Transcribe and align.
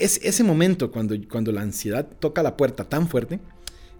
es, 0.00 0.20
ese 0.22 0.44
momento 0.44 0.90
cuando, 0.90 1.14
cuando 1.30 1.52
la 1.52 1.62
ansiedad 1.62 2.06
toca 2.18 2.42
la 2.42 2.56
puerta 2.56 2.84
tan 2.84 3.08
fuerte, 3.08 3.40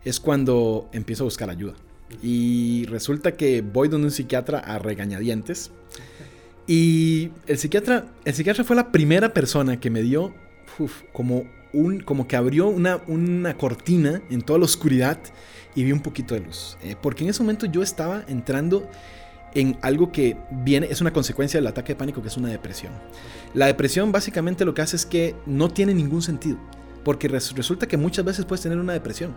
es 0.04 0.20
cuando 0.20 0.88
empiezo 0.92 1.24
a 1.24 1.26
buscar 1.26 1.50
ayuda. 1.50 1.74
Y 2.22 2.86
resulta 2.86 3.36
que 3.36 3.62
voy 3.62 3.88
donde 3.88 4.06
un 4.06 4.12
psiquiatra 4.12 4.58
a 4.58 4.78
regañadientes. 4.78 5.72
Y 6.66 7.30
el 7.46 7.58
psiquiatra, 7.58 8.06
el 8.24 8.34
psiquiatra 8.34 8.64
fue 8.64 8.76
la 8.76 8.92
primera 8.92 9.32
persona 9.32 9.80
que 9.80 9.90
me 9.90 10.02
dio 10.02 10.34
como, 11.12 11.44
un, 11.72 12.00
como 12.00 12.28
que 12.28 12.36
abrió 12.36 12.68
una, 12.68 13.02
una 13.06 13.56
cortina 13.56 14.22
en 14.30 14.42
toda 14.42 14.58
la 14.58 14.64
oscuridad 14.64 15.18
y 15.74 15.84
vi 15.84 15.92
un 15.92 16.00
poquito 16.00 16.34
de 16.34 16.40
luz. 16.40 16.76
Eh, 16.82 16.96
porque 17.00 17.24
en 17.24 17.30
ese 17.30 17.42
momento 17.42 17.66
yo 17.66 17.82
estaba 17.82 18.24
entrando 18.28 18.88
en 19.56 19.78
algo 19.80 20.12
que 20.12 20.36
viene, 20.50 20.86
es 20.90 21.00
una 21.00 21.14
consecuencia 21.14 21.58
del 21.58 21.66
ataque 21.66 21.94
de 21.94 21.96
pánico, 21.96 22.20
que 22.20 22.28
es 22.28 22.36
una 22.36 22.50
depresión. 22.50 22.92
La 23.54 23.66
depresión 23.66 24.12
básicamente 24.12 24.66
lo 24.66 24.74
que 24.74 24.82
hace 24.82 24.96
es 24.96 25.06
que 25.06 25.34
no 25.46 25.70
tiene 25.70 25.94
ningún 25.94 26.20
sentido. 26.20 26.58
Porque 27.02 27.28
resulta 27.28 27.86
que 27.86 27.96
muchas 27.96 28.24
veces 28.24 28.44
puedes 28.44 28.62
tener 28.62 28.78
una 28.78 28.92
depresión. 28.92 29.34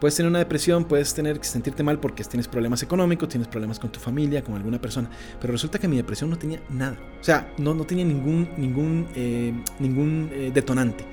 Puedes 0.00 0.16
tener 0.16 0.28
una 0.28 0.38
depresión, 0.38 0.86
puedes 0.86 1.12
tener 1.14 1.38
que 1.38 1.44
sentirte 1.44 1.82
mal 1.82 2.00
porque 2.00 2.24
tienes 2.24 2.48
problemas 2.48 2.82
económicos, 2.82 3.28
tienes 3.28 3.46
problemas 3.46 3.78
con 3.78 3.92
tu 3.92 4.00
familia, 4.00 4.42
con 4.42 4.54
alguna 4.54 4.80
persona. 4.80 5.08
Pero 5.38 5.52
resulta 5.52 5.78
que 5.78 5.86
mi 5.86 5.98
depresión 5.98 6.30
no 6.30 6.38
tenía 6.38 6.62
nada. 6.70 6.96
O 7.20 7.22
sea, 7.22 7.52
no, 7.58 7.74
no 7.74 7.84
tenía 7.84 8.06
ningún, 8.06 8.48
ningún, 8.56 9.06
eh, 9.14 9.52
ningún 9.78 10.30
eh, 10.32 10.50
detonante. 10.52 11.04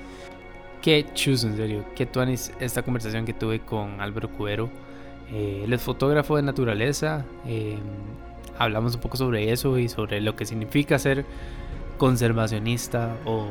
Qué 0.80 1.06
chus, 1.12 1.44
en 1.44 1.56
serio. 1.56 1.84
Qué 1.94 2.06
tuanis 2.06 2.52
esta 2.58 2.82
conversación 2.82 3.26
que 3.26 3.34
tuve 3.34 3.60
con 3.60 4.00
Álvaro 4.00 4.32
Cubero. 4.32 4.70
Eh, 5.30 5.62
él 5.64 5.72
es 5.74 5.82
fotógrafo 5.82 6.36
de 6.36 6.42
naturaleza. 6.42 7.26
Hablamos 8.58 8.94
un 8.94 9.00
poco 9.00 9.16
sobre 9.16 9.52
eso 9.52 9.78
y 9.78 9.88
sobre 9.88 10.20
lo 10.20 10.36
que 10.36 10.44
significa 10.44 10.98
ser 10.98 11.24
conservacionista 11.96 13.16
o 13.24 13.46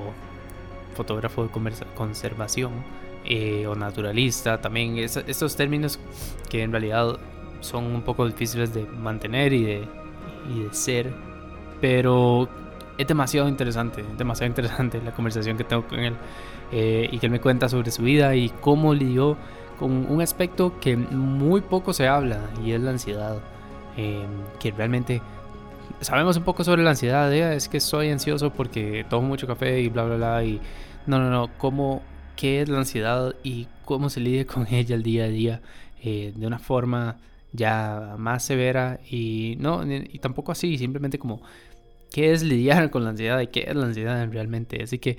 fotógrafo 0.96 1.44
de 1.44 1.50
conservación 1.96 2.72
eh, 3.26 3.68
o 3.68 3.76
naturalista, 3.76 4.60
también 4.60 4.98
estos 4.98 5.56
términos 5.56 6.00
que 6.50 6.64
en 6.64 6.72
realidad 6.72 7.18
son 7.60 7.86
un 7.86 8.02
poco 8.02 8.26
difíciles 8.26 8.74
de 8.74 8.86
mantener 8.86 9.54
y 9.54 9.64
de, 9.64 9.88
y 10.54 10.64
de 10.64 10.74
ser, 10.74 11.14
pero 11.82 12.48
es 12.98 13.08
demasiado 13.08 13.48
interesante, 13.48 14.04
demasiado 14.18 14.50
interesante 14.50 15.02
la 15.04 15.12
conversación 15.12 15.58
que 15.58 15.64
tengo 15.64 15.86
con 15.88 16.00
él 16.00 16.16
eh, 16.72 17.08
y 17.12 17.20
que 17.20 17.28
él 17.28 17.32
me 17.32 17.40
cuenta 17.40 17.70
sobre 17.70 17.92
su 17.92 18.04
vida 18.04 18.36
y 18.36 18.50
cómo 18.50 18.94
lidió 18.94 19.38
con 19.78 19.92
un 20.10 20.22
aspecto 20.22 20.80
que 20.80 20.98
muy 20.98 21.62
poco 21.62 21.94
se 21.94 22.08
habla 22.08 22.40
y 22.64 22.72
es 22.72 22.82
la 22.82 22.92
ansiedad, 22.92 23.38
eh, 23.98 24.26
que 24.60 24.72
realmente 24.72 25.22
sabemos 26.02 26.38
un 26.38 26.44
poco 26.44 26.64
sobre 26.64 26.84
la 26.84 26.92
ansiedad, 26.92 27.34
es 27.34 27.68
que 27.68 27.80
soy 27.80 28.10
ansioso 28.10 28.52
porque 28.52 29.06
tomo 29.10 29.28
mucho 29.28 29.48
café 29.48 29.82
y 29.82 29.90
bla, 29.90 30.04
bla, 30.04 30.16
bla, 30.16 30.44
y 30.44 30.62
no, 31.06 31.20
no, 31.20 31.30
no. 31.30 31.50
¿Cómo, 31.58 32.02
¿Qué 32.36 32.62
es 32.62 32.70
la 32.70 32.78
ansiedad 32.78 33.36
y 33.44 33.68
cómo 33.86 34.10
se 34.10 34.20
lidia 34.20 34.46
con 34.46 34.68
ella 34.72 34.96
el 34.96 35.04
día 35.04 35.26
a 35.26 35.30
día 35.30 35.62
eh, 36.04 36.34
de 36.36 36.48
una 36.48 36.60
forma 36.60 37.18
ya 37.54 38.16
más 38.18 38.44
severa 38.44 39.00
y 39.10 39.56
no, 39.60 39.84
y 39.86 40.20
tampoco 40.20 40.52
así, 40.52 40.78
simplemente 40.78 41.18
como 41.18 41.42
qué 42.12 42.34
es 42.34 42.44
lidiar 42.44 42.90
con 42.92 43.04
la 43.04 43.12
ansiedad 43.12 43.40
y 43.40 43.48
qué 43.48 43.66
es 43.68 43.76
la 43.76 43.86
ansiedad 43.86 44.28
realmente. 44.32 44.84
Así 44.84 45.00
que 45.00 45.18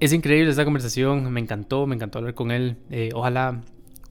es 0.00 0.12
increíble 0.12 0.50
esta 0.50 0.64
conversación, 0.64 1.30
me 1.32 1.40
encantó, 1.40 1.86
me 1.86 1.94
encantó 1.94 2.18
hablar 2.18 2.34
con 2.34 2.50
él. 2.50 2.76
Eh, 2.90 3.10
ojalá 3.14 3.62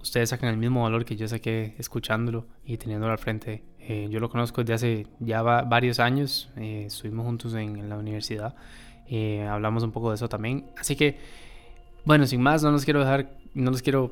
ustedes 0.02 0.30
saquen 0.30 0.50
el 0.50 0.58
mismo 0.58 0.84
valor 0.84 1.06
que 1.06 1.16
yo 1.16 1.28
saqué 1.28 1.76
escuchándolo 1.78 2.48
y 2.64 2.78
teniéndolo 2.78 3.12
al 3.12 3.20
frente. 3.20 3.64
Eh, 3.80 4.08
yo 4.10 4.20
lo 4.20 4.30
conozco 4.30 4.62
desde 4.64 4.74
hace 4.74 5.08
ya 5.20 5.42
varios 5.42 6.00
años, 6.00 6.52
estuvimos 6.56 7.26
juntos 7.26 7.54
en 7.56 7.90
la 7.90 7.98
universidad 7.98 8.56
eh, 9.14 9.46
hablamos 9.46 9.84
un 9.84 9.92
poco 9.92 10.10
de 10.10 10.16
eso 10.16 10.30
también. 10.30 10.68
Así 10.80 10.96
que, 10.96 11.20
bueno, 12.06 12.26
sin 12.26 12.42
más, 12.42 12.64
no 12.64 12.72
los 12.72 12.86
quiero 12.86 13.02
dejar, 13.02 13.36
no 13.54 13.70
los 13.70 13.82
quiero... 13.82 14.10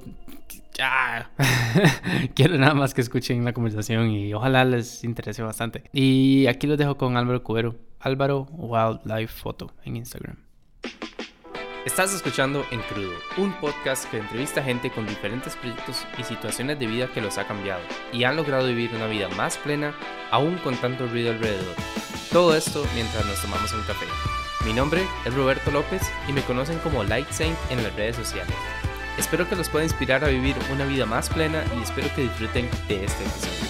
quiero 2.36 2.58
nada 2.58 2.74
más 2.74 2.94
que 2.94 3.02
escuchen 3.02 3.44
la 3.44 3.54
conversación 3.54 4.12
y 4.12 4.34
ojalá 4.34 4.66
les 4.66 5.04
interese 5.04 5.42
bastante. 5.42 5.84
Y 5.94 6.48
aquí 6.48 6.68
los 6.68 6.78
dejo 6.78 6.98
con 6.98 7.16
Álvaro 7.16 7.44
Cubero, 7.44 7.76
Álvaro 8.00 8.48
Wildlife 8.52 9.34
Photo 9.34 9.74
en 9.84 9.98
Instagram. 9.98 10.38
Estás 11.86 12.14
escuchando 12.14 12.66
En 12.72 12.82
Crudo, 12.82 13.14
un 13.38 13.54
podcast 13.54 14.04
que 14.12 14.18
entrevista 14.18 14.62
gente 14.62 14.92
con 14.92 15.08
diferentes 15.08 15.56
proyectos 15.56 16.06
y 16.18 16.24
situaciones 16.26 16.78
de 16.78 16.88
vida 16.88 17.08
que 17.08 17.22
los 17.22 17.38
ha 17.38 17.48
cambiado 17.48 17.82
y 18.12 18.26
han 18.26 18.36
logrado 18.36 18.68
vivir 18.68 18.94
una 18.94 19.08
vida 19.08 19.30
más 19.30 19.58
plena, 19.58 19.96
aún 20.30 20.58
con 20.58 20.76
tanto 20.76 21.08
ruido 21.08 21.32
alrededor. 21.32 21.76
Todo 22.34 22.54
esto 22.54 22.86
mientras 22.96 23.26
nos 23.26 23.42
tomamos 23.42 23.72
un 23.72 23.82
café. 23.84 24.06
Mi 24.66 24.74
nombre 24.74 25.08
es 25.26 25.34
Roberto 25.34 25.72
López 25.72 26.02
y 26.28 26.34
me 26.34 26.42
conocen 26.42 26.80
como 26.80 27.06
Light 27.06 27.30
Saint 27.32 27.58
en 27.70 27.82
las 27.82 27.96
redes 27.96 28.18
sociales. 28.18 28.54
Espero 29.18 29.48
que 29.48 29.56
los 29.56 29.70
pueda 29.70 29.86
inspirar 29.86 30.24
a 30.26 30.28
vivir 30.28 30.58
una 30.74 30.86
vida 30.86 31.06
más 31.06 31.30
plena 31.30 31.64
y 31.78 31.82
espero 31.82 32.14
que 32.14 32.24
disfruten 32.24 32.70
de 32.90 33.06
este 33.06 33.24
episodio. 33.24 33.70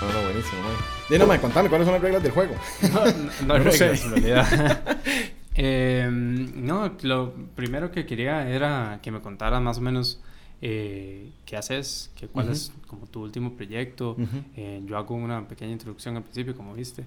No, 0.00 0.12
no, 0.12 0.22
buenísimo, 0.22 0.62
man. 0.62 0.76
Díname, 1.10 1.38
contame 1.38 1.68
cuáles 1.68 1.84
son 1.84 1.94
las 1.94 2.02
reglas 2.02 2.22
del 2.22 2.32
juego. 2.32 2.54
No, 2.92 3.04
no, 3.46 3.54
hay 3.54 3.60
reglas, 3.64 4.04
en 4.04 4.10
realidad. 4.10 4.98
Em, 5.54 6.66
no, 6.66 6.92
lo 7.02 7.32
primero 7.54 7.92
que 7.92 8.06
quería 8.06 8.48
era 8.48 8.98
que 9.02 9.10
me 9.10 9.20
contaras 9.20 9.62
más 9.62 9.78
o 9.78 9.80
menos 9.80 10.20
eh, 10.60 11.30
qué 11.44 11.56
haces, 11.56 12.10
que, 12.16 12.26
cuál 12.26 12.48
es 12.50 12.72
como 12.86 13.06
tu 13.06 13.22
último 13.22 13.54
proyecto. 13.54 14.16
Eh, 14.56 14.82
yo 14.84 14.96
hago 14.96 15.14
una 15.14 15.46
pequeña 15.46 15.72
introducción 15.72 16.16
al 16.16 16.22
principio, 16.22 16.56
como 16.56 16.74
viste. 16.74 17.04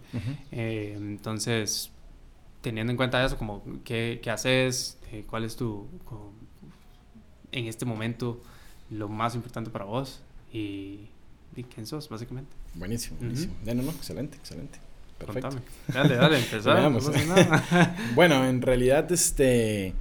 Eh, 0.52 0.94
entonces, 0.98 1.92
teniendo 2.62 2.92
en 2.92 2.98
cuenta 2.98 3.24
eso, 3.24 3.38
como 3.38 3.64
qué, 3.84 4.20
qué 4.22 4.30
haces, 4.30 4.98
eh, 5.12 5.26
cuál 5.30 5.44
es 5.44 5.56
tu, 5.56 5.88
en 7.52 7.66
este 7.66 7.86
momento, 7.86 8.42
lo 8.90 9.10
más 9.10 9.36
importante 9.36 9.70
para 9.70 9.86
vos 9.86 10.22
y, 10.54 11.10
y 11.56 11.64
quién 11.64 11.86
sos, 11.86 12.08
básicamente. 12.08 12.56
Buenísimo, 12.76 13.18
buenísimo. 13.18 13.54
no, 13.66 13.74
no, 13.74 13.92
excelente, 13.92 14.38
excelente. 14.38 14.80
Perfecto. 15.18 15.50
Contame. 15.50 15.62
Dale, 15.88 16.16
dale, 16.16 16.38
empezamos. 16.44 17.12
bueno, 18.16 18.46
en 18.46 18.62
realidad, 18.62 19.12
este... 19.12 19.94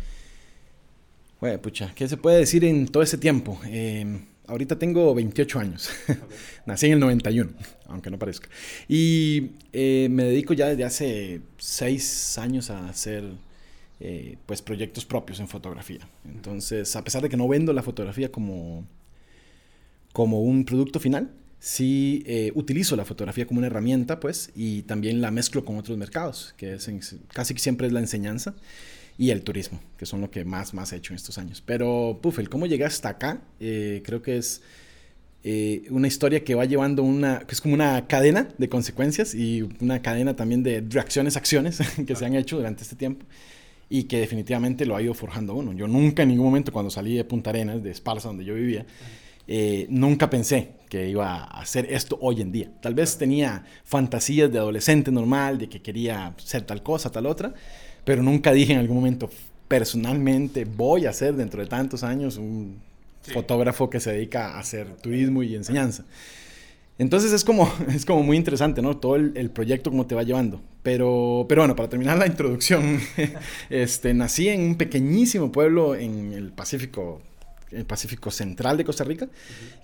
Bueno, 1.41 1.60
pucha, 1.60 1.93
¿qué 1.94 2.09
se 2.09 2.16
puede 2.16 2.38
decir 2.38 2.65
en 2.65 2.88
todo 2.88 3.03
ese 3.03 3.19
tiempo? 3.19 3.60
Eh, 3.66 4.21
ahorita 4.47 4.78
tengo 4.78 5.15
28 5.15 5.59
años. 5.59 5.91
Nací 6.66 6.87
en 6.87 6.93
el 6.94 7.00
91, 7.00 7.50
aunque 7.88 8.10
no 8.10 8.19
parezca. 8.19 8.49
Y 8.88 9.50
eh, 9.72 10.09
me 10.10 10.25
dedico 10.25 10.54
ya 10.54 10.69
desde 10.69 10.84
hace 10.84 11.41
6 11.59 12.38
años 12.38 12.71
a 12.71 12.88
hacer 12.88 13.25
eh, 14.00 14.37
pues 14.47 14.62
proyectos 14.62 15.04
propios 15.04 15.41
en 15.41 15.48
fotografía. 15.48 16.09
Entonces, 16.25 16.94
a 16.97 17.04
pesar 17.04 17.22
de 17.22 17.28
que 17.28 17.37
no 17.37 17.48
vendo 17.48 17.72
la 17.72 17.83
fotografía 17.83 18.31
como, 18.31 18.87
como 20.12 20.43
un 20.43 20.65
producto 20.65 21.00
final, 21.00 21.31
sí 21.59 22.22
eh, 22.27 22.53
utilizo 22.55 22.97
la 22.97 23.05
fotografía 23.05 23.47
como 23.47 23.59
una 23.59 23.67
herramienta, 23.67 24.21
pues, 24.21 24.50
y 24.55 24.83
también 24.83 25.21
la 25.21 25.31
mezclo 25.31 25.65
con 25.65 25.77
otros 25.77 25.97
mercados, 25.99 26.55
que 26.56 26.75
es 26.75 26.91
casi 27.33 27.55
siempre 27.59 27.87
es 27.87 27.93
la 27.93 28.00
enseñanza 28.00 28.55
y 29.19 29.31
el 29.31 29.43
turismo, 29.43 29.81
que 29.97 30.06
son 30.06 30.21
lo 30.21 30.31
que 30.31 30.45
más, 30.45 30.75
más 30.75 30.93
he 30.93 30.97
hecho 30.97 31.12
en 31.12 31.16
estos 31.16 31.39
años. 31.39 31.62
Pero, 31.65 32.19
puf, 32.22 32.39
el 32.39 32.49
cómo 32.49 32.66
llegué 32.66 32.84
hasta 32.84 33.09
acá, 33.09 33.41
eh, 33.61 34.03
creo 34.05 34.22
que 34.22 34.37
es 34.37 34.62
eh, 35.49 35.87
una 35.91 36.09
historia 36.09 36.45
que 36.45 36.55
va 36.55 36.65
llevando 36.65 37.03
una, 37.03 37.41
que 37.41 37.55
es 37.55 37.61
como 37.61 37.75
una 37.75 38.06
cadena 38.09 38.49
de 38.59 38.69
consecuencias 38.69 39.34
y 39.34 39.62
una 39.81 40.03
cadena 40.03 40.37
también 40.37 40.62
de 40.62 40.84
reacciones, 40.89 41.37
acciones 41.37 41.78
que 42.06 42.16
se 42.16 42.27
han 42.27 42.34
hecho 42.34 42.56
durante 42.56 42.83
este 42.83 42.97
tiempo 42.97 43.25
y 43.89 44.05
que 44.05 44.19
definitivamente 44.19 44.84
lo 44.84 44.97
ha 44.97 45.03
ido 45.03 45.15
forjando 45.15 45.55
uno. 45.55 45.72
Yo 45.72 45.87
nunca 45.87 46.25
en 46.25 46.31
ningún 46.31 46.47
momento 46.47 46.72
cuando 46.72 46.91
salí 46.91 47.16
de 47.16 47.25
Punta 47.25 47.50
Arenas, 47.50 47.83
de 47.83 47.91
Esparza, 47.91 48.28
donde 48.28 48.45
yo 48.45 48.55
vivía, 48.55 48.84
eh, 49.47 49.87
nunca 49.89 50.28
pensé 50.28 50.71
que 50.88 51.08
iba 51.08 51.44
a 51.44 51.60
hacer 51.60 51.86
esto 51.92 52.19
hoy 52.20 52.41
en 52.41 52.52
día. 52.52 52.70
Tal 52.80 52.94
vez 52.94 53.19
tenía 53.19 53.64
fantasías 53.84 54.50
de 54.50 54.58
adolescente 54.58 55.10
normal, 55.10 55.58
de 55.58 55.69
que 55.69 55.82
quería 55.82 56.34
ser 56.38 56.62
tal 56.62 56.82
cosa, 56.82 57.10
tal 57.10 57.26
otra, 57.26 57.54
pero 58.04 58.22
nunca 58.22 58.52
dije 58.52 58.72
en 58.72 58.78
algún 58.78 58.97
momento, 58.97 59.30
personalmente 59.69 60.64
voy 60.64 61.06
a 61.06 61.12
ser 61.12 61.34
dentro 61.34 61.60
de 61.60 61.68
tantos 61.68 62.03
años 62.03 62.36
un 62.36 62.80
fotógrafo 63.22 63.91
que 63.91 64.00
se 64.00 64.12
dedica 64.12 64.54
a 64.54 64.60
hacer 64.60 64.88
turismo 64.97 65.42
y 65.42 65.54
enseñanza. 65.54 66.04
Entonces 66.98 67.32
es 67.32 67.44
como, 67.44 67.71
es 67.89 68.06
como 68.06 68.22
muy 68.22 68.36
interesante, 68.36 68.82
¿no? 68.82 68.97
Todo 68.97 69.16
el, 69.16 69.32
el, 69.36 69.50
proyecto, 69.50 69.91
cómo 69.91 70.06
te 70.06 70.15
va 70.15 70.22
llevando. 70.22 70.60
Pero, 70.82 71.47
pero 71.48 71.62
bueno, 71.62 71.77
para 71.77 71.89
terminar 71.89 72.16
la 72.16 72.27
introducción, 72.27 73.00
este, 73.71 74.15
nací 74.15 74.48
en 74.48 74.62
un 74.62 74.74
pequeñísimo 74.77 75.53
pueblo 75.53 75.94
en 75.94 76.32
el 76.32 76.53
Pacífico 76.53 77.21
el 77.71 77.84
Pacífico 77.84 78.30
Central 78.30 78.77
de 78.77 78.84
Costa 78.84 79.04
Rica, 79.04 79.28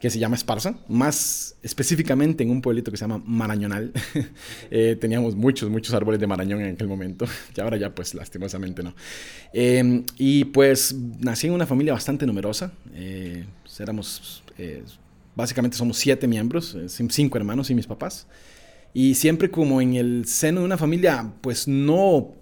que 0.01 0.11
se 0.11 0.19
llama 0.19 0.37
Esparza, 0.37 0.77
más 0.89 1.57
específicamente 1.63 2.45
en 2.45 2.51
un 2.51 2.63
pueblito 2.63 2.91
que 2.91 2.97
se 2.97 3.03
llama 3.05 3.23
Marañonal. 3.25 3.93
Eh, 4.71 4.97
teníamos 4.99 5.35
muchos, 5.35 5.69
muchos 5.69 5.93
árboles 5.95 6.21
de 6.21 6.27
marañón 6.27 6.61
en 6.61 6.75
aquel 6.75 6.89
momento, 6.89 7.27
y 7.57 7.61
ahora 7.61 7.77
ya 7.77 7.95
pues 7.95 8.15
lastimosamente 8.15 8.83
no. 8.83 8.95
Em, 9.53 10.05
y 10.17 10.45
pues 10.47 10.95
nací 11.19 11.47
en 11.47 11.53
una 11.53 11.67
familia 11.67 11.93
bastante 11.93 12.27
numerosa, 12.27 12.73
eh, 12.95 13.45
éramos, 13.79 14.43
eh, 14.57 14.83
básicamente 15.35 15.77
somos 15.77 15.99
siete 15.99 16.27
miembros, 16.27 16.77
cinco 16.87 17.37
hermanos 17.37 17.71
y 17.71 17.75
mis 17.75 17.87
papás. 17.87 18.27
Y 18.95 19.15
siempre 19.15 19.51
como 19.51 19.81
en 19.81 19.95
el 19.95 20.27
seno 20.27 20.61
de 20.61 20.67
una 20.67 20.79
familia, 20.79 21.33
pues 21.41 21.69
no 21.69 22.35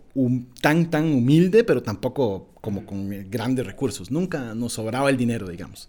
tan, 0.61 0.91
tan 0.91 1.13
humilde, 1.13 1.65
pero 1.65 1.83
tampoco 1.83 2.50
como 2.61 2.87
con 2.87 3.31
grandes 3.31 3.67
recursos. 3.67 4.11
Nunca 4.11 4.55
nos 4.55 4.75
sobraba 4.75 5.11
el 5.11 5.17
dinero, 5.17 5.49
digamos. 5.49 5.89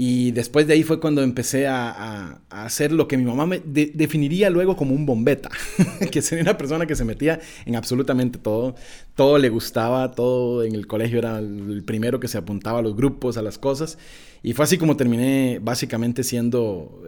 Y 0.00 0.30
después 0.30 0.68
de 0.68 0.74
ahí 0.74 0.84
fue 0.84 1.00
cuando 1.00 1.22
empecé 1.22 1.66
a, 1.66 2.40
hacer 2.50 2.92
lo 2.92 3.08
que 3.08 3.16
mi 3.16 3.24
mamá 3.24 3.46
me 3.46 3.58
definiría 3.58 4.48
luego 4.48 4.76
como 4.76 4.94
un 4.94 5.04
bombeta, 5.04 5.50
que 6.12 6.22
sería 6.22 6.42
una 6.42 6.56
persona 6.56 6.86
que 6.86 6.94
se 6.94 7.04
metía 7.04 7.40
en 7.66 7.74
absolutamente 7.74 8.38
todo, 8.38 8.76
todo 9.16 9.38
le 9.38 9.48
gustaba, 9.48 10.12
todo 10.12 10.62
en 10.62 10.76
el 10.76 10.86
colegio 10.86 11.18
era 11.18 11.40
el 11.40 11.82
primero 11.84 12.20
que 12.20 12.28
se 12.28 12.38
apuntaba 12.38 12.78
a 12.78 12.82
los 12.82 12.94
grupos, 12.94 13.38
a 13.38 13.42
las 13.42 13.58
cosas, 13.58 13.98
y 14.40 14.52
fue 14.52 14.66
así 14.66 14.78
como 14.78 14.96
terminé 14.96 15.58
básicamente 15.60 16.22
siendo 16.22 17.02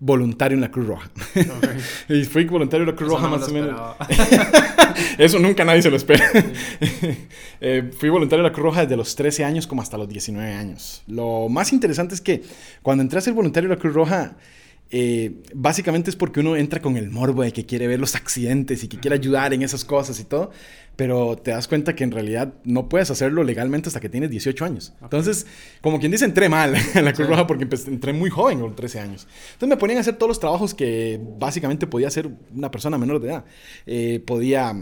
voluntario 0.00 0.54
en 0.54 0.60
la 0.60 0.70
Cruz 0.70 0.86
Roja. 0.86 1.10
y 2.08 2.24
fui 2.24 2.44
voluntario 2.44 2.84
en 2.84 2.90
la 2.90 2.96
Cruz 2.96 3.10
Roja 3.10 3.28
más 3.28 3.48
o 3.48 3.52
menos. 3.52 3.96
Eso 5.18 5.38
nunca 5.38 5.64
nadie 5.64 5.82
se 5.82 5.90
lo 5.90 5.96
espera. 5.96 6.30
Eh, 7.60 7.90
fui 7.98 8.08
voluntario 8.08 8.46
en 8.46 8.52
la 8.52 8.52
Cruz 8.52 8.66
Roja 8.66 8.82
desde 8.82 8.96
los 8.96 9.16
13 9.16 9.44
años 9.44 9.66
como 9.66 9.82
hasta 9.82 9.98
los 9.98 10.08
19 10.08 10.52
años. 10.52 11.02
Lo 11.08 11.48
más 11.48 11.72
interesante 11.72 12.14
es 12.14 12.20
que 12.20 12.44
cuando 12.82 13.02
entré 13.02 13.18
a 13.18 13.20
ser 13.20 13.34
voluntario 13.34 13.66
en 13.66 13.74
la 13.74 13.80
Cruz 13.80 13.94
Roja, 13.94 14.36
eh, 14.90 15.42
básicamente 15.54 16.08
es 16.10 16.16
porque 16.16 16.40
uno 16.40 16.56
entra 16.56 16.80
con 16.80 16.96
el 16.96 17.10
morbo 17.10 17.42
de 17.42 17.52
que 17.52 17.66
quiere 17.66 17.86
ver 17.86 18.00
los 18.00 18.14
accidentes 18.14 18.82
y 18.84 18.88
que 18.88 18.98
quiere 18.98 19.16
ayudar 19.16 19.52
en 19.52 19.62
esas 19.62 19.84
cosas 19.84 20.18
y 20.18 20.24
todo, 20.24 20.50
pero 20.96 21.36
te 21.36 21.50
das 21.50 21.68
cuenta 21.68 21.94
que 21.94 22.04
en 22.04 22.10
realidad 22.10 22.54
no 22.64 22.88
puedes 22.88 23.10
hacerlo 23.10 23.44
legalmente 23.44 23.88
hasta 23.88 24.00
que 24.00 24.08
tienes 24.08 24.30
18 24.30 24.64
años. 24.64 24.94
Entonces, 25.02 25.46
como 25.82 26.00
quien 26.00 26.10
dice, 26.10 26.24
entré 26.24 26.48
mal 26.48 26.74
en 26.94 27.04
la 27.04 27.12
Cruz 27.12 27.28
Roja 27.28 27.46
porque 27.46 27.68
entré 27.86 28.12
muy 28.12 28.30
joven, 28.30 28.60
con 28.60 28.74
13 28.74 29.00
años. 29.00 29.28
Entonces 29.52 29.68
me 29.68 29.76
ponían 29.76 29.98
a 29.98 30.00
hacer 30.00 30.16
todos 30.16 30.28
los 30.28 30.40
trabajos 30.40 30.74
que 30.74 31.20
básicamente 31.38 31.86
podía 31.86 32.08
hacer 32.08 32.30
una 32.54 32.70
persona 32.70 32.96
menor 32.98 33.20
de 33.20 33.28
edad. 33.28 33.44
Eh, 33.86 34.22
podía 34.26 34.74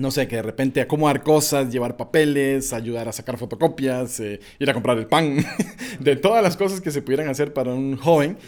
no 0.00 0.10
sé, 0.10 0.26
que 0.26 0.36
de 0.36 0.42
repente 0.42 0.80
acomodar 0.80 1.22
cosas, 1.22 1.70
llevar 1.70 1.96
papeles, 1.96 2.72
ayudar 2.72 3.08
a 3.08 3.12
sacar 3.12 3.38
fotocopias, 3.38 4.18
eh, 4.20 4.40
ir 4.58 4.70
a 4.70 4.74
comprar 4.74 4.98
el 4.98 5.06
pan, 5.06 5.44
de 6.00 6.16
todas 6.16 6.42
las 6.42 6.56
cosas 6.56 6.80
que 6.80 6.90
se 6.90 7.02
pudieran 7.02 7.28
hacer 7.28 7.52
para 7.52 7.72
un 7.72 7.96
joven. 7.96 8.38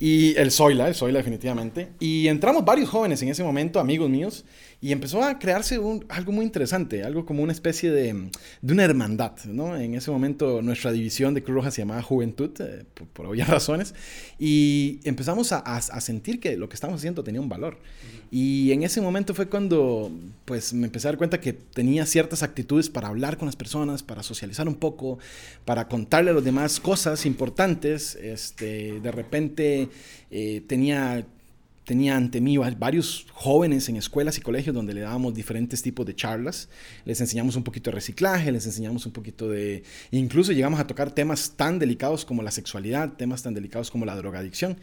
Y 0.00 0.34
el 0.38 0.50
Zoila, 0.50 0.88
el 0.88 0.94
Zoila 0.94 1.18
definitivamente. 1.18 1.90
Y 2.00 2.26
entramos 2.28 2.64
varios 2.64 2.88
jóvenes 2.88 3.20
en 3.22 3.28
ese 3.28 3.44
momento, 3.44 3.78
amigos 3.78 4.08
míos, 4.08 4.46
y 4.82 4.92
empezó 4.92 5.22
a 5.22 5.38
crearse 5.38 5.78
un, 5.78 6.06
algo 6.08 6.32
muy 6.32 6.44
interesante, 6.44 7.02
algo 7.02 7.26
como 7.26 7.42
una 7.42 7.52
especie 7.52 7.90
de, 7.90 8.30
de, 8.62 8.72
una 8.72 8.84
hermandad, 8.84 9.32
¿no? 9.44 9.76
En 9.76 9.94
ese 9.94 10.10
momento 10.10 10.62
nuestra 10.62 10.90
división 10.90 11.34
de 11.34 11.42
Cruz 11.42 11.56
Roja 11.56 11.70
se 11.70 11.82
llamaba 11.82 12.00
Juventud, 12.02 12.50
eh, 12.60 12.84
por, 13.12 13.26
obvias 13.26 13.48
razones, 13.50 13.94
y 14.38 15.00
empezamos 15.04 15.52
a, 15.52 15.58
a, 15.58 16.00
sentir 16.00 16.40
que 16.40 16.56
lo 16.56 16.70
que 16.70 16.74
estábamos 16.74 17.00
haciendo 17.00 17.22
tenía 17.22 17.42
un 17.42 17.48
valor. 17.50 17.78
Y 18.30 18.72
en 18.72 18.82
ese 18.84 19.00
momento 19.00 19.34
fue 19.34 19.48
cuando 19.48 20.10
pues 20.44 20.72
me 20.72 20.86
empecé 20.86 21.08
a 21.08 21.10
dar 21.10 21.18
cuenta 21.18 21.40
que 21.40 21.52
tenía 21.52 22.06
ciertas 22.06 22.42
actitudes 22.42 22.88
para 22.88 23.08
hablar 23.08 23.36
con 23.36 23.46
las 23.46 23.56
personas, 23.56 24.02
para 24.02 24.22
socializar 24.22 24.66
un 24.68 24.76
poco, 24.76 25.18
para 25.64 25.88
contarle 25.88 26.30
a 26.30 26.34
los 26.34 26.44
demás 26.44 26.80
cosas 26.80 27.26
importantes. 27.26 28.14
Este, 28.14 29.00
de 29.00 29.12
repente 29.12 29.88
eh, 30.30 30.62
tenía 30.66 31.26
tenía 31.90 32.16
ante 32.16 32.40
mí 32.40 32.56
varios 32.56 33.26
jóvenes 33.32 33.88
en 33.88 33.96
escuelas 33.96 34.38
y 34.38 34.40
colegios 34.40 34.72
donde 34.72 34.94
le 34.94 35.00
dábamos 35.00 35.34
diferentes 35.34 35.82
tipos 35.82 36.06
de 36.06 36.14
charlas. 36.14 36.68
Les 37.04 37.20
enseñamos 37.20 37.56
un 37.56 37.64
poquito 37.64 37.90
de 37.90 37.96
reciclaje, 37.96 38.52
les 38.52 38.64
enseñamos 38.64 39.06
un 39.06 39.12
poquito 39.12 39.48
de... 39.48 39.82
Incluso 40.12 40.52
llegamos 40.52 40.78
a 40.78 40.86
tocar 40.86 41.10
temas 41.10 41.54
tan 41.56 41.80
delicados 41.80 42.24
como 42.24 42.44
la 42.44 42.52
sexualidad, 42.52 43.14
temas 43.14 43.42
tan 43.42 43.54
delicados 43.54 43.90
como 43.90 44.04
la 44.04 44.14
drogadicción. 44.14 44.78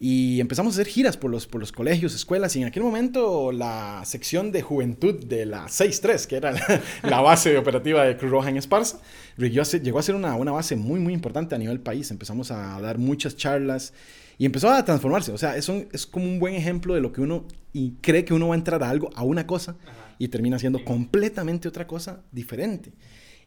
Y 0.00 0.40
empezamos 0.40 0.74
a 0.74 0.80
hacer 0.80 0.92
giras 0.92 1.16
por 1.16 1.30
los, 1.30 1.46
por 1.46 1.60
los 1.60 1.70
colegios, 1.70 2.12
escuelas. 2.12 2.56
Y 2.56 2.62
en 2.62 2.66
aquel 2.66 2.82
momento 2.82 3.52
la 3.52 4.02
sección 4.04 4.50
de 4.50 4.62
juventud 4.62 5.14
de 5.26 5.46
la 5.46 5.66
6-3, 5.66 6.26
que 6.26 6.34
era 6.38 6.50
la, 7.04 7.20
base 7.20 7.56
operativa 7.56 8.02
de 8.02 8.16
Cruz 8.16 8.32
Roja 8.32 8.48
en 8.48 8.56
Esparza, 8.56 8.98
llegó 9.36 10.00
a 10.00 10.02
ser 10.02 10.16
una, 10.16 10.34
una 10.34 10.50
base 10.50 10.74
muy, 10.74 10.98
muy 10.98 11.14
importante 11.14 11.54
a 11.54 11.58
nivel 11.58 11.78
país. 11.78 12.10
Empezamos 12.10 12.50
a 12.50 12.80
dar 12.80 12.98
muchas 12.98 13.36
charlas. 13.36 13.92
Y 14.38 14.46
empezó 14.46 14.70
a 14.70 14.84
transformarse. 14.84 15.32
O 15.32 15.38
sea, 15.38 15.56
es, 15.56 15.68
es 15.68 16.06
como 16.06 16.24
un 16.24 16.38
buen 16.38 16.54
ejemplo 16.54 16.94
de 16.94 17.00
lo 17.00 17.12
que 17.12 17.20
uno 17.20 17.44
y 17.72 17.92
cree 18.00 18.24
que 18.24 18.34
uno 18.34 18.48
va 18.48 18.54
a 18.54 18.58
entrar 18.58 18.82
a 18.82 18.88
algo, 18.88 19.10
a 19.14 19.22
una 19.22 19.46
cosa, 19.46 19.76
y 20.18 20.28
termina 20.28 20.58
siendo 20.58 20.84
completamente 20.84 21.68
otra 21.68 21.86
cosa 21.86 22.22
diferente. 22.32 22.92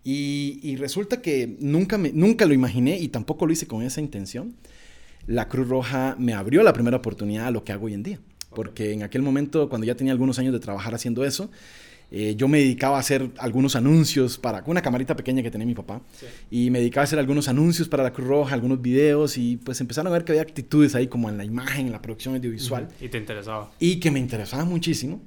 Y, 0.03 0.59
y, 0.63 0.75
resulta 0.77 1.21
que 1.21 1.57
nunca, 1.59 1.97
me, 1.97 2.11
nunca 2.11 2.45
lo 2.45 2.53
imaginé 2.53 2.97
y 2.97 3.07
tampoco 3.07 3.45
lo 3.45 3.53
hice 3.53 3.67
con 3.67 3.83
esa 3.83 4.01
intención. 4.01 4.55
La 5.27 5.47
Cruz 5.47 5.67
Roja 5.67 6.15
me 6.17 6.33
abrió 6.33 6.63
la 6.63 6.73
primera 6.73 6.97
oportunidad 6.97 7.47
a 7.47 7.51
lo 7.51 7.63
que 7.63 7.71
hago 7.71 7.85
hoy 7.85 7.93
en 7.93 8.03
día. 8.03 8.19
Porque 8.53 8.91
en 8.91 9.03
aquel 9.03 9.21
momento, 9.21 9.69
cuando 9.69 9.85
ya 9.85 9.95
tenía 9.95 10.11
algunos 10.11 10.39
años 10.39 10.53
de 10.53 10.59
trabajar 10.59 10.95
haciendo 10.95 11.23
eso, 11.23 11.51
eh, 12.11 12.35
yo 12.35 12.49
me 12.49 12.57
dedicaba 12.57 12.97
a 12.97 12.99
hacer 12.99 13.31
algunos 13.37 13.77
anuncios 13.77 14.37
para 14.37 14.63
una 14.67 14.81
camarita 14.81 15.15
pequeña 15.15 15.41
que 15.41 15.49
tenía 15.49 15.65
mi 15.65 15.73
papá 15.73 16.01
y 16.49 16.69
me 16.69 16.79
dedicaba 16.79 17.03
a 17.03 17.05
hacer 17.05 17.17
algunos 17.19 17.47
anuncios 17.47 17.87
para 17.87 18.03
la 18.03 18.11
Cruz 18.11 18.27
Roja, 18.27 18.53
algunos 18.53 18.81
videos 18.81 19.37
y 19.37 19.55
pues 19.55 19.79
empezaron 19.79 20.11
a 20.11 20.13
ver 20.13 20.25
que 20.25 20.33
había 20.33 20.41
actitudes 20.41 20.93
ahí 20.93 21.07
como 21.07 21.29
en 21.29 21.37
la 21.37 21.45
imagen, 21.45 21.85
en 21.85 21.93
la 21.93 22.01
producción 22.01 22.35
audiovisual. 22.35 22.89
Y 22.99 23.07
te 23.07 23.17
interesaba. 23.17 23.71
Y 23.79 24.01
que 24.01 24.11
me 24.11 24.19
interesaba 24.19 24.65
muchísimo. 24.65 25.21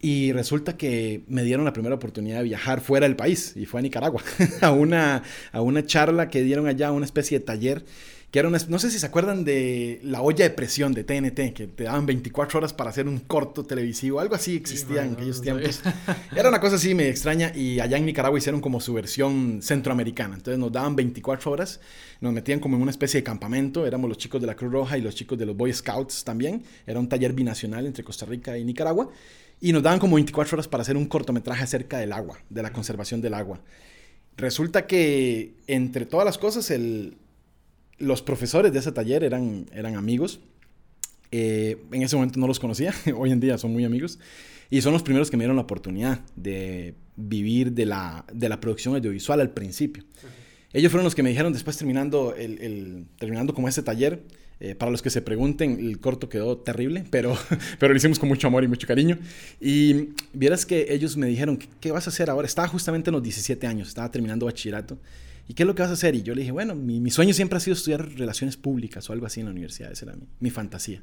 Y 0.00 0.32
resulta 0.32 0.76
que 0.76 1.22
me 1.28 1.44
dieron 1.44 1.64
la 1.64 1.72
primera 1.72 1.94
oportunidad 1.94 2.38
de 2.38 2.44
viajar 2.44 2.80
fuera 2.80 3.06
del 3.06 3.14
país 3.14 3.52
y 3.54 3.66
fue 3.66 3.78
a 3.78 3.82
Nicaragua, 3.82 4.20
a, 4.60 4.72
una, 4.72 5.22
a 5.52 5.60
una 5.60 5.86
charla 5.86 6.28
que 6.28 6.42
dieron 6.42 6.66
allá, 6.66 6.90
una 6.90 7.04
especie 7.04 7.38
de 7.38 7.44
taller 7.44 7.84
que 8.32 8.38
era 8.38 8.48
una, 8.48 8.56
no 8.66 8.78
sé 8.78 8.90
si 8.90 8.98
se 8.98 9.04
acuerdan 9.04 9.44
de 9.44 10.00
la 10.02 10.22
olla 10.22 10.44
de 10.46 10.50
presión 10.50 10.94
de 10.94 11.04
TNT, 11.04 11.52
que 11.52 11.66
te 11.66 11.84
daban 11.84 12.06
24 12.06 12.60
horas 12.60 12.72
para 12.72 12.88
hacer 12.88 13.06
un 13.06 13.18
corto 13.18 13.62
televisivo, 13.62 14.20
algo 14.20 14.34
así 14.34 14.56
existía 14.56 15.04
en 15.04 15.12
aquellos 15.12 15.42
tiempos. 15.42 15.82
Era 16.34 16.48
una 16.48 16.58
cosa 16.58 16.76
así 16.76 16.94
me 16.94 17.10
extraña 17.10 17.52
y 17.54 17.78
allá 17.78 17.98
en 17.98 18.06
Nicaragua 18.06 18.38
hicieron 18.38 18.62
como 18.62 18.80
su 18.80 18.94
versión 18.94 19.60
centroamericana, 19.60 20.36
entonces 20.36 20.58
nos 20.58 20.72
daban 20.72 20.96
24 20.96 21.50
horas, 21.50 21.80
nos 22.22 22.32
metían 22.32 22.58
como 22.58 22.76
en 22.76 22.82
una 22.82 22.90
especie 22.90 23.20
de 23.20 23.24
campamento, 23.24 23.86
éramos 23.86 24.08
los 24.08 24.16
chicos 24.16 24.40
de 24.40 24.46
la 24.46 24.56
Cruz 24.56 24.72
Roja 24.72 24.96
y 24.96 25.02
los 25.02 25.14
chicos 25.14 25.38
de 25.38 25.44
los 25.44 25.54
Boy 25.54 25.70
Scouts 25.70 26.24
también, 26.24 26.64
era 26.86 26.98
un 26.98 27.10
taller 27.10 27.34
binacional 27.34 27.84
entre 27.84 28.02
Costa 28.02 28.24
Rica 28.24 28.56
y 28.56 28.64
Nicaragua, 28.64 29.10
y 29.60 29.74
nos 29.74 29.82
daban 29.82 29.98
como 29.98 30.14
24 30.14 30.56
horas 30.56 30.68
para 30.68 30.80
hacer 30.80 30.96
un 30.96 31.04
cortometraje 31.04 31.64
acerca 31.64 31.98
del 31.98 32.14
agua, 32.14 32.38
de 32.48 32.62
la 32.62 32.72
conservación 32.72 33.20
del 33.20 33.34
agua. 33.34 33.60
Resulta 34.38 34.86
que 34.86 35.52
entre 35.66 36.06
todas 36.06 36.24
las 36.24 36.38
cosas 36.38 36.70
el, 36.70 37.18
los 37.98 38.22
profesores 38.22 38.72
de 38.72 38.78
ese 38.78 38.92
taller 38.92 39.24
eran, 39.24 39.66
eran 39.72 39.96
amigos. 39.96 40.40
Eh, 41.30 41.78
en 41.92 42.02
ese 42.02 42.16
momento 42.16 42.38
no 42.38 42.46
los 42.46 42.60
conocía, 42.60 42.94
hoy 43.16 43.32
en 43.32 43.40
día 43.40 43.58
son 43.58 43.72
muy 43.72 43.84
amigos. 43.84 44.18
Y 44.70 44.80
son 44.80 44.92
los 44.92 45.02
primeros 45.02 45.30
que 45.30 45.36
me 45.36 45.44
dieron 45.44 45.56
la 45.56 45.62
oportunidad 45.62 46.20
de 46.34 46.94
vivir 47.16 47.72
de 47.72 47.86
la, 47.86 48.24
de 48.32 48.48
la 48.48 48.58
producción 48.58 48.94
audiovisual 48.94 49.40
al 49.40 49.50
principio. 49.50 50.04
Ellos 50.72 50.90
fueron 50.90 51.04
los 51.04 51.14
que 51.14 51.22
me 51.22 51.28
dijeron 51.28 51.52
después 51.52 51.76
terminando, 51.76 52.34
el, 52.34 53.04
terminando 53.18 53.52
como 53.52 53.68
ese 53.68 53.82
taller, 53.82 54.22
eh, 54.60 54.74
para 54.74 54.90
los 54.90 55.02
que 55.02 55.10
se 55.10 55.20
pregunten, 55.20 55.78
el 55.78 55.98
corto 56.00 56.28
quedó 56.28 56.56
terrible, 56.56 57.04
pero, 57.10 57.36
pero 57.78 57.92
lo 57.92 57.96
hicimos 57.96 58.18
con 58.18 58.28
mucho 58.28 58.46
amor 58.46 58.64
y 58.64 58.68
mucho 58.68 58.86
cariño. 58.86 59.18
Y 59.60 60.10
vieras 60.32 60.64
que 60.64 60.86
ellos 60.88 61.16
me 61.16 61.26
dijeron, 61.26 61.58
¿qué, 61.58 61.68
qué 61.80 61.90
vas 61.90 62.06
a 62.06 62.10
hacer 62.10 62.30
ahora? 62.30 62.46
Estaba 62.46 62.68
justamente 62.68 63.10
en 63.10 63.14
los 63.14 63.22
17 63.22 63.66
años, 63.66 63.88
estaba 63.88 64.10
terminando 64.10 64.46
bachillerato. 64.46 64.98
¿Y 65.48 65.54
qué 65.54 65.62
es 65.62 65.66
lo 65.66 65.74
que 65.74 65.82
vas 65.82 65.90
a 65.90 65.94
hacer? 65.94 66.14
Y 66.14 66.22
yo 66.22 66.34
le 66.34 66.40
dije, 66.40 66.52
bueno, 66.52 66.74
mi, 66.74 67.10
sueño 67.10 67.34
siempre 67.34 67.56
ha 67.56 67.60
sido 67.60 67.74
estudiar 67.74 68.08
relaciones 68.14 68.56
públicas 68.56 69.08
o 69.08 69.12
algo 69.12 69.26
así 69.26 69.40
en 69.40 69.46
la 69.46 69.52
universidad, 69.52 69.92
esa 69.92 70.06
era 70.06 70.16
mi, 70.40 70.50
fantasía. 70.50 71.02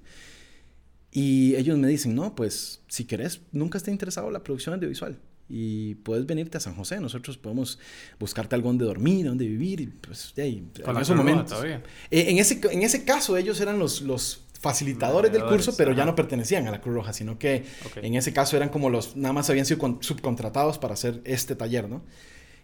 Y 1.12 1.56
ellos 1.56 1.78
me 1.78 1.88
dicen, 1.88 2.16
no, 2.16 2.36
pues 2.36 2.82
si 2.88 3.06
querés, 3.06 3.42
nunca 3.52 3.78
esté 3.78 3.92
interesado 3.92 4.28
en 4.28 4.34
la 4.34 4.44
producción 4.44 4.76
audiovisual 4.76 5.18
y 5.50 5.96
puedes 5.96 6.28
venirte 6.28 6.58
a 6.58 6.60
San 6.60 6.76
José. 6.76 7.00
Nosotros 7.00 7.38
podemos 7.38 7.80
buscarte 8.20 8.54
algo 8.54 8.70
donde 8.70 8.86
dormir, 8.86 9.26
donde 9.26 9.48
vivir. 9.48 9.82
Y 9.82 9.88
pues, 9.88 10.32
de 10.36 10.44
ahí, 10.44 10.68
en 10.86 10.98
esos 10.98 11.18
momentos. 11.18 11.64
Eh, 11.64 11.82
en, 12.12 12.38
ese, 12.38 12.62
en 12.72 12.84
ese 12.84 13.04
caso, 13.04 13.36
ellos 13.36 13.60
eran 13.60 13.80
los, 13.80 14.02
los 14.02 14.44
facilitadores 14.60 15.32
del 15.32 15.46
curso, 15.46 15.76
pero 15.76 15.94
ya 15.94 16.06
no 16.06 16.16
pertenecían 16.16 16.68
a 16.68 16.72
la 16.72 16.82
Cruz 16.82 16.96
Roja, 16.96 17.14
sino 17.14 17.40
que 17.40 17.66
en 17.96 18.16
ese 18.16 18.34
caso 18.34 18.58
eran 18.58 18.70
como 18.70 18.90
los, 18.90 19.16
nada 19.16 19.34
más 19.34 19.50
habían 19.50 19.66
sido 19.66 19.98
subcontratados 20.02 20.78
para 20.78 20.94
hacer 20.94 21.22
este 21.24 21.56
taller, 21.56 21.90
¿no? 21.90 22.04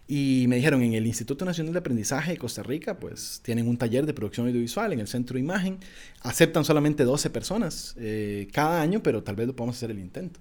Y 0.08 0.46
me 0.48 0.56
dijeron, 0.56 0.82
en 0.82 0.94
el 0.94 1.06
Instituto 1.06 1.44
Nacional 1.44 1.72
de 1.72 1.80
Aprendizaje 1.80 2.32
de 2.32 2.38
Costa 2.38 2.62
Rica, 2.62 2.98
pues 3.00 3.40
tienen 3.42 3.66
un 3.66 3.76
taller 3.76 4.06
de 4.06 4.14
producción 4.14 4.46
audiovisual 4.46 4.92
en 4.92 5.00
el 5.00 5.08
Centro 5.08 5.34
de 5.34 5.40
Imagen. 5.40 5.78
Aceptan 6.20 6.64
solamente 6.64 7.04
12 7.04 7.30
personas 7.30 7.96
eh, 7.98 8.46
cada 8.52 8.80
año, 8.80 9.02
pero 9.02 9.24
tal 9.24 9.34
vez 9.34 9.48
lo 9.48 9.56
podamos 9.56 9.76
hacer 9.76 9.90
el 9.90 9.98
intento. 9.98 10.38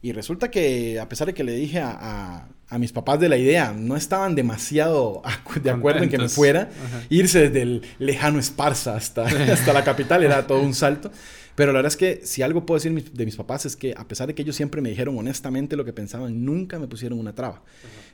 Y 0.00 0.12
resulta 0.12 0.50
que, 0.50 1.00
a 1.00 1.08
pesar 1.08 1.26
de 1.26 1.34
que 1.34 1.42
le 1.42 1.52
dije 1.52 1.80
a, 1.80 2.48
a, 2.68 2.78
mis 2.78 2.92
papás 2.92 3.18
de 3.18 3.28
la 3.28 3.36
idea, 3.36 3.72
no 3.72 3.96
estaban 3.96 4.34
demasiado 4.34 5.22
de 5.62 5.70
acuerdo 5.70 6.04
en 6.04 6.10
que 6.10 6.18
me 6.18 6.28
fuera. 6.28 6.68
Irse 7.08 7.48
desde 7.48 7.62
el 7.62 7.82
lejano 7.98 8.38
Esparza 8.38 8.94
hasta, 8.94 9.22
hasta 9.52 9.72
la 9.72 9.84
capital 9.84 10.22
era 10.22 10.46
todo 10.46 10.60
un 10.60 10.74
salto. 10.74 11.10
Pero 11.58 11.72
la 11.72 11.78
verdad 11.78 11.90
es 11.90 11.96
que 11.96 12.20
si 12.24 12.42
algo 12.42 12.64
puedo 12.64 12.76
decir 12.78 13.10
de 13.12 13.24
mis 13.24 13.34
papás 13.34 13.66
es 13.66 13.74
que 13.74 13.92
a 13.96 14.06
pesar 14.06 14.28
de 14.28 14.34
que 14.36 14.42
ellos 14.42 14.54
siempre 14.54 14.80
me 14.80 14.90
dijeron 14.90 15.18
honestamente 15.18 15.74
lo 15.74 15.84
que 15.84 15.92
pensaban, 15.92 16.44
nunca 16.44 16.78
me 16.78 16.86
pusieron 16.86 17.18
una 17.18 17.34
traba. 17.34 17.64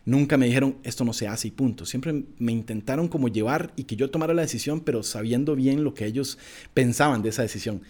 Nunca 0.06 0.38
me 0.38 0.46
dijeron 0.46 0.78
esto 0.82 1.04
no 1.04 1.12
se 1.12 1.28
hace 1.28 1.48
y 1.48 1.50
punto. 1.50 1.84
Siempre 1.84 2.24
me 2.38 2.52
intentaron 2.52 3.06
como 3.06 3.28
llevar 3.28 3.74
y 3.76 3.84
que 3.84 3.96
yo 3.96 4.08
tomara 4.08 4.32
la 4.32 4.40
decisión, 4.40 4.80
pero 4.80 5.02
sabiendo 5.02 5.56
bien 5.56 5.84
lo 5.84 5.92
que 5.92 6.06
ellos 6.06 6.38
pensaban 6.72 7.20
de 7.20 7.28
esa 7.28 7.42
decisión. 7.42 7.82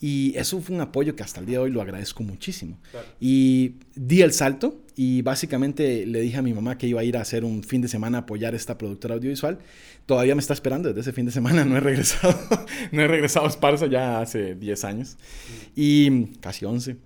Y 0.00 0.32
eso 0.36 0.60
fue 0.60 0.76
un 0.76 0.80
apoyo 0.80 1.16
que 1.16 1.24
hasta 1.24 1.40
el 1.40 1.46
día 1.46 1.58
de 1.58 1.64
hoy 1.64 1.70
lo 1.70 1.82
agradezco 1.82 2.22
muchísimo. 2.22 2.78
Y 3.20 3.74
di 3.96 4.22
el 4.22 4.32
salto 4.32 4.80
y 4.94 5.22
básicamente 5.22 6.06
le 6.06 6.20
dije 6.20 6.38
a 6.38 6.42
mi 6.42 6.54
mamá 6.54 6.78
que 6.78 6.86
iba 6.86 7.00
a 7.00 7.04
ir 7.04 7.16
a 7.16 7.20
hacer 7.20 7.44
un 7.44 7.64
fin 7.64 7.82
de 7.82 7.88
semana 7.88 8.18
a 8.18 8.20
apoyar 8.22 8.54
esta 8.54 8.78
productora 8.78 9.16
audiovisual. 9.16 9.58
Todavía 10.06 10.34
me 10.34 10.40
está 10.40 10.54
esperando 10.54 10.88
desde 10.88 11.02
ese 11.02 11.12
fin 11.12 11.26
de 11.26 11.32
semana, 11.32 11.64
no 11.64 11.76
he 11.76 11.80
regresado. 11.80 12.38
no 12.92 13.02
he 13.02 13.06
regresado 13.08 13.46
a 13.46 13.48
Esparza 13.48 13.86
ya 13.86 14.20
hace 14.20 14.54
10 14.54 14.84
años. 14.84 15.16
Y 15.76 16.26
casi 16.40 16.64
11. 16.64 16.96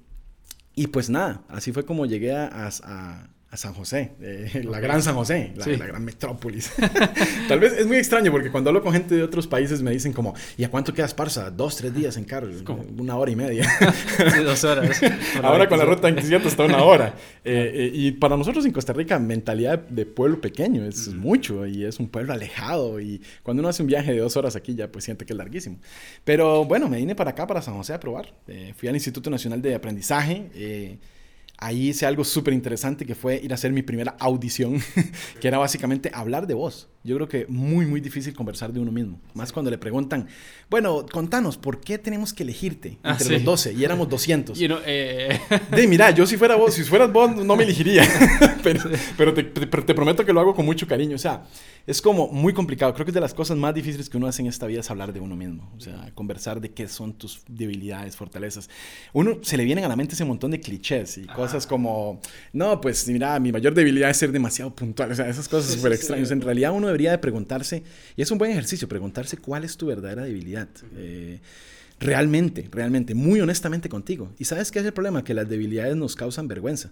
Y 0.77 0.89
pues 0.89 1.11
nada, 1.11 1.43
así 1.49 1.73
fue 1.73 1.85
como 1.85 2.07
llegué 2.07 2.35
a, 2.35 3.29
San 3.57 3.75
José, 3.75 4.13
eh, 4.21 4.63
la 4.65 4.81
gran 4.81 5.03
San 5.03 5.15
José, 5.15 5.53
la, 5.57 5.87
gran 5.87 6.05
metrópolis. 6.05 6.73
Tal 7.49 7.61
vez 7.61 7.73
es 7.73 7.87
muy 7.87 7.97
extraño 7.97 8.31
porque 8.33 8.51
cuando 8.51 8.71
hablo 8.71 8.83
con 8.83 8.93
gente 8.93 9.15
de 9.15 9.23
otros 9.23 9.47
países 9.47 9.83
me 9.83 9.91
dicen 9.91 10.13
como, 10.13 10.35
¿y 10.57 10.65
a 10.65 10.71
cuánto 10.71 10.93
quedas 10.93 11.15
Parsa? 11.15 11.51
Dos, 11.51 11.77
tres 11.77 11.95
días 11.95 12.17
en 12.17 12.25
carro, 12.25 12.49
como 12.65 12.85
una 12.99 13.17
hora 13.17 13.31
y 13.31 13.37
media. 13.37 13.69
sí, 14.35 14.43
dos 14.43 14.65
horas. 14.65 15.01
Ahora 15.43 15.69
con 15.69 15.79
la 15.79 15.85
ruta 15.85 16.09
en 16.09 16.19
está 16.19 16.65
una 16.65 16.83
hora. 16.83 17.15
Eh, 17.45 17.71
eh, 17.75 17.91
y 17.93 18.13
para 18.13 18.37
nosotros 18.37 18.65
en 18.67 18.73
Costa 18.73 18.93
Rica, 18.93 19.19
mentalidad 19.19 19.79
de 19.79 20.07
pueblo 20.07 20.41
pequeño 20.41 20.85
es 20.85 21.09
mucho 21.09 21.67
y 21.67 21.85
es 21.85 21.99
un 21.99 22.09
pueblo 22.09 22.33
alejado 22.33 23.01
y 23.01 23.21
cuando 23.43 23.61
uno 23.61 23.69
hace 23.69 23.83
un 23.83 23.89
viaje 23.89 24.13
de 24.13 24.19
dos 24.19 24.37
horas 24.37 24.57
aquí 24.57 24.75
ya 24.75 24.91
pues 24.91 25.05
siente 25.05 25.25
que 25.25 25.33
es 25.33 25.37
larguísimo. 25.37 25.79
Pero 26.25 26.65
bueno, 26.65 26.89
me 26.89 26.97
vine 26.97 27.15
para 27.15 27.31
acá, 27.31 27.47
para 27.47 27.63
San 27.63 27.75
José 27.75 27.93
a 27.95 28.01
probar. 28.01 28.33
fui 28.77 28.89
al 28.89 28.95
Instituto 28.95 29.31
Nacional 29.31 29.63
de 29.63 29.75
Aprendizaje 29.75 30.99
ahí 31.59 31.91
hice 31.91 32.07
algo 32.07 32.25
súper 32.25 32.55
interesante 32.55 33.07
que 33.07 33.15
fue 33.15 33.41
ir 33.43 33.53
a 33.53 33.55
hacer 33.55 33.73
mi 33.73 33.83
primera 33.83 34.17
audición, 34.19 34.81
que 35.41 35.49
era 35.49 35.59
básicamente 35.59 36.11
hablar 36.13 36.47
de 36.47 36.55
voz. 36.55 36.89
Yo 37.07 37.17
creo 37.17 37.29
que 37.29 37.47
muy, 37.49 37.85
muy 37.85 38.01
difícil 38.01 38.33
conversar 38.33 38.73
de 38.73 38.81
uno 38.81 38.91
mismo. 38.91 39.21
Más 39.35 39.53
cuando 39.53 39.71
le 39.71 39.77
preguntan, 39.77 40.27
bueno, 40.71 41.05
contanos, 41.05 41.59
¿por 41.59 41.83
qué 41.83 41.99
tenemos 41.99 42.33
que 42.33 42.45
elegirte 42.45 42.97
ah, 43.03 43.13
entre 43.13 43.29
los 43.35 43.45
12? 43.45 43.75
Y 43.75 43.85
éramos 43.85 44.09
200. 44.09 44.59
Eh, 44.59 45.39
de, 45.71 45.87
mira, 45.87 46.13
yo 46.13 46.27
si 46.27 46.39
fuera 46.39 46.57
vos, 46.57 46.73
si 46.73 46.83
fueras 46.83 47.13
vos, 47.13 47.37
no 47.37 47.57
me 47.57 47.65
elegiría. 47.65 48.09
pero, 48.63 48.81
pero 49.19 49.35
te, 49.35 49.43
te, 49.43 49.67
prometo 49.95 50.25
que 50.25 50.33
lo 50.33 50.41
hago 50.41 50.55
con 50.55 50.65
mucho 50.65 50.87
cariño. 50.87 51.17
O 51.17 51.19
sea, 51.19 51.45
es 51.87 52.01
como 52.01 52.29
muy 52.29 52.55
complicado. 52.55 52.95
Creo 52.95 53.05
que 53.05 53.11
es 53.11 53.15
de 53.15 53.21
las 53.21 53.35
cosas 53.35 53.59
más 53.59 53.75
difíciles 53.75 54.09
que 54.09 54.17
uno 54.17 54.27
hace 54.27 54.41
en 54.41 54.49
esta 54.49 54.67
vida 54.67 54.81
es 54.81 54.91
hablar 54.91 55.13
de 55.13 55.21
uno 55.21 55.37
mismo. 55.37 55.71
O 55.77 55.81
sea, 55.81 56.11
conversar 56.15 56.59
de 56.63 56.71
qué 56.71 56.89
son 56.89 57.13
tus 57.13 57.43
debilidades, 57.47 58.17
fortalezas. 58.17 58.71
Uno 59.13 59.41
se 59.43 59.59
le 59.59 59.65
vienen 59.65 59.85
a 59.85 59.89
la 59.89 59.97
mente 59.97 60.15
ese 60.15 60.25
montón 60.25 60.53
de 60.53 60.61
clichés 60.61 61.19
y 61.19 61.27
cosas 61.27 61.67
como, 61.67 62.23
no, 62.55 62.81
pues 62.81 63.07
mira, 63.09 63.39
mi 63.41 63.53
mayor 63.53 63.75
debilidad 63.75 64.09
es 64.09 64.17
ser 64.17 64.33
demasiado 64.33 64.75
puntual. 64.75 65.13
O 65.13 65.15
sea, 65.15 65.29
esas 65.29 65.49
cosas 65.49 65.75
súper 65.75 65.93
extrañas. 65.93 66.31
En 66.31 66.41
realidad 66.41 66.73
uno 66.73 66.94
debería 66.95 67.11
de 67.11 67.19
preguntarse, 67.19 67.83
y 68.17 68.23
es 68.23 68.31
un 68.31 68.39
buen 68.39 68.51
ejercicio, 68.51 68.89
preguntarse 68.89 69.37
cuál 69.37 69.65
es 69.65 69.77
tu 69.77 69.87
verdadera 69.87 70.23
debilidad. 70.23 70.69
Eh, 70.97 71.41
realmente, 72.01 72.69
realmente, 72.71 73.15
muy 73.15 73.41
honestamente 73.41 73.89
contigo. 73.89 74.33
Y 74.39 74.45
sabes 74.45 74.71
qué 74.71 74.79
es 74.81 74.85
el 74.85 74.93
problema? 74.93 75.25
Que 75.25 75.35
las 75.35 75.49
debilidades 75.49 75.97
nos 75.97 76.17
causan 76.17 76.49
vergüenza. 76.49 76.91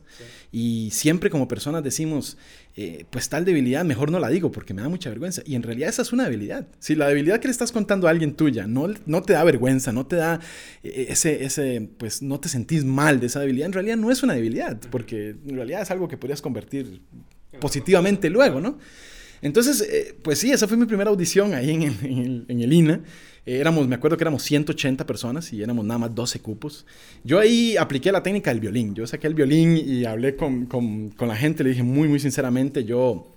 Y 0.51 0.91
siempre 0.93 1.29
como 1.29 1.49
personas 1.49 1.83
decimos, 1.83 2.37
eh, 2.77 3.05
pues 3.11 3.29
tal 3.29 3.45
debilidad 3.45 3.85
mejor 3.85 4.11
no 4.11 4.19
la 4.19 4.29
digo 4.29 4.51
porque 4.51 4.75
me 4.75 4.83
da 4.83 4.89
mucha 4.89 5.11
vergüenza. 5.11 5.43
Y 5.45 5.55
en 5.55 5.63
realidad 5.63 5.91
esa 5.91 6.03
es 6.03 6.13
una 6.13 6.25
debilidad. 6.25 6.67
Si 6.79 6.95
la 6.95 7.09
debilidad 7.09 7.41
que 7.41 7.49
le 7.49 7.53
estás 7.53 7.73
contando 7.73 8.07
a 8.07 8.11
alguien 8.11 8.35
tuya 8.35 8.67
no, 8.67 8.89
no 9.07 9.23
te 9.23 9.35
da 9.35 9.45
vergüenza, 9.45 9.93
no 9.93 10.07
te 10.07 10.17
da 10.17 10.41
eh, 10.83 11.07
ese, 11.11 11.45
ese, 11.45 11.89
pues 11.99 12.23
no 12.23 12.41
te 12.41 12.49
sentís 12.49 12.85
mal 12.85 13.21
de 13.21 13.27
esa 13.27 13.41
debilidad, 13.41 13.67
en 13.67 13.73
realidad 13.73 13.97
no 13.97 14.11
es 14.11 14.23
una 14.23 14.35
debilidad, 14.35 14.79
porque 14.91 15.37
en 15.47 15.57
realidad 15.57 15.83
es 15.83 15.91
algo 15.91 16.09
que 16.09 16.17
podrías 16.17 16.41
convertir 16.41 17.03
positivamente 17.61 18.31
luego, 18.31 18.61
¿no? 18.61 18.79
Entonces, 19.43 19.81
eh, 19.83 20.15
pues 20.23 20.39
sí, 20.39 20.51
esa 20.53 20.67
fue 20.67 20.77
mi 20.77 20.87
primera 20.87 21.11
audición 21.11 21.53
ahí 21.53 21.71
en 21.71 21.83
el, 21.83 22.45
en 22.49 22.73
INA. 22.73 23.01
Eh, 23.45 23.59
éramos, 23.59 23.89
me 23.89 23.97
acuerdo 23.97 24.17
que 24.17 24.23
éramos 24.23 24.45
180 24.45 25.05
personas 25.05 25.53
y 25.53 25.63
éramos 25.63 25.85
nada 25.85 25.99
más 25.99 26.15
12 26.15 26.41
cupos. 26.41 26.87
Yo 27.25 27.39
ahí 27.39 27.77
apliqué 27.77 28.13
la 28.13 28.23
técnica 28.23 28.51
del 28.51 28.61
violín. 28.61 28.95
Yo 28.95 29.07
saqué 29.07 29.27
el 29.27 29.35
violín 29.35 29.77
y 29.77 30.05
hablé 30.05 30.37
con, 30.37 30.67
con 30.67 31.29
la 31.29 31.37
gente. 31.37 31.65
Le 31.65 31.71
dije 31.71 31.83
muy, 31.83 32.09
muy 32.09 32.21
sinceramente, 32.21 32.85
yo 32.85 33.33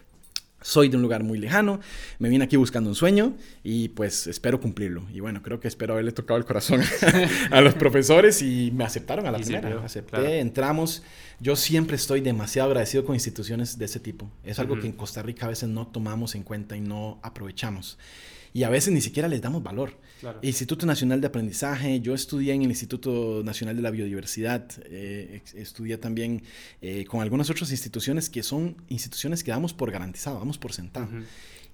soy 0.65 0.89
de 0.89 0.95
un 0.95 1.03
lugar 1.03 1.24
muy 1.24 1.38
lejano, 1.38 1.79
me 2.17 2.27
vine 2.27 2.43
aquí 2.43 2.55
buscando 2.55 2.89
un 2.89 2.95
sueño 2.95 3.36
y 3.63 3.89
pues 3.89 4.25
espero 4.25 4.60
cumplirlo. 4.60 5.03
Y 5.13 5.19
bueno, 5.19 5.43
creo 5.43 5.60
que 5.60 5.67
espero 5.67 5.93
haberle 5.93 6.12
tocado 6.12 6.39
el 6.39 6.45
corazón 6.45 6.81
a 7.51 7.62
los 7.62 7.75
profesores 7.75 8.41
y 8.41 8.72
me 8.74 8.84
aceptaron 8.84 9.27
a 9.27 9.31
la 9.31 9.38
primera. 9.38 9.79
Acepté, 9.86 10.39
entramos. 10.39 11.03
Yo 11.39 11.55
siempre 11.55 11.95
estoy 11.95 12.22
demasiado 12.22 12.69
agradecido 12.69 13.05
con 13.05 13.13
instituciones 13.13 13.77
de 13.77 13.86
ese 13.86 14.00
tipo. 14.00 14.27
Es 14.43 14.57
algo 14.57 14.79
que 14.79 14.88
en 14.88 14.93
Costa 14.93 15.22
Rica 15.22 15.45
a 15.45 15.50
veces 15.50 15.69
no 15.69 15.86
tomamos 15.86 16.34
en 16.34 16.41
cuenta 16.41 16.75
y 16.75 16.81
no 16.81 17.19
aprovechamos 17.22 18.00
y 18.55 18.63
a 18.63 18.69
veces 18.69 18.93
ni 18.93 19.01
siquiera 19.01 19.27
les 19.27 19.41
damos 19.41 19.62
valor. 19.62 19.91
Instituto 20.41 20.86
Nacional 20.86 21.22
de 21.22 21.27
Aprendizaje, 21.27 22.00
yo 22.00 22.13
estudié 22.13 22.53
en 22.53 22.63
el 22.63 22.69
Instituto 22.69 23.41
Nacional 23.43 23.75
de 23.75 23.81
la 23.81 23.91
Biodiversidad, 23.91 24.65
eh, 24.86 25.41
estudié 25.55 25.98
también 25.98 26.43
eh, 26.81 27.05
con 27.05 27.22
algunas 27.22 27.50
otras 27.50 27.72
instituciones 27.72 28.29
que 28.29 28.43
son 28.43 28.77
instituciones 28.89 29.43
que 29.43 29.51
damos 29.51 29.74
por 29.74 29.91
garantizado, 29.91 30.39
damos 30.39 30.57
por 30.57 30.74
sentado. 30.74 31.07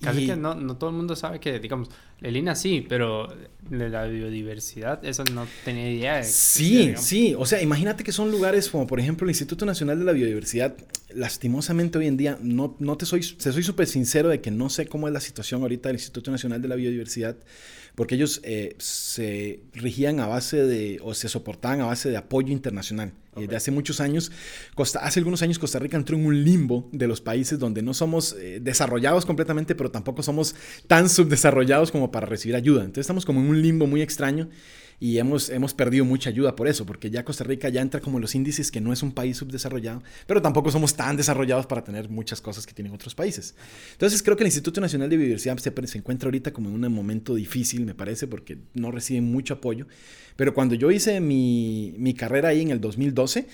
Casi 0.02 0.26
que 0.26 0.36
no, 0.36 0.56
no, 0.56 0.78
todo 0.78 0.90
el 0.90 0.96
mundo 0.96 1.16
sabe 1.16 1.40
que, 1.40 1.60
digamos, 1.60 1.90
el 2.22 2.36
INA 2.36 2.56
sí, 2.56 2.84
pero 2.88 3.28
de 3.70 3.90
la 3.90 4.06
biodiversidad, 4.06 5.06
eso 5.06 5.24
no 5.26 5.46
tenía 5.64 5.92
idea. 5.92 6.16
De 6.18 6.24
sí, 6.24 6.94
sí. 6.98 7.36
O 7.38 7.46
sea, 7.46 7.62
imagínate 7.62 8.04
que 8.04 8.12
son 8.12 8.32
lugares 8.32 8.68
como, 8.70 8.88
por 8.88 9.00
ejemplo, 9.00 9.26
el 9.26 9.30
Instituto 9.30 9.64
Nacional 9.64 10.00
de 10.00 10.06
la 10.06 10.12
Biodiversidad. 10.12 10.76
Lastimosamente 11.14 12.00
hoy 12.00 12.08
en 12.08 12.18
día, 12.18 12.40
no, 12.42 12.76
no 12.80 12.98
te 12.98 13.06
soy, 13.06 13.22
te 13.22 13.52
soy 13.52 13.62
súper 13.62 13.86
sincero 13.86 14.30
de 14.30 14.42
que 14.42 14.50
no 14.50 14.70
sé 14.70 14.88
cómo 14.88 15.08
es 15.08 15.14
la 15.14 15.20
situación 15.20 15.62
ahorita 15.62 15.90
del 15.90 15.98
Instituto 15.98 16.32
Nacional 16.32 16.64
de 16.64 16.68
la 16.68 16.76
Biodiversidad 16.76 17.36
porque 17.96 18.16
ellos 18.16 18.42
eh, 18.44 18.76
se 18.78 19.62
regían 19.74 20.20
a 20.20 20.28
base 20.28 20.66
de, 20.66 21.00
o 21.04 21.14
se 21.14 21.30
soportaban 21.30 21.82
a 21.82 21.86
base 21.86 22.10
de 22.10 22.18
apoyo 22.18 22.52
internacional. 22.52 23.14
Okay. 23.34 23.48
de 23.48 23.56
hace 23.56 23.72
muchos 23.72 24.02
años, 24.02 24.30
Costa, 24.76 25.00
hace 25.00 25.22
algunos 25.22 25.42
años 25.42 25.58
Costa 25.58 25.80
Rica 25.80 25.96
entró 25.96 26.18
en 26.18 26.26
un 26.26 26.44
limbo 26.44 26.90
de 26.92 27.08
los 27.08 27.22
países 27.22 27.58
donde 27.60 27.82
no 27.82 27.94
somos 27.94 28.36
eh, 28.38 28.60
desarrollados 28.62 29.26
completamente, 29.26 29.74
pero 29.74 29.90
tampoco 29.90 30.22
somos 30.22 30.54
tan 30.88 31.08
subdesarrollados 31.08 31.94
como 31.94 32.12
para 32.12 32.26
recibir 32.26 32.58
ayuda. 32.58 32.82
Entonces 32.82 33.04
estamos 33.04 33.26
como 33.26 33.40
en 33.40 33.48
un 33.48 33.62
limbo 33.62 33.88
muy 33.88 34.02
extraño 34.02 34.50
y 35.02 35.18
hemos, 35.18 35.50
hemos 35.50 35.74
perdido 35.74 36.06
mucha 36.06 36.30
ayuda 36.30 36.56
por 36.56 36.68
eso, 36.68 36.86
porque 36.86 37.10
ya 37.10 37.26
Costa 37.26 37.44
Rica 37.44 37.70
ya 37.70 37.82
entra 37.82 38.00
como 38.00 38.20
en 38.20 38.22
los 38.22 38.36
índices 38.36 38.70
que 38.70 38.80
no 38.80 38.94
es 38.94 39.02
un 39.02 39.12
país 39.12 39.36
subdesarrollado, 39.36 40.04
pero 40.28 40.44
tampoco 40.44 40.70
somos 40.70 40.94
tan 40.96 41.18
desarrollados 41.18 41.66
para 41.66 41.84
tener 41.84 42.08
muchas 42.08 42.40
cosas 42.40 42.68
que 42.68 42.74
tienen 42.74 42.94
otros 42.94 43.16
países. 43.16 43.56
Entonces 43.94 44.22
creo 44.22 44.38
que 44.38 44.44
el 44.44 44.50
Instituto 44.50 44.80
Nacional 44.80 45.10
de 45.10 45.18
Biodiversidad 45.18 45.58
se, 45.58 45.74
se 45.88 45.98
encuentra 45.98 46.28
ahorita 46.28 46.54
como 46.54 46.70
en 46.70 46.86
un 46.86 46.94
momento 46.94 47.34
difícil, 47.34 47.84
me 47.84 47.96
parece, 47.96 48.28
porque 48.28 48.60
no 48.76 48.92
recibe 48.92 49.22
mucho 49.22 49.56
apoyo, 49.56 49.88
pero 50.36 50.54
cuando 50.54 50.76
yo 50.76 50.92
hice 50.92 51.20
mi, 51.20 51.96
mi 51.98 52.14
carrera 52.14 52.50
ahí 52.50 52.62
en 52.62 52.70
el 52.70 52.80
2012, 52.80 53.48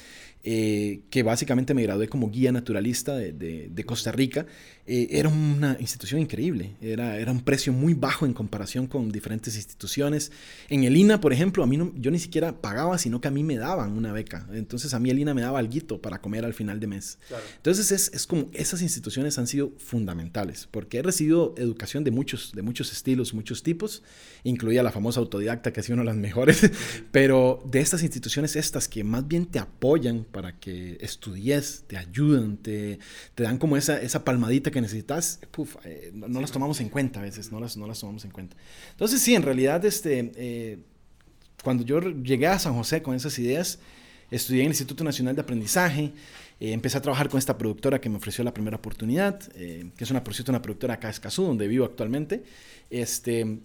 eh, 0.49 1.01
que 1.09 1.23
básicamente 1.23 1.73
me 1.73 1.83
gradué 1.83 2.07
como 2.07 2.29
guía 2.29 2.53
naturalista 2.53 3.15
de, 3.17 3.33
de, 3.33 3.83
Costa 3.83 4.13
Rica, 4.13 4.45
eh, 4.85 5.07
era 5.11 5.27
una 5.27 5.75
institución 5.79 6.21
increíble, 6.21 6.75
era, 6.81 7.17
era 7.17 7.33
un 7.33 7.41
precio 7.41 7.73
muy 7.73 7.93
bajo 7.93 8.25
en 8.25 8.31
comparación 8.33 8.87
con 8.87 9.11
diferentes 9.11 9.57
instituciones. 9.57 10.31
En 10.69 10.85
el 10.85 10.95
INA, 10.95 11.19
por 11.19 11.33
ejemplo, 11.33 11.63
a 11.63 11.67
mí 11.67 11.75
no, 11.75 11.91
yo 11.97 12.11
ni 12.11 12.19
siquiera 12.19 12.61
pagaba, 12.61 12.97
sino 12.97 13.19
que 13.19 13.27
a 13.27 13.31
mí 13.31 13.43
me 13.43 13.57
daban 13.57 13.91
una 13.97 14.13
beca. 14.13 14.47
Entonces 14.53 14.93
a 14.93 14.99
mí 14.99 15.09
el 15.09 15.19
INA 15.19 15.33
me 15.33 15.41
daba 15.41 15.59
algo 15.59 16.01
para 16.01 16.21
comer 16.21 16.45
al 16.45 16.53
final 16.53 16.79
de 16.79 16.87
mes. 16.87 17.19
Entonces 17.57 17.91
es, 17.91 18.09
es, 18.13 18.25
como 18.25 18.49
esas 18.53 18.81
instituciones 18.81 19.37
han 19.37 19.47
sido 19.47 19.73
fundamentales, 19.77 20.67
porque 20.71 20.99
he 20.99 21.03
recibido 21.03 21.53
educación 21.57 22.05
de 22.05 22.11
muchos, 22.11 22.53
de 22.53 22.61
muchos 22.61 22.93
estilos, 22.93 23.33
muchos 23.33 23.63
tipos, 23.63 24.01
incluida 24.45 24.81
la 24.81 24.93
famosa 24.93 25.19
autodidacta, 25.19 25.73
que 25.73 25.81
ha 25.81 25.83
sido 25.83 25.95
una 25.95 26.03
de 26.03 26.07
las 26.07 26.15
mejores, 26.15 26.71
pero 27.11 27.61
de 27.69 27.81
estas 27.81 28.01
instituciones, 28.01 28.55
estas 28.55 28.87
que 28.87 29.03
más 29.03 29.27
bien 29.27 29.45
te 29.45 29.59
apoyan 29.59 30.25
para 30.37 30.51
que 30.51 30.99
estudies, 31.01 31.85
te 31.87 31.97
ayudan, 31.97 32.57
te, 32.57 32.99
te 33.33 33.41
dan 33.41 33.57
como 33.57 33.75
esa, 33.75 33.99
esa 33.99 34.23
palmadita 34.23 34.69
que 34.69 34.79
necesitas, 34.79 35.39
eh, 35.83 36.11
no, 36.13 36.39
las 36.39 36.51
tomamos 36.51 36.79
en 36.79 36.89
cuenta 36.89 37.21
a 37.21 37.23
veces, 37.23 37.51
no 37.51 37.59
las, 37.59 37.75
no 37.75 37.87
las 37.87 37.99
tomamos 37.99 38.23
en 38.23 38.29
cuenta. 38.29 38.55
Entonces 38.91 39.19
sí, 39.19 39.33
en 39.33 39.41
realidad, 39.41 39.83
este, 39.83 40.31
eh, 40.35 40.77
cuando 41.63 41.83
yo 41.83 41.99
llegué 42.01 42.45
a 42.45 42.59
San 42.59 42.75
José 42.75 43.01
con 43.01 43.15
esas 43.15 43.39
ideas, 43.39 43.79
estudié 44.29 44.59
en 44.59 44.67
el 44.67 44.73
Instituto 44.73 45.03
Nacional 45.03 45.33
de 45.33 45.41
Aprendizaje, 45.41 46.13
eh, 46.59 46.71
empecé 46.71 46.99
a 46.99 47.01
trabajar 47.01 47.29
con 47.29 47.39
esta 47.39 47.57
productora 47.57 47.99
que 47.99 48.07
me 48.07 48.17
ofreció 48.17 48.43
la 48.43 48.53
primera 48.53 48.77
oportunidad, 48.77 49.39
que 49.39 49.91
es 49.97 50.11
una, 50.11 50.21
una 50.49 50.61
productora 50.61 50.93
acá 50.93 51.07
de 51.07 51.13
Escazú, 51.13 51.45
donde 51.45 51.67
vivo 51.67 51.83
actualmente. 51.83 52.43
Este, 52.91 53.57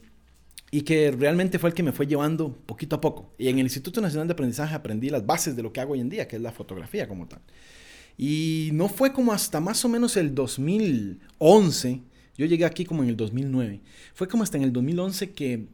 y 0.75 0.83
que 0.83 1.11
realmente 1.11 1.59
fue 1.59 1.69
el 1.69 1.75
que 1.75 1.83
me 1.83 1.93
fue 1.93 2.07
llevando 2.07 2.57
poquito 2.65 2.97
a 2.97 3.01
poco. 3.01 3.35
Y 3.37 3.49
en 3.49 3.59
el 3.59 3.67
Instituto 3.67 4.01
Nacional 4.01 4.27
de 4.27 4.33
Aprendizaje 4.33 4.75
aprendí 4.75 5.11
las 5.11 5.25
bases 5.27 5.55
de 5.55 5.63
lo 5.63 5.71
que 5.71 5.81
hago 5.81 5.93
hoy 5.93 6.01
en 6.01 6.09
día, 6.09 6.27
que 6.27 6.37
es 6.37 6.43
la 6.43 6.51
fotografía 6.51 7.07
como 7.07 7.29
tal. 7.29 7.43
Y 8.17 8.71
no 8.73 8.89
fue 8.89 9.13
como 9.13 9.35
hasta 9.35 9.61
más 9.61 9.85
o 9.85 9.91
menos 9.91 10.17
el 10.17 10.35
2011, 10.35 12.01
yo 12.39 12.47
llegué 12.47 12.65
aquí 12.65 12.87
como 12.87 13.03
en 13.03 13.11
el 13.11 13.19
2009, 13.19 13.83
fue 14.15 14.29
como 14.29 14.45
hasta 14.45 14.57
en 14.57 14.65
el 14.65 14.73
2011 14.73 15.33
que 15.33 15.67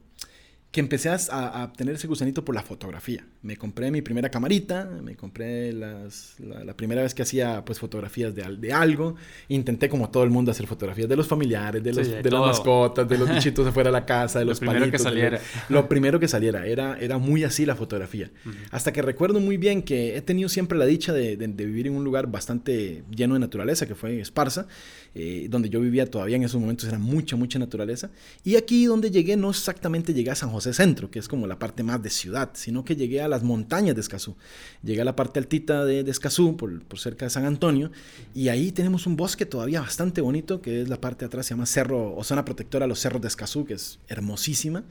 que 0.79 0.81
empecé 0.81 1.09
a, 1.09 1.17
a, 1.33 1.73
tener 1.73 1.97
ese 1.97 2.07
gusanito 2.07 2.45
por 2.45 2.55
la 2.55 2.63
fotografía. 2.63 3.27
Me 3.43 3.57
compré 3.57 3.91
mi 3.91 4.01
primera 4.01 4.31
camarita, 4.31 4.89
me 5.03 5.17
compré 5.17 5.73
las, 5.73 6.37
la, 6.39 6.73
primera 6.77 7.03
vez 7.03 7.15
que 7.15 7.23
hacía 7.23 7.65
pues 7.65 7.81
fotografías 7.81 8.33
de, 8.33 8.45
de, 8.45 8.73
algo. 8.73 9.17
Intenté 9.49 9.89
como 9.89 10.09
todo 10.09 10.23
el 10.23 10.31
mundo 10.31 10.53
hacer 10.53 10.69
fotografías 10.69 11.09
de 11.09 11.17
los 11.17 11.27
familiares, 11.27 11.83
de, 11.83 11.93
los, 11.93 12.09
de, 12.09 12.31
las 12.31 12.41
mascotas, 12.41 13.09
de 13.09 13.19
los 13.19 13.29
bichitos 13.35 13.67
afuera 13.67 13.89
de 13.89 13.93
la 13.93 14.07
casa, 14.07 14.39
de 14.39 14.45
los 14.45 14.63
lo 14.63 14.71
primero 14.71 14.93
que 14.93 15.01
saliera. 15.01 15.41
lo 15.69 15.89
primero 15.89 16.21
que 16.21 16.29
saliera. 16.29 16.65
Era, 16.65 16.97
era 17.01 17.19
muy 17.19 17.43
así 17.43 17.67
la 17.67 17.75
fotografía. 17.75 18.31
Hasta 18.71 18.93
que 18.93 19.03
recuerdo 19.03 19.41
muy 19.41 19.57
bien 19.57 19.83
que 19.83 20.17
he 20.17 20.23
tenido 20.23 20.49
siempre 20.49 20.79
la 20.79 20.87
dicha 20.87 21.13
de, 21.13 21.35
vivir 21.37 21.89
en 21.89 21.97
un 21.97 22.05
lugar 22.05 22.29
bastante 22.29 23.03
lleno 23.11 23.35
de 23.35 23.41
naturaleza, 23.41 23.85
que 23.89 23.97
fue 23.97 24.21
Esparza, 24.21 24.69
eh, 25.17 25.49
donde 25.51 25.71
yo 25.71 25.81
vivía 25.81 26.07
todavía 26.09 26.37
en 26.37 26.45
esos 26.45 26.61
momentos 26.61 26.89
era 26.89 27.01
mucha, 27.01 27.35
mucha 27.35 27.59
naturaleza. 27.59 28.13
Y 28.45 28.55
aquí 28.55 28.85
donde 28.85 29.11
llegué 29.11 29.37
no 29.37 29.51
exactamente 29.51 30.15
llegué 30.15 30.31
a 30.31 30.37
San 30.37 30.51
José 30.51 30.68
Centro, 30.73 31.11
que 31.11 31.19
es 31.19 31.29
como 31.29 31.47
la 31.47 31.59
parte 31.59 31.83
más 31.83 32.03
de 32.03 32.11
ciudad, 32.11 32.51
sino 32.55 32.85
que 32.85 32.97
llegué 32.97 33.21
a 33.21 33.29
las 33.29 33.43
montañas 33.43 33.95
de 33.95 34.01
Escazú. 34.01 34.37
Llegué 34.83 35.01
a 35.01 35.05
la 35.05 35.17
parte 35.17 35.39
altita 35.39 35.85
de, 35.85 36.01
Escazú, 36.01 36.57
por, 36.57 36.83
cerca 36.99 37.27
de 37.27 37.31
San 37.31 37.45
Antonio, 37.45 37.91
y 38.35 38.49
ahí 38.49 38.73
tenemos 38.73 39.07
un 39.07 39.17
bosque 39.17 39.47
todavía 39.47 39.81
bastante 39.81 40.21
bonito, 40.21 40.61
que 40.61 40.83
es 40.83 40.89
la 40.89 41.01
parte 41.01 41.21
de 41.21 41.27
atrás, 41.27 41.47
se 41.47 41.55
llama 41.55 41.67
Cerro 41.67 42.15
o 42.17 42.25
Zona 42.25 42.45
Protectora 42.45 42.87
Los 42.87 43.01
Cerros 43.01 43.23
de 43.23 43.29
Escazú, 43.29 43.65
que 43.65 43.75
es 43.75 43.99
hermosísima. 44.09 44.85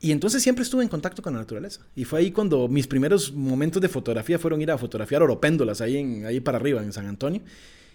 Y 0.00 0.12
entonces 0.12 0.42
siempre 0.42 0.62
estuve 0.64 0.82
en 0.82 0.88
contacto 0.88 1.22
con 1.22 1.32
la 1.32 1.38
naturaleza. 1.38 1.80
Y 1.96 2.04
fue 2.04 2.20
ahí 2.20 2.30
cuando 2.30 2.68
mis 2.68 2.86
primeros 2.86 3.32
momentos 3.32 3.80
de 3.80 3.88
fotografía 3.88 4.38
fueron 4.38 4.60
ir 4.60 4.70
a 4.70 4.76
fotografiar 4.76 5.22
oropéndolas 5.22 5.80
ahí, 5.80 5.96
en, 5.96 6.26
ahí 6.26 6.40
para 6.40 6.58
arriba, 6.58 6.82
en 6.82 6.92
San 6.92 7.06
Antonio. 7.06 7.40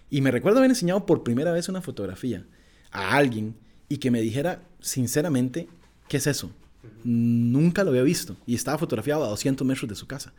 Y 0.10 0.22
me 0.22 0.32
recuerdo 0.32 0.58
haber 0.58 0.72
enseñado 0.72 1.06
por 1.06 1.24
primera 1.24 1.52
vez 1.52 1.70
una 1.70 1.82
fotografía 1.82 2.46
a 2.92 3.16
alguien 3.16 3.56
y 3.90 3.98
que 3.98 4.12
me 4.12 4.22
dijera 4.22 4.64
sinceramente, 4.80 5.68
¿qué 6.08 6.18
es 6.18 6.28
eso? 6.28 6.52
Nunca 7.04 7.84
lo 7.84 7.92
había 7.92 8.04
visto 8.04 8.38
y 8.46 8.56
estaba 8.56 8.78
fotografiado 8.78 9.24
a 9.24 9.30
200 9.30 9.66
metros 9.66 9.90
de 9.90 9.96
su 9.96 10.08
casa. 10.08 10.34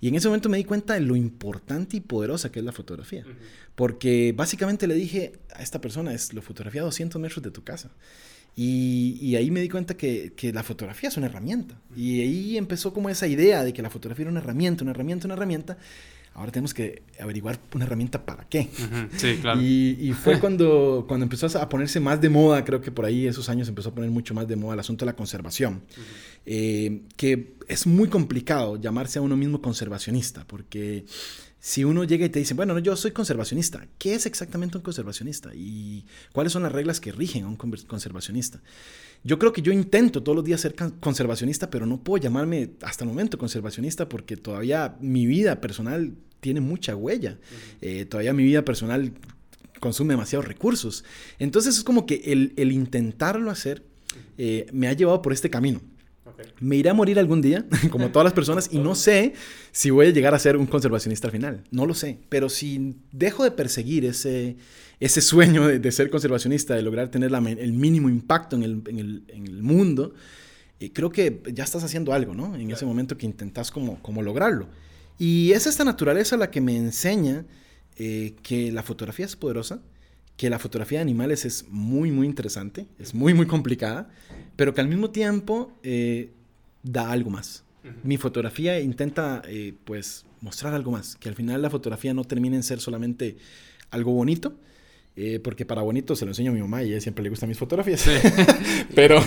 Y 0.00 0.08
en 0.08 0.14
ese 0.14 0.28
momento 0.28 0.48
me 0.48 0.56
di 0.56 0.64
cuenta 0.64 0.94
de 0.94 1.00
lo 1.00 1.16
importante 1.16 1.96
y 1.96 2.00
poderosa 2.00 2.50
que 2.50 2.60
es 2.60 2.64
la 2.64 2.72
fotografía. 2.72 3.24
Porque 3.74 4.32
básicamente 4.36 4.86
le 4.86 4.94
dije 4.94 5.32
a 5.54 5.62
esta 5.62 5.80
persona, 5.80 6.12
es 6.12 6.32
lo 6.32 6.42
fotografía 6.42 6.82
a 6.82 6.84
200 6.84 7.20
metros 7.20 7.42
de 7.42 7.50
tu 7.50 7.62
casa. 7.64 7.90
Y, 8.54 9.18
y 9.20 9.36
ahí 9.36 9.50
me 9.50 9.60
di 9.60 9.68
cuenta 9.68 9.96
que, 9.96 10.32
que, 10.34 10.52
la 10.52 10.62
fotografía 10.62 11.10
es 11.10 11.16
una 11.18 11.26
herramienta. 11.26 11.78
Y 11.94 12.20
ahí 12.22 12.56
empezó 12.56 12.92
como 12.94 13.10
esa 13.10 13.26
idea 13.26 13.62
de 13.62 13.74
que 13.74 13.82
la 13.82 13.90
fotografía 13.90 14.22
era 14.22 14.30
una 14.30 14.40
herramienta, 14.40 14.82
una 14.82 14.92
herramienta, 14.92 15.26
una 15.26 15.34
herramienta. 15.34 15.76
Ahora 16.36 16.52
tenemos 16.52 16.74
que 16.74 17.02
averiguar 17.18 17.58
una 17.74 17.86
herramienta 17.86 18.26
para 18.26 18.44
qué. 18.44 18.68
Sí, 19.16 19.38
claro. 19.40 19.58
Y, 19.62 19.96
y, 19.98 20.12
fue 20.12 20.38
cuando, 20.38 21.06
cuando 21.08 21.24
empezó 21.24 21.46
a 21.58 21.66
ponerse 21.66 21.98
más 21.98 22.20
de 22.20 22.28
moda, 22.28 22.62
creo 22.62 22.82
que 22.82 22.92
por 22.92 23.06
ahí 23.06 23.26
esos 23.26 23.48
años 23.48 23.68
empezó 23.68 23.88
a 23.88 23.94
poner 23.94 24.10
mucho 24.10 24.34
más 24.34 24.46
de 24.46 24.54
moda 24.54 24.74
el 24.74 24.80
asunto 24.80 25.06
de 25.06 25.12
la 25.12 25.16
conservación. 25.16 25.80
Eh, 26.44 27.00
que 27.16 27.54
es 27.68 27.86
muy 27.86 28.08
complicado 28.08 28.76
llamarse 28.76 29.18
a 29.18 29.22
uno 29.22 29.34
mismo 29.34 29.62
conservacionista, 29.62 30.44
porque 30.46 31.06
si 31.60 31.84
uno 31.84 32.04
llega 32.04 32.26
y 32.26 32.28
te 32.28 32.38
dice, 32.38 32.54
bueno, 32.54 32.78
yo 32.78 32.96
soy 32.96 33.10
conservacionista, 33.10 33.86
¿qué 33.98 34.14
es 34.14 34.26
exactamente 34.26 34.76
un 34.76 34.82
conservacionista? 34.82 35.50
¿Y 35.54 36.04
cuáles 36.32 36.52
son 36.52 36.62
las 36.62 36.72
reglas 36.72 37.00
que 37.00 37.12
rigen 37.12 37.44
a 37.44 37.48
un 37.48 37.56
conservacionista? 37.56 38.60
Yo 39.24 39.38
creo 39.38 39.52
que 39.52 39.62
yo 39.62 39.72
intento 39.72 40.22
todos 40.22 40.36
los 40.36 40.44
días 40.44 40.60
ser 40.60 40.74
conservacionista, 41.00 41.68
pero 41.68 41.86
no 41.86 41.98
puedo 41.98 42.22
llamarme 42.22 42.70
hasta 42.82 43.04
el 43.04 43.08
momento 43.08 43.38
conservacionista 43.38 44.08
porque 44.08 44.36
todavía 44.36 44.96
mi 45.00 45.26
vida 45.26 45.60
personal 45.60 46.12
tiene 46.40 46.60
mucha 46.60 46.94
huella. 46.94 47.38
Eh, 47.80 48.04
todavía 48.04 48.32
mi 48.32 48.44
vida 48.44 48.64
personal 48.64 49.12
consume 49.80 50.14
demasiados 50.14 50.46
recursos. 50.46 51.04
Entonces 51.38 51.76
es 51.76 51.82
como 51.82 52.06
que 52.06 52.22
el, 52.26 52.72
intentarlo 52.72 53.50
hacer 53.50 53.82
eh, 54.38 54.66
me 54.72 54.86
ha 54.88 54.92
llevado 54.92 55.22
por 55.22 55.32
este 55.32 55.50
camino. 55.50 55.80
Me 56.60 56.76
iré 56.76 56.90
a 56.90 56.94
morir 56.94 57.18
algún 57.18 57.40
día, 57.40 57.66
como 57.90 58.10
todas 58.10 58.24
las 58.24 58.32
personas, 58.34 58.68
y 58.72 58.78
no 58.78 58.94
sé 58.94 59.34
si 59.72 59.90
voy 59.90 60.06
a 60.08 60.10
llegar 60.10 60.34
a 60.34 60.38
ser 60.38 60.56
un 60.56 60.66
conservacionista 60.66 61.28
al 61.28 61.32
final. 61.32 61.64
No 61.70 61.86
lo 61.86 61.94
sé. 61.94 62.18
Pero 62.28 62.48
si 62.48 62.96
dejo 63.12 63.44
de 63.44 63.50
perseguir 63.50 64.04
ese, 64.04 64.56
ese 65.00 65.20
sueño 65.20 65.66
de, 65.66 65.92
ser 65.92 66.10
conservacionista, 66.10 66.74
de 66.74 66.82
lograr 66.82 67.08
tener 67.08 67.32
el 67.32 67.72
mínimo 67.72 68.08
impacto 68.08 68.56
en 68.56 68.62
el, 68.62 69.62
mundo, 69.62 70.14
eh, 70.80 70.92
creo 70.92 71.10
que 71.10 71.42
ya 71.52 71.64
estás 71.64 71.84
haciendo 71.84 72.12
algo, 72.12 72.34
¿no? 72.34 72.54
En 72.56 72.70
ese 72.70 72.86
momento 72.86 73.16
que 73.16 73.26
intentas 73.26 73.70
como, 73.70 74.00
como 74.02 74.22
lograrlo. 74.22 74.68
Y 75.18 75.52
es 75.52 75.66
esta 75.66 75.84
naturaleza 75.84 76.36
la 76.36 76.50
que 76.50 76.60
me 76.60 76.76
enseña 76.76 77.46
eh, 77.96 78.34
que 78.42 78.70
la 78.72 78.82
fotografía 78.82 79.24
es 79.24 79.36
poderosa, 79.36 79.80
que 80.36 80.50
la 80.50 80.58
fotografía 80.58 80.98
de 80.98 81.02
animales 81.02 81.44
es 81.44 81.66
muy, 81.68 82.10
muy 82.10 82.26
interesante, 82.26 82.86
es 82.98 83.14
muy, 83.14 83.34
muy 83.34 83.46
complicada, 83.46 84.10
pero 84.56 84.74
que 84.74 84.80
al 84.80 84.88
mismo 84.88 85.10
tiempo 85.10 85.72
eh, 85.82 86.30
da 86.82 87.10
algo 87.10 87.30
más. 87.30 87.64
Mi 88.02 88.16
fotografía 88.16 88.80
intenta, 88.80 89.42
pues, 89.84 90.26
mostrar 90.40 90.74
algo 90.74 90.90
más, 90.90 91.14
que 91.14 91.28
al 91.28 91.36
final 91.36 91.62
la 91.62 91.70
fotografía 91.70 92.12
no 92.14 92.24
termine 92.24 92.56
en 92.56 92.64
ser 92.64 92.80
solamente 92.80 93.36
algo 93.90 94.12
bonito, 94.12 94.56
eh, 95.18 95.40
porque 95.42 95.64
para 95.64 95.80
bonito 95.80 96.14
se 96.14 96.26
lo 96.26 96.32
enseño 96.32 96.50
a 96.50 96.54
mi 96.54 96.60
mamá 96.60 96.82
y 96.82 96.86
a 96.86 96.92
ella 96.92 97.00
siempre 97.00 97.22
le 97.22 97.30
gustan 97.30 97.48
mis 97.48 97.58
fotografías. 97.58 98.04
pero, 98.94 99.18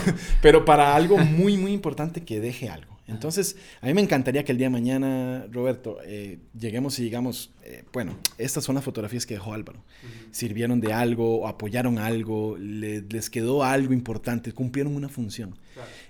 pero 0.42 0.64
para 0.64 0.96
algo 0.96 1.18
muy, 1.18 1.58
muy 1.58 1.74
importante 1.74 2.24
que 2.24 2.40
deje 2.40 2.70
algo. 2.70 2.99
Entonces, 3.10 3.56
a 3.82 3.88
mí 3.88 3.94
me 3.94 4.02
encantaría 4.02 4.44
que 4.44 4.52
el 4.52 4.58
día 4.58 4.68
de 4.68 4.72
mañana, 4.72 5.48
Roberto, 5.52 5.98
eh, 6.06 6.40
lleguemos 6.58 7.00
y 7.00 7.04
digamos, 7.04 7.52
eh, 7.64 7.84
bueno, 7.92 8.16
estas 8.38 8.64
son 8.64 8.76
las 8.76 8.84
fotografías 8.84 9.26
que 9.26 9.36
dejó 9.36 9.54
Álvaro. 9.54 9.84
Sirvieron 10.32 10.80
de 10.80 10.94
algo, 10.94 11.48
apoyaron 11.48 11.98
algo, 11.98 12.58
les 12.58 13.30
quedó 13.30 13.64
algo 13.64 13.94
importante, 13.94 14.52
cumplieron 14.54 14.96
una 14.96 15.10
función. 15.10 15.56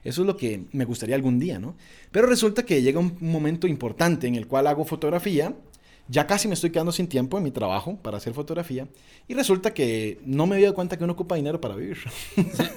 Eso 0.03 0.21
es 0.21 0.27
lo 0.27 0.35
que 0.35 0.65
me 0.71 0.85
gustaría 0.85 1.15
algún 1.15 1.39
día, 1.39 1.59
¿no? 1.59 1.75
Pero 2.11 2.27
resulta 2.27 2.63
que 2.63 2.81
llega 2.81 2.99
un 2.99 3.17
momento 3.19 3.67
importante 3.67 4.27
en 4.27 4.35
el 4.35 4.47
cual 4.47 4.67
hago 4.67 4.85
fotografía 4.85 5.53
ya 6.09 6.25
casi 6.25 6.47
me 6.47 6.55
estoy 6.55 6.71
quedando 6.71 6.91
sin 6.91 7.07
tiempo 7.07 7.37
en 7.37 7.43
mi 7.43 7.51
trabajo 7.51 7.97
para 8.01 8.17
hacer 8.17 8.33
fotografía 8.33 8.87
y 9.27 9.35
resulta 9.35 9.75
que 9.75 10.19
no 10.25 10.47
me 10.47 10.55
había 10.55 10.67
dado 10.67 10.75
cuenta 10.75 10.97
que 10.97 11.03
uno 11.03 11.13
ocupa 11.13 11.35
dinero 11.35 11.61
para 11.61 11.75
vivir. 11.75 11.99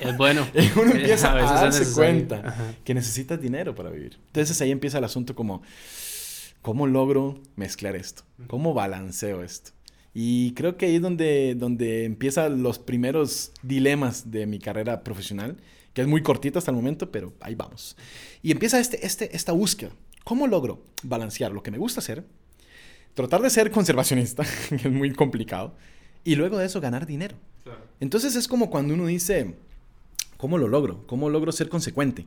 es 0.00 0.16
bueno. 0.18 0.46
uno 0.76 0.92
empieza 0.92 1.32
a, 1.38 1.62
darse 1.62 1.90
cuenta 1.94 2.76
que 2.84 2.92
necesitas 2.92 3.40
dinero 3.40 3.74
para 3.74 3.88
vivir. 3.88 4.18
Entonces 4.26 4.60
ahí 4.60 4.70
empieza 4.70 4.98
el 4.98 5.04
asunto 5.04 5.34
como, 5.34 5.62
¿cómo 6.60 6.86
logro 6.86 7.40
mezclar 7.56 7.96
esto? 7.96 8.22
¿Cómo 8.48 8.74
balanceo 8.74 9.42
esto? 9.42 9.70
Y 10.12 10.52
creo 10.52 10.76
que 10.76 10.84
ahí 10.84 10.96
es 10.96 11.02
donde, 11.02 11.54
donde 11.54 12.04
empiezan 12.04 12.62
los 12.62 12.78
primeros 12.78 13.52
dilemas 13.62 14.30
de 14.30 14.46
mi 14.46 14.58
carrera 14.58 15.02
profesional, 15.02 15.56
que 15.94 16.02
es 16.02 16.06
muy 16.06 16.22
cortita 16.22 16.58
hasta 16.58 16.70
el 16.70 16.76
momento, 16.76 17.10
pero 17.10 17.32
ahí 17.40 17.54
vamos. 17.54 17.96
Y 18.42 18.50
empieza 18.50 18.78
este, 18.78 19.06
este, 19.06 19.34
esta 19.34 19.52
búsqueda. 19.52 19.92
¿Cómo 20.22 20.46
logro 20.46 20.84
balancear 21.02 21.50
lo 21.52 21.62
que 21.62 21.70
me 21.70 21.78
gusta 21.78 22.00
hacer 22.00 22.26
tratar 23.14 23.42
de 23.42 23.50
ser 23.50 23.70
conservacionista, 23.70 24.44
que 24.68 24.76
es 24.76 24.90
muy 24.92 25.12
complicado, 25.12 25.74
y 26.24 26.34
luego 26.34 26.58
de 26.58 26.66
eso 26.66 26.80
ganar 26.80 27.06
dinero. 27.06 27.36
Entonces 28.00 28.34
es 28.34 28.48
como 28.48 28.68
cuando 28.68 28.94
uno 28.94 29.06
dice, 29.06 29.54
¿cómo 30.36 30.58
lo 30.58 30.66
logro? 30.66 31.06
¿Cómo 31.06 31.30
logro 31.30 31.52
ser 31.52 31.68
consecuente? 31.68 32.26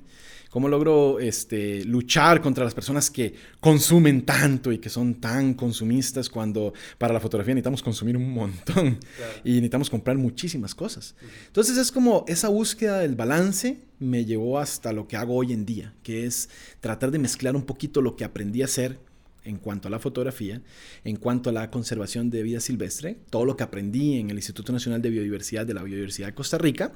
¿Cómo 0.49 0.69
logro 0.69 1.19
este, 1.19 1.83
luchar 1.83 2.39
contra 2.39 2.63
las 2.63 2.73
personas 2.73 3.11
que 3.11 3.35
consumen 3.59 4.25
tanto 4.25 4.71
y 4.71 4.77
que 4.77 4.89
son 4.89 5.15
tan 5.15 5.53
consumistas 5.53 6.29
cuando 6.29 6.73
para 6.97 7.13
la 7.13 7.19
fotografía 7.19 7.53
necesitamos 7.53 7.83
consumir 7.83 8.15
un 8.15 8.31
montón 8.31 8.99
y 9.43 9.55
necesitamos 9.55 9.89
comprar 9.89 10.17
muchísimas 10.17 10.73
cosas? 10.73 11.15
Entonces 11.47 11.77
es 11.77 11.91
como 11.91 12.23
esa 12.29 12.47
búsqueda 12.47 12.99
del 12.99 13.15
balance 13.15 13.79
me 13.99 14.23
llevó 14.23 14.59
hasta 14.59 14.93
lo 14.93 15.09
que 15.09 15.17
hago 15.17 15.35
hoy 15.35 15.51
en 15.51 15.65
día, 15.65 15.93
que 16.03 16.25
es 16.25 16.49
tratar 16.79 17.11
de 17.11 17.19
mezclar 17.19 17.57
un 17.57 17.63
poquito 17.63 18.01
lo 18.01 18.15
que 18.15 18.23
aprendí 18.23 18.61
a 18.61 18.65
hacer 18.65 18.99
en 19.45 19.57
cuanto 19.57 19.87
a 19.87 19.91
la 19.91 19.99
fotografía, 19.99 20.61
en 21.03 21.15
cuanto 21.15 21.49
a 21.49 21.53
la 21.53 21.71
conservación 21.71 22.29
de 22.29 22.43
vida 22.43 22.59
silvestre, 22.59 23.17
todo 23.29 23.45
lo 23.45 23.55
que 23.55 23.63
aprendí 23.63 24.19
en 24.19 24.29
el 24.29 24.35
Instituto 24.35 24.73
Nacional 24.73 25.01
de 25.01 25.09
Biodiversidad 25.09 25.65
de 25.65 25.73
la 25.73 25.83
Biodiversidad 25.83 26.27
de 26.27 26.33
Costa 26.33 26.57
Rica, 26.57 26.93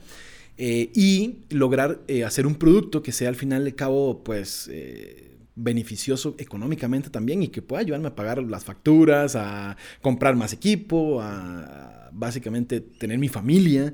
eh, 0.57 0.91
y 0.93 1.38
lograr 1.51 2.01
eh, 2.09 2.25
hacer 2.25 2.45
un 2.45 2.55
producto 2.55 3.01
que 3.01 3.13
sea 3.13 3.29
al 3.29 3.35
final 3.35 3.63
de 3.63 3.75
cabo, 3.75 4.23
pues, 4.25 4.69
eh, 4.69 5.38
beneficioso 5.62 6.36
económicamente 6.38 7.10
también 7.10 7.43
y 7.43 7.50
que 7.50 7.62
pueda 7.62 7.82
ayudarme 7.82 8.08
a 8.08 8.15
pagar 8.15 8.41
las 8.41 8.63
facturas, 8.63 9.36
a 9.36 9.76
comprar 10.02 10.36
más 10.36 10.54
equipo, 10.54 11.22
a, 11.22 12.10
básicamente 12.12 12.82
tener 12.82 13.17
mi 13.19 13.30
familia, 13.30 13.93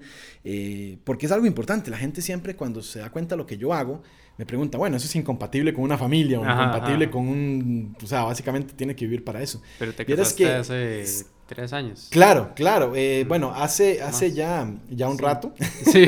porque 1.04 1.26
es 1.26 1.32
algo 1.32 1.46
importante. 1.46 1.92
La 1.92 1.98
gente 1.98 2.22
siempre 2.22 2.56
cuando 2.56 2.82
se 2.82 3.00
da 3.00 3.10
cuenta 3.10 3.36
de 3.36 3.38
lo 3.38 3.46
que 3.46 3.58
yo 3.58 3.74
hago, 3.74 4.02
me 4.38 4.46
pregunta, 4.46 4.78
bueno, 4.78 4.98
eso 4.98 5.06
es 5.06 5.16
incompatible 5.16 5.74
con 5.74 5.84
una 5.84 5.98
familia, 5.98 6.40
o 6.40 6.44
incompatible 6.44 7.10
con 7.10 7.28
un... 7.28 7.96
O 8.04 8.08
sea, 8.08 8.24
básicamente 8.24 8.74
tiene 8.74 8.96
que 8.96 9.06
vivir 9.06 9.24
para 9.24 9.42
eso. 9.42 9.62
Pero 9.80 9.94
te 9.94 10.06
casaste 10.06 10.52
hace 10.52 11.06
tres 11.46 11.72
años. 11.72 12.10
Claro, 12.12 12.52
claro. 12.54 12.94
Eh, 12.96 13.24
bueno, 13.28 13.54
hace, 13.56 14.02
hace 14.02 14.34
ya, 14.34 14.70
ya 14.90 15.10
un 15.10 15.18
rato. 15.18 15.54
Sí. 15.86 16.06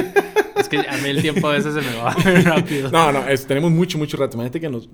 Es 0.58 0.68
que 0.68 0.80
a 0.80 0.98
mí 0.98 1.10
el 1.10 1.22
tiempo 1.22 1.48
a 1.48 1.54
veces 1.54 1.74
se 1.76 1.82
me 1.82 1.96
va 1.96 2.12
rápido. 2.44 2.90
No, 2.90 3.12
no, 3.12 3.24
tenemos 3.48 3.72
mucho, 3.72 4.00
mucho 4.00 4.18
rato. 4.18 4.36
Imagínate 4.36 4.60
que 4.60 4.70
nos, 4.70 4.90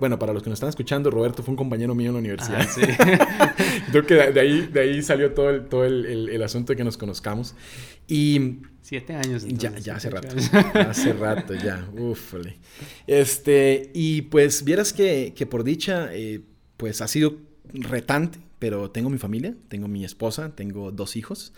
bueno, 0.00 0.18
para 0.18 0.32
los 0.32 0.42
que 0.42 0.50
nos 0.50 0.56
están 0.56 0.68
escuchando, 0.68 1.10
Roberto 1.10 1.42
fue 1.42 1.52
un 1.52 1.56
compañero 1.56 1.94
mío 1.94 2.08
en 2.08 2.14
la 2.14 2.18
universidad. 2.20 2.60
Ah, 2.60 2.66
sí. 2.66 2.80
Creo 3.92 4.06
que 4.06 4.14
de 4.14 4.40
ahí, 4.40 4.66
de 4.66 4.80
ahí 4.80 5.02
salió 5.02 5.32
todo, 5.32 5.50
el, 5.50 5.66
todo 5.66 5.84
el, 5.84 6.28
el, 6.28 6.42
asunto 6.42 6.72
de 6.72 6.76
que 6.76 6.84
nos 6.84 6.96
conozcamos. 6.96 7.54
Y... 8.08 8.58
Siete 8.80 9.14
años. 9.14 9.46
ya, 9.46 9.78
ya 9.78 9.96
hace 9.96 10.10
rato. 10.10 10.34
hace 10.88 11.12
rato, 11.12 11.54
ya. 11.54 11.88
Ufale. 11.96 12.58
Este, 13.06 13.90
y 13.94 14.22
pues 14.22 14.64
vieras 14.64 14.92
que, 14.92 15.32
que 15.36 15.46
por 15.46 15.64
dicha, 15.64 16.08
eh, 16.12 16.40
pues 16.76 17.00
ha 17.00 17.08
sido 17.08 17.36
retante 17.72 18.38
pero 18.62 18.92
tengo 18.92 19.10
mi 19.10 19.18
familia, 19.18 19.56
tengo 19.66 19.88
mi 19.88 20.04
esposa, 20.04 20.54
tengo 20.54 20.92
dos 20.92 21.16
hijos. 21.16 21.52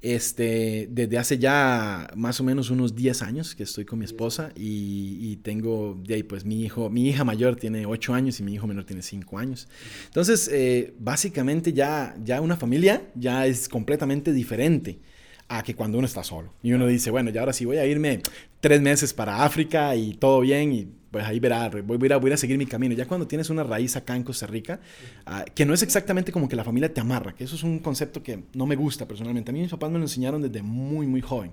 Este, 0.00 0.86
desde 0.88 1.18
hace 1.18 1.36
ya 1.36 2.08
más 2.14 2.38
o 2.38 2.44
menos 2.44 2.70
unos 2.70 2.94
10 2.94 3.22
años 3.22 3.56
que 3.56 3.64
estoy 3.64 3.84
con 3.84 3.98
mi 3.98 4.04
esposa 4.04 4.52
y, 4.54 5.34
tengo, 5.42 6.00
de 6.06 6.14
ahí 6.14 6.22
pues 6.22 6.44
mi 6.44 6.62
hijo, 6.62 6.90
mi 6.90 7.08
hija 7.08 7.24
mayor 7.24 7.56
tiene 7.56 7.86
8 7.86 8.14
años 8.14 8.38
y 8.38 8.44
mi 8.44 8.54
hijo 8.54 8.68
menor 8.68 8.84
tiene 8.84 9.02
5 9.02 9.36
años. 9.36 9.66
Entonces, 10.04 10.48
eh, 10.52 10.94
básicamente 11.00 11.72
ya, 11.72 12.14
ya 12.22 12.40
una 12.40 12.56
familia 12.56 13.02
ya 13.16 13.46
es 13.46 13.68
completamente 13.68 14.32
diferente 14.32 15.00
a 15.48 15.64
que 15.64 15.74
cuando 15.74 15.98
uno 15.98 16.06
está 16.06 16.22
solo. 16.22 16.54
Y 16.62 16.72
uno 16.72 16.86
dice, 16.86 17.10
bueno, 17.10 17.30
ya 17.30 17.40
ahora 17.40 17.52
sí 17.52 17.64
voy 17.64 17.78
a 17.78 17.86
irme 17.86 18.20
tres 18.60 18.80
meses 18.80 19.12
para 19.12 19.44
África 19.44 19.96
y 19.96 20.14
todo 20.14 20.38
bien 20.38 20.72
y 20.72 20.88
pues 21.14 21.24
ahí 21.26 21.38
verá, 21.38 21.70
voy, 21.84 22.10
a, 22.10 22.16
voy 22.16 22.32
a 22.32 22.36
seguir 22.36 22.58
mi 22.58 22.66
camino. 22.66 22.92
Ya 22.92 23.06
cuando 23.06 23.28
tienes 23.28 23.48
una 23.48 23.62
raíz 23.62 23.94
acá 23.94 24.16
en 24.16 24.24
Costa 24.24 24.48
Rica, 24.48 24.80
ah, 25.26 25.44
que 25.44 25.64
no 25.64 25.72
es 25.72 25.84
exactamente 25.84 26.32
como 26.32 26.48
que 26.48 26.56
la 26.56 26.64
familia 26.64 26.92
te 26.92 27.00
amarra, 27.00 27.36
que 27.36 27.44
eso 27.44 27.54
es 27.54 27.62
un 27.62 27.78
concepto 27.78 28.20
que 28.20 28.42
no 28.52 28.66
me 28.66 28.74
gusta 28.74 29.06
personalmente. 29.06 29.52
A 29.52 29.54
mí 29.54 29.60
mis 29.60 29.70
papás 29.70 29.92
me 29.92 29.98
lo 29.98 30.06
enseñaron 30.06 30.42
desde 30.42 30.60
muy, 30.62 31.06
muy 31.06 31.20
joven. 31.20 31.52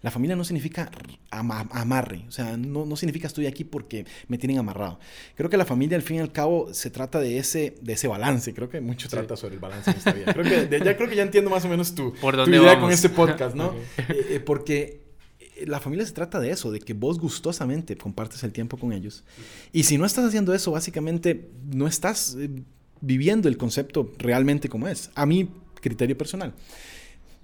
La 0.00 0.10
familia 0.10 0.34
no 0.34 0.44
significa 0.44 0.90
amarre, 1.28 2.24
o 2.26 2.30
sea, 2.30 2.56
no, 2.56 2.86
no 2.86 2.96
significa 2.96 3.26
estoy 3.26 3.44
aquí 3.44 3.64
porque 3.64 4.06
me 4.28 4.38
tienen 4.38 4.56
amarrado. 4.56 4.98
Creo 5.36 5.50
que 5.50 5.58
la 5.58 5.66
familia, 5.66 5.96
al 5.96 6.02
fin 6.02 6.16
y 6.16 6.20
al 6.20 6.32
cabo, 6.32 6.72
se 6.72 6.88
trata 6.88 7.20
de 7.20 7.36
ese, 7.36 7.74
de 7.82 7.92
ese 7.92 8.08
balance. 8.08 8.54
Creo 8.54 8.70
que 8.70 8.80
mucho 8.80 9.10
trata 9.10 9.36
sobre 9.36 9.56
el 9.56 9.60
balance 9.60 9.90
en 9.90 9.96
esta 9.98 10.12
vida. 10.12 10.32
Creo 10.32 10.44
que, 10.70 10.82
ya 10.82 10.96
creo 10.96 11.08
que 11.10 11.16
ya 11.16 11.22
entiendo 11.22 11.50
más 11.50 11.66
o 11.66 11.68
menos 11.68 11.94
tu, 11.94 12.12
tu 12.12 12.50
idea 12.50 12.80
con 12.80 12.90
este 12.90 13.10
podcast, 13.10 13.54
¿no? 13.54 13.74
Eh, 14.08 14.36
eh, 14.36 14.40
porque 14.40 15.01
la 15.66 15.80
familia 15.80 16.06
se 16.06 16.12
trata 16.12 16.40
de 16.40 16.50
eso, 16.50 16.70
de 16.70 16.80
que 16.80 16.94
vos 16.94 17.18
gustosamente 17.18 17.96
compartes 17.96 18.42
el 18.42 18.52
tiempo 18.52 18.76
con 18.76 18.92
ellos. 18.92 19.24
Y 19.72 19.84
si 19.84 19.98
no 19.98 20.06
estás 20.06 20.24
haciendo 20.24 20.54
eso, 20.54 20.72
básicamente 20.72 21.50
no 21.70 21.86
estás 21.86 22.36
eh, 22.38 22.50
viviendo 23.00 23.48
el 23.48 23.56
concepto 23.56 24.12
realmente 24.18 24.68
como 24.68 24.88
es, 24.88 25.10
a 25.14 25.26
mi 25.26 25.48
criterio 25.80 26.16
personal. 26.16 26.54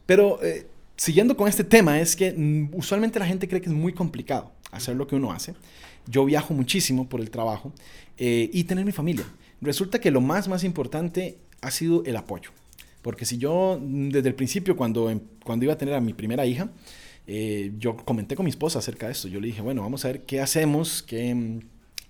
Pero 0.07 0.42
eh, 0.42 0.66
siguiendo 0.97 1.37
con 1.37 1.49
este 1.49 1.64
tema, 1.64 2.01
es 2.01 2.16
que 2.16 2.33
mm, 2.33 2.71
usualmente 2.75 3.18
la 3.18 3.27
gente 3.27 3.49
cree 3.49 3.61
que 3.61 3.68
es 3.68 3.75
muy 3.75 3.92
complicado 3.92 4.53
hacer 4.71 4.97
lo 4.97 5.07
que 5.07 5.16
uno 5.16 5.33
hace. 5.33 5.55
Yo 6.07 6.25
viajo 6.25 6.55
muchísimo 6.55 7.09
por 7.09 7.21
el 7.21 7.31
trabajo 7.31 7.73
eh, 8.16 8.49
y 8.53 8.64
tener 8.64 8.85
mi 8.85 8.92
familia. 8.92 9.27
Resulta 9.61 10.01
que 10.01 10.11
lo 10.11 10.21
más, 10.21 10.49
más 10.49 10.64
importante 10.64 11.38
ha 11.61 11.71
sido 11.71 12.05
el 12.05 12.16
apoyo. 12.16 12.51
Porque 13.03 13.27
si 13.27 13.38
yo, 13.38 13.79
mm, 13.81 14.11
desde 14.11 14.29
el 14.29 14.35
principio, 14.35 14.77
cuando, 14.77 15.11
em, 15.11 15.21
cuando 15.44 15.64
iba 15.64 15.75
a 15.75 15.79
tener 15.79 15.94
a 15.94 16.01
mi 16.01 16.14
primera 16.14 16.47
hija, 16.47 16.71
eh, 17.28 17.72
yo 17.78 17.94
comenté 17.94 18.34
con 18.34 18.44
mi 18.44 18.50
esposa 18.50 18.78
acerca 18.78 19.06
de 19.06 19.12
esto. 19.12 19.28
Yo 19.28 19.38
le 19.38 19.48
dije, 19.48 19.60
bueno, 19.60 19.82
vamos 19.82 20.04
a 20.04 20.08
ver 20.08 20.22
qué 20.22 20.40
hacemos, 20.40 21.02
qué 21.02 21.34
mm, 21.34 21.60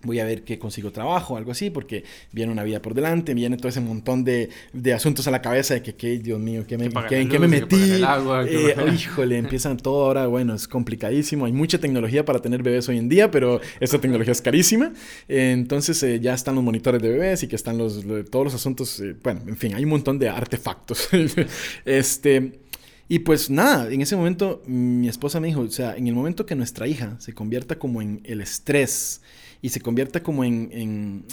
voy 0.02 0.20
a 0.20 0.24
ver 0.24 0.44
qué 0.44 0.60
consigo 0.60 0.92
trabajo, 0.92 1.36
algo 1.36 1.50
así, 1.50 1.70
porque 1.70 2.04
viene 2.30 2.52
una 2.52 2.62
vida 2.62 2.80
por 2.80 2.94
delante, 2.94 3.34
viene 3.34 3.56
todo 3.56 3.68
ese 3.68 3.80
montón 3.80 4.22
de, 4.22 4.48
de 4.72 4.92
asuntos 4.92 5.26
a 5.26 5.32
la 5.32 5.42
cabeza 5.42 5.74
de 5.74 5.82
que, 5.82 5.96
¿qué, 5.96 6.18
Dios 6.18 6.38
mío, 6.38 6.64
¿qué 6.68 6.78
me, 6.78 6.84
¿en 6.86 7.28
qué 7.28 7.38
me 7.40 7.48
metí? 7.48 8.00
Eh, 8.48 8.76
híjole, 8.94 9.38
empiezan 9.38 9.76
todo 9.76 10.04
ahora, 10.04 10.28
bueno, 10.28 10.54
es 10.54 10.68
complicadísimo, 10.68 11.46
hay 11.46 11.52
mucha 11.52 11.78
tecnología 11.78 12.24
para 12.24 12.38
tener 12.38 12.62
bebés 12.62 12.88
hoy 12.88 12.98
en 12.98 13.08
día, 13.08 13.30
pero 13.30 13.60
esta 13.80 14.00
tecnología 14.00 14.30
es 14.30 14.40
carísima, 14.40 14.92
entonces 15.26 16.00
eh, 16.04 16.20
ya 16.20 16.32
están 16.34 16.54
los 16.54 16.62
monitores 16.62 17.02
de 17.02 17.08
bebés 17.08 17.42
y 17.42 17.48
que 17.48 17.56
están 17.56 17.76
los, 17.76 18.04
todos 18.30 18.44
los 18.44 18.54
asuntos, 18.54 19.02
bueno, 19.24 19.40
en 19.48 19.56
fin, 19.56 19.74
hay 19.74 19.82
un 19.82 19.90
montón 19.90 20.18
de 20.20 20.28
artefactos. 20.28 21.08
este... 21.84 22.67
Y 23.08 23.20
pues 23.20 23.48
nada, 23.48 23.90
en 23.90 24.02
ese 24.02 24.16
momento 24.16 24.62
mi 24.66 25.08
esposa 25.08 25.40
me 25.40 25.48
dijo, 25.48 25.62
o 25.62 25.70
sea, 25.70 25.96
en 25.96 26.06
el 26.06 26.14
momento 26.14 26.44
que 26.44 26.54
nuestra 26.54 26.86
hija 26.86 27.16
se 27.18 27.32
convierta 27.32 27.78
como 27.78 28.02
en 28.02 28.20
el 28.24 28.42
estrés 28.42 29.22
y 29.62 29.70
se 29.70 29.80
convierta 29.80 30.22
como 30.22 30.44
en, 30.44 31.24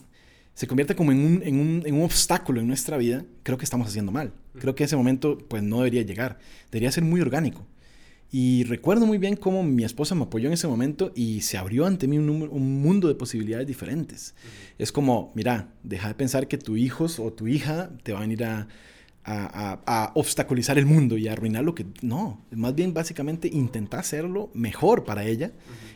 se 0.53 0.67
convierta 0.67 0.95
como 0.95 1.11
en 1.11 1.19
un, 1.19 1.43
en, 1.43 1.59
un, 1.59 1.83
en 1.85 1.95
un, 1.95 2.03
obstáculo 2.03 2.61
en 2.61 2.67
nuestra 2.67 2.95
vida, 2.97 3.25
creo 3.43 3.57
que 3.57 3.65
estamos 3.65 3.89
haciendo 3.89 4.13
mal. 4.13 4.31
Creo 4.57 4.73
que 4.73 4.85
ese 4.85 4.95
momento 4.95 5.37
pues 5.49 5.63
no 5.63 5.77
debería 5.79 6.03
llegar, 6.03 6.39
debería 6.71 6.91
ser 6.93 7.03
muy 7.03 7.19
orgánico. 7.19 7.67
Y 8.31 8.63
recuerdo 8.63 9.05
muy 9.05 9.17
bien 9.17 9.35
cómo 9.35 9.61
mi 9.61 9.83
esposa 9.83 10.15
me 10.15 10.23
apoyó 10.23 10.47
en 10.47 10.53
ese 10.53 10.67
momento 10.67 11.11
y 11.13 11.41
se 11.41 11.57
abrió 11.57 11.85
ante 11.85 12.07
mí 12.07 12.17
un, 12.17 12.29
un 12.29 12.81
mundo 12.81 13.09
de 13.09 13.15
posibilidades 13.15 13.67
diferentes. 13.67 14.33
Es 14.77 14.93
como, 14.93 15.31
mira, 15.35 15.73
deja 15.83 16.07
de 16.07 16.15
pensar 16.15 16.47
que 16.47 16.57
tu 16.57 16.77
hijo 16.77 17.07
o 17.19 17.33
tu 17.33 17.47
hija 17.47 17.91
te 18.03 18.13
van 18.13 18.29
a 18.29 18.33
ir 18.33 18.43
a 18.45 18.67
a, 19.25 20.11
obstaculizar 20.13 20.77
el 20.77 20.85
mundo 20.85 21.17
y 21.17 21.27
a 21.27 21.33
arruinar 21.33 21.63
lo 21.63 21.75
que... 21.75 21.85
No, 22.01 22.41
más 22.51 22.75
bien 22.75 22.93
básicamente 22.93 23.49
intenta 23.51 23.99
hacerlo 23.99 24.49
mejor 24.53 25.03
para 25.03 25.25
ella 25.25 25.51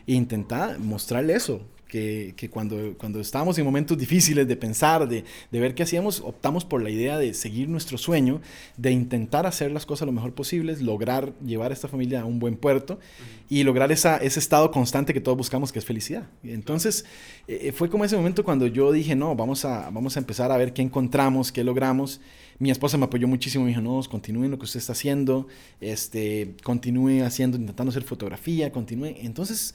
e 0.06 0.14
intenta 0.14 0.76
mostrarle 0.78 1.34
eso, 1.34 1.62
que, 1.90 2.34
que, 2.36 2.48
cuando, 2.48 2.94
cuando 2.96 3.20
estábamos 3.20 3.58
en 3.58 3.64
momentos 3.64 3.98
difíciles 3.98 4.46
de 4.46 4.56
pensar, 4.56 5.08
de, 5.08 5.24
de, 5.50 5.60
ver 5.60 5.74
qué 5.74 5.82
hacíamos, 5.82 6.20
optamos 6.20 6.64
por 6.64 6.82
la 6.82 6.88
idea 6.88 7.18
de 7.18 7.34
seguir 7.34 7.68
nuestro 7.68 7.98
sueño, 7.98 8.40
de 8.76 8.92
intentar 8.92 9.44
hacer 9.44 9.72
las 9.72 9.84
cosas 9.84 10.06
lo 10.06 10.12
mejor 10.12 10.32
posible, 10.32 10.76
lograr 10.80 11.32
llevar 11.44 11.72
a 11.72 11.74
esta 11.74 11.88
familia 11.88 12.22
a 12.22 12.24
un 12.24 12.38
buen 12.38 12.56
puerto 12.56 13.00
y 13.48 13.64
lograr 13.64 13.90
esa, 13.90 14.16
ese 14.18 14.38
estado 14.38 14.70
constante 14.70 15.12
que 15.12 15.20
todos 15.20 15.36
buscamos, 15.36 15.72
que 15.72 15.80
es 15.80 15.84
felicidad. 15.84 16.28
Entonces, 16.44 17.04
eh, 17.48 17.58
eh, 17.64 17.72
fue 17.72 17.90
como 17.90 18.04
ese 18.04 18.16
momento 18.16 18.44
cuando 18.44 18.68
yo 18.68 18.92
dije, 18.92 19.16
no, 19.16 19.34
vamos 19.34 19.64
a, 19.64 19.90
vamos 19.90 20.16
a 20.16 20.20
empezar 20.20 20.52
a 20.52 20.56
ver 20.56 20.72
qué 20.72 20.82
encontramos, 20.82 21.50
qué 21.50 21.64
logramos. 21.64 22.20
Mi 22.60 22.70
esposa 22.70 22.98
me 22.98 23.06
apoyó 23.06 23.26
muchísimo, 23.26 23.64
me 23.64 23.70
dijo, 23.70 23.80
no, 23.80 24.00
continúen 24.08 24.52
lo 24.52 24.58
que 24.58 24.64
usted 24.64 24.78
está 24.78 24.92
haciendo, 24.92 25.48
este, 25.80 26.54
continúe 26.62 27.24
haciendo, 27.24 27.56
intentando 27.56 27.90
hacer 27.90 28.04
fotografía, 28.04 28.70
continúe. 28.70 29.16
Entonces, 29.22 29.74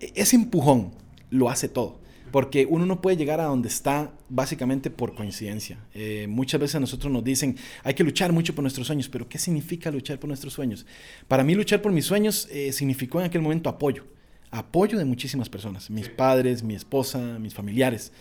e, 0.00 0.12
ese 0.14 0.36
empujón 0.36 0.92
lo 1.30 1.48
hace 1.48 1.68
todo. 1.68 1.98
Porque 2.30 2.66
uno 2.68 2.86
no 2.86 3.00
puede 3.00 3.16
llegar 3.16 3.40
a 3.40 3.44
donde 3.44 3.68
está 3.68 4.12
básicamente 4.28 4.88
por 4.90 5.14
coincidencia. 5.14 5.78
Eh, 5.94 6.26
muchas 6.28 6.60
veces 6.60 6.76
a 6.76 6.80
nosotros 6.80 7.12
nos 7.12 7.24
dicen, 7.24 7.56
hay 7.82 7.94
que 7.94 8.04
luchar 8.04 8.32
mucho 8.32 8.54
por 8.54 8.62
nuestros 8.62 8.86
sueños, 8.86 9.08
pero 9.08 9.28
¿qué 9.28 9.38
significa 9.38 9.90
luchar 9.90 10.20
por 10.20 10.28
nuestros 10.28 10.52
sueños? 10.52 10.86
Para 11.26 11.42
mí 11.42 11.54
luchar 11.56 11.82
por 11.82 11.90
mis 11.90 12.04
sueños 12.04 12.48
eh, 12.52 12.72
significó 12.72 13.18
en 13.18 13.26
aquel 13.26 13.42
momento 13.42 13.68
apoyo. 13.68 14.04
Apoyo 14.52 14.98
de 14.98 15.04
muchísimas 15.04 15.48
personas, 15.48 15.90
mis 15.90 16.08
padres, 16.08 16.62
mi 16.62 16.74
esposa, 16.74 17.38
mis 17.38 17.54
familiares. 17.54 18.12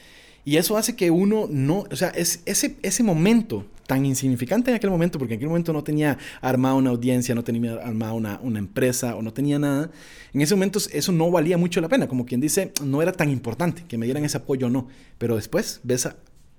Y 0.45 0.57
eso 0.57 0.77
hace 0.77 0.95
que 0.95 1.11
uno 1.11 1.47
no, 1.49 1.85
o 1.91 1.95
sea, 1.95 2.09
es 2.09 2.41
ese, 2.45 2.77
ese 2.81 3.03
momento 3.03 3.65
tan 3.87 4.05
insignificante 4.05 4.69
en 4.69 4.75
aquel 4.75 4.91
momento, 4.91 5.17
porque 5.17 5.33
en 5.33 5.39
aquel 5.39 5.49
momento 5.49 5.73
no 5.73 5.83
tenía 5.83 6.17
armada 6.41 6.75
una 6.75 6.91
audiencia, 6.91 7.33
no 7.33 7.43
tenía 7.43 7.73
armada 7.73 8.13
una, 8.13 8.39
una, 8.43 8.59
empresa 8.59 9.15
o 9.15 9.23
no 9.23 9.33
tenía 9.33 9.57
nada, 9.57 9.89
en 10.31 10.41
ese 10.41 10.53
momento 10.53 10.79
eso 10.93 11.11
no 11.11 11.31
valía 11.31 11.57
mucho 11.57 11.81
la 11.81 11.89
pena, 11.89 12.07
como 12.07 12.25
quien 12.25 12.39
dice, 12.39 12.71
no 12.83 13.01
era 13.01 13.11
tan 13.11 13.31
importante 13.31 13.85
que 13.87 13.97
me 13.97 14.05
dieran 14.05 14.23
ese 14.23 14.37
apoyo 14.37 14.67
o 14.67 14.69
no, 14.69 14.87
pero 15.17 15.35
después 15.35 15.79
ves 15.81 16.07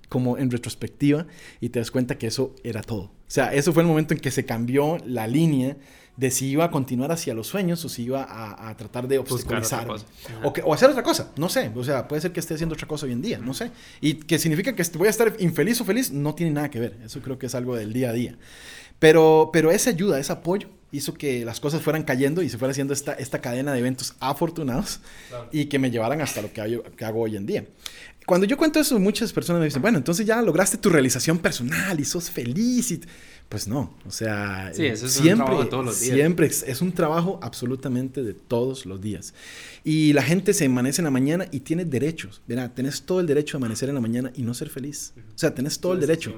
como 0.09 0.37
en 0.37 0.51
retrospectiva 0.51 1.25
y 1.61 1.69
te 1.69 1.79
das 1.79 1.89
cuenta 1.89 2.17
que 2.17 2.27
eso 2.27 2.53
era 2.65 2.81
todo. 2.81 3.03
O 3.03 3.33
sea, 3.33 3.53
eso 3.53 3.71
fue 3.71 3.83
el 3.83 3.87
momento 3.87 4.13
en 4.13 4.19
que 4.19 4.29
se 4.29 4.43
cambió 4.43 4.97
la 5.05 5.25
línea 5.25 5.77
de 6.17 6.29
si 6.29 6.47
iba 6.47 6.65
a 6.65 6.71
continuar 6.71 7.11
hacia 7.11 7.33
los 7.33 7.47
sueños 7.47 7.83
o 7.85 7.89
si 7.89 8.03
iba 8.03 8.27
a, 8.29 8.75
tratar 8.75 9.07
de 9.07 9.17
obstaculizar. 9.17 9.87
O, 10.43 10.53
o, 10.65 10.73
hacer 10.73 10.89
otra 10.89 11.03
cosa, 11.03 11.31
no 11.37 11.49
sé. 11.49 11.71
O 11.75 11.83
sea, 11.83 12.07
puede 12.07 12.21
ser 12.21 12.31
que 12.31 12.39
esté 12.39 12.53
haciendo 12.53 12.73
otra 12.73 12.87
cosa 12.87 13.05
hoy 13.05 13.13
en 13.13 13.21
día, 13.21 13.39
no 13.39 13.53
sé. 13.53 13.71
Y 14.01 14.15
que 14.15 14.37
significa 14.37 14.75
que 14.75 14.83
voy 14.97 15.07
a 15.07 15.11
estar 15.11 15.35
infeliz 15.39 15.79
o 15.81 15.85
feliz, 15.85 16.11
no 16.11 16.35
tiene 16.35 16.51
nada 16.51 16.69
que 16.69 16.79
ver. 16.79 16.97
Eso 17.03 17.21
creo 17.21 17.39
que 17.39 17.47
es 17.47 17.55
algo 17.55 17.75
del 17.75 17.93
día 17.93 18.09
a 18.09 18.13
día. 18.13 18.37
Pero, 18.99 19.49
pero 19.51 19.71
esa 19.71 19.89
ayuda, 19.89 20.19
ese 20.19 20.31
apoyo, 20.31 20.69
hizo 20.91 21.13
que 21.13 21.43
las 21.45 21.59
cosas 21.59 21.81
fueran 21.81 22.03
cayendo 22.03 22.43
y 22.43 22.49
se 22.49 22.57
fuera 22.57 22.71
haciendo 22.71 22.93
esta, 22.93 23.13
esta 23.13 23.39
cadena 23.39 23.71
de 23.73 23.79
eventos 23.79 24.15
afortunados 24.19 24.99
y 25.51 25.65
que 25.65 25.79
me 25.79 25.89
llevaran 25.89 26.21
hasta 26.21 26.41
lo 26.41 26.51
que, 26.51 26.81
que 26.95 27.05
hago 27.05 27.21
hoy 27.21 27.37
en 27.37 27.45
día 27.45 27.65
cuando 28.25 28.45
yo 28.45 28.57
cuento 28.57 28.79
eso, 28.79 28.99
muchas 28.99 29.33
personas 29.33 29.59
me 29.59 29.65
dicen, 29.65 29.81
bueno, 29.81 29.97
entonces 29.97 30.25
ya 30.25 30.41
lograste 30.41 30.77
tu 30.77 30.89
realización 30.89 31.39
personal 31.39 31.99
y 31.99 32.05
sos 32.05 32.29
feliz. 32.29 32.91
Y... 32.91 33.01
Pues 33.51 33.67
no, 33.67 33.93
o 34.07 34.11
sea, 34.11 34.71
siempre, 34.73 35.93
siempre 35.93 36.47
es, 36.47 36.81
un 36.81 36.93
trabajo 36.93 37.37
absolutamente 37.41 38.23
de 38.23 38.33
todos 38.33 38.85
los 38.85 39.01
días. 39.01 39.33
Y 39.83 40.13
la 40.13 40.23
gente 40.23 40.53
se 40.53 40.67
amanece 40.67 41.01
en 41.01 41.03
la 41.03 41.11
mañana 41.11 41.45
y 41.51 41.59
tiene 41.59 41.83
derechos. 41.83 42.41
Mira, 42.47 42.73
tenés 42.73 43.01
todo 43.01 43.19
el 43.19 43.27
derecho 43.27 43.57
a 43.57 43.59
amanecer 43.59 43.89
en 43.89 43.95
la 43.95 43.99
mañana 43.99 44.31
y 44.37 44.43
no 44.43 44.53
ser 44.53 44.69
feliz. 44.69 45.11
O 45.17 45.37
sea, 45.37 45.53
tenés 45.53 45.81
todo 45.81 45.91
el 45.91 45.99
derecho. 45.99 46.33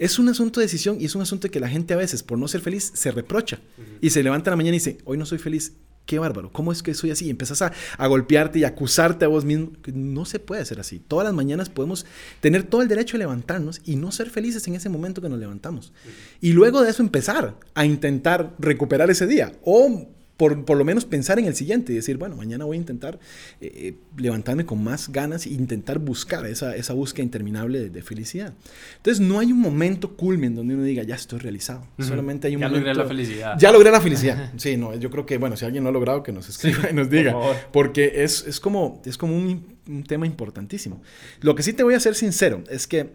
Es 0.00 0.18
un 0.18 0.28
asunto 0.30 0.58
de 0.58 0.66
decisión 0.66 1.00
y 1.00 1.04
es 1.04 1.14
un 1.14 1.22
asunto 1.22 1.48
que 1.48 1.60
la 1.60 1.68
gente 1.68 1.94
a 1.94 1.96
veces, 1.96 2.24
por 2.24 2.36
no 2.36 2.48
ser 2.48 2.60
feliz, 2.60 2.90
se 2.92 3.12
reprocha. 3.12 3.60
Y 4.00 4.10
se 4.10 4.24
levanta 4.24 4.50
en 4.50 4.52
la 4.54 4.56
mañana 4.56 4.74
y 4.74 4.80
dice, 4.80 4.98
hoy 5.04 5.16
no 5.16 5.26
soy 5.26 5.38
feliz 5.38 5.74
qué 6.08 6.18
bárbaro, 6.18 6.50
¿cómo 6.50 6.72
es 6.72 6.82
que 6.82 6.94
soy 6.94 7.10
así? 7.10 7.26
Y 7.26 7.30
empezás 7.30 7.60
a, 7.60 7.70
a, 7.98 8.06
golpearte 8.06 8.58
y 8.58 8.64
acusarte 8.64 9.26
a 9.26 9.28
vos 9.28 9.44
mismo. 9.44 9.72
No 9.92 10.24
se 10.24 10.40
puede 10.40 10.64
ser 10.64 10.80
así. 10.80 11.00
Todas 11.06 11.26
las 11.26 11.34
mañanas 11.34 11.68
podemos 11.68 12.06
tener 12.40 12.62
todo 12.62 12.80
el 12.80 12.88
derecho 12.88 13.18
de 13.18 13.18
levantarnos 13.18 13.82
y 13.84 13.96
no 13.96 14.10
ser 14.10 14.30
felices 14.30 14.66
en 14.68 14.74
ese 14.74 14.88
momento 14.88 15.20
que 15.20 15.28
nos 15.28 15.38
levantamos. 15.38 15.92
Y 16.40 16.54
luego 16.54 16.80
de 16.80 16.90
eso 16.90 17.02
empezar 17.02 17.56
a 17.74 17.84
intentar 17.84 18.54
recuperar 18.58 19.10
ese 19.10 19.26
día 19.26 19.52
o 19.62 20.08
por, 20.38 20.64
por, 20.64 20.78
lo 20.78 20.84
menos 20.84 21.04
pensar 21.04 21.38
en 21.38 21.46
el 21.46 21.54
siguiente 21.54 21.92
y 21.92 21.96
decir, 21.96 22.16
bueno, 22.16 22.36
mañana 22.36 22.64
voy 22.64 22.76
a 22.76 22.80
intentar 22.80 23.18
eh, 23.60 23.72
eh, 23.74 23.94
levantarme 24.16 24.64
con 24.64 24.82
más 24.82 25.10
ganas 25.10 25.44
e 25.46 25.50
intentar 25.50 25.98
buscar 25.98 26.46
esa, 26.46 26.74
esa 26.76 26.94
búsqueda 26.94 27.24
interminable 27.24 27.90
de, 27.90 28.02
felicidad. 28.02 28.54
Entonces, 28.96 29.20
no 29.20 29.40
hay 29.40 29.52
un 29.52 29.60
momento 29.60 30.16
culmen 30.16 30.54
donde 30.54 30.74
uno 30.74 30.84
diga, 30.84 31.02
ya 31.02 31.16
estoy 31.16 31.40
realizado. 31.40 31.86
Solamente 31.98 32.46
hay 32.46 32.54
un 32.54 32.62
ya 32.62 32.68
momento... 32.68 32.86
Ya 32.86 32.94
logré 32.94 33.02
la 33.02 33.08
felicidad. 33.08 33.58
Ya 33.58 33.72
logré 33.72 33.90
la 33.90 34.00
felicidad. 34.00 34.52
sí, 34.56 34.76
no, 34.76 34.94
yo 34.94 35.10
creo 35.10 35.26
que, 35.26 35.36
bueno, 35.38 35.56
si 35.56 35.64
alguien 35.64 35.82
no 35.82 35.90
ha 35.90 35.92
logrado, 35.92 36.22
que 36.22 36.32
nos 36.32 36.48
escriba 36.48 36.88
y 36.90 36.94
nos 36.94 37.10
diga. 37.10 37.36
porque 37.72 38.22
es, 38.22 38.46
es, 38.46 38.60
como, 38.60 39.02
es 39.04 39.18
como 39.18 39.36
un, 39.36 39.76
un 39.88 40.04
tema 40.04 40.24
importantísimo. 40.24 41.02
Lo 41.40 41.56
que 41.56 41.64
sí 41.64 41.72
te 41.72 41.82
voy 41.82 41.94
a 41.94 42.00
ser 42.00 42.14
sincero 42.14 42.62
es 42.70 42.86
que 42.86 43.10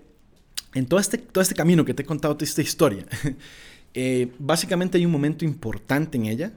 en 0.73 0.86
todo 0.88 0.99
este, 0.99 1.17
todo 1.17 1.41
este 1.41 1.55
camino 1.55 1.86
que 1.86 1.93
te 1.93 2.03
he 2.03 2.05
contado, 2.05 2.36
toda 2.36 2.45
esta 2.45 2.62
historia, 2.62 3.05
eh, 3.93 4.31
básicamente 4.39 4.97
hay 4.97 5.05
un 5.05 5.12
momento 5.12 5.45
importante 5.45 6.17
en 6.17 6.25
ella 6.25 6.51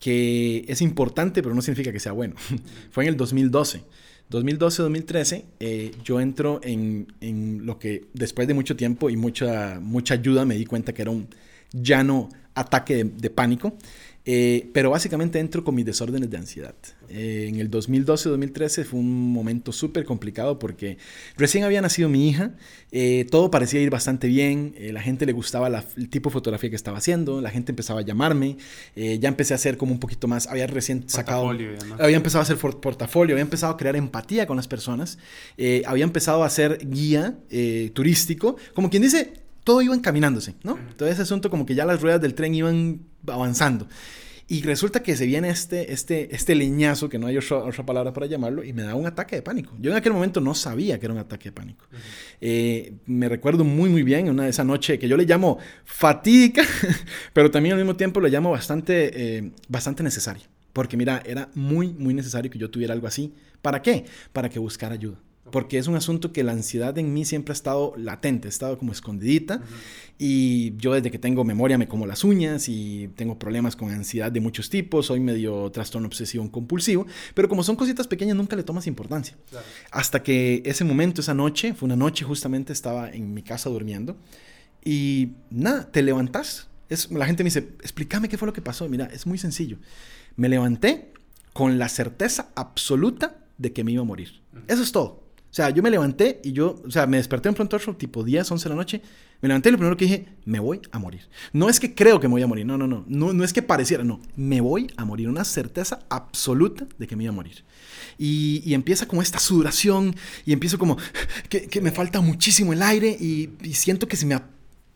que 0.00 0.64
es 0.66 0.82
importante, 0.82 1.42
pero 1.42 1.54
no 1.54 1.62
significa 1.62 1.92
que 1.92 2.00
sea 2.00 2.12
bueno. 2.12 2.34
Fue 2.90 3.04
en 3.04 3.10
el 3.10 3.16
2012. 3.16 3.82
2012-2013, 4.30 5.44
eh, 5.58 5.90
yo 6.04 6.20
entro 6.20 6.60
en, 6.62 7.12
en, 7.20 7.66
lo 7.66 7.80
que 7.80 8.06
después 8.14 8.46
de 8.46 8.54
mucho 8.54 8.76
tiempo 8.76 9.10
y 9.10 9.16
mucha, 9.16 9.80
mucha 9.80 10.14
ayuda 10.14 10.44
me 10.44 10.54
di 10.54 10.66
cuenta 10.66 10.92
que 10.92 11.02
era 11.02 11.10
un 11.10 11.28
llano 11.72 12.28
ataque 12.54 13.04
de 13.04 13.30
pánico. 13.30 13.76
Eh, 14.26 14.68
pero 14.74 14.90
básicamente 14.90 15.38
entro 15.38 15.64
con 15.64 15.74
mis 15.74 15.86
desórdenes 15.86 16.28
de 16.28 16.36
ansiedad. 16.36 16.74
Eh, 17.08 17.46
en 17.48 17.56
el 17.56 17.70
2012-2013 17.70 18.84
fue 18.84 19.00
un 19.00 19.32
momento 19.32 19.72
súper 19.72 20.04
complicado 20.04 20.58
porque 20.58 20.98
recién 21.36 21.64
había 21.64 21.80
nacido 21.80 22.10
mi 22.10 22.28
hija, 22.28 22.52
eh, 22.92 23.26
todo 23.30 23.50
parecía 23.50 23.80
ir 23.80 23.88
bastante 23.88 24.28
bien, 24.28 24.74
la 24.78 25.00
gente 25.00 25.24
le 25.24 25.32
gustaba 25.32 25.68
el 25.96 26.08
tipo 26.10 26.28
de 26.28 26.34
fotografía 26.34 26.68
que 26.68 26.76
estaba 26.76 26.98
haciendo, 26.98 27.40
la 27.40 27.50
gente 27.50 27.72
empezaba 27.72 28.00
a 28.00 28.02
llamarme, 28.02 28.58
ya 28.94 29.28
empecé 29.28 29.54
a 29.54 29.56
hacer 29.56 29.76
como 29.76 29.92
un 29.92 29.98
poquito 29.98 30.28
más, 30.28 30.46
había 30.46 30.66
recién 30.66 31.08
sacado, 31.08 31.48
había 31.48 32.16
empezado 32.16 32.40
a 32.40 32.42
hacer 32.42 32.58
portafolio, 32.58 33.34
había 33.34 33.42
empezado 33.42 33.72
a 33.72 33.76
crear 33.76 33.96
empatía 33.96 34.46
con 34.46 34.56
las 34.56 34.68
personas, 34.68 35.18
había 35.86 36.04
empezado 36.04 36.42
a 36.42 36.46
hacer 36.46 36.78
guía 36.82 37.38
turístico, 37.94 38.56
como 38.74 38.90
quien 38.90 39.02
dice, 39.02 39.32
todo 39.70 39.82
iba 39.82 39.94
encaminándose, 39.94 40.56
¿no? 40.64 40.76
Todo 40.96 41.08
ese 41.08 41.22
asunto 41.22 41.48
como 41.48 41.64
que 41.64 41.76
ya 41.76 41.84
las 41.84 42.02
ruedas 42.02 42.20
del 42.20 42.34
tren 42.34 42.52
iban 42.56 43.02
avanzando. 43.28 43.86
Y 44.48 44.62
resulta 44.62 45.00
que 45.00 45.14
se 45.14 45.26
viene 45.26 45.48
este, 45.48 45.92
este, 45.92 46.34
este 46.34 46.56
leñazo, 46.56 47.08
que 47.08 47.20
no 47.20 47.28
hay 47.28 47.38
otra, 47.38 47.86
palabra 47.86 48.12
para 48.12 48.26
llamarlo, 48.26 48.64
y 48.64 48.72
me 48.72 48.82
da 48.82 48.96
un 48.96 49.06
ataque 49.06 49.36
de 49.36 49.42
pánico. 49.42 49.76
Yo 49.78 49.92
en 49.92 49.96
aquel 49.96 50.12
momento 50.12 50.40
no 50.40 50.56
sabía 50.56 50.98
que 50.98 51.06
era 51.06 51.12
un 51.12 51.20
ataque 51.20 51.50
de 51.50 51.52
pánico. 51.52 51.86
Eh, 52.40 52.94
me 53.06 53.28
recuerdo 53.28 53.62
muy, 53.62 53.88
muy 53.88 54.02
bien 54.02 54.28
una 54.28 54.42
de 54.42 54.50
esa 54.50 54.64
noche 54.64 54.98
que 54.98 55.06
yo 55.06 55.16
le 55.16 55.24
llamo 55.24 55.58
fatídica, 55.84 56.64
pero 57.32 57.48
también 57.52 57.74
al 57.74 57.78
mismo 57.78 57.94
tiempo 57.94 58.18
lo 58.18 58.26
llamo 58.26 58.50
bastante, 58.50 59.36
eh, 59.36 59.52
bastante 59.68 60.02
necesaria. 60.02 60.42
Porque 60.72 60.96
mira, 60.96 61.22
era 61.24 61.48
muy, 61.54 61.92
muy 61.92 62.12
necesario 62.12 62.50
que 62.50 62.58
yo 62.58 62.70
tuviera 62.70 62.92
algo 62.92 63.06
así. 63.06 63.32
¿Para 63.62 63.82
qué? 63.82 64.04
Para 64.32 64.48
que 64.48 64.58
buscara 64.58 64.94
ayuda 64.94 65.20
porque 65.50 65.78
es 65.78 65.86
un 65.86 65.96
asunto 65.96 66.32
que 66.32 66.44
la 66.44 66.52
ansiedad 66.52 66.96
en 66.98 67.12
mí 67.12 67.24
siempre 67.24 67.52
ha 67.52 67.54
estado 67.54 67.94
latente, 67.96 68.48
ha 68.48 68.50
estado 68.50 68.78
como 68.78 68.92
escondidita 68.92 69.62
y 70.18 70.76
yo 70.76 70.92
desde 70.92 71.10
que 71.10 71.18
tengo 71.18 71.44
memoria 71.44 71.78
me 71.78 71.88
como 71.88 72.06
las 72.06 72.24
uñas 72.24 72.68
y 72.68 73.08
tengo 73.16 73.38
problemas 73.38 73.76
con 73.76 73.90
ansiedad 73.90 74.30
de 74.30 74.40
muchos 74.40 74.68
tipos, 74.68 75.06
soy 75.06 75.20
medio 75.20 75.70
trastorno 75.70 76.08
obsesivo 76.08 76.50
compulsivo, 76.50 77.06
pero 77.34 77.48
como 77.48 77.62
son 77.62 77.76
cositas 77.76 78.06
pequeñas 78.06 78.36
nunca 78.36 78.56
le 78.56 78.62
tomas 78.62 78.86
importancia. 78.86 79.36
Hasta 79.90 80.22
que 80.22 80.62
ese 80.64 80.84
momento, 80.84 81.20
esa 81.20 81.34
noche, 81.34 81.74
fue 81.74 81.86
una 81.86 81.96
noche 81.96 82.24
justamente, 82.24 82.72
estaba 82.72 83.10
en 83.10 83.32
mi 83.32 83.42
casa 83.42 83.70
durmiendo 83.70 84.16
y 84.84 85.32
nada, 85.50 85.90
te 85.90 86.02
levantas. 86.02 86.68
Es, 86.88 87.10
la 87.10 87.26
gente 87.26 87.44
me 87.44 87.48
dice, 87.48 87.68
explícame 87.80 88.28
qué 88.28 88.36
fue 88.36 88.46
lo 88.46 88.52
que 88.52 88.62
pasó. 88.62 88.88
Mira, 88.88 89.06
es 89.06 89.26
muy 89.26 89.38
sencillo. 89.38 89.78
Me 90.36 90.48
levanté 90.48 91.12
con 91.52 91.78
la 91.78 91.88
certeza 91.88 92.50
absoluta 92.54 93.38
de 93.58 93.72
que 93.72 93.84
me 93.84 93.92
iba 93.92 94.02
a 94.02 94.06
morir. 94.06 94.40
Eso 94.66 94.82
es 94.82 94.92
todo. 94.92 95.22
O 95.50 95.52
sea, 95.52 95.70
yo 95.70 95.82
me 95.82 95.90
levanté 95.90 96.40
y 96.44 96.52
yo, 96.52 96.80
o 96.86 96.90
sea, 96.90 97.08
me 97.08 97.16
desperté 97.16 97.48
en 97.48 97.56
pronto 97.56 97.76
tipo 97.96 98.22
10, 98.22 98.52
11 98.52 98.64
de 98.64 98.68
la 98.68 98.76
noche. 98.76 99.02
Me 99.40 99.48
levanté 99.48 99.68
y 99.68 99.72
lo 99.72 99.78
primero 99.78 99.96
que 99.96 100.04
dije, 100.04 100.26
me 100.44 100.60
voy 100.60 100.80
a 100.92 101.00
morir. 101.00 101.22
No 101.52 101.68
es 101.68 101.80
que 101.80 101.92
creo 101.92 102.20
que 102.20 102.28
me 102.28 102.32
voy 102.32 102.42
a 102.42 102.46
morir, 102.46 102.64
no, 102.66 102.78
no, 102.78 102.86
no. 102.86 103.04
No, 103.08 103.32
no 103.32 103.42
es 103.42 103.52
que 103.52 103.60
pareciera, 103.60 104.04
no. 104.04 104.20
Me 104.36 104.60
voy 104.60 104.86
a 104.96 105.04
morir. 105.04 105.28
Una 105.28 105.44
certeza 105.44 106.00
absoluta 106.08 106.86
de 106.98 107.06
que 107.08 107.16
me 107.16 107.24
iba 107.24 107.32
a 107.32 107.34
morir. 107.34 107.64
Y, 108.16 108.62
y 108.64 108.74
empieza 108.74 109.08
como 109.08 109.22
esta 109.22 109.40
sudoración 109.40 110.14
y 110.46 110.52
empiezo 110.52 110.78
como 110.78 110.98
que, 111.48 111.62
que 111.66 111.80
me 111.80 111.90
falta 111.90 112.20
muchísimo 112.20 112.72
el 112.72 112.82
aire 112.82 113.16
y, 113.18 113.50
y 113.62 113.74
siento 113.74 114.06
que 114.06 114.16
se 114.16 114.26
me, 114.26 114.38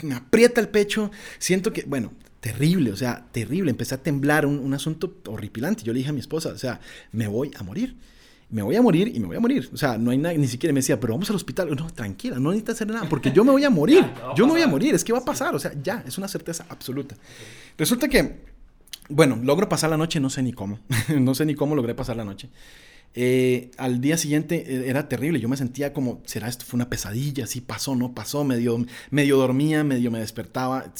me, 0.03 0.15
aprieta 0.15 0.61
el 0.61 0.69
pecho. 0.69 1.11
Siento 1.41 1.73
que, 1.73 1.83
bueno, 1.83 2.13
terrible, 2.39 2.93
o 2.93 2.97
sea, 2.97 3.27
terrible. 3.33 3.73
Empecé 3.73 3.97
a 3.97 4.03
temblar, 4.03 4.47
un, 4.47 4.61
un 4.61 4.73
asunto 4.73 5.17
horripilante. 5.27 5.83
Yo 5.83 5.93
le 5.93 5.99
dije 5.99 6.11
a 6.11 6.13
mi 6.13 6.21
esposa, 6.21 6.51
o 6.51 6.59
sea, 6.59 6.79
me 7.11 7.27
voy 7.27 7.51
a 7.59 7.65
morir 7.65 7.97
me 8.55 8.63
voy 8.63 8.77
a 8.77 8.83
morir 8.83 9.11
y 9.13 9.19
me 9.19 9.27
voy 9.27 9.37
a 9.37 9.41
morir. 9.41 9.69
O 9.73 9.77
sea, 9.77 9.99
no 9.99 10.13
hay 10.13 10.17
nada, 10.17 10.33
ni 10.37 10.47
siquiera 10.47 10.73
me 10.73 10.79
decía, 10.79 11.01
pero 11.01 11.13
vamos 11.15 11.29
al 11.29 11.35
hospital. 11.35 11.75
No, 11.75 11.91
tranquila, 11.91 12.39
no 12.39 12.51
necesitas 12.51 12.77
hacer 12.77 12.87
nada, 12.87 13.09
porque 13.09 13.33
yo 13.33 13.43
me 13.43 13.51
voy 13.51 13.65
a 13.65 13.71
morir. 13.81 14.07
yo 14.37 14.47
me 14.47 14.53
voy 14.53 14.63
a 14.63 14.69
morir, 14.69 14.95
es 14.95 15.03
que 15.03 15.13
va 15.13 15.19
a 15.19 15.25
pasar. 15.25 15.57
O 15.57 15.59
sea, 15.59 15.73
ya, 15.83 16.05
es 16.07 16.19
una 16.19 16.29
certeza 16.29 16.65
absoluta. 16.69 17.17
Resulta 17.77 18.07
que, 18.07 18.45
bueno, 19.09 19.41
logro 19.43 19.69
pasar 19.69 19.91
la 19.91 19.97
noche, 19.97 20.21
no 20.21 20.31
sé 20.31 20.41
ni 20.45 20.53
cómo. 20.53 20.79
no 21.19 21.35
sé 21.35 21.47
ni 21.47 21.57
cómo 21.57 21.75
logré 21.75 21.97
pasar 21.97 22.15
la 22.17 22.25
noche. 22.25 22.49
Eh, 23.17 23.71
al 23.77 24.01
día 24.01 24.19
siguiente 24.19 24.65
eh, 24.67 24.89
era 24.89 25.09
terrible, 25.09 25.39
yo 25.39 25.49
me 25.49 25.57
sentía 25.57 25.93
como, 25.93 26.21
¿será 26.25 26.49
esto 26.49 26.65
fue 26.65 26.79
una 26.79 26.91
pesadilla? 26.91 27.47
Sí 27.47 27.61
pasó, 27.61 27.95
no 27.95 28.13
pasó, 28.13 28.43
medio, 28.43 28.85
medio 29.11 29.37
dormía, 29.37 29.85
medio 29.85 30.11
me 30.11 30.19
despertaba, 30.19 30.93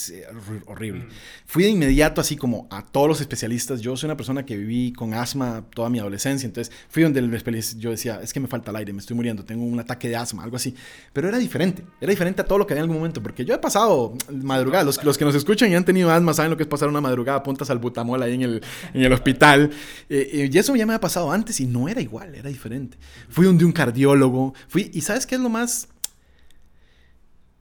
horrible. 0.67 1.05
Mm. 1.05 1.09
Fui 1.47 1.65
de 1.65 1.71
inmediato 1.71 2.21
así 2.21 2.37
como 2.37 2.69
a 2.71 2.85
todos 2.87 3.09
los 3.09 3.21
especialistas, 3.21 3.81
yo 3.81 3.97
soy 3.97 4.07
una 4.07 4.17
persona 4.17 4.47
que 4.47 4.57
viví 4.57 4.93
con 4.93 5.13
asma 5.13 5.65
toda 5.75 5.91
mi 5.91 5.99
adolescencia, 5.99 6.47
entonces 6.47 6.73
fui 6.89 7.03
donde 7.03 7.19
el 7.19 7.35
especialista, 7.35 7.79
yo 7.81 7.91
decía, 7.91 8.21
es 8.23 8.33
que 8.33 8.39
me 8.39 8.47
falta 8.47 8.71
el 8.71 8.77
aire, 8.77 8.93
me 8.93 9.01
estoy 9.01 9.17
muriendo, 9.17 9.45
tengo 9.45 9.65
un 9.65 9.81
ataque 9.81 10.09
de 10.09 10.15
asma, 10.15 10.45
algo 10.45 10.57
así, 10.57 10.73
pero 11.13 11.29
era 11.29 11.39
diferente, 11.39 11.85
era 12.01 12.11
diferente 12.11 12.43
a 12.43 12.45
todo 12.45 12.59
lo 12.59 12.67
que 12.67 12.75
había 12.75 12.83
en 12.83 12.91
algún 12.91 12.99
momento, 12.99 13.23
porque 13.25 13.45
yo 13.45 13.55
he 13.55 13.59
pasado 13.59 14.17
madrugada, 14.31 14.85
los, 14.85 15.03
los 15.03 15.19
que 15.19 15.25
nos 15.25 15.35
escuchan 15.35 15.69
y 15.73 15.75
han 15.75 15.85
tenido 15.85 16.13
asma 16.13 16.33
saben 16.33 16.53
lo 16.53 16.57
que 16.57 16.63
es 16.63 16.69
pasar 16.69 16.89
una 16.89 17.01
madrugada, 17.01 17.43
puntas 17.43 17.71
al 17.71 17.79
butamol 17.79 18.23
ahí 18.23 18.35
en 18.35 18.43
el, 18.43 18.63
en 18.93 19.03
el 19.03 19.13
hospital, 19.13 19.73
eh, 20.09 20.49
y 20.53 20.57
eso 20.57 20.77
ya 20.77 20.87
me 20.87 20.95
ha 20.95 21.01
pasado 21.01 21.33
antes 21.33 21.59
y 21.59 21.67
no 21.67 21.89
era 21.89 22.04
igual, 22.05 22.35
era 22.35 22.49
diferente. 22.49 22.97
Fui 23.29 23.47
donde 23.47 23.65
un 23.65 23.73
cardiólogo, 23.73 24.55
fui, 24.69 24.91
y 24.95 25.01
¿sabes 25.01 25.27
qué 25.27 25.35
es 25.35 25.41
lo 25.41 25.49
más? 25.49 25.89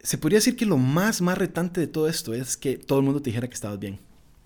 Se 0.00 0.18
podría 0.18 0.38
decir 0.38 0.56
que 0.56 0.66
lo 0.66 0.76
más, 0.76 1.20
más 1.20 1.36
retante 1.36 1.80
de 1.80 1.86
todo 1.86 2.08
esto 2.08 2.34
es 2.34 2.56
que 2.56 2.76
todo 2.76 2.98
el 2.98 3.04
mundo 3.04 3.20
te 3.20 3.30
dijera 3.30 3.48
que 3.48 3.54
estabas 3.54 3.78
bien. 3.78 3.98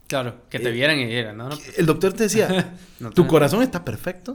Claro, 0.06 0.40
que 0.48 0.58
te 0.58 0.70
eh, 0.70 0.72
vieran 0.72 0.98
y 0.98 1.04
vieran, 1.04 1.36
¿no? 1.36 1.50
El 1.76 1.84
doctor 1.84 2.14
te 2.14 2.24
decía, 2.24 2.74
tu 3.14 3.26
corazón 3.26 3.62
está 3.62 3.84
perfecto, 3.84 4.34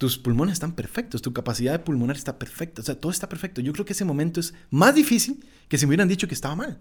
tus 0.00 0.16
pulmones 0.16 0.54
están 0.54 0.72
perfectos, 0.72 1.20
tu 1.20 1.34
capacidad 1.34 1.72
de 1.72 1.78
pulmonar 1.78 2.16
está 2.16 2.38
perfecta, 2.38 2.80
o 2.80 2.84
sea, 2.86 2.94
todo 2.94 3.12
está 3.12 3.28
perfecto. 3.28 3.60
Yo 3.60 3.70
creo 3.74 3.84
que 3.84 3.92
ese 3.92 4.06
momento 4.06 4.40
es 4.40 4.54
más 4.70 4.94
difícil 4.94 5.44
que 5.68 5.76
si 5.76 5.84
me 5.84 5.90
hubieran 5.90 6.08
dicho 6.08 6.26
que 6.26 6.32
estaba 6.32 6.56
mal. 6.56 6.80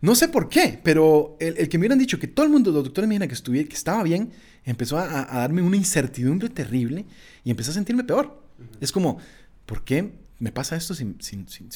No 0.00 0.14
sé 0.14 0.28
por 0.28 0.48
qué, 0.48 0.80
pero 0.82 1.36
el, 1.40 1.68
que 1.68 1.76
me 1.76 1.82
hubieran 1.82 1.98
dicho 1.98 2.18
que 2.18 2.26
todo 2.26 2.46
el 2.46 2.50
mundo, 2.50 2.72
los 2.72 2.82
doctores 2.84 3.06
me 3.06 3.16
dijeran 3.16 3.28
que, 3.28 3.68
que 3.68 3.74
estaba 3.74 4.02
bien, 4.02 4.32
empezó 4.64 4.96
a, 4.96 5.26
darme 5.26 5.60
una 5.60 5.76
incertidumbre 5.76 6.48
terrible 6.48 7.04
y 7.44 7.50
empecé 7.50 7.70
a 7.70 7.74
sentirme 7.74 8.02
peor. 8.02 8.42
Es 8.80 8.92
como, 8.92 9.18
¿por 9.66 9.84
qué 9.84 10.14
me 10.38 10.52
pasa 10.52 10.76
esto? 10.76 10.94
Sin, 10.94 11.16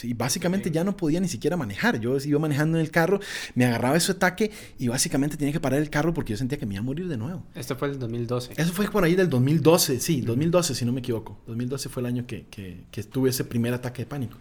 y 0.02 0.14
básicamente 0.14 0.70
ya 0.70 0.84
no 0.84 0.96
podía 0.96 1.20
ni 1.20 1.28
siquiera 1.28 1.56
manejar. 1.56 2.00
Yo 2.00 2.16
iba 2.18 2.38
manejando 2.38 2.78
en 2.78 2.84
el 2.84 2.90
carro, 2.90 3.20
me 3.54 3.64
agarraba 3.64 3.96
ese 3.96 4.12
ataque 4.12 4.50
y 4.78 4.88
básicamente 4.88 5.36
tenía 5.36 5.52
que 5.52 5.60
parar 5.60 5.80
el 5.80 5.90
carro 5.90 6.12
porque 6.12 6.32
yo 6.32 6.36
sentía 6.36 6.58
que 6.58 6.66
me 6.66 6.74
iba 6.74 6.80
a 6.80 6.84
morir 6.84 7.08
de 7.08 7.16
nuevo. 7.16 7.44
Esto 7.54 7.76
fue 7.76 7.88
el 7.88 7.98
2012. 7.98 8.54
Eso 8.56 8.72
fue 8.72 8.90
por 8.90 9.04
ahí 9.04 9.14
del 9.14 9.28
2012, 9.28 10.00
sí, 10.00 10.20
2012 10.20 10.74
si 10.74 10.84
no 10.84 10.92
me 10.92 11.00
equivoco. 11.00 11.40
2012 11.46 11.88
fue 11.88 12.00
el 12.00 12.06
año 12.06 12.26
que, 12.26 12.46
que 12.48 13.02
tuve 13.04 13.30
ese 13.30 13.44
primer 13.44 13.74
ataque 13.74 14.02
de 14.02 14.06
pánico. 14.06 14.38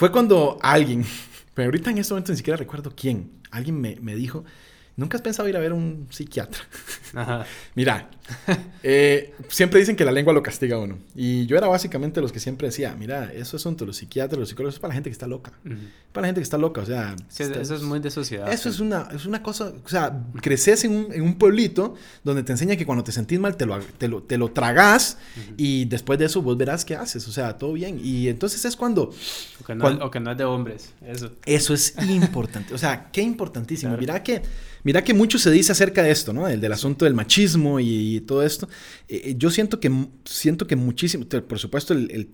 Fue 0.00 0.10
cuando 0.10 0.58
alguien, 0.62 1.04
pero 1.54 1.66
ahorita 1.66 1.90
en 1.90 1.98
este 1.98 2.14
momento 2.14 2.32
ni 2.32 2.38
siquiera 2.38 2.56
recuerdo 2.56 2.94
quién, 2.96 3.32
alguien 3.50 3.78
me, 3.78 3.96
me 3.96 4.14
dijo, 4.14 4.46
¿Nunca 5.00 5.16
has 5.16 5.22
pensado 5.22 5.48
ir 5.48 5.56
a 5.56 5.60
ver 5.60 5.70
a 5.70 5.74
un 5.74 6.08
psiquiatra? 6.10 6.60
mira, 7.74 8.10
eh, 8.82 9.32
siempre 9.48 9.80
dicen 9.80 9.96
que 9.96 10.04
la 10.04 10.12
lengua 10.12 10.34
lo 10.34 10.42
castiga 10.42 10.76
a 10.76 10.78
uno. 10.78 10.98
Y 11.14 11.46
yo 11.46 11.56
era 11.56 11.68
básicamente 11.68 12.20
los 12.20 12.32
que 12.32 12.38
siempre 12.38 12.68
decía, 12.68 12.94
mira, 12.98 13.32
eso 13.32 13.56
es 13.56 13.62
asunto, 13.62 13.86
los 13.86 13.96
psiquiatras, 13.96 14.38
los 14.38 14.50
psicólogos, 14.50 14.74
es 14.74 14.78
para 14.78 14.90
la 14.90 14.96
gente 14.96 15.08
que 15.08 15.12
está 15.12 15.26
loca. 15.26 15.52
Para 16.12 16.20
la 16.20 16.28
gente 16.28 16.40
que 16.40 16.42
está 16.42 16.58
loca, 16.58 16.82
o 16.82 16.84
sea... 16.84 17.16
eso 17.30 17.74
es 17.74 17.80
muy 17.80 18.00
de 18.00 18.10
sociedad. 18.10 18.52
Eso 18.52 18.68
es, 18.68 18.78
una, 18.78 19.08
es 19.14 19.24
una 19.24 19.42
cosa, 19.42 19.72
o 19.82 19.88
sea, 19.88 20.22
creces 20.42 20.84
en 20.84 20.94
un, 20.94 21.12
en 21.14 21.22
un, 21.22 21.38
pueblito 21.38 21.94
donde 22.22 22.42
te 22.42 22.52
enseña 22.52 22.76
que 22.76 22.84
cuando 22.84 23.02
te 23.02 23.12
sentís 23.12 23.40
mal 23.40 23.56
te 23.56 23.64
lo, 23.64 23.78
te 23.78 24.06
lo, 24.06 24.22
te 24.22 24.36
lo 24.36 24.52
tragas 24.52 25.16
y 25.56 25.86
después 25.86 26.18
de 26.18 26.26
eso 26.26 26.42
vos 26.42 26.58
verás 26.58 26.84
qué 26.84 26.94
haces, 26.94 27.26
o 27.26 27.32
sea, 27.32 27.56
todo 27.56 27.72
bien. 27.72 27.98
Y 28.04 28.28
entonces 28.28 28.62
es 28.66 28.76
cuando... 28.76 29.14
O 29.62 29.64
que 29.64 29.74
no, 29.74 29.86
o 29.86 30.10
que 30.10 30.20
no 30.20 30.32
es 30.32 30.36
de 30.36 30.44
hombres, 30.44 30.92
eso. 31.06 31.32
Eso 31.46 31.72
es 31.72 31.94
importante, 32.06 32.74
o 32.74 32.78
sea, 32.78 33.10
qué 33.10 33.22
importantísimo. 33.22 33.96
Mira 33.96 34.22
que 34.22 34.42
Mira 34.82 35.04
que 35.04 35.14
mucho 35.14 35.38
se 35.38 35.50
dice 35.50 35.72
acerca 35.72 36.02
de 36.02 36.10
esto, 36.10 36.32
¿no? 36.32 36.48
El 36.48 36.60
del 36.60 36.72
asunto 36.72 37.04
del 37.04 37.14
machismo 37.14 37.80
y, 37.80 38.20
todo 38.20 38.42
esto. 38.42 38.68
Eh, 39.08 39.22
eh, 39.24 39.34
yo 39.36 39.50
siento 39.50 39.80
que, 39.80 39.90
siento 40.24 40.66
que 40.66 40.76
muchísimo, 40.76 41.26
por 41.26 41.58
supuesto, 41.58 41.92
el, 41.92 42.28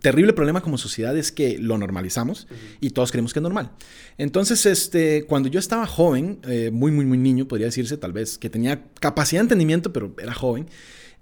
terrible 0.00 0.32
problema 0.32 0.62
como 0.62 0.78
sociedad 0.78 1.16
es 1.16 1.32
que 1.32 1.58
lo 1.58 1.76
normalizamos 1.78 2.46
y 2.80 2.90
todos 2.90 3.10
creemos 3.10 3.32
que 3.32 3.38
es 3.38 3.42
normal. 3.42 3.72
Entonces, 4.18 4.64
este, 4.66 5.24
cuando 5.26 5.48
yo 5.48 5.58
estaba 5.58 5.86
joven, 5.86 6.40
eh, 6.48 6.70
muy, 6.72 6.90
muy, 6.90 7.04
muy 7.04 7.18
niño, 7.18 7.46
podría 7.46 7.66
decirse, 7.66 7.96
tal 7.96 8.12
vez, 8.12 8.38
que 8.38 8.50
tenía 8.50 8.84
capacidad 9.00 9.40
de 9.40 9.44
entendimiento, 9.44 9.92
pero 9.92 10.14
era 10.20 10.32
joven, 10.32 10.68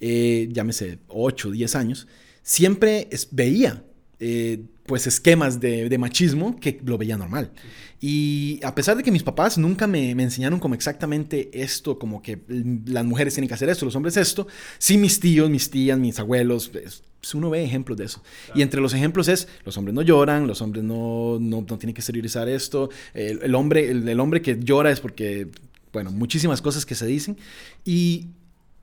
llámese 0.01 0.99
8, 1.09 1.51
10 1.51 1.75
años, 1.75 2.07
siempre 2.43 3.09
veía 3.33 3.83
pues 4.89 5.07
esquemas 5.07 5.61
de, 5.61 5.97
machismo 5.99 6.59
que 6.59 6.81
lo 6.85 6.97
veía 6.97 7.19
normal. 7.19 7.53
Y 8.01 8.59
a 8.65 8.75
pesar 8.75 8.97
de 8.97 9.03
que 9.03 9.13
mis 9.13 9.23
papás 9.23 9.59
nunca 9.59 9.87
me, 9.87 10.11
enseñaron 10.13 10.59
como 10.59 10.75
exactamente 10.75 11.51
esto, 11.53 11.99
como 11.99 12.23
que 12.23 12.41
las 12.87 13.05
mujeres 13.05 13.35
tienen 13.35 13.49
que 13.49 13.55
hacer 13.55 13.69
esto, 13.69 13.85
los 13.85 13.95
hombres 13.97 14.17
esto, 14.17 14.47
sí 14.79 14.97
mis 14.97 15.21
tíos, 15.21 15.51
mis 15.51 15.69
tías, 15.71 15.99
mis 15.99 16.19
abuelos, 16.19 16.71
pues, 16.71 17.03
uno 17.35 17.51
ve 17.51 17.63
ejemplos 17.63 17.99
de 17.99 18.07
eso. 18.07 18.23
Y 18.55 18.63
entre 18.63 18.81
los 18.81 18.95
ejemplos 18.95 19.29
es, 19.29 19.47
los 19.67 19.77
hombres 19.77 19.95
no 19.95 20.01
lloran, 20.01 20.47
los 20.47 20.63
hombres 20.63 20.83
no, 20.83 21.39
no, 21.39 21.63
tienen 21.65 21.93
que 21.93 22.01
exteriorizar 22.01 22.49
esto, 22.49 22.89
el, 23.13 23.55
hombre, 23.55 23.91
el, 23.91 24.21
hombre 24.21 24.41
que 24.41 24.59
llora 24.59 24.91
es 24.91 25.01
porque, 25.01 25.49
bueno, 25.93 26.11
muchísimas 26.13 26.63
cosas 26.63 26.87
que 26.87 26.95
se 26.95 27.05
dicen. 27.05 27.37
Y 27.85 28.29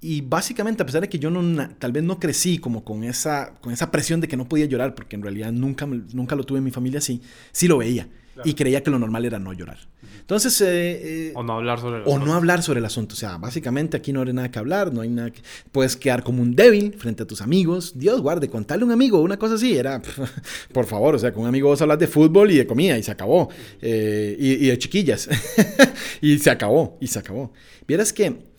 y 0.08 0.22
básicamente, 0.22 0.84
a 0.84 0.86
pesar 0.86 1.02
de 1.02 1.10
que 1.10 1.18
yo 1.18 1.32
no, 1.32 1.68
tal 1.80 1.92
vez 1.92 2.04
no 2.04 2.20
crecí 2.20 2.60
como 2.60 2.84
con 2.84 3.04
esa, 3.04 3.56
con 3.60 3.74
esa 3.74 3.90
presión 3.90 4.22
de 4.22 4.28
que 4.28 4.38
no 4.38 4.48
podía 4.48 4.68
llorar, 4.68 4.94
porque 4.94 5.16
en 5.16 5.24
realidad 5.24 5.52
nunca, 5.52 5.88
nunca 5.88 6.36
lo 6.36 6.44
tuve 6.44 6.60
en 6.60 6.64
mi 6.64 6.70
familia 6.70 7.00
así, 7.00 7.24
sí 7.52 7.68
lo 7.68 7.80
veía. 7.80 8.08
Y 8.44 8.54
creía 8.54 8.84
que 8.84 8.92
lo 8.92 9.00
normal 9.00 9.26
era 9.26 9.40
no 9.40 9.52
llorar. 9.54 9.80
Entonces... 10.20 10.62
Eh, 10.62 11.30
eh, 11.30 11.32
o 11.34 11.42
no 11.42 11.54
hablar 11.54 11.80
sobre 11.80 11.96
el 11.96 12.02
asunto. 12.04 12.22
O 12.22 12.26
no 12.26 12.34
hablar 12.36 12.62
sobre 12.62 12.80
el 12.80 12.86
asunto. 12.86 13.14
O 13.14 13.18
sea, 13.18 13.38
básicamente 13.38 13.98
aquí 13.98 14.14
no 14.14 14.22
hay 14.22 14.34
nada 14.34 14.52
que 14.52 14.60
hablar, 14.60 14.94
no 14.94 15.02
hay 15.02 15.10
nada 15.10 15.32
que... 15.32 15.42
Puedes 15.72 15.96
quedar 15.96 16.22
como 16.22 16.44
un 16.44 16.54
débil 16.54 16.94
frente 17.00 17.24
a 17.24 17.26
tus 17.26 17.42
amigos. 17.42 17.98
Dios 17.98 18.22
guarde, 18.22 18.48
contarle 18.48 18.84
a 18.84 18.86
un 18.88 18.92
amigo 18.92 19.22
una 19.22 19.38
cosa 19.38 19.56
así 19.56 19.76
era... 19.76 20.02
por 20.74 20.86
favor, 20.86 21.16
o 21.16 21.20
sea, 21.20 21.32
con 21.34 21.44
un 21.44 21.50
amigo 21.50 21.70
vos 21.70 21.82
hablas 21.82 21.98
de 21.98 22.08
fútbol 22.08 22.52
y 22.52 22.58
de 22.58 22.68
comida 22.68 22.96
y 22.98 23.02
se 23.04 23.12
acabó. 23.12 23.50
Eh, 23.82 24.36
y, 24.38 24.66
y 24.66 24.68
de 24.68 24.78
chiquillas. 24.78 25.30
y 26.22 26.38
se 26.38 26.52
acabó, 26.52 26.98
y 27.00 27.08
se 27.08 27.18
acabó. 27.18 27.54
Vieras 27.88 28.12
que 28.12 28.55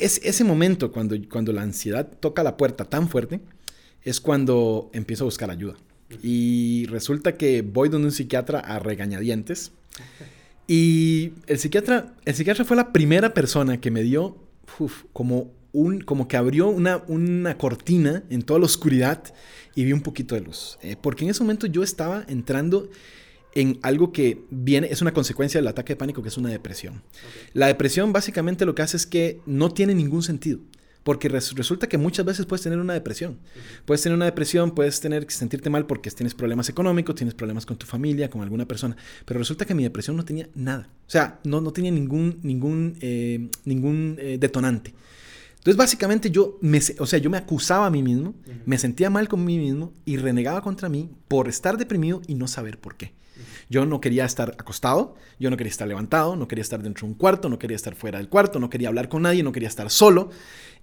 es 0.00 0.20
ese 0.24 0.44
momento 0.44 0.92
cuando, 0.92 1.16
cuando 1.30 1.52
la 1.52 1.62
ansiedad 1.62 2.08
toca 2.20 2.42
la 2.42 2.56
puerta 2.56 2.84
tan 2.84 3.08
fuerte, 3.08 3.40
es 4.02 4.20
cuando 4.20 4.90
empiezo 4.92 5.24
a 5.24 5.26
buscar 5.26 5.50
ayuda. 5.50 5.76
Y 6.22 6.86
resulta 6.86 7.36
que 7.36 7.62
voy 7.62 7.88
donde 7.88 8.08
un 8.08 8.12
psiquiatra 8.12 8.60
a 8.60 8.78
regañadientes. 8.78 9.72
Y 10.66 11.32
el 11.46 11.58
psiquiatra, 11.58 12.14
el 12.24 12.34
psiquiatra 12.34 12.64
fue 12.64 12.76
la 12.76 12.92
primera 12.92 13.34
persona 13.34 13.80
que 13.80 13.90
me 13.90 14.02
dio 14.02 14.36
como, 15.12 15.50
un, 15.72 16.00
como 16.00 16.28
que 16.28 16.36
abrió 16.36 16.68
una, 16.68 17.02
una 17.08 17.56
cortina 17.58 18.22
en 18.30 18.42
toda 18.42 18.60
la 18.60 18.66
oscuridad 18.66 19.22
y 19.74 19.84
vi 19.84 19.92
un 19.92 20.02
poquito 20.02 20.34
de 20.34 20.42
luz. 20.42 20.78
Eh, 20.82 20.96
porque 21.00 21.24
en 21.24 21.30
ese 21.30 21.42
momento 21.42 21.66
yo 21.66 21.82
estaba 21.82 22.24
entrando 22.28 22.88
en 23.54 23.78
algo 23.82 24.12
que 24.12 24.44
viene, 24.50 24.88
es 24.90 25.02
una 25.02 25.12
consecuencia 25.12 25.60
del 25.60 25.68
ataque 25.68 25.92
de 25.92 25.96
pánico, 25.96 26.22
que 26.22 26.28
es 26.28 26.36
una 26.36 26.48
depresión. 26.48 27.02
La 27.52 27.66
depresión 27.66 28.12
básicamente 28.12 28.64
lo 28.64 28.74
que 28.74 28.82
hace 28.82 28.96
es 28.96 29.06
que 29.06 29.40
no 29.46 29.70
tiene 29.70 29.94
ningún 29.94 30.22
sentido. 30.22 30.60
Porque 31.02 31.28
resulta 31.28 31.88
que 31.88 31.98
muchas 31.98 32.24
veces 32.24 32.46
puedes 32.46 32.62
tener 32.62 32.78
una 32.78 32.92
depresión. 32.92 33.38
Puedes 33.84 34.02
tener 34.02 34.14
una 34.14 34.24
depresión, 34.24 34.70
puedes 34.70 35.00
tener 35.00 35.26
que 35.26 35.34
sentirte 35.34 35.68
mal 35.68 35.84
porque 35.86 36.10
tienes 36.12 36.34
problemas 36.34 36.68
económicos, 36.68 37.16
tienes 37.16 37.34
problemas 37.34 37.66
con 37.66 37.76
tu 37.76 37.86
familia, 37.86 38.30
con 38.30 38.40
alguna 38.40 38.68
persona. 38.68 38.96
Pero 39.24 39.38
resulta 39.38 39.64
que 39.64 39.74
mi 39.74 39.82
depresión 39.82 40.16
no 40.16 40.24
tenía 40.24 40.48
nada. 40.54 40.88
O 41.06 41.10
sea, 41.10 41.40
no, 41.42 41.60
no 41.60 41.72
tenía 41.72 41.90
ningún, 41.90 42.38
ningún, 42.42 42.96
eh, 43.00 43.48
ningún 43.64 44.16
eh, 44.20 44.36
detonante. 44.38 44.94
Entonces, 45.54 45.76
básicamente 45.76 46.30
yo 46.30 46.58
me, 46.60 46.80
o 46.98 47.06
sea, 47.06 47.18
yo 47.18 47.30
me 47.30 47.36
acusaba 47.36 47.86
a 47.86 47.90
mí 47.90 48.02
mismo, 48.02 48.34
me 48.66 48.78
sentía 48.78 49.10
mal 49.10 49.28
con 49.28 49.44
mí 49.44 49.58
mismo 49.58 49.92
y 50.04 50.16
renegaba 50.16 50.60
contra 50.60 50.88
mí 50.88 51.10
por 51.28 51.48
estar 51.48 51.76
deprimido 51.76 52.20
y 52.26 52.34
no 52.34 52.48
saber 52.48 52.78
por 52.78 52.96
qué. 52.96 53.12
Yo 53.72 53.86
no 53.86 54.02
quería 54.02 54.26
estar 54.26 54.50
acostado, 54.58 55.14
yo 55.40 55.48
no 55.48 55.56
quería 55.56 55.70
estar 55.70 55.88
levantado, 55.88 56.36
no 56.36 56.46
quería 56.46 56.60
estar 56.60 56.82
dentro 56.82 57.06
de 57.06 57.12
un 57.14 57.18
cuarto, 57.18 57.48
no 57.48 57.58
quería 57.58 57.74
estar 57.74 57.94
fuera 57.94 58.18
del 58.18 58.28
cuarto, 58.28 58.60
no 58.60 58.68
quería 58.68 58.88
hablar 58.88 59.08
con 59.08 59.22
nadie, 59.22 59.42
no 59.42 59.50
quería 59.50 59.70
estar 59.70 59.88
solo, 59.88 60.28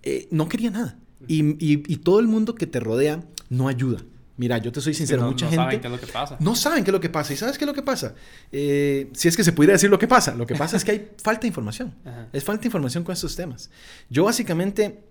eh, 0.01 0.27
no 0.31 0.49
quería 0.49 0.71
nada. 0.71 0.97
Y, 1.27 1.97
todo 1.97 2.19
el 2.19 2.27
mundo 2.27 2.55
que 2.55 2.65
te 2.65 2.79
rodea 2.79 3.23
no 3.47 3.67
ayuda. 3.67 3.99
Mira, 4.37 4.57
yo 4.57 4.71
te 4.71 4.81
soy 4.81 4.95
sincero, 4.95 5.23
mucha 5.23 5.47
gente... 5.47 5.57
No 5.57 5.65
saben 5.67 5.81
qué 5.81 5.87
es 5.87 5.91
lo 5.91 5.99
que 5.99 6.07
pasa. 6.07 6.37
No 6.39 6.55
saben 6.55 6.83
qué 6.83 6.89
es 6.89 6.93
lo 6.93 6.99
que 6.99 7.09
pasa. 7.09 7.33
¿Y 7.33 7.37
sabes 7.37 7.57
qué 7.59 7.65
es 7.65 7.67
lo 7.67 7.75
que 7.75 7.83
pasa? 7.83 8.15
Eh, 8.51 9.11
si 9.13 9.27
es 9.27 9.37
que 9.37 9.43
se 9.43 9.51
pudiera 9.51 9.73
decir 9.73 9.91
lo 9.91 9.99
que 9.99 10.07
pasa. 10.07 10.33
Lo 10.33 10.47
que 10.47 10.55
pasa 10.55 10.75
es 10.75 10.83
que 10.83 10.91
hay 10.91 11.11
falta 11.21 11.41
de 11.41 11.47
información. 11.49 11.93
Es 12.33 12.43
falta 12.43 12.63
de 12.63 12.69
información 12.69 13.03
con 13.03 13.13
estos 13.13 13.35
temas. 13.35 13.69
Yo 14.09 14.23
básicamente 14.23 15.03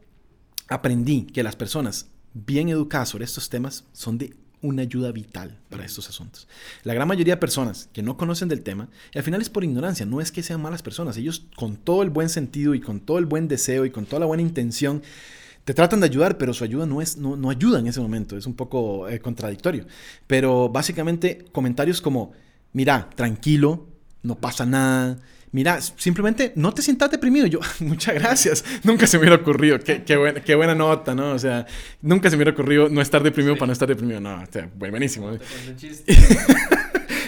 aprendí 0.66 1.26
que 1.26 1.44
las 1.44 1.54
personas 1.54 2.08
bien 2.34 2.70
educadas 2.70 3.10
sobre 3.10 3.24
estos 3.24 3.48
temas 3.48 3.84
son 3.92 4.18
de 4.18 4.34
una 4.62 4.82
ayuda 4.82 5.12
vital 5.12 5.58
para 5.68 5.84
estos 5.84 6.08
asuntos. 6.08 6.48
La 6.82 6.94
gran 6.94 7.08
mayoría 7.08 7.34
de 7.34 7.40
personas 7.40 7.88
que 7.92 8.02
no 8.02 8.16
conocen 8.16 8.48
del 8.48 8.62
tema, 8.62 8.88
al 9.14 9.22
final 9.22 9.40
es 9.40 9.50
por 9.50 9.64
ignorancia, 9.64 10.06
no 10.06 10.20
es 10.20 10.32
que 10.32 10.42
sean 10.42 10.60
malas 10.60 10.82
personas, 10.82 11.16
ellos 11.16 11.46
con 11.56 11.76
todo 11.76 12.02
el 12.02 12.10
buen 12.10 12.28
sentido 12.28 12.74
y 12.74 12.80
con 12.80 13.00
todo 13.00 13.18
el 13.18 13.26
buen 13.26 13.48
deseo 13.48 13.84
y 13.84 13.90
con 13.90 14.06
toda 14.06 14.20
la 14.20 14.26
buena 14.26 14.42
intención 14.42 15.02
te 15.68 15.74
tratan 15.74 16.00
de 16.00 16.06
ayudar, 16.06 16.38
pero 16.38 16.54
su 16.54 16.64
ayuda 16.64 16.86
no, 16.86 17.02
es, 17.02 17.18
no, 17.18 17.36
no 17.36 17.50
ayuda 17.50 17.78
en 17.78 17.86
ese 17.86 18.00
momento, 18.00 18.38
es 18.38 18.46
un 18.46 18.54
poco 18.54 19.06
eh, 19.06 19.20
contradictorio. 19.20 19.86
Pero 20.26 20.70
básicamente 20.70 21.44
comentarios 21.52 22.00
como, 22.00 22.32
mira, 22.72 23.10
tranquilo, 23.14 23.86
no 24.22 24.36
pasa 24.36 24.64
nada, 24.64 25.18
mira, 25.52 25.80
simplemente 25.80 26.52
no 26.56 26.72
te 26.72 26.82
sientas 26.82 27.10
deprimido. 27.10 27.46
Yo, 27.46 27.60
muchas 27.80 28.14
gracias. 28.14 28.64
Nunca 28.84 29.06
se 29.06 29.16
me 29.16 29.22
hubiera 29.22 29.36
ocurrido. 29.36 29.78
Qué, 29.78 30.02
qué, 30.04 30.16
buena, 30.16 30.40
qué 30.40 30.54
buena 30.54 30.74
nota, 30.74 31.14
¿no? 31.14 31.32
O 31.32 31.38
sea, 31.38 31.66
nunca 32.02 32.30
se 32.30 32.36
me 32.36 32.42
hubiera 32.42 32.52
ocurrido 32.52 32.88
no 32.88 33.00
estar 33.00 33.22
deprimido 33.22 33.56
para 33.56 33.68
no 33.68 33.72
estar 33.72 33.88
deprimido. 33.88 34.20
No, 34.20 34.42
o 34.42 34.46
sea, 34.50 34.70
buenísimo. 34.74 35.30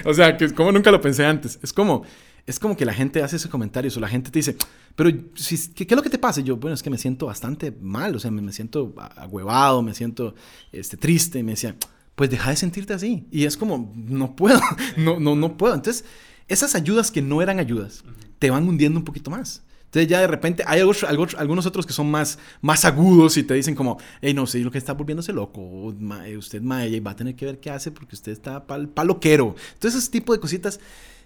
o 0.05 0.15
sea, 0.15 0.37
que 0.37 0.53
como 0.53 0.73
nunca 0.73 0.91
lo 0.91 1.01
pensé 1.01 1.25
antes. 1.25 1.59
Es 1.63 1.73
como, 1.73 2.05
es 2.47 2.59
como 2.59 2.77
que 2.77 2.85
la 2.85 2.95
gente 2.95 3.23
hace 3.23 3.37
esos 3.37 3.51
comentarios 3.51 3.97
o 3.97 4.01
la 4.01 4.09
gente 4.09 4.31
te 4.31 4.39
dice, 4.39 4.57
pero 4.97 5.11
si, 5.35 5.73
¿qué, 5.73 5.85
es 5.85 5.97
lo 5.97 6.03
que 6.03 6.11
te 6.11 6.19
pasa? 6.19 6.41
Y 6.41 6.45
yo, 6.45 6.57
bueno, 6.57 6.75
es 6.75 6.83
que 6.83 6.91
me 6.91 6.99
siento 6.99 7.27
bastante 7.27 7.73
mal, 7.81 8.15
o 8.17 8.19
sea, 8.19 8.31
me, 8.31 8.43
me 8.43 8.53
siento 8.53 8.95
agüevado, 9.17 9.83
me 9.83 9.95
siento 9.95 10.35
este, 10.73 10.97
triste. 10.97 11.43
me 11.43 11.53
decía, 11.53 11.77
pues 12.15 12.31
deja 12.31 12.51
de 12.51 12.57
sentirte 12.57 12.93
así. 12.93 13.27
Y 13.31 13.45
es 13.45 13.57
como, 13.57 13.93
no 13.95 14.37
puedo, 14.37 14.61
no, 14.97 15.21
no, 15.21 15.37
no 15.37 15.57
puedo. 15.57 15.75
Entonces, 15.75 16.05
esas 16.51 16.75
ayudas 16.75 17.11
que 17.11 17.23
no 17.23 17.41
eran 17.41 17.59
ayudas 17.59 18.05
te 18.39 18.51
van 18.51 18.69
hundiendo 18.69 18.99
un 18.99 19.05
poquito 19.05 19.31
más. 19.31 19.63
Entonces 19.85 20.09
ya 20.09 20.21
de 20.21 20.29
repente 20.29 20.63
hay 20.67 20.81
algunos, 20.81 21.67
otros 21.67 21.85
que 21.85 21.93
son 21.93 22.11
más, 22.11 22.39
más 22.61 22.85
agudos 22.85 23.37
y 23.37 23.43
te 23.43 23.55
dicen 23.55 23.75
como, 23.75 23.99
hey, 24.21 24.35
no 24.35 24.47
sé, 24.47 24.61
lo 24.61 24.71
que 24.71 24.79
está 24.79 24.93
volviéndose 24.93 25.33
loco, 25.33 25.93
eh, 26.25 26.37
usted 26.37 26.63
mae, 26.63 27.01
va 27.01 27.11
a 27.11 27.17
tener 27.17 27.35
que 27.35 27.47
ver 27.47 27.59
qué 27.59 27.71
hace 27.71 27.91
porque 27.91 28.15
usted 28.15 28.31
está 28.31 28.67
pal, 28.69 28.89
paloquero. 28.89 29.57
Entonces 29.75 30.03
ese 30.03 30.13
tipo 30.13 30.33
de 30.33 30.39
cositas 30.39 30.79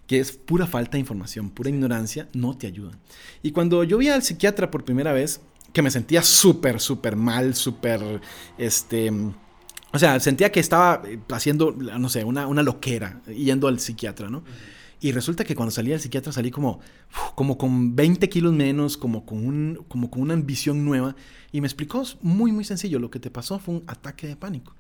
que 0.07 0.19
es 0.19 0.33
pura 0.33 0.67
falta 0.67 0.93
de 0.93 1.01
información, 1.01 1.51
pura 1.51 1.69
ignorancia, 1.69 2.29
no 2.33 2.57
te 2.57 2.67
ayudan. 2.67 2.99
Y 3.43 3.53
cuando 3.53 3.85
yo 3.85 3.99
vi 3.99 4.09
al 4.09 4.23
psiquiatra 4.23 4.71
por 4.71 4.85
primera 4.85 5.13
vez, 5.13 5.41
que 5.75 5.83
me 5.83 5.91
sentía 5.91 6.23
súper, 6.23 6.81
súper 6.81 7.17
mal, 7.17 7.55
súper, 7.55 8.21
este... 8.57 9.11
O 9.93 9.99
sea, 9.99 10.19
sentía 10.19 10.51
que 10.51 10.59
estaba 10.59 11.03
eh, 11.07 11.21
haciendo, 11.31 11.73
no 11.73 12.09
sé, 12.09 12.25
una, 12.25 12.47
una 12.47 12.63
loquera, 12.63 13.21
yendo 13.27 13.69
al 13.69 13.79
psiquiatra, 13.79 14.29
¿no? 14.29 14.43
Y 15.05 15.13
resulta 15.13 15.45
que 15.45 15.55
cuando 15.55 15.71
salí 15.71 15.91
del 15.91 16.01
psiquiatra 16.01 16.33
salí 16.33 16.51
como, 16.51 16.81
como 17.35 17.59
con 17.59 17.95
20 17.95 18.27
kilos 18.31 18.55
menos, 18.55 18.97
como 18.97 19.27
con, 19.27 19.47
un, 19.47 19.85
como 19.87 20.11
con 20.11 20.23
una 20.23 20.33
ambición 20.33 20.83
nueva. 20.83 21.15
Y 21.53 21.61
me 21.61 21.67
explicó 21.67 22.05
muy, 22.23 22.53
muy 22.53 22.65
sencillo. 22.65 22.99
Lo 22.99 23.11
que 23.11 23.21
te 23.21 23.31
pasó 23.31 23.59
fue 23.59 23.75
un 23.75 23.85
ataque 23.87 24.27
de 24.27 24.35
pánico. 24.35 24.75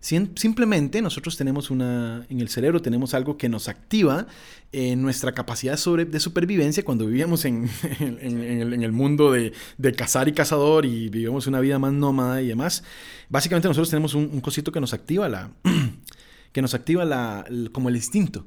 Simplemente 0.00 1.00
nosotros 1.00 1.38
tenemos 1.38 1.70
una, 1.70 2.26
en 2.28 2.40
el 2.40 2.50
cerebro 2.50 2.82
tenemos 2.82 3.14
algo 3.14 3.38
que 3.38 3.48
nos 3.48 3.68
activa 3.68 4.26
eh, 4.72 4.96
nuestra 4.96 5.32
capacidad 5.32 5.78
sobre, 5.78 6.04
de 6.04 6.20
supervivencia 6.20 6.82
cuando 6.82 7.06
vivíamos 7.06 7.46
en, 7.46 7.70
en, 8.00 8.82
el, 8.82 8.92
mundo 8.92 9.32
de, 9.32 9.52
de, 9.78 9.92
cazar 9.92 10.28
y 10.28 10.32
cazador 10.32 10.84
y 10.84 11.08
vivíamos 11.08 11.46
una 11.46 11.60
vida 11.60 11.78
más 11.78 11.92
nómada 11.92 12.42
y 12.42 12.48
demás. 12.48 12.82
Básicamente 13.30 13.68
nosotros 13.68 13.88
tenemos 13.88 14.14
un, 14.14 14.28
un 14.30 14.40
cosito 14.40 14.72
que 14.72 14.80
nos 14.80 14.92
activa 14.92 15.28
la, 15.28 15.50
que 16.52 16.62
nos 16.62 16.74
activa 16.74 17.04
la, 17.04 17.44
como 17.72 17.88
el 17.88 17.96
instinto. 17.96 18.46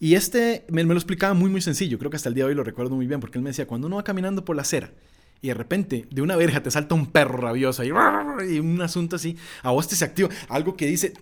Y 0.00 0.14
este 0.14 0.64
me, 0.68 0.82
lo 0.84 0.94
explicaba 0.94 1.34
muy, 1.34 1.50
muy 1.50 1.60
sencillo. 1.60 1.98
Creo 1.98 2.10
que 2.10 2.16
hasta 2.16 2.28
el 2.28 2.34
día 2.34 2.44
de 2.44 2.50
hoy 2.50 2.54
lo 2.54 2.64
recuerdo 2.64 2.94
muy 2.94 3.06
bien, 3.06 3.20
porque 3.20 3.38
él 3.38 3.44
me 3.44 3.50
decía, 3.50 3.66
cuando 3.66 3.86
uno 3.86 3.96
va 3.96 4.04
caminando 4.04 4.44
por 4.44 4.56
la 4.56 4.62
acera 4.62 4.92
y 5.40 5.48
de 5.48 5.54
repente 5.54 6.06
de 6.10 6.22
una 6.22 6.36
verja 6.36 6.62
te 6.62 6.70
salta 6.70 6.94
un 6.94 7.06
perro 7.06 7.36
rabioso 7.36 7.84
y, 7.84 7.88
y 7.88 8.58
un 8.58 8.80
asunto 8.80 9.16
así, 9.16 9.36
a 9.62 9.70
vos 9.70 9.86
te 9.86 9.94
se 9.94 10.04
activa 10.04 10.30
algo 10.48 10.76
que 10.76 10.86
dice, 10.86 11.12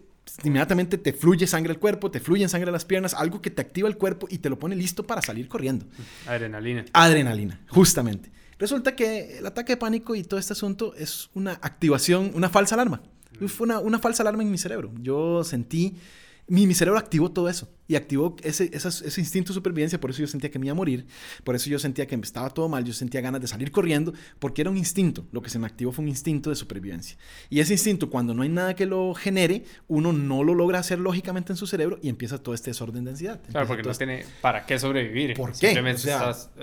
inmediatamente 0.44 0.98
te 0.98 1.12
fluye 1.12 1.46
sangre 1.46 1.72
al 1.72 1.78
cuerpo, 1.78 2.10
te 2.10 2.20
fluye 2.20 2.48
sangre 2.48 2.70
a 2.70 2.72
las 2.72 2.84
piernas, 2.84 3.14
algo 3.14 3.42
que 3.42 3.50
te 3.50 3.60
activa 3.60 3.88
el 3.88 3.96
cuerpo 3.96 4.26
y 4.30 4.38
te 4.38 4.48
lo 4.48 4.58
pone 4.58 4.76
listo 4.76 5.04
para 5.04 5.22
salir 5.22 5.48
corriendo. 5.48 5.86
Adrenalina. 6.26 6.84
Adrenalina, 6.92 7.60
justamente. 7.68 8.30
Resulta 8.58 8.94
que 8.94 9.38
el 9.38 9.46
ataque 9.46 9.72
de 9.72 9.76
pánico 9.76 10.14
y 10.14 10.22
todo 10.22 10.38
este 10.38 10.52
asunto 10.52 10.94
es 10.94 11.30
una 11.34 11.52
activación, 11.54 12.30
una 12.34 12.48
falsa 12.48 12.76
alarma. 12.76 13.02
Fue 13.48 13.64
una, 13.64 13.80
una 13.80 13.98
falsa 13.98 14.22
alarma 14.22 14.42
en 14.44 14.50
mi 14.52 14.58
cerebro. 14.58 14.92
Yo 15.00 15.42
sentí 15.42 15.96
mi, 16.52 16.66
mi 16.66 16.74
cerebro 16.74 16.98
activó 16.98 17.30
todo 17.30 17.48
eso 17.48 17.66
y 17.88 17.96
activó 17.96 18.36
ese, 18.42 18.70
ese 18.72 19.20
instinto 19.20 19.52
de 19.52 19.54
supervivencia, 19.54 20.00
por 20.00 20.10
eso 20.10 20.20
yo 20.20 20.26
sentía 20.26 20.50
que 20.50 20.58
me 20.58 20.66
iba 20.66 20.72
a 20.72 20.76
morir, 20.76 21.06
por 21.44 21.54
eso 21.54 21.68
yo 21.68 21.78
sentía 21.78 22.06
que 22.06 22.14
estaba 22.16 22.50
todo 22.50 22.68
mal, 22.68 22.84
yo 22.84 22.92
sentía 22.92 23.20
ganas 23.20 23.40
de 23.40 23.46
salir 23.46 23.70
corriendo, 23.70 24.12
porque 24.38 24.62
era 24.62 24.70
un 24.70 24.76
instinto, 24.76 25.26
lo 25.32 25.42
que 25.42 25.50
se 25.50 25.58
me 25.58 25.66
activó 25.66 25.92
fue 25.92 26.02
un 26.02 26.08
instinto 26.08 26.50
de 26.50 26.56
supervivencia. 26.56 27.16
Y 27.50 27.60
ese 27.60 27.72
instinto, 27.72 28.10
cuando 28.10 28.34
no 28.34 28.42
hay 28.42 28.48
nada 28.48 28.74
que 28.74 28.86
lo 28.86 29.14
genere, 29.14 29.64
uno 29.88 30.12
no 30.12 30.44
lo 30.44 30.54
logra 30.54 30.78
hacer 30.78 30.98
lógicamente 30.98 31.52
en 31.52 31.56
su 31.56 31.66
cerebro 31.66 31.98
y 32.02 32.08
empieza 32.08 32.38
todo 32.38 32.54
este 32.54 32.70
desorden 32.70 33.04
de 33.04 33.10
densidad. 33.10 33.40
Claro, 33.50 33.66
porque 33.66 33.82
no 33.82 33.94
tiene 33.94 34.24
para 34.40 34.64
qué 34.64 34.78
sobrevivir. 34.78 35.34
¿Por 35.34 35.50
qué? 35.52 35.72
Simplemente 35.72 36.10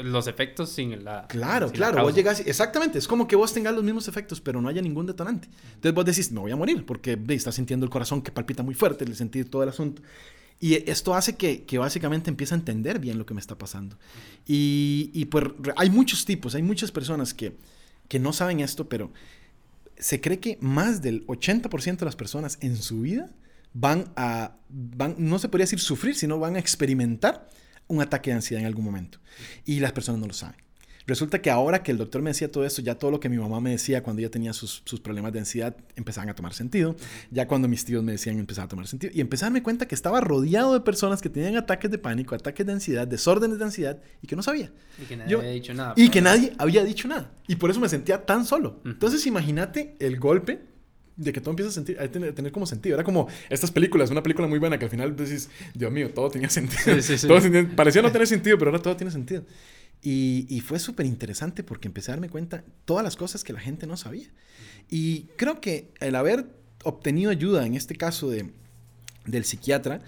los 0.04 0.28
efectos 0.28 0.72
sin 0.72 1.04
la... 1.04 1.28
Claro, 1.28 1.72
claro, 1.72 2.04
vos 2.04 2.16
llegas, 2.16 2.40
exactamente, 2.46 2.98
es 2.98 3.08
como 3.08 3.28
que 3.28 3.36
vos 3.36 3.54
tengas 3.54 3.74
los 3.74 3.84
mismos 3.84 4.08
efectos, 4.08 4.42
pero 4.42 4.62
no 4.62 4.70
haya 4.70 4.82
ningún 4.82 5.06
detonante. 5.06 5.50
Entonces 5.76 5.94
vos 5.94 6.06
decís, 6.06 6.32
me 6.32 6.40
voy 6.40 6.52
a 6.52 6.56
morir, 6.56 6.86
porque 6.86 7.16
ve, 7.16 7.36
estás 7.36 7.56
sintiendo 7.56 7.86
el 7.86 7.90
corazón 7.90 8.22
que 8.22 8.32
palpita 8.32 8.64
muy 8.64 8.74
fuerte, 8.74 9.06
el 9.06 9.16
sentir 9.16 9.50
todo 9.50 9.64
el 9.64 9.70
asunto. 9.70 10.02
Y 10.60 10.90
esto 10.90 11.16
hace 11.16 11.36
que, 11.36 11.78
básicamente 11.78 12.30
empiece 12.30 12.54
a 12.54 12.58
entender 12.58 13.00
bien 13.00 13.18
lo 13.18 13.26
que 13.26 13.34
me 13.34 13.40
está 13.40 13.58
pasando. 13.58 13.98
Y, 14.46 15.26
pues 15.26 15.46
hay 15.78 15.90
muchos 15.90 16.26
tipos, 16.26 16.56
hay 16.56 16.64
muchas 16.64 16.92
personas 16.92 17.34
que, 17.34 17.56
no 18.20 18.34
saben 18.34 18.60
esto, 18.60 18.90
pero 18.90 19.12
se 19.98 20.20
cree 20.22 20.40
que 20.40 20.58
más 20.62 21.02
del 21.02 21.26
80% 21.28 21.98
de 21.98 22.06
las 22.06 22.16
personas 22.16 22.58
en 22.62 22.76
su 22.76 23.02
vida 23.02 23.30
van 23.74 24.12
a, 24.16 24.56
no 25.18 25.40
se 25.40 25.48
podría 25.48 25.64
decir 25.64 25.80
sufrir, 25.80 26.16
sino 26.16 26.40
van 26.40 26.56
a 26.56 26.60
experimentar 26.60 27.50
un 27.88 28.02
ataque 28.02 28.32
de 28.32 28.38
ansiedad 28.38 28.62
en 28.62 28.68
algún 28.68 28.86
momento. 28.86 29.20
Y 29.66 29.80
las 29.80 29.94
personas 29.94 30.20
no 30.20 30.28
lo 30.28 30.34
saben. 30.34 30.69
Resulta 31.10 31.42
que 31.42 31.50
ahora 31.50 31.82
que 31.82 31.92
el 31.92 31.98
doctor 31.98 32.22
me 32.22 32.30
decía 32.30 32.52
todo 32.52 32.64
eso, 32.66 32.84
ya 32.84 32.94
todo 32.94 33.10
lo 33.10 33.20
que 33.20 33.30
mi 33.30 33.38
mamá 33.40 33.60
me 33.60 33.72
decía 33.72 34.04
cuando 34.04 34.20
ella 34.20 34.30
tenía 34.30 34.54
sus, 34.54 34.84
problemas 35.02 35.34
de 35.34 35.40
ansiedad 35.40 35.76
empezaban 35.96 36.30
a 36.30 36.36
tomar 36.36 36.54
sentido. 36.54 36.96
Ya 37.32 37.48
cuando 37.48 37.68
mis 37.68 37.84
tíos 37.84 38.04
me 38.04 38.12
decían 38.12 38.38
empezaba 38.38 38.66
a 38.66 38.68
tomar 38.68 38.86
sentido. 38.86 39.12
Y 39.16 39.20
empecé 39.20 39.46
a 39.46 39.48
darme 39.48 39.64
cuenta 39.64 39.88
que 39.88 39.96
estaba 39.96 40.22
rodeado 40.22 40.72
de 40.72 40.82
personas 40.82 41.20
que 41.20 41.30
tenían 41.30 41.56
ataques 41.56 41.90
de 41.90 41.98
pánico, 41.98 42.36
ataques 42.36 42.64
de 42.64 42.74
ansiedad, 42.74 43.08
desórdenes 43.08 43.58
de 43.58 43.66
ansiedad 43.66 43.98
y 44.22 44.28
que 44.28 44.36
no 44.36 44.44
sabía. 44.44 44.72
Y 45.02 45.06
que 45.06 45.18
nadie 45.18 45.36
había 45.36 45.50
dicho 45.50 45.74
nada. 45.74 45.94
Y 45.98 46.10
que 46.10 46.22
nadie 46.22 46.54
había 46.60 46.84
dicho 46.84 47.08
nada. 47.08 47.32
Y 47.48 47.56
por 47.56 47.72
eso 47.72 47.80
me 47.80 47.90
sentía 47.90 48.24
tan 48.24 48.46
solo. 48.46 48.80
Entonces 48.86 49.26
imagínate 49.26 49.96
el 50.00 50.20
golpe 50.20 50.60
de 51.16 51.34
que 51.34 51.42
todo 51.42 51.50
empieza 51.50 51.70
a, 51.70 51.74
sentir, 51.74 52.00
a 52.00 52.08
tener, 52.08 52.52
como 52.52 52.68
sentido. 52.68 52.96
Era 52.96 53.04
como 53.04 53.28
estas 53.50 53.72
películas, 53.72 54.12
una 54.12 54.22
película 54.22 54.48
muy 54.48 54.60
buena 54.60 54.78
que 54.78 54.86
al 54.86 54.92
final 54.92 55.16
decís, 55.16 55.50
Dios 55.74 55.92
mío, 55.92 56.12
todo 56.14 56.30
tenía 56.30 56.50
sentido. 56.52 56.96
parecía 57.76 58.04
no 58.04 58.12
tener 58.12 58.28
sentido, 58.28 58.60
pero 58.60 58.70
ahora 58.70 58.84
todo 58.84 58.96
tiene 58.96 59.10
sentido. 59.10 59.44
Y, 60.02 60.62
fue 60.66 60.80
súper 60.80 61.06
interesante 61.06 61.64
porque 61.64 61.88
empecé 61.88 62.12
a 62.12 62.16
darme 62.16 62.30
cuenta 62.30 62.64
todas 62.86 63.04
las 63.04 63.16
cosas 63.16 63.44
que 63.44 63.54
la 63.54 63.60
gente 63.60 63.86
no 63.86 63.98
sabía. 63.98 64.28
Y 64.90 65.24
creo 65.36 65.60
que 65.60 65.92
el 66.00 66.16
haber 66.16 66.48
obtenido 66.84 67.32
ayuda, 67.32 67.66
en 67.66 67.76
este 67.76 67.96
caso 67.96 68.30
de, 68.30 68.50
del 69.26 69.44
psiquiatra, 69.44 70.02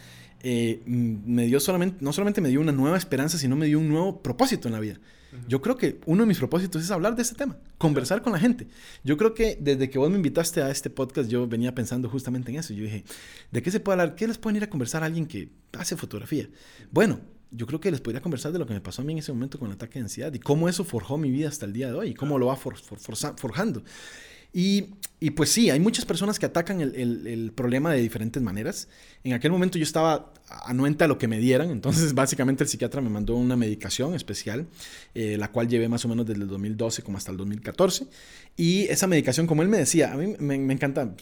eh, 0.43 0.81
me 0.85 1.45
dio 1.45 1.59
solamente, 1.59 1.97
no 1.99 2.13
solamente 2.13 2.41
me 2.41 2.49
dio 2.49 2.61
una 2.61 2.71
nueva 2.71 2.97
esperanza, 2.97 3.37
sino 3.37 3.55
me 3.55 3.67
dio 3.67 3.79
un 3.79 3.89
nuevo 3.89 4.21
propósito 4.21 4.67
en 4.67 4.73
la 4.73 4.79
vida. 4.79 4.99
Yo 5.47 5.61
creo 5.61 5.77
que 5.77 5.99
uno 6.05 6.23
de 6.23 6.27
mis 6.27 6.39
propósitos 6.39 6.83
es 6.83 6.91
hablar 6.91 7.15
de 7.15 7.21
este 7.21 7.35
tema, 7.35 7.57
conversar 7.77 8.21
con 8.21 8.33
la 8.33 8.39
gente. 8.39 8.67
Yo 9.03 9.15
creo 9.15 9.33
que 9.33 9.57
desde 9.59 9.89
que 9.89 9.97
vos 9.97 10.09
me 10.09 10.17
invitaste 10.17 10.61
a 10.61 10.69
este 10.69 10.89
podcast, 10.89 11.29
yo 11.29 11.47
venía 11.47 11.73
pensando 11.73 12.09
justamente 12.09 12.51
en 12.51 12.59
eso. 12.59 12.73
Yo 12.73 12.83
dije, 12.83 13.05
¿de 13.49 13.61
qué 13.61 13.71
se 13.71 13.79
puede 13.79 14.01
hablar? 14.01 14.15
¿Qué 14.15 14.27
les 14.27 14.37
pueden 14.37 14.57
ir 14.57 14.63
a 14.63 14.69
conversar 14.69 15.03
a 15.03 15.05
alguien 15.05 15.25
que 15.25 15.49
hace 15.71 15.95
fotografía? 15.95 16.49
Bueno, 16.91 17.21
yo 17.51 17.67
creo 17.67 17.79
que 17.79 17.91
les 17.91 18.01
podría 18.01 18.21
conversar 18.21 18.51
de 18.51 18.59
lo 18.59 18.65
que 18.65 18.73
me 18.73 18.81
pasó 18.81 19.01
a 19.01 19.05
mí 19.05 19.13
en 19.13 19.19
ese 19.19 19.31
momento 19.31 19.59
con 19.59 19.67
el 19.67 19.73
ataque 19.73 19.99
de 19.99 20.03
ansiedad 20.03 20.33
y 20.33 20.39
cómo 20.39 20.69
eso 20.69 20.83
forjó 20.83 21.17
mi 21.17 21.29
vida 21.29 21.49
hasta 21.49 21.65
el 21.65 21.73
día 21.73 21.87
de 21.87 21.93
hoy 21.93 22.09
y 22.09 22.13
cómo 22.13 22.39
lo 22.39 22.47
va 22.47 22.55
forjando. 22.55 23.83
Y, 24.53 25.29
pues 25.35 25.49
sí, 25.49 25.69
hay 25.69 25.79
muchas 25.79 26.03
personas 26.03 26.39
que 26.39 26.45
atacan 26.45 26.81
el, 26.81 27.51
problema 27.55 27.93
de 27.93 28.01
diferentes 28.01 28.41
maneras. 28.41 28.87
En 29.23 29.33
aquel 29.33 29.51
momento 29.51 29.77
yo 29.77 29.83
estaba 29.83 30.33
anuente 30.65 31.03
a 31.05 31.07
lo 31.07 31.17
que 31.17 31.27
me 31.27 31.37
dieran, 31.37 31.69
entonces 31.69 32.13
básicamente 32.15 32.63
el 32.63 32.69
psiquiatra 32.69 32.99
me 33.01 33.09
mandó 33.09 33.35
una 33.35 33.55
medicación 33.55 34.15
especial, 34.15 34.67
eh, 35.13 35.37
la 35.37 35.51
cual 35.51 35.69
llevé 35.69 35.87
más 35.87 36.03
o 36.03 36.09
menos 36.09 36.25
desde 36.25 36.41
el 36.41 36.49
2012 36.49 37.03
como 37.03 37.17
hasta 37.17 37.31
el 37.31 37.37
2014. 37.37 38.07
Y 38.57 38.85
esa 38.85 39.07
medicación, 39.07 39.47
como 39.47 39.61
él 39.61 39.69
me 39.69 39.77
decía, 39.77 40.11
a 40.11 40.17
mí 40.17 40.35
me, 40.39 40.57
me 40.57 40.73
encanta 40.73 41.15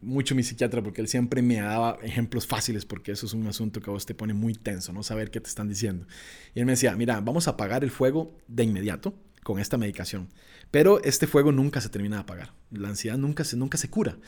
mucho 0.00 0.34
mi 0.34 0.44
psiquiatra 0.44 0.82
porque 0.82 1.00
él 1.00 1.08
siempre 1.08 1.42
me 1.42 1.56
daba 1.56 1.98
ejemplos 2.02 2.46
fáciles 2.46 2.84
porque 2.84 3.12
eso 3.12 3.26
es 3.26 3.32
un 3.32 3.46
asunto 3.46 3.80
que 3.80 3.90
a 3.90 3.92
vos 3.92 4.06
te 4.06 4.14
pone 4.14 4.34
muy 4.34 4.54
tenso, 4.54 4.92
no 4.92 5.02
saber 5.02 5.30
qué 5.30 5.40
te 5.40 5.48
están 5.48 5.68
diciendo. 5.68 6.06
Y 6.54 6.60
él 6.60 6.66
me 6.66 6.72
decía, 6.72 6.94
mira, 6.94 7.20
vamos 7.20 7.48
a 7.48 7.52
apagar 7.52 7.82
el 7.82 7.90
fuego 7.90 8.36
de 8.46 8.64
inmediato 8.64 9.14
con 9.46 9.60
esta 9.60 9.78
medicación. 9.78 10.28
Pero 10.70 11.02
este 11.02 11.26
fuego 11.26 11.52
nunca 11.52 11.80
se 11.80 11.88
termina 11.88 12.16
de 12.16 12.22
apagar. 12.22 12.52
La 12.70 12.88
ansiedad 12.88 13.16
nunca 13.16 13.44
se, 13.44 13.56
nunca 13.56 13.78
se 13.78 13.88
cura. 13.88 14.18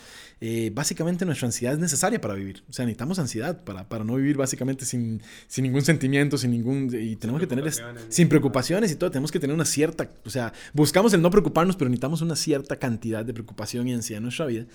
Eh, 0.40 0.70
básicamente 0.72 1.24
nuestra 1.26 1.46
ansiedad 1.46 1.74
es 1.74 1.80
necesaria 1.80 2.20
para 2.20 2.34
vivir. 2.34 2.62
O 2.68 2.72
sea, 2.72 2.84
necesitamos 2.84 3.18
ansiedad 3.18 3.64
para, 3.64 3.88
para 3.88 4.04
no 4.04 4.14
vivir 4.16 4.36
básicamente 4.36 4.84
sin, 4.84 5.20
sin 5.48 5.64
ningún 5.64 5.82
sentimiento, 5.82 6.38
sin 6.38 6.52
ningún... 6.52 6.90
Y 6.94 7.16
tenemos 7.16 7.40
que 7.40 7.46
tener... 7.46 7.70
Sin 8.08 8.28
preocupaciones 8.28 8.92
y 8.92 8.96
todo. 8.96 9.10
Tenemos 9.10 9.32
que 9.32 9.40
tener 9.40 9.54
una 9.54 9.64
cierta... 9.64 10.08
O 10.24 10.30
sea, 10.30 10.52
buscamos 10.72 11.12
el 11.12 11.22
no 11.22 11.30
preocuparnos, 11.30 11.76
pero 11.76 11.88
necesitamos 11.90 12.22
una 12.22 12.36
cierta 12.36 12.76
cantidad 12.76 13.24
de 13.24 13.34
preocupación 13.34 13.88
y 13.88 13.94
ansiedad 13.94 14.18
en 14.18 14.24
nuestra 14.24 14.46
vida. 14.46 14.66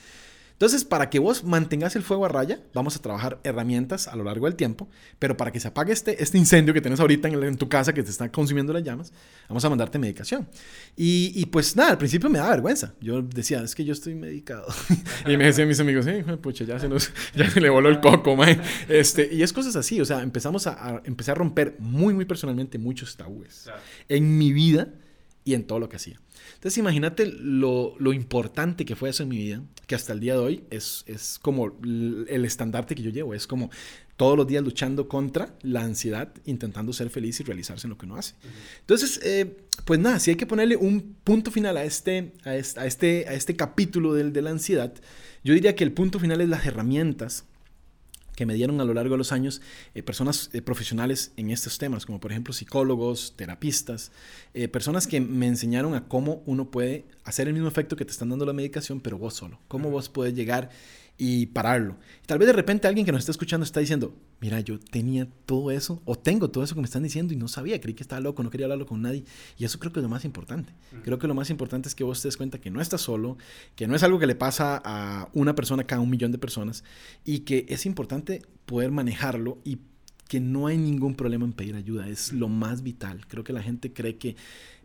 Entonces, 0.63 0.85
para 0.85 1.09
que 1.09 1.19
vos 1.19 1.43
mantengas 1.43 1.97
el 1.97 2.03
fuego 2.03 2.23
a 2.23 2.29
raya, 2.29 2.61
vamos 2.73 2.95
a 2.95 2.99
trabajar 2.99 3.37
herramientas 3.43 4.07
a 4.07 4.15
lo 4.15 4.23
largo 4.23 4.45
del 4.45 4.55
tiempo, 4.55 4.87
pero 5.19 5.35
para 5.35 5.51
que 5.51 5.59
se 5.59 5.67
apague 5.67 5.91
este, 5.91 6.23
este 6.23 6.37
incendio 6.37 6.73
que 6.73 6.79
tienes 6.79 7.01
ahorita 7.01 7.27
en, 7.27 7.57
tu 7.57 7.67
casa 7.67 7.91
que 7.91 8.01
te 8.01 8.09
está 8.09 8.31
consumiendo 8.31 8.71
las 8.71 8.81
llamas, 8.81 9.11
vamos 9.49 9.65
a 9.65 9.69
mandarte 9.69 9.99
medicación. 9.99 10.47
Y, 10.95 11.45
pues 11.47 11.75
nada, 11.75 11.89
al 11.89 11.97
principio 11.97 12.29
me 12.29 12.39
da 12.39 12.49
vergüenza. 12.49 12.93
Yo 13.01 13.21
decía, 13.21 13.61
es 13.61 13.75
que 13.75 13.83
yo 13.83 13.91
estoy 13.91 14.15
medicado. 14.15 14.65
y 15.27 15.35
me 15.35 15.43
decían 15.43 15.67
mis 15.67 15.81
amigos, 15.81 16.05
sí, 16.05 16.23
pucha, 16.41 16.63
ya 16.63 16.79
se, 16.79 16.87
nos, 16.87 17.11
ya 17.35 17.49
se 17.49 17.59
le 17.59 17.69
voló 17.69 17.89
el 17.89 17.99
coco, 17.99 18.37
man. 18.37 18.61
Este, 18.87 19.33
y 19.33 19.43
es 19.43 19.51
cosas 19.51 19.75
así, 19.75 19.99
o 19.99 20.05
sea, 20.05 20.21
empezamos 20.21 20.65
a, 20.65 21.01
empezar 21.03 21.35
a 21.35 21.39
romper 21.39 21.75
muy, 21.79 22.13
muy 22.13 22.23
personalmente 22.23 22.77
muchos 22.77 23.17
tabúes 23.17 23.69
en 24.07 24.37
mi 24.37 24.53
vida 24.53 24.87
y 25.43 25.55
en 25.55 25.65
todo 25.65 25.79
lo 25.79 25.89
que 25.89 25.97
hacía. 25.97 26.21
Entonces 26.63 26.77
imagínate 26.77 27.25
lo, 27.25 27.93
lo, 27.99 28.13
importante 28.13 28.85
que 28.85 28.95
fue 28.95 29.09
eso 29.09 29.23
en 29.23 29.29
mi 29.29 29.37
vida, 29.37 29.61
que 29.85 29.95
hasta 29.95 30.13
el 30.13 30.21
día 30.21 30.31
de 30.31 30.39
hoy 30.39 30.63
es, 30.69 31.03
es 31.07 31.37
como 31.41 31.77
el 31.83 32.45
estandarte 32.45 32.95
que 32.95 33.01
yo 33.01 33.09
llevo, 33.09 33.33
es 33.33 33.47
como 33.47 33.69
todos 34.15 34.37
los 34.37 34.47
días 34.47 34.63
luchando 34.63 35.09
contra 35.09 35.57
la 35.61 35.81
ansiedad, 35.81 36.33
intentando 36.45 36.93
ser 36.93 37.09
feliz 37.09 37.37
y 37.41 37.43
realizarse 37.43 37.85
en 37.85 37.89
lo 37.89 37.97
que 37.97 38.05
uno 38.05 38.15
hace. 38.15 38.35
Entonces, 38.79 39.19
eh, 39.23 39.57
pues 39.83 39.99
nada, 39.99 40.21
si 40.21 40.31
hay 40.31 40.37
que 40.37 40.45
ponerle 40.45 40.77
un 40.77 41.17
punto 41.25 41.51
final 41.51 41.75
a 41.75 41.83
este, 41.83 42.31
a 42.45 42.55
este, 42.55 42.79
a 42.79 42.85
este, 42.85 43.25
a 43.27 43.33
este 43.33 43.57
capítulo 43.57 44.13
de 44.13 44.41
la 44.41 44.49
ansiedad, 44.49 44.93
yo 45.43 45.53
diría 45.53 45.75
que 45.75 45.83
el 45.83 45.91
punto 45.91 46.17
final 46.17 46.39
es 46.39 46.47
las 46.47 46.65
herramientas 46.65 47.43
que 48.35 48.45
me 48.45 48.53
dieron 48.53 48.81
a 48.81 48.85
lo 48.85 48.93
largo 48.93 49.13
de 49.13 49.17
los 49.17 49.31
años 49.31 49.61
eh, 49.93 50.03
personas 50.03 50.49
eh, 50.53 50.61
profesionales 50.61 51.31
en 51.37 51.49
estos 51.49 51.77
temas, 51.77 52.05
como 52.05 52.19
por 52.19 52.31
ejemplo 52.31 52.53
psicólogos, 52.53 53.33
terapistas, 53.35 54.11
eh, 54.53 54.67
personas 54.67 55.07
que 55.07 55.21
me 55.21 55.47
enseñaron 55.47 55.93
a 55.95 56.07
cómo 56.07 56.43
uno 56.45 56.69
puede 56.71 57.05
hacer 57.23 57.47
el 57.47 57.53
mismo 57.53 57.67
efecto 57.67 57.95
que 57.95 58.05
te 58.05 58.11
están 58.11 58.29
dando 58.29 58.45
la 58.45 58.53
medicación, 58.53 58.99
pero 58.99 59.17
vos 59.17 59.33
solo, 59.33 59.59
cómo 59.67 59.89
vos 59.89 60.09
puedes 60.09 60.35
llegar 60.35 60.69
y 61.17 61.47
pararlo. 61.47 61.97
tal 62.25 62.39
vez 62.39 62.47
de 62.47 62.53
repente 62.53 62.87
alguien 62.87 63.05
que 63.05 63.11
nos 63.11 63.19
está 63.19 63.31
escuchando 63.31 63.63
está 63.63 63.79
diciendo, 63.79 64.15
mira, 64.41 64.59
yo 64.59 64.79
tenía 64.79 65.27
todo 65.45 65.71
eso, 65.71 66.01
o 66.05 66.15
tengo 66.15 66.49
todo 66.49 66.63
eso 66.63 66.75
que 66.75 66.81
me 66.81 66.85
están 66.85 67.03
diciendo 67.03 67.33
y 67.33 67.37
no 67.37 67.47
sabía, 67.47 67.79
creí 67.79 67.93
que 67.93 68.03
estaba 68.03 68.19
loco, 68.19 68.43
no 68.43 68.49
quería 68.49 68.65
hablarlo 68.65 68.85
con 68.85 69.01
nadie. 69.01 69.23
Y 69.57 69.65
eso 69.65 69.79
creo 69.79 69.93
que 69.93 69.99
es 69.99 70.03
lo 70.03 70.09
más 70.09 70.25
importante. 70.25 70.73
Creo 71.03 71.19
que 71.19 71.27
lo 71.27 71.35
más 71.35 71.49
importante 71.49 71.87
es 71.87 71.95
que 71.95 72.03
vos 72.03 72.21
te 72.21 72.27
des 72.27 72.37
cuenta 72.37 72.59
que 72.59 72.71
no 72.71 72.81
estás 72.81 73.01
solo, 73.01 73.37
que 73.75 73.87
no 73.87 73.95
es 73.95 74.03
algo 74.03 74.19
que 74.19 74.27
le 74.27 74.35
pasa 74.35 74.81
a 74.83 75.29
una 75.33 75.55
persona 75.55 75.85
cada 75.85 76.01
un 76.01 76.09
millón 76.09 76.31
de 76.31 76.39
personas 76.39 76.83
y 77.23 77.39
que 77.39 77.65
es 77.69 77.85
importante 77.85 78.41
poder 78.65 78.91
manejarlo 78.91 79.59
y 79.63 79.79
que 80.27 80.39
no 80.39 80.67
hay 80.67 80.77
ningún 80.77 81.15
problema 81.15 81.45
en 81.45 81.53
pedir 81.53 81.75
ayuda, 81.75 82.07
es 82.07 82.33
lo 82.33 82.47
más 82.47 82.81
vital. 82.81 83.27
Creo 83.27 83.43
que 83.43 83.53
la 83.53 83.61
gente 83.61 83.93
cree 83.93 84.17
que 84.17 84.35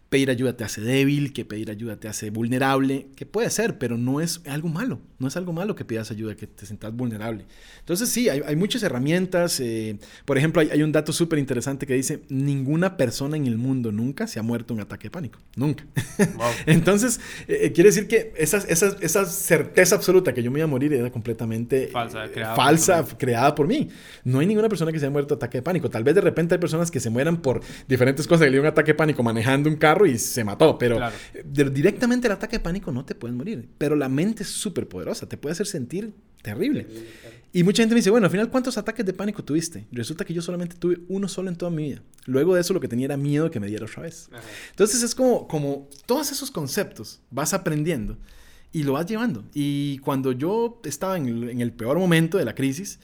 pedir 0.08 0.30
ayuda 0.30 0.56
te 0.56 0.64
hace 0.64 0.80
débil, 0.80 1.32
que 1.32 1.44
pedir 1.44 1.70
ayuda 1.70 1.96
te 1.96 2.08
hace 2.08 2.30
vulnerable, 2.30 3.08
que 3.14 3.26
puede 3.26 3.50
ser, 3.50 3.78
pero 3.78 3.98
no 3.98 4.20
es 4.20 4.40
algo 4.46 4.68
malo, 4.68 5.00
no 5.18 5.28
es 5.28 5.36
algo 5.36 5.52
malo 5.52 5.74
que 5.74 5.84
pidas 5.84 6.10
ayuda, 6.10 6.34
que 6.34 6.46
te 6.46 6.64
sientas 6.64 6.94
vulnerable. 6.94 7.44
Entonces 7.80 8.08
sí, 8.08 8.28
hay, 8.28 8.56
muchas 8.56 8.82
herramientas, 8.82 9.60
eh, 9.60 9.98
por 10.24 10.38
ejemplo, 10.38 10.62
hay, 10.62 10.82
un 10.82 10.92
dato 10.92 11.12
súper 11.12 11.38
interesante 11.38 11.86
que 11.86 11.94
dice, 11.94 12.22
ninguna 12.30 12.96
persona 12.96 13.36
en 13.36 13.46
el 13.46 13.58
mundo 13.58 13.92
nunca 13.92 14.26
se 14.26 14.38
ha 14.38 14.42
muerto 14.42 14.72
en 14.72 14.78
un 14.78 14.82
ataque 14.84 15.08
de 15.08 15.10
pánico, 15.10 15.40
nunca. 15.56 15.84
Entonces, 16.66 17.20
eh, 17.46 17.58
eh, 17.64 17.72
quiere 17.72 17.90
decir 17.90 18.08
que 18.08 18.32
esa, 18.36 18.58
esa, 18.58 18.96
esa, 19.00 19.26
certeza 19.26 19.94
absoluta 19.94 20.32
que 20.32 20.42
yo 20.42 20.50
me 20.50 20.60
iba 20.60 20.64
a 20.64 20.68
morir 20.68 20.92
era 20.94 21.10
completamente 21.10 21.88
falsa, 21.88 22.30
creada, 22.32 22.56
falsa 22.56 23.04
por 23.04 23.18
creada 23.18 23.54
por 23.54 23.66
mí. 23.66 23.88
No 24.24 24.38
hay 24.38 24.46
ninguna 24.46 24.68
persona 24.68 24.90
que 24.90 24.98
se 24.98 25.04
haya 25.04 25.12
muerto 25.12 25.34
de 25.34 25.38
ataque 25.38 25.58
de 25.58 25.62
pánico. 25.62 25.90
Tal 25.90 26.02
vez 26.02 26.14
de 26.14 26.22
repente 26.22 26.54
hay 26.54 26.60
personas 26.60 26.90
que 26.90 27.00
se 27.00 27.10
mueran 27.10 27.42
por 27.42 27.60
diferentes 27.86 28.26
cosas, 28.26 28.44
que 28.44 28.50
le 28.50 28.52
dio 28.52 28.62
un 28.62 28.68
ataque 28.68 28.92
de 28.92 28.94
pánico 28.94 29.22
manejando 29.22 29.68
un 29.68 29.76
carro 29.76 29.97
y 30.06 30.18
se 30.18 30.44
mató. 30.44 30.78
Pero 30.78 31.00
directamente 31.44 32.26
el 32.26 32.32
ataque 32.32 32.58
de 32.58 32.60
pánico 32.60 32.92
no 32.92 33.04
te 33.04 33.14
pueden 33.14 33.36
morir. 33.36 33.68
Pero 33.78 33.96
la 33.96 34.08
mente 34.08 34.42
es 34.42 34.48
súper 34.48 34.88
poderosa, 34.88 35.28
te 35.28 35.36
puede 35.36 35.52
hacer 35.52 35.66
sentir 35.66 36.12
terrible. 36.42 36.86
Y 37.52 37.62
mucha 37.62 37.82
gente 37.82 37.94
me 37.94 38.00
dice, 38.00 38.10
bueno, 38.10 38.26
al 38.26 38.30
final, 38.30 38.50
¿cuántos 38.50 38.76
ataques 38.76 39.04
de 39.06 39.12
pánico 39.12 39.42
tuviste? 39.42 39.86
Resulta 39.90 40.24
que 40.24 40.34
yo 40.34 40.42
solamente 40.42 40.76
tuve 40.76 40.98
uno 41.08 41.28
solo 41.28 41.48
en 41.48 41.56
toda 41.56 41.70
mi 41.70 41.84
vida. 41.84 42.02
Luego 42.26 42.54
de 42.54 42.60
eso 42.60 42.74
lo 42.74 42.80
que 42.80 42.88
tenía 42.88 43.06
era 43.06 43.16
miedo 43.16 43.44
de 43.44 43.50
que 43.50 43.60
me 43.60 43.68
diera 43.68 43.86
otra 43.86 44.02
vez. 44.02 44.28
Entonces 44.70 45.02
es 45.02 45.14
como, 45.14 45.48
como 45.48 45.88
todos 46.06 46.30
esos 46.30 46.50
conceptos 46.50 47.20
vas 47.30 47.54
aprendiendo 47.54 48.18
y 48.70 48.82
lo 48.82 48.92
vas 48.92 49.06
llevando. 49.06 49.44
Y 49.54 49.98
cuando 49.98 50.32
yo 50.32 50.80
estaba 50.84 51.16
en 51.16 51.26
el, 51.26 51.48
en 51.48 51.60
el 51.62 51.72
peor 51.72 51.98
momento 51.98 52.36
de 52.36 52.44
la 52.44 52.54
crisis, 52.54 52.98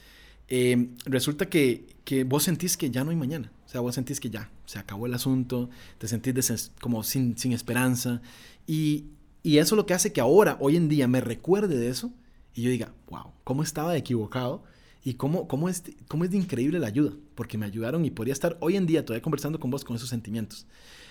eh, 0.47 0.89
resulta 1.05 1.47
que, 1.47 1.87
que, 2.03 2.23
vos 2.23 2.43
sentís 2.43 2.77
que 2.77 2.91
ya 2.91 3.03
no 3.03 3.09
hay 3.09 3.15
mañana. 3.15 3.51
Sea, 3.75 3.81
vos 3.81 3.95
sentís 3.95 4.21
que 4.21 4.29
ya 4.29 4.49
se 4.65 4.79
acabó 4.79 5.05
el 5.05 5.13
asunto, 5.13 5.69
te 5.97 6.07
sentís 6.07 6.71
como 6.79 7.03
sin, 7.03 7.37
sin 7.37 7.51
esperanza. 7.51 8.21
Y, 8.65 9.03
y 9.43 9.57
eso 9.57 9.75
es 9.75 9.77
lo 9.77 9.85
que 9.85 9.93
hace 9.93 10.13
que 10.13 10.21
ahora, 10.21 10.55
hoy 10.61 10.77
en 10.77 10.87
día, 10.87 11.09
me 11.09 11.19
recuerde 11.19 11.75
de 11.75 11.89
eso 11.89 12.13
y 12.53 12.61
yo 12.61 12.69
diga, 12.69 12.93
wow, 13.09 13.33
¿cómo 13.43 13.63
estaba 13.63 13.97
equivocado? 13.97 14.63
Y 15.03 15.15
cómo, 15.15 15.49
cómo, 15.49 15.67
es, 15.67 15.83
cómo 16.07 16.23
es 16.23 16.31
de 16.31 16.37
increíble 16.37 16.79
la 16.79 16.87
ayuda, 16.87 17.11
porque 17.35 17.57
me 17.57 17.65
ayudaron 17.65 18.05
y 18.05 18.11
podría 18.11 18.31
estar 18.31 18.55
hoy 18.61 18.77
en 18.77 18.85
día 18.85 19.03
todavía 19.03 19.21
conversando 19.21 19.59
con 19.59 19.69
vos 19.69 19.83
con 19.83 19.97
esos 19.97 20.07
sentimientos. 20.07 20.65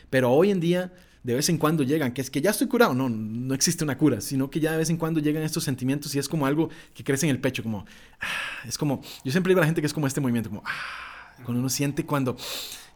Pero 0.09 0.33
hoy 0.33 0.51
en 0.51 0.59
día, 0.59 0.91
de 1.23 1.35
vez 1.35 1.51
en 1.51 1.59
cuando 1.59 1.83
llegan, 1.83 2.15
que 2.15 2.23
es 2.23 2.31
que 2.31 2.41
ya 2.41 2.53
estoy 2.53 2.67
curado, 2.67 2.95
no, 2.95 3.11
no 3.11 3.53
existe 3.53 3.85
una 3.85 3.99
cura, 3.99 4.23
sino 4.23 4.49
que 4.49 4.59
ya 4.59 4.73
de 4.73 4.79
vez 4.79 4.89
en 4.89 4.97
cuando 4.97 5.21
llegan 5.21 5.43
estos 5.43 5.65
sentimientos 5.65 6.15
y 6.15 6.19
es 6.19 6.31
como 6.31 6.47
algo 6.47 6.71
que 6.95 7.05
crece 7.05 7.27
en 7.27 7.31
el 7.31 7.43
pecho, 7.43 7.63
como, 7.63 7.85
ah, 8.21 8.67
es 8.67 8.79
como, 8.79 9.03
yo 9.23 9.33
siempre 9.33 9.51
digo 9.51 9.61
a 9.61 9.65
la 9.65 9.67
gente 9.67 9.83
que 9.83 9.87
es 9.87 9.93
como 9.93 10.07
este 10.07 10.23
movimiento, 10.23 10.49
como, 10.49 10.63
ah, 10.65 11.14
cuando 11.45 11.61
uno 11.61 11.69
siente 11.69 12.05
cuando 12.05 12.37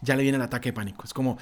ya 0.01 0.15
le 0.15 0.23
viene 0.23 0.37
el 0.37 0.43
ataque 0.43 0.69
de 0.69 0.73
pánico. 0.73 1.05
Es 1.05 1.13
como, 1.13 1.39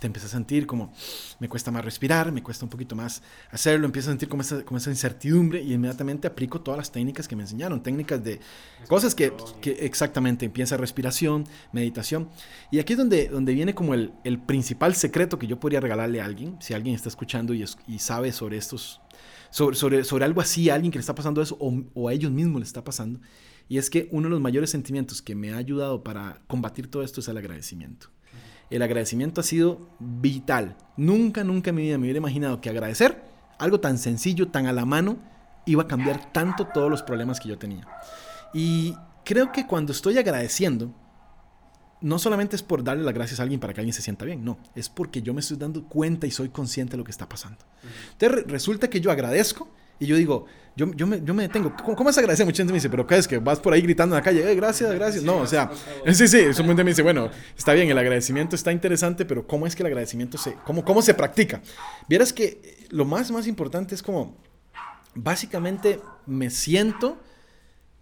te 0.00 0.06
empiezas 0.06 0.30
a 0.32 0.36
sentir 0.36 0.66
como, 0.66 0.92
me 1.40 1.48
cuesta 1.48 1.70
más 1.70 1.84
respirar, 1.84 2.30
me 2.30 2.42
cuesta 2.42 2.64
un 2.64 2.70
poquito 2.70 2.94
más 2.94 3.22
hacerlo, 3.50 3.86
empiezo 3.86 4.10
a 4.10 4.12
sentir 4.12 4.28
como 4.28 4.42
esa, 4.42 4.64
como 4.64 4.78
esa 4.78 4.90
incertidumbre 4.90 5.62
y 5.62 5.72
inmediatamente 5.72 6.28
aplico 6.28 6.60
todas 6.60 6.78
las 6.78 6.92
técnicas 6.92 7.26
que 7.26 7.36
me 7.36 7.42
enseñaron, 7.42 7.82
técnicas 7.82 8.22
de 8.22 8.40
cosas 8.88 9.14
que, 9.14 9.32
que 9.60 9.72
exactamente, 9.80 10.44
empieza 10.44 10.76
respiración, 10.76 11.44
meditación. 11.72 12.28
Y 12.70 12.78
aquí 12.78 12.92
es 12.92 12.98
donde, 12.98 13.28
donde 13.28 13.54
viene 13.54 13.74
como 13.74 13.94
el, 13.94 14.12
el 14.22 14.38
principal 14.38 14.94
secreto 14.94 15.38
que 15.38 15.46
yo 15.46 15.58
podría 15.58 15.80
regalarle 15.80 16.20
a 16.20 16.24
alguien, 16.24 16.56
si 16.60 16.74
alguien 16.74 16.94
está 16.94 17.08
escuchando 17.08 17.54
y, 17.54 17.64
y 17.88 17.98
sabe 17.98 18.30
sobre 18.30 18.56
estos, 18.56 19.00
sobre, 19.50 19.76
sobre, 19.76 20.04
sobre, 20.04 20.24
algo 20.24 20.40
así, 20.40 20.70
a 20.70 20.74
alguien 20.74 20.92
que 20.92 20.98
le 20.98 21.00
está 21.00 21.14
pasando 21.14 21.42
eso 21.42 21.56
o, 21.58 21.82
o 21.94 22.08
a 22.08 22.12
ellos 22.12 22.30
mismos 22.30 22.60
le 22.60 22.66
está 22.66 22.84
pasando 22.84 23.20
y 23.68 23.78
es 23.78 23.90
que 23.90 24.08
uno 24.12 24.28
de 24.28 24.30
los 24.30 24.40
mayores 24.40 24.70
sentimientos 24.70 25.22
que 25.22 25.34
me 25.34 25.52
ha 25.52 25.56
ayudado 25.56 26.02
para 26.04 26.40
combatir 26.46 26.90
todo 26.90 27.02
esto 27.02 27.20
es 27.20 27.28
el 27.28 27.36
agradecimiento. 27.36 28.08
El 28.70 28.82
agradecimiento 28.82 29.40
ha 29.40 29.44
sido 29.44 29.88
vital. 29.98 30.76
Nunca, 30.96 31.44
nunca 31.44 31.70
en 31.70 31.76
mi 31.76 31.82
vida 31.82 31.98
me 31.98 32.04
hubiera 32.04 32.18
imaginado 32.18 32.60
que 32.60 32.70
agradecer, 32.70 33.22
algo 33.58 33.80
tan 33.80 33.98
sencillo, 33.98 34.48
tan 34.48 34.66
a 34.66 34.72
la 34.72 34.84
mano, 34.84 35.18
iba 35.66 35.84
a 35.84 35.88
cambiar 35.88 36.32
tanto 36.32 36.66
todos 36.66 36.90
los 36.90 37.02
problemas 37.02 37.40
que 37.40 37.48
yo 37.48 37.58
tenía. 37.58 37.86
Y 38.52 38.94
creo 39.24 39.52
que 39.52 39.66
cuando 39.66 39.92
estoy 39.92 40.18
agradeciendo, 40.18 40.94
no 42.00 42.18
solamente 42.18 42.56
es 42.56 42.62
por 42.62 42.84
darle 42.84 43.02
las 43.02 43.14
gracias 43.14 43.40
a 43.40 43.44
alguien 43.44 43.60
para 43.60 43.72
que 43.72 43.80
alguien 43.80 43.94
se 43.94 44.02
sienta 44.02 44.24
bien, 44.24 44.44
no, 44.44 44.58
es 44.74 44.88
porque 44.88 45.22
yo 45.22 45.32
me 45.32 45.40
estoy 45.40 45.56
dando 45.56 45.84
cuenta 45.88 46.26
y 46.26 46.30
soy 46.30 46.50
consciente 46.50 46.92
de 46.92 46.98
lo 46.98 47.04
que 47.04 47.10
está 47.10 47.28
pasando. 47.28 47.64
Entonces 48.12 48.46
resulta 48.46 48.90
que 48.90 49.00
yo 49.00 49.10
agradezco 49.10 49.68
y 49.98 50.06
yo 50.06 50.16
digo, 50.16 50.46
yo, 50.76 50.92
yo, 50.94 51.06
me, 51.06 51.22
yo 51.22 51.34
me 51.34 51.44
detengo. 51.44 51.72
¿Cómo, 51.76 51.96
¿Cómo, 51.96 52.10
es 52.10 52.18
agradecer? 52.18 52.44
Mucha 52.44 52.58
gente 52.58 52.72
me 52.72 52.78
dice, 52.78 52.90
¿pero 52.90 53.06
qué 53.06 53.16
es? 53.16 53.28
Que 53.28 53.38
vas 53.38 53.60
por 53.60 53.72
ahí 53.72 53.80
gritando 53.80 54.16
en 54.16 54.20
la 54.20 54.24
calle, 54.24 54.50
eh, 54.50 54.54
gracias, 54.56 54.92
gracias. 54.94 55.22
No, 55.22 55.38
o 55.38 55.46
sea, 55.46 55.70
sí, 56.12 56.26
sí, 56.28 56.38
eso 56.38 56.64
me 56.64 56.84
dice, 56.84 57.02
bueno, 57.02 57.30
está 57.56 57.72
bien, 57.72 57.88
el 57.88 57.98
agradecimiento 57.98 58.56
está 58.56 58.72
interesante, 58.72 59.24
pero 59.24 59.46
¿cómo 59.46 59.66
es 59.66 59.76
que 59.76 59.82
el 59.82 59.86
agradecimiento 59.86 60.36
se, 60.36 60.54
cómo, 60.64 60.84
cómo 60.84 61.00
se 61.00 61.14
practica? 61.14 61.62
Vieras 62.08 62.32
que 62.32 62.86
lo 62.90 63.04
más, 63.04 63.30
más 63.30 63.46
importante 63.46 63.94
es 63.94 64.02
como, 64.02 64.36
básicamente 65.14 66.00
me 66.26 66.50
siento 66.50 67.20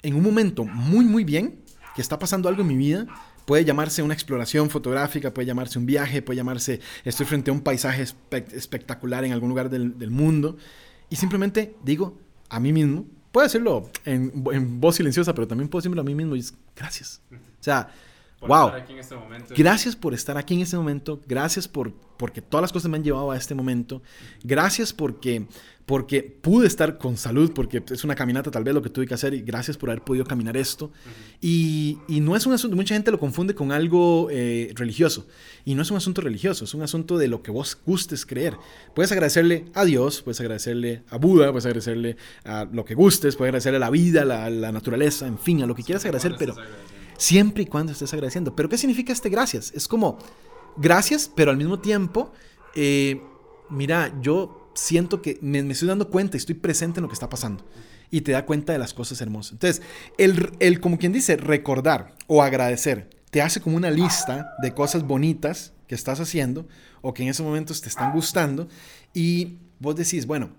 en 0.02 0.14
un 0.14 0.22
momento 0.22 0.64
muy, 0.64 1.04
muy 1.04 1.24
bien, 1.24 1.60
que 1.94 2.00
está 2.00 2.18
pasando 2.18 2.48
algo 2.48 2.62
en 2.62 2.68
mi 2.68 2.76
vida, 2.76 3.06
Puede 3.44 3.64
llamarse 3.64 4.02
una 4.02 4.14
exploración 4.14 4.70
fotográfica, 4.70 5.34
puede 5.34 5.46
llamarse 5.46 5.78
un 5.78 5.84
viaje, 5.84 6.22
puede 6.22 6.36
llamarse 6.36 6.80
estoy 7.04 7.26
frente 7.26 7.50
a 7.50 7.54
un 7.54 7.60
paisaje 7.60 8.04
espectacular 8.52 9.24
en 9.24 9.32
algún 9.32 9.48
lugar 9.48 9.68
del, 9.68 9.98
del 9.98 10.10
mundo. 10.10 10.56
Y 11.12 11.16
simplemente 11.16 11.76
digo 11.84 12.16
a 12.48 12.58
mí 12.58 12.72
mismo, 12.72 13.04
puedo 13.32 13.44
decirlo 13.44 13.90
en, 14.06 14.32
en 14.50 14.80
voz 14.80 14.96
silenciosa, 14.96 15.34
pero 15.34 15.46
también 15.46 15.68
puedo 15.68 15.82
decirlo 15.82 16.00
a 16.00 16.04
mí 16.04 16.14
mismo 16.14 16.34
y 16.34 16.38
es 16.38 16.54
gracias. 16.74 17.20
O 17.30 17.36
sea, 17.62 17.90
wow. 18.40 18.70
Este 18.70 19.54
gracias 19.54 19.94
por 19.94 20.14
estar 20.14 20.38
aquí 20.38 20.54
en 20.54 20.60
este 20.62 20.78
momento. 20.78 21.20
Gracias 21.26 21.68
por 21.68 21.92
porque 22.16 22.40
todas 22.40 22.62
las 22.62 22.72
cosas 22.72 22.90
me 22.90 22.96
han 22.96 23.04
llevado 23.04 23.30
a 23.30 23.36
este 23.36 23.54
momento. 23.54 24.00
Gracias 24.42 24.94
porque 24.94 25.46
porque 25.92 26.22
pude 26.22 26.66
estar 26.66 26.96
con 26.96 27.18
salud, 27.18 27.52
porque 27.52 27.82
es 27.90 28.02
una 28.02 28.14
caminata 28.14 28.50
tal 28.50 28.64
vez 28.64 28.72
lo 28.72 28.80
que 28.80 28.88
tuve 28.88 29.06
que 29.06 29.12
hacer 29.12 29.34
y 29.34 29.42
gracias 29.42 29.76
por 29.76 29.90
haber 29.90 30.02
podido 30.02 30.24
caminar 30.24 30.56
esto. 30.56 30.90
y, 31.38 31.98
y, 32.08 32.20
no 32.20 32.34
es 32.34 32.46
un 32.46 32.54
asunto, 32.54 32.74
mucha 32.74 32.94
gente 32.94 33.10
lo 33.10 33.20
confunde 33.20 33.54
con 33.54 33.72
algo 33.72 34.28
eh, 34.30 34.72
religioso. 34.74 35.26
Y 35.66 35.74
no 35.74 35.82
es 35.82 35.90
un 35.90 35.98
asunto 35.98 36.22
religioso, 36.22 36.64
es 36.64 36.72
un 36.72 36.80
asunto 36.80 37.18
de 37.18 37.28
lo 37.28 37.42
que 37.42 37.50
vos 37.50 37.78
gustes 37.84 38.24
creer. 38.24 38.56
Puedes 38.94 39.12
agradecerle 39.12 39.66
a 39.74 39.84
Dios, 39.84 40.22
puedes 40.22 40.40
agradecerle 40.40 41.02
a 41.10 41.18
Buda, 41.18 41.50
puedes 41.50 41.66
agradecerle 41.66 42.16
a 42.44 42.66
lo 42.72 42.86
que 42.86 42.94
gustes, 42.94 43.36
puedes 43.36 43.50
agradecerle 43.50 43.76
a 43.76 43.80
la 43.80 43.90
vida, 43.90 44.22
a 44.22 44.24
la, 44.24 44.48
la, 44.48 44.72
naturaleza, 44.72 45.26
en 45.26 45.38
fin, 45.38 45.62
a 45.62 45.66
lo 45.66 45.74
que 45.74 45.82
quieras 45.82 46.06
agradecer, 46.06 46.36
pero 46.38 46.56
siempre 47.18 47.64
y 47.64 47.66
cuando 47.66 47.92
estés 47.92 48.14
agradeciendo. 48.14 48.56
¿Pero 48.56 48.70
qué 48.70 48.78
significa 48.78 49.12
este 49.12 49.28
gracias? 49.28 49.70
Es 49.74 49.86
como 49.86 50.16
gracias, 50.78 51.30
pero 51.36 51.50
al 51.50 51.58
mismo 51.58 51.80
tiempo, 51.80 52.32
eh, 52.74 53.20
mira, 53.68 54.18
yo 54.22 54.61
siento 54.74 55.22
que 55.22 55.38
me, 55.42 55.58
estoy 55.70 55.88
dando 55.88 56.08
cuenta 56.08 56.36
y 56.36 56.38
estoy 56.38 56.54
presente 56.54 57.00
en 57.00 57.02
lo 57.02 57.08
que 57.08 57.14
está 57.14 57.28
pasando. 57.28 57.64
Y 58.10 58.22
te 58.22 58.32
da 58.32 58.44
cuenta 58.44 58.72
de 58.72 58.78
las 58.78 58.92
cosas 58.94 59.20
hermosas. 59.20 59.52
Entonces, 59.52 59.82
el, 60.18 60.52
el, 60.60 60.80
como 60.80 60.98
quien 60.98 61.12
dice, 61.12 61.36
recordar 61.36 62.14
o 62.26 62.42
agradecer, 62.42 63.08
te 63.30 63.40
hace 63.40 63.60
como 63.60 63.76
una 63.76 63.90
lista 63.90 64.54
de 64.60 64.74
cosas 64.74 65.02
bonitas 65.04 65.72
que 65.86 65.94
estás 65.94 66.20
haciendo 66.20 66.68
o 67.00 67.14
que 67.14 67.22
en 67.22 67.30
esos 67.30 67.44
momentos 67.44 67.80
te 67.80 67.88
están 67.88 68.12
gustando. 68.12 68.68
Y 69.14 69.58
vos 69.78 69.96
decís, 69.96 70.26
bueno, 70.26 70.50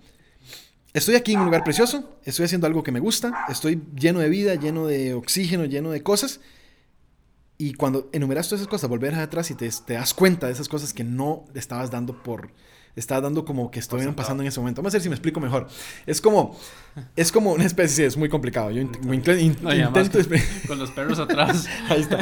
estoy 0.93 1.15
aquí 1.15 1.33
en 1.33 1.39
un 1.39 1.45
lugar 1.45 1.63
precioso, 1.63 2.17
estoy 2.23 2.45
haciendo 2.45 2.67
algo 2.67 2.83
que 2.83 2.91
me 2.91 2.99
gusta, 2.99 3.45
estoy 3.49 3.81
lleno 3.95 4.19
de 4.19 4.29
vida, 4.29 4.55
lleno 4.55 4.87
de 4.87 5.13
oxígeno, 5.13 5.65
lleno 5.65 5.91
de 5.91 6.01
cosas. 6.01 6.39
Y 7.57 7.73
cuando 7.75 8.09
enumeras 8.11 8.47
todas 8.47 8.61
esas 8.61 8.69
cosas, 8.69 8.89
volver 8.89 9.13
atrás 9.15 9.51
y 9.51 9.55
te, 9.55 9.69
te 9.85 9.93
das 9.93 10.13
cuenta 10.13 10.47
de 10.47 10.53
esas 10.53 10.67
cosas 10.67 10.93
que 10.93 11.03
no 11.03 11.45
estabas 11.53 11.91
dando 11.91 12.21
por, 12.23 12.51
está 12.95 13.19
dando 13.19 13.43
como 13.45 13.71
que 13.71 13.79
estuvieran 13.79 14.15
pasando 14.15 14.43
en 14.43 14.47
ese 14.47 14.59
momento. 14.59 14.81
Vamos 14.81 14.93
a 14.93 14.97
ver 14.97 15.01
si 15.01 15.09
me 15.09 15.15
explico 15.15 15.39
mejor. 15.39 15.67
Es 16.05 16.21
como, 16.21 16.57
es 17.15 17.31
como 17.31 17.53
una 17.53 17.65
especie, 17.65 18.05
es 18.05 18.17
muy 18.17 18.29
complicado. 18.29 18.71
Yo 18.71 18.81
int 18.81 18.97
in 18.97 19.39
in 19.39 19.57
no, 19.61 19.73
intento... 19.73 20.19
Con, 20.19 20.39
con, 20.67 20.79
los 20.79 20.91
perros 20.91 21.19
atrás. 21.19 21.67
Ahí 21.89 22.01
está. 22.01 22.17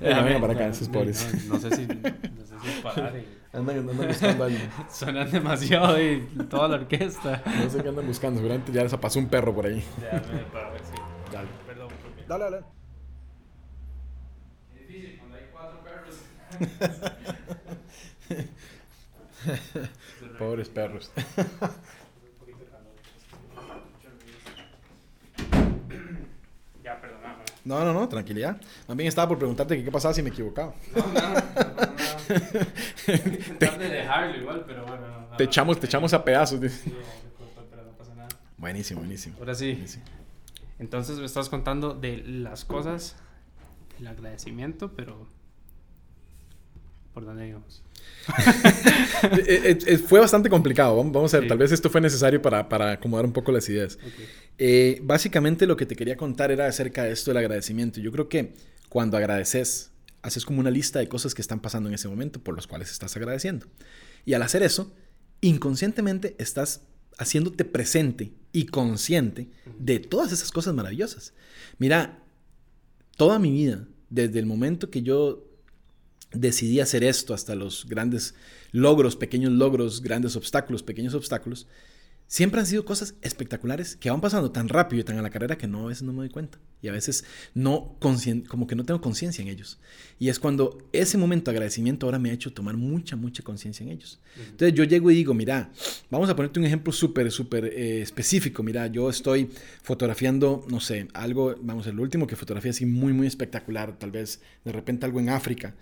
venga, 0.00 0.22
venga 0.22 0.40
para 0.40 0.52
acá, 0.52 0.66
esos 0.68 0.88
pobres. 0.88 1.26
No, 1.46 1.54
no, 1.54 1.60
sé 1.60 1.74
si, 1.74 1.86
no 1.86 1.94
sé 1.94 2.54
si 2.62 2.82
parar. 2.82 3.16
Y... 3.16 3.36
Andan, 3.56 3.78
andan 3.78 4.08
buscando 4.08 4.44
algo. 4.44 4.58
Suenan 4.92 5.30
demasiado 5.30 6.00
y 6.02 6.20
toda 6.48 6.68
la 6.68 6.74
orquesta. 6.76 7.42
No 7.46 7.70
sé 7.70 7.82
qué 7.82 7.88
andan 7.88 8.06
buscando. 8.06 8.38
Seguramente 8.38 8.70
ya 8.70 8.82
les 8.82 8.94
pasó 8.94 9.18
un 9.18 9.28
perro 9.28 9.54
por 9.54 9.66
ahí. 9.66 9.82
Ya, 10.00 10.22
para 10.52 10.70
ver, 10.70 10.82
sí. 10.82 11.00
Dale. 11.32 11.48
Perdón. 11.66 11.88
Porque... 12.02 12.24
Dale, 12.28 12.44
dale. 12.44 12.58
Es 14.74 14.86
difícil 14.86 15.18
cuando 15.18 15.36
hay 15.36 15.44
cuatro 15.50 15.80
perros. 15.82 16.16
Pobres 20.38 20.68
perros. 20.68 21.10
ya, 26.82 27.00
perdóname. 27.00 27.44
No, 27.64 27.84
no, 27.84 27.92
no, 27.92 28.08
tranquilidad. 28.08 28.60
Bien 28.88 29.08
estaba 29.08 29.28
por 29.28 29.38
preguntarte 29.38 29.82
qué 29.82 29.90
pasaba 29.90 30.14
si 30.14 30.22
me 30.22 30.30
equivocaba. 30.30 30.74
No, 30.94 31.06
no, 31.06 31.30
no, 31.30 31.38
de 33.78 33.88
dejarlo 33.88 34.36
igual, 34.36 34.64
pero 34.66 34.84
bueno. 34.84 35.06
No, 35.30 35.36
te, 35.36 35.44
echamos, 35.44 35.78
te 35.78 35.86
echamos 35.86 36.12
a 36.12 36.24
pedazos. 36.24 36.60
Sí, 36.60 36.92
pero 37.70 37.84
no 37.84 37.92
pasa 37.92 38.14
nada. 38.14 38.28
Buenísimo, 38.56 39.00
buenísimo. 39.00 39.36
Ahora 39.38 39.54
sí. 39.54 39.72
buenísimo. 39.72 40.04
Entonces 40.78 41.18
me 41.18 41.24
estás 41.24 41.48
contando 41.48 41.94
de 41.94 42.18
las 42.18 42.64
cosas, 42.64 43.16
el 43.98 44.06
agradecimiento, 44.06 44.92
pero 44.92 45.26
¿por 47.16 47.46
íbamos? 47.46 47.82
Eh, 49.46 49.78
eh, 49.86 49.98
fue 49.98 50.20
bastante 50.20 50.50
complicado. 50.50 50.96
Vamos 50.96 51.32
a 51.32 51.38
ver, 51.38 51.44
sí. 51.44 51.48
tal 51.48 51.56
vez 51.56 51.72
esto 51.72 51.88
fue 51.88 52.00
necesario 52.02 52.42
para, 52.42 52.68
para 52.68 52.92
acomodar 52.92 53.24
un 53.24 53.32
poco 53.32 53.50
las 53.50 53.66
ideas. 53.68 53.94
Okay. 53.96 54.26
Eh, 54.58 55.00
básicamente 55.02 55.66
lo 55.66 55.76
que 55.76 55.86
te 55.86 55.96
quería 55.96 56.16
contar 56.16 56.50
era 56.50 56.66
acerca 56.66 57.04
de 57.04 57.12
esto 57.12 57.30
del 57.30 57.38
agradecimiento. 57.38 57.98
Yo 58.00 58.12
creo 58.12 58.28
que 58.28 58.52
cuando 58.90 59.16
agradeces, 59.16 59.90
haces 60.20 60.44
como 60.44 60.60
una 60.60 60.70
lista 60.70 60.98
de 60.98 61.08
cosas 61.08 61.34
que 61.34 61.40
están 61.40 61.60
pasando 61.60 61.88
en 61.88 61.94
ese 61.94 62.08
momento 62.08 62.38
por 62.40 62.54
los 62.54 62.66
cuales 62.66 62.90
estás 62.90 63.16
agradeciendo. 63.16 63.66
Y 64.26 64.34
al 64.34 64.42
hacer 64.42 64.62
eso, 64.62 64.92
inconscientemente 65.40 66.36
estás 66.38 66.82
haciéndote 67.16 67.64
presente 67.64 68.32
y 68.52 68.66
consciente 68.66 69.48
de 69.78 69.98
todas 69.98 70.30
esas 70.32 70.52
cosas 70.52 70.74
maravillosas. 70.74 71.32
Mira, 71.78 72.22
toda 73.16 73.38
mi 73.38 73.50
vida, 73.50 73.88
desde 74.10 74.38
el 74.38 74.46
momento 74.46 74.90
que 74.90 75.02
yo 75.02 75.45
decidí 76.32 76.80
hacer 76.80 77.04
esto 77.04 77.34
hasta 77.34 77.54
los 77.54 77.86
grandes 77.86 78.34
logros, 78.72 79.16
pequeños 79.16 79.52
logros, 79.52 80.02
grandes 80.02 80.36
obstáculos, 80.36 80.82
pequeños 80.82 81.14
obstáculos, 81.14 81.66
siempre 82.28 82.60
han 82.60 82.66
sido 82.66 82.84
cosas 82.84 83.14
espectaculares 83.22 83.96
que 83.96 84.10
van 84.10 84.20
pasando 84.20 84.50
tan 84.50 84.68
rápido 84.68 85.00
y 85.00 85.04
tan 85.04 85.18
a 85.18 85.22
la 85.22 85.30
carrera 85.30 85.56
que 85.56 85.66
no 85.66 85.84
a 85.84 85.88
veces 85.88 86.02
no 86.02 86.12
me 86.12 86.18
doy 86.18 86.30
cuenta. 86.30 86.58
Y 86.82 86.88
a 86.88 86.92
veces 86.92 87.24
no 87.54 87.96
como 87.98 88.66
que 88.66 88.76
no 88.76 88.84
tengo 88.84 89.00
conciencia 89.00 89.42
en 89.42 89.48
ellos. 89.48 89.80
Y 90.18 90.28
es 90.28 90.38
cuando 90.38 90.86
ese 90.92 91.16
momento 91.16 91.50
de 91.50 91.56
agradecimiento 91.56 92.06
ahora 92.06 92.18
me 92.18 92.30
ha 92.30 92.34
hecho 92.34 92.52
tomar 92.52 92.76
mucha, 92.76 93.16
mucha 93.16 93.42
conciencia 93.42 93.82
en 93.82 93.90
ellos. 93.90 94.20
Entonces 94.36 94.74
yo 94.74 94.84
llego 94.84 95.10
y 95.10 95.14
digo, 95.14 95.32
mira, 95.34 95.72
vamos 96.10 96.28
a 96.28 96.36
ponerte 96.36 96.60
un 96.60 96.66
ejemplo 96.66 96.92
súper, 96.92 97.32
súper 97.32 97.64
eh, 97.64 98.02
específico. 98.02 98.62
Mira, 98.62 98.86
yo 98.88 99.08
estoy 99.08 99.50
fotografiando, 99.82 100.64
no 100.68 100.80
sé, 100.80 101.08
algo, 101.14 101.56
vamos, 101.60 101.86
el 101.86 101.98
último 101.98 102.26
que 102.26 102.36
fotografía 102.36 102.70
así 102.70 102.84
muy, 102.84 103.12
muy 103.12 103.26
espectacular, 103.26 103.98
tal 103.98 104.10
vez 104.10 104.40
de 104.64 104.72
repente 104.72 105.06
algo 105.06 105.18
en 105.18 105.30
África 105.30 105.74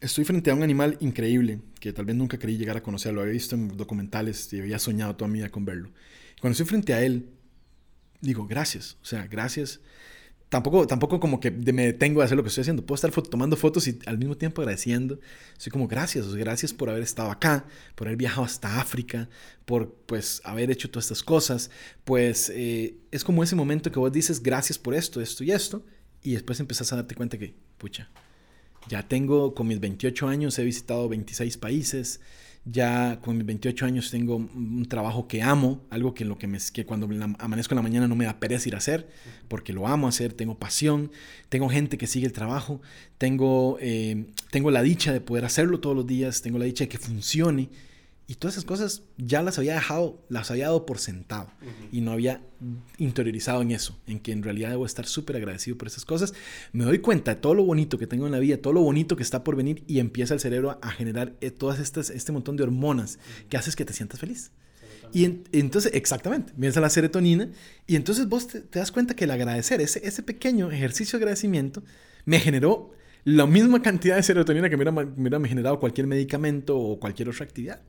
estoy 0.00 0.24
frente 0.24 0.50
a 0.50 0.54
un 0.54 0.62
animal 0.62 0.96
increíble 1.00 1.60
que 1.80 1.92
tal 1.92 2.04
vez 2.04 2.16
nunca 2.16 2.38
quería 2.38 2.58
llegar 2.58 2.76
a 2.76 2.82
conocer, 2.82 3.12
lo 3.12 3.20
había 3.20 3.32
visto 3.32 3.54
en 3.54 3.76
documentales 3.76 4.52
y 4.52 4.60
había 4.60 4.78
soñado 4.78 5.16
toda 5.16 5.28
mi 5.28 5.38
vida 5.38 5.50
con 5.50 5.64
verlo. 5.64 5.90
Cuando 6.40 6.52
estoy 6.52 6.66
frente 6.66 6.94
a 6.94 7.02
él, 7.02 7.30
digo, 8.20 8.46
gracias, 8.46 8.96
o 9.02 9.04
sea, 9.04 9.26
gracias. 9.26 9.80
Tampoco, 10.48 10.86
tampoco 10.86 11.18
como 11.18 11.40
que 11.40 11.50
me 11.50 11.86
detengo 11.86 12.20
de 12.20 12.26
hacer 12.26 12.36
lo 12.36 12.44
que 12.44 12.48
estoy 12.48 12.62
haciendo. 12.62 12.86
Puedo 12.86 12.94
estar 12.94 13.10
tomando 13.24 13.56
fotos 13.56 13.88
y 13.88 13.98
al 14.06 14.18
mismo 14.18 14.36
tiempo 14.36 14.62
agradeciendo. 14.62 15.18
Soy 15.58 15.72
como 15.72 15.88
gracias, 15.88 16.32
gracias 16.34 16.72
por 16.72 16.90
haber 16.90 17.02
estado 17.02 17.30
acá, 17.30 17.64
por 17.96 18.06
haber 18.06 18.18
viajado 18.18 18.44
hasta 18.44 18.80
África, 18.80 19.28
por 19.64 19.92
pues 20.06 20.40
haber 20.44 20.70
hecho 20.70 20.88
todas 20.90 21.06
estas 21.06 21.24
cosas. 21.24 21.70
Pues 22.04 22.52
eh, 22.54 22.98
es 23.10 23.24
como 23.24 23.42
ese 23.42 23.56
momento 23.56 23.90
que 23.90 23.98
vos 23.98 24.12
dices 24.12 24.40
gracias 24.40 24.78
por 24.78 24.94
esto, 24.94 25.20
esto 25.20 25.42
y 25.42 25.50
esto. 25.50 25.84
Y 26.22 26.34
después 26.34 26.60
empezás 26.60 26.92
a 26.92 26.96
darte 26.96 27.16
cuenta 27.16 27.36
que, 27.36 27.54
pucha, 27.76 28.08
ya 28.88 29.06
tengo, 29.06 29.54
con 29.54 29.66
mis 29.66 29.80
28 29.80 30.28
años 30.28 30.58
he 30.58 30.64
visitado 30.64 31.08
26 31.08 31.56
países, 31.58 32.20
ya 32.66 33.20
con 33.20 33.36
mis 33.36 33.46
28 33.46 33.84
años 33.84 34.10
tengo 34.10 34.36
un 34.36 34.86
trabajo 34.88 35.28
que 35.28 35.42
amo, 35.42 35.82
algo 35.90 36.14
que, 36.14 36.24
lo 36.24 36.38
que, 36.38 36.46
me, 36.46 36.58
que 36.72 36.86
cuando 36.86 37.06
amanezco 37.38 37.74
en 37.74 37.76
la 37.76 37.82
mañana 37.82 38.08
no 38.08 38.16
me 38.16 38.24
da 38.24 38.40
pereza 38.40 38.68
ir 38.68 38.74
a 38.74 38.78
hacer, 38.78 39.08
porque 39.48 39.72
lo 39.72 39.86
amo 39.86 40.08
hacer, 40.08 40.32
tengo 40.32 40.58
pasión, 40.58 41.10
tengo 41.50 41.68
gente 41.68 41.98
que 41.98 42.06
sigue 42.06 42.26
el 42.26 42.32
trabajo, 42.32 42.80
tengo, 43.18 43.76
eh, 43.80 44.26
tengo 44.50 44.70
la 44.70 44.82
dicha 44.82 45.12
de 45.12 45.20
poder 45.20 45.44
hacerlo 45.44 45.80
todos 45.80 45.94
los 45.94 46.06
días, 46.06 46.40
tengo 46.40 46.58
la 46.58 46.64
dicha 46.64 46.84
de 46.84 46.88
que 46.88 46.98
funcione. 46.98 47.68
Y 48.26 48.36
todas 48.36 48.54
esas 48.54 48.64
cosas 48.64 49.02
ya 49.18 49.42
las 49.42 49.58
había 49.58 49.74
dejado, 49.74 50.24
las 50.30 50.50
había 50.50 50.64
dado 50.64 50.86
por 50.86 50.98
sentado 50.98 51.50
y 51.92 52.00
no 52.00 52.12
había 52.12 52.40
interiorizado 52.96 53.60
en 53.60 53.70
eso, 53.70 53.98
en 54.06 54.18
que 54.18 54.32
en 54.32 54.42
realidad 54.42 54.70
debo 54.70 54.86
estar 54.86 55.06
súper 55.06 55.36
agradecido 55.36 55.76
por 55.76 55.88
esas 55.88 56.06
cosas. 56.06 56.32
Me 56.72 56.84
doy 56.84 57.00
cuenta 57.00 57.34
de 57.34 57.40
todo 57.42 57.54
lo 57.54 57.64
bonito 57.64 57.98
que 57.98 58.06
tengo 58.06 58.24
en 58.24 58.32
la 58.32 58.38
vida, 58.38 58.56
todo 58.56 58.72
lo 58.72 58.80
bonito 58.80 59.14
que 59.14 59.22
está 59.22 59.44
por 59.44 59.56
venir 59.56 59.84
y 59.86 59.98
empieza 59.98 60.32
el 60.32 60.40
cerebro 60.40 60.78
a 60.80 60.90
generar 60.90 61.34
eh, 61.42 61.50
todas 61.50 61.80
estas, 61.80 62.08
este 62.08 62.32
montón 62.32 62.56
de 62.56 62.62
hormonas 62.62 63.18
que 63.50 63.58
haces 63.58 63.76
que 63.76 63.84
te 63.84 63.92
sientas 63.92 64.20
feliz. 64.20 64.52
Y 65.12 65.24
entonces, 65.52 65.92
exactamente, 65.94 66.52
empieza 66.52 66.80
la 66.80 66.90
serotonina 66.90 67.48
y 67.86 67.94
entonces 67.94 68.26
vos 68.26 68.48
te, 68.48 68.62
das 68.72 68.90
cuenta 68.90 69.14
que 69.14 69.24
el 69.24 69.30
agradecer, 69.30 69.80
ese, 69.80 70.00
ese 70.04 70.22
pequeño 70.22 70.72
ejercicio 70.72 71.18
de 71.18 71.24
agradecimiento, 71.24 71.84
me 72.24 72.40
generó 72.40 72.90
la 73.24 73.46
misma 73.46 73.80
cantidad 73.80 74.16
de 74.16 74.22
serotonina 74.22 74.68
que 74.68 74.76
me 74.76 74.84
hubiera, 74.84 75.40
generado 75.48 75.80
cualquier 75.80 76.06
medicamento 76.06 76.78
o 76.78 77.00
cualquier 77.00 77.30
otra 77.30 77.44
actividad. 77.44 77.80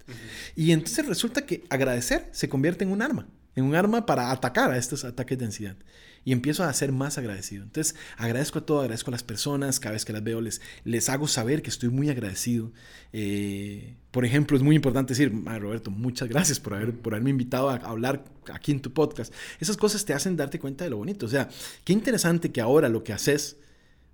Y 0.56 0.72
entonces 0.72 1.06
resulta 1.06 1.46
que 1.46 1.64
agradecer 1.70 2.30
se 2.32 2.48
convierte 2.48 2.86
en 2.86 2.92
un 2.92 3.02
arma, 3.02 3.28
en 3.56 3.66
un 3.66 3.76
arma 3.76 4.06
para 4.06 4.32
atacar 4.32 4.72
a 4.72 4.78
estos 4.78 5.04
ataques 5.04 5.38
de 5.38 5.46
ansiedad. 5.46 5.76
Y 6.24 6.32
empiezo 6.32 6.64
a 6.64 6.74
ser 6.74 6.92
más 6.92 7.20
agradecido. 7.20 7.64
Entonces 7.64 7.96
agradezco 8.18 8.60
a 8.60 8.66
todo, 8.66 8.80
agradezco 8.80 9.12
a 9.12 9.14
las 9.14 9.24
personas, 9.24 9.80
cada 9.80 9.94
vez 9.94 10.06
que 10.06 10.14
las 10.14 10.24
veo 10.24 10.42
les, 10.42 10.60
les 10.84 11.08
hago 11.10 11.28
saber 11.28 11.62
que 11.62 11.70
estoy 11.70 11.90
muy 11.90 12.10
agradecido. 12.10 12.72
Eh, 13.14 13.98
por 14.12 14.26
ejemplo, 14.26 14.58
es 14.58 14.64
muy 14.64 14.76
importante 14.76 15.14
decir, 15.14 15.32
Roberto, 15.60 15.92
muchas 15.92 16.30
gracias 16.30 16.60
por, 16.60 16.74
haber, 16.74 16.94
por 16.94 17.14
haberme 17.14 17.30
invitado 17.30 17.70
a 17.70 17.76
hablar 17.76 18.24
aquí 18.52 18.72
en 18.72 18.80
tu 18.80 18.92
podcast. 18.94 19.34
Esas 19.60 19.78
cosas 19.78 20.04
te 20.06 20.14
hacen 20.14 20.38
darte 20.38 20.60
cuenta 20.60 20.86
de 20.86 20.90
lo 20.90 20.98
bonito. 20.98 21.26
O 21.26 21.30
sea, 21.30 21.50
qué 21.84 21.94
interesante 21.94 22.52
que 22.52 22.62
ahora 22.62 22.90
lo 22.90 23.04
que 23.04 23.14
haces 23.14 23.58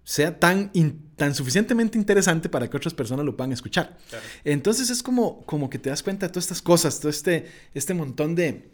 sea 0.04 0.40
tan, 0.40 0.72
tan 1.16 1.36
suficientemente 1.36 1.98
interesante 1.98 2.50
para 2.50 2.70
que 2.70 2.78
otras 2.78 2.94
personas 2.94 3.26
lo 3.26 3.38
puedan 3.38 3.52
escuchar. 3.52 3.98
Entonces 4.44 4.90
es 4.90 5.04
como, 5.04 5.46
como 5.46 5.70
que 5.70 5.80
te 5.80 5.90
das 5.90 6.04
cuenta 6.04 6.28
de 6.28 6.32
todas 6.32 6.46
estas 6.46 6.62
cosas, 6.62 7.00
todo 7.00 7.10
este, 7.10 7.46
este 7.74 7.94
montón 7.94 8.36
de, 8.36 8.72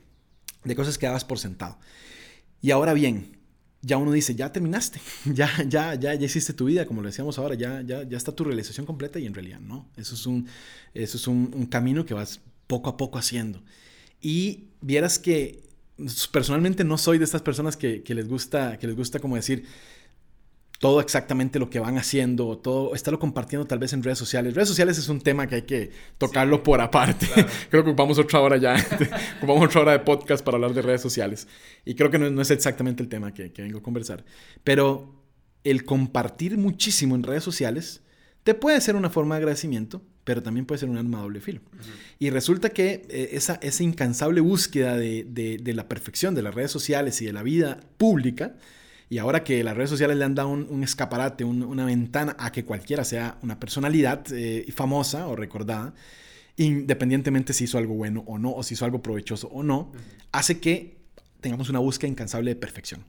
de 0.63 0.75
cosas 0.75 0.97
que 0.97 1.05
dabas 1.05 1.25
por 1.25 1.39
sentado. 1.39 1.78
Y 2.61 2.71
ahora 2.71 2.93
bien, 2.93 3.38
ya 3.82 3.97
uno 3.97 4.11
dice, 4.11 4.36
ya 4.36 4.51
terminaste, 4.51 4.99
ya, 5.25 5.49
ya, 5.67 5.95
ya, 5.95 6.13
ya 6.13 6.25
hiciste 6.25 6.53
tu 6.53 6.65
vida, 6.65 6.86
como 6.86 7.01
lo 7.01 7.07
decíamos 7.07 7.38
ahora, 7.38 7.55
ya, 7.55 7.82
ya, 7.82 8.03
ya 8.03 8.17
está 8.17 8.32
tu 8.32 8.43
realización 8.43 8.86
completa 8.86 9.19
y 9.19 9.25
en 9.25 9.34
realidad 9.34 9.59
no. 9.59 9.89
Eso 9.95 10.15
es 10.15 10.25
un, 10.25 10.47
eso 10.93 11.17
es 11.17 11.28
un, 11.28 11.51
un 11.53 11.65
camino 11.65 12.05
que 12.05 12.13
vas 12.13 12.41
poco 12.67 12.89
a 12.89 12.97
poco 12.97 13.17
haciendo. 13.17 13.61
Y 14.21 14.69
vieras 14.82 15.19
que 15.19 15.63
personalmente 16.32 16.84
no 16.84 16.97
soy 16.97 17.17
de 17.17 17.23
estas 17.23 17.41
personas 17.41 17.75
que, 17.75 18.03
que 18.03 18.13
les 18.13 18.28
gusta, 18.28 18.78
que 18.78 18.88
les 18.88 18.95
gusta 18.95 19.19
como 19.19 19.36
decir, 19.36 19.65
todo 20.80 21.01
exactamente 21.01 21.57
lo 21.57 21.69
que 21.69 21.80
van 21.80 21.97
haciendo, 21.97 22.57
todo, 22.57 22.93
estarlo 22.93 23.19
compartiendo 23.19 23.65
tal 23.65 23.80
vez 23.80 23.93
en 23.93 24.03
redes 24.03 24.19
sociales. 24.19 24.53
Redes 24.53 24.69
sociales 24.69 24.97
es 24.97 25.09
un 25.09 25.21
tema 25.21 25.47
que 25.47 25.55
hay 25.55 25.61
que 25.63 25.91
tocarlo 26.17 26.61
por 26.61 26.82
aparte. 26.82 27.28
creo 27.69 27.84
que 27.84 27.89
ocupamos 27.89 28.19
otra 28.19 28.39
hora 28.41 28.57
ya, 28.57 28.75
ocupamos 29.38 29.65
otra 29.65 29.82
hora 29.82 29.91
de 29.93 29.99
podcast 29.99 30.43
para 30.43 30.55
hablar 30.55 30.73
de 30.73 30.84
redes 30.84 31.01
sociales. 31.01 31.47
Y 31.84 31.95
creo 31.95 32.11
que 32.11 32.19
no, 32.19 32.41
es 32.41 32.51
exactamente 32.51 33.01
el 33.01 33.09
tema 33.09 33.34
que, 33.34 33.51
vengo 33.57 33.80
a 33.80 33.84
conversar. 33.84 34.23
Pero 34.63 35.15
el 35.63 35.84
compartir 35.84 36.57
muchísimo 36.57 37.15
en 37.15 37.23
redes 37.23 37.43
sociales 37.43 38.01
te 38.43 38.53
puede 38.53 38.80
ser 38.80 38.95
una 38.95 39.09
forma 39.09 39.36
de 39.36 39.39
agradecimiento, 39.39 40.03
pero 40.23 40.43
también 40.43 40.65
puede 40.65 40.80
ser 40.80 40.89
un 40.89 40.97
arma 40.97 41.17
de 41.17 41.23
doble 41.23 41.41
filo. 41.41 41.61
Y 42.19 42.30
resulta 42.30 42.69
que 42.69 43.07
eh, 43.09 43.30
esa, 43.32 43.55
esa 43.63 43.84
incansable 43.84 44.41
búsqueda 44.41 44.95
de, 44.95 45.25
de 45.25 45.73
la 45.73 45.89
perfección 45.89 46.36
de 46.36 46.43
las 46.43 46.53
redes 46.53 46.69
sociales 46.69 47.19
y 47.21 47.25
de 47.25 47.34
la 47.34 47.41
vida 47.41 47.80
pública, 47.97 48.55
y 49.09 49.19
ahora 49.19 49.43
que 49.43 49.63
las 49.63 49.75
redes 49.75 49.89
sociales 49.89 50.17
le 50.17 50.25
han 50.25 50.35
dado 50.35 50.49
un, 50.49 50.83
escaparate, 50.83 51.43
una 51.43 51.85
ventana 51.85 52.35
a 52.37 52.51
que 52.51 52.65
cualquiera 52.65 53.03
sea 53.03 53.37
una 53.41 53.59
personalidad 53.59 54.25
eh, 54.31 54.65
famosa 54.75 55.27
o 55.27 55.35
recordada, 55.35 55.93
independientemente 56.57 57.53
si 57.53 57.65
hizo 57.65 57.77
algo 57.77 57.93
bueno 57.93 58.23
o 58.27 58.37
no, 58.37 58.51
o 58.51 58.63
si 58.63 58.73
hizo 58.73 58.83
algo 58.83 59.01
provechoso 59.01 59.47
o 59.47 59.63
no, 59.63 59.91
hace 60.31 60.59
que 60.59 60.97
tengamos 61.39 61.69
una 61.69 61.79
búsqueda 61.79 62.09
incansable 62.09 62.51
de 62.51 62.55
perfección. 62.55 63.05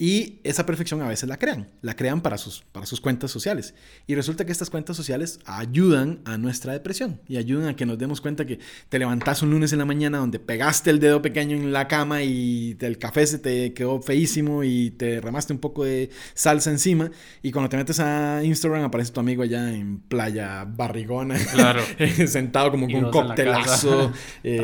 Y 0.00 0.38
esa 0.44 0.64
perfección 0.64 1.02
a 1.02 1.08
veces 1.08 1.28
la 1.28 1.38
crean, 1.38 1.66
la 1.82 1.96
crean 1.96 2.20
para 2.20 2.38
sus, 2.38 2.62
para 2.70 2.86
sus 2.86 3.00
cuentas 3.00 3.32
sociales. 3.32 3.74
Y 4.06 4.14
resulta 4.14 4.46
que 4.46 4.52
estas 4.52 4.70
cuentas 4.70 4.96
sociales 4.96 5.40
ayudan 5.44 6.20
a 6.24 6.38
nuestra 6.38 6.72
depresión 6.72 7.20
y 7.26 7.36
ayudan 7.36 7.66
a 7.66 7.74
que 7.74 7.84
nos 7.84 7.98
demos 7.98 8.20
cuenta 8.20 8.46
que 8.46 8.60
te 8.88 9.00
levantás 9.00 9.42
un 9.42 9.50
lunes 9.50 9.72
en 9.72 9.80
la 9.80 9.84
mañana 9.84 10.18
donde 10.18 10.38
pegaste 10.38 10.90
el 10.90 11.00
dedo 11.00 11.20
pequeño 11.20 11.56
en 11.56 11.72
la 11.72 11.88
cama 11.88 12.22
y 12.22 12.76
el 12.78 12.96
café 12.98 13.26
se 13.26 13.40
te 13.40 13.74
quedó 13.74 14.00
feísimo 14.00 14.62
y 14.62 14.92
te 14.92 15.20
remaste 15.20 15.52
un 15.52 15.58
poco 15.58 15.84
de 15.84 16.10
salsa 16.32 16.70
encima. 16.70 17.10
Y 17.42 17.50
cuando 17.50 17.68
te 17.68 17.76
metes 17.76 17.98
a 17.98 18.44
Instagram 18.44 18.84
aparece 18.84 19.10
tu 19.10 19.18
amigo 19.18 19.42
allá 19.42 19.74
en 19.74 19.98
playa 19.98 20.64
barrigona, 20.64 21.36
claro. 21.52 21.82
sentado 22.28 22.70
como 22.70 22.86
con 22.86 23.04
un 23.04 23.10
coctelazo. 23.10 24.12
Eh, 24.44 24.60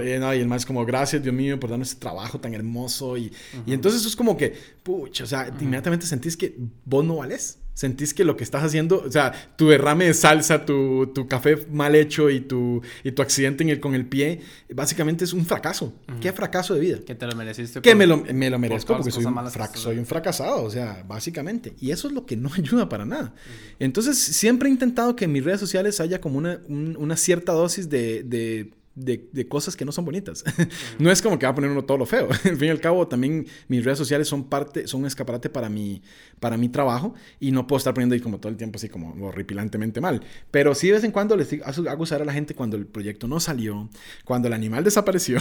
eh, 0.00 0.36
y 0.36 0.40
el 0.40 0.46
más 0.46 0.64
como, 0.64 0.84
gracias 0.84 1.22
Dios 1.22 1.34
mío 1.34 1.58
por 1.58 1.70
darnos 1.70 1.88
este 1.88 2.00
trabajo 2.00 2.38
tan 2.38 2.54
hermoso. 2.54 3.16
Y, 3.16 3.32
y 3.66 3.72
entonces 3.72 4.00
eso 4.00 4.08
es 4.08 4.16
como 4.16 4.36
que 4.36 4.75
pucha, 4.86 5.24
o 5.24 5.26
sea, 5.26 5.52
inmediatamente 5.60 6.06
sentís 6.06 6.36
que 6.36 6.56
vos 6.84 7.04
no 7.04 7.16
vales. 7.16 7.58
Sentís 7.74 8.14
que 8.14 8.24
lo 8.24 8.38
que 8.38 8.44
estás 8.44 8.62
haciendo, 8.62 9.02
o 9.06 9.10
sea, 9.10 9.52
tu 9.56 9.68
derrame 9.68 10.06
de 10.06 10.14
salsa, 10.14 10.64
tu, 10.64 11.08
tu 11.08 11.28
café 11.28 11.66
mal 11.70 11.94
hecho 11.94 12.30
y 12.30 12.40
tu, 12.40 12.80
y 13.04 13.12
tu 13.12 13.20
accidente 13.20 13.64
en 13.64 13.68
el, 13.68 13.80
con 13.80 13.94
el 13.94 14.06
pie, 14.06 14.40
básicamente 14.72 15.24
es 15.24 15.34
un 15.34 15.44
fracaso. 15.44 15.92
¿Qué 16.18 16.32
fracaso 16.32 16.72
de 16.72 16.80
vida? 16.80 16.98
Que 17.04 17.14
te 17.14 17.26
lo 17.26 17.36
mereciste. 17.36 17.82
Que 17.82 17.94
me, 17.94 18.06
lo, 18.06 18.16
me 18.16 18.48
lo 18.48 18.58
merezco 18.58 18.94
porque 18.96 19.10
soy 19.10 19.26
un, 19.26 19.34
soy 19.74 19.98
un, 19.98 20.06
fracasado, 20.06 20.62
o 20.62 20.70
sea, 20.70 21.04
básicamente. 21.06 21.74
Y 21.78 21.90
eso 21.90 22.08
es 22.08 22.14
lo 22.14 22.24
que 22.24 22.36
no 22.36 22.50
ayuda 22.56 22.88
para 22.88 23.04
nada. 23.04 23.34
Entonces, 23.78 24.16
siempre 24.16 24.70
he 24.70 24.72
intentado 24.72 25.14
que 25.14 25.26
en 25.26 25.32
mis 25.32 25.44
redes 25.44 25.60
sociales 25.60 26.00
haya 26.00 26.18
como 26.18 26.38
una, 26.38 26.60
una 26.68 27.16
cierta 27.16 27.52
dosis 27.52 27.90
de, 27.90 28.22
de 28.22 28.72
de, 28.96 29.46
cosas 29.46 29.76
que 29.76 29.84
no 29.84 29.92
son 29.92 30.04
bonitas. 30.04 30.42
no 30.98 31.10
es 31.10 31.20
como 31.22 31.38
que 31.38 31.46
va 31.46 31.52
a 31.52 31.54
poner 31.54 31.70
uno 31.70 31.84
todo 31.84 31.98
lo 31.98 32.06
feo. 32.06 32.28
al 32.44 32.56
fin 32.56 32.64
y 32.64 32.70
al 32.70 32.80
cabo, 32.80 33.06
también 33.06 33.46
mis 33.68 33.84
redes 33.84 33.98
sociales 33.98 34.26
son 34.26 34.44
parte, 34.44 34.88
son 34.88 35.02
un 35.02 35.06
escaparate 35.06 35.50
para 35.50 35.68
mi, 35.68 36.02
para 36.40 36.56
mi 36.56 36.68
trabajo 36.68 37.14
y 37.38 37.52
no 37.52 37.66
puedo 37.66 37.78
estar 37.78 37.94
poniendo 37.94 38.14
ahí 38.14 38.20
como 38.20 38.40
todo 38.40 38.50
el 38.50 38.56
tiempo 38.56 38.76
así 38.76 38.88
como 38.88 39.14
horripilantemente 39.26 40.00
mal. 40.00 40.22
Pero 40.50 40.74
sí 40.74 40.88
de 40.88 40.94
vez 40.94 41.04
en 41.04 41.12
cuando 41.12 41.36
les 41.36 41.52
hago 41.86 42.02
usar 42.02 42.22
a 42.22 42.24
la 42.24 42.32
gente 42.32 42.54
cuando 42.54 42.76
el 42.76 42.86
proyecto 42.86 43.28
no 43.28 43.38
salió, 43.38 43.88
cuando 44.24 44.48
el 44.48 44.54
animal 44.54 44.82
desapareció, 44.84 45.38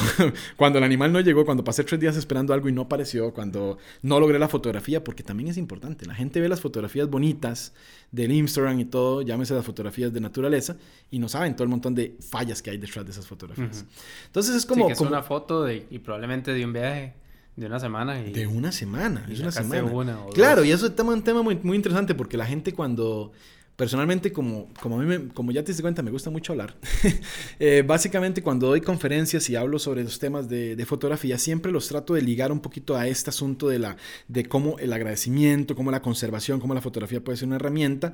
cuando 0.58 0.78
el 0.80 0.84
animal 0.84 1.14
no 1.14 1.22
llegó, 1.22 1.46
cuando 1.46 1.64
pasé 1.64 1.84
tres 1.86 2.00
días 2.00 2.18
esperando 2.18 2.54
algo 2.54 2.68
y 2.68 2.74
no 2.74 2.84
apareció, 2.84 3.34
cuando 3.34 3.78
no 4.02 4.20
logré 4.20 4.38
la 4.38 4.50
fotografía, 4.50 5.04
porque 5.04 5.24
también 5.24 5.50
es 5.50 5.58
importante. 5.58 6.06
La 6.06 6.16
gente 6.16 6.42
ve 6.42 6.50
las 6.50 6.60
fotografías 6.60 7.10
bonitas 7.10 7.74
del 8.12 8.32
Instagram 8.34 8.80
y 8.82 8.86
todo, 8.86 9.22
llámese 9.22 9.54
las 9.54 9.66
fotografías 9.66 10.12
de 10.12 10.20
naturaleza, 10.20 10.78
y 11.10 11.20
no 11.20 11.30
saben 11.30 11.56
todo 11.56 11.64
el 11.64 11.70
montón 11.70 11.96
de 11.96 12.18
fallas 12.20 12.62
que 12.62 12.70
hay 12.70 12.78
detrás 12.78 13.06
de 13.06 13.12
esas 13.12 13.26
fotografías. 13.26 13.45
Entonces 13.56 14.56
es 14.56 14.66
como... 14.66 14.88
que 14.88 14.94
es 14.94 15.02
una 15.02 15.24
foto 15.24 15.64
de, 15.64 15.86
y 15.90 16.00
probablemente 16.00 16.54
de 16.54 16.66
un 16.66 16.74
viaje 16.74 17.14
de 17.56 17.66
una 17.66 17.80
semana. 17.80 18.20
Y, 18.20 18.32
de 18.34 18.48
una 18.48 18.72
semana, 18.72 19.26
es 19.30 19.40
una 19.40 19.52
semana. 19.52 20.18
claro, 20.34 20.64
y 20.64 20.72
eso 20.72 20.88
es 20.88 21.00
un 21.00 21.24
tema 21.24 21.42
muy, 21.42 21.56
muy 21.64 21.78
interesante 21.78 22.16
porque 22.16 22.38
la 22.38 22.46
gente 22.46 22.74
cuando 22.74 23.32
Personalmente, 23.76 24.32
como, 24.32 24.70
como, 24.82 25.00
a 25.00 25.04
mí 25.04 25.06
me- 25.06 25.28
como 25.34 25.52
ya 25.52 25.62
te 25.64 25.68
diste 25.72 25.82
cuenta, 25.82 26.02
me 26.02 26.12
gusta 26.12 26.30
mucho 26.30 26.54
hablar. 26.54 26.76
Eh, 27.60 27.84
básicamente, 27.86 28.42
cuando 28.44 28.68
doy 28.68 28.82
conferencias 28.82 29.50
y 29.50 29.56
hablo 29.56 29.80
sobre 29.80 30.04
los 30.04 30.20
temas 30.20 30.50
de, 30.50 30.76
de 30.76 30.86
fotografía, 30.86 31.38
siempre 31.38 31.72
los 31.72 31.88
trato 31.88 32.14
de 32.14 32.22
ligar 32.22 32.52
un 32.52 32.60
poquito 32.60 32.96
a 32.98 33.08
este 33.08 33.30
asunto 33.30 33.70
de, 33.70 33.80
la, 33.80 33.96
de 34.28 34.46
cómo 34.46 34.78
el 34.80 34.92
agradecimiento, 34.92 35.76
cómo 35.76 35.90
la 35.92 36.02
conservación, 36.02 36.60
cómo 36.60 36.74
la 36.74 36.82
fotografía 36.82 37.24
puede 37.24 37.38
ser 37.38 37.48
una 37.48 37.56
herramienta. 37.56 38.14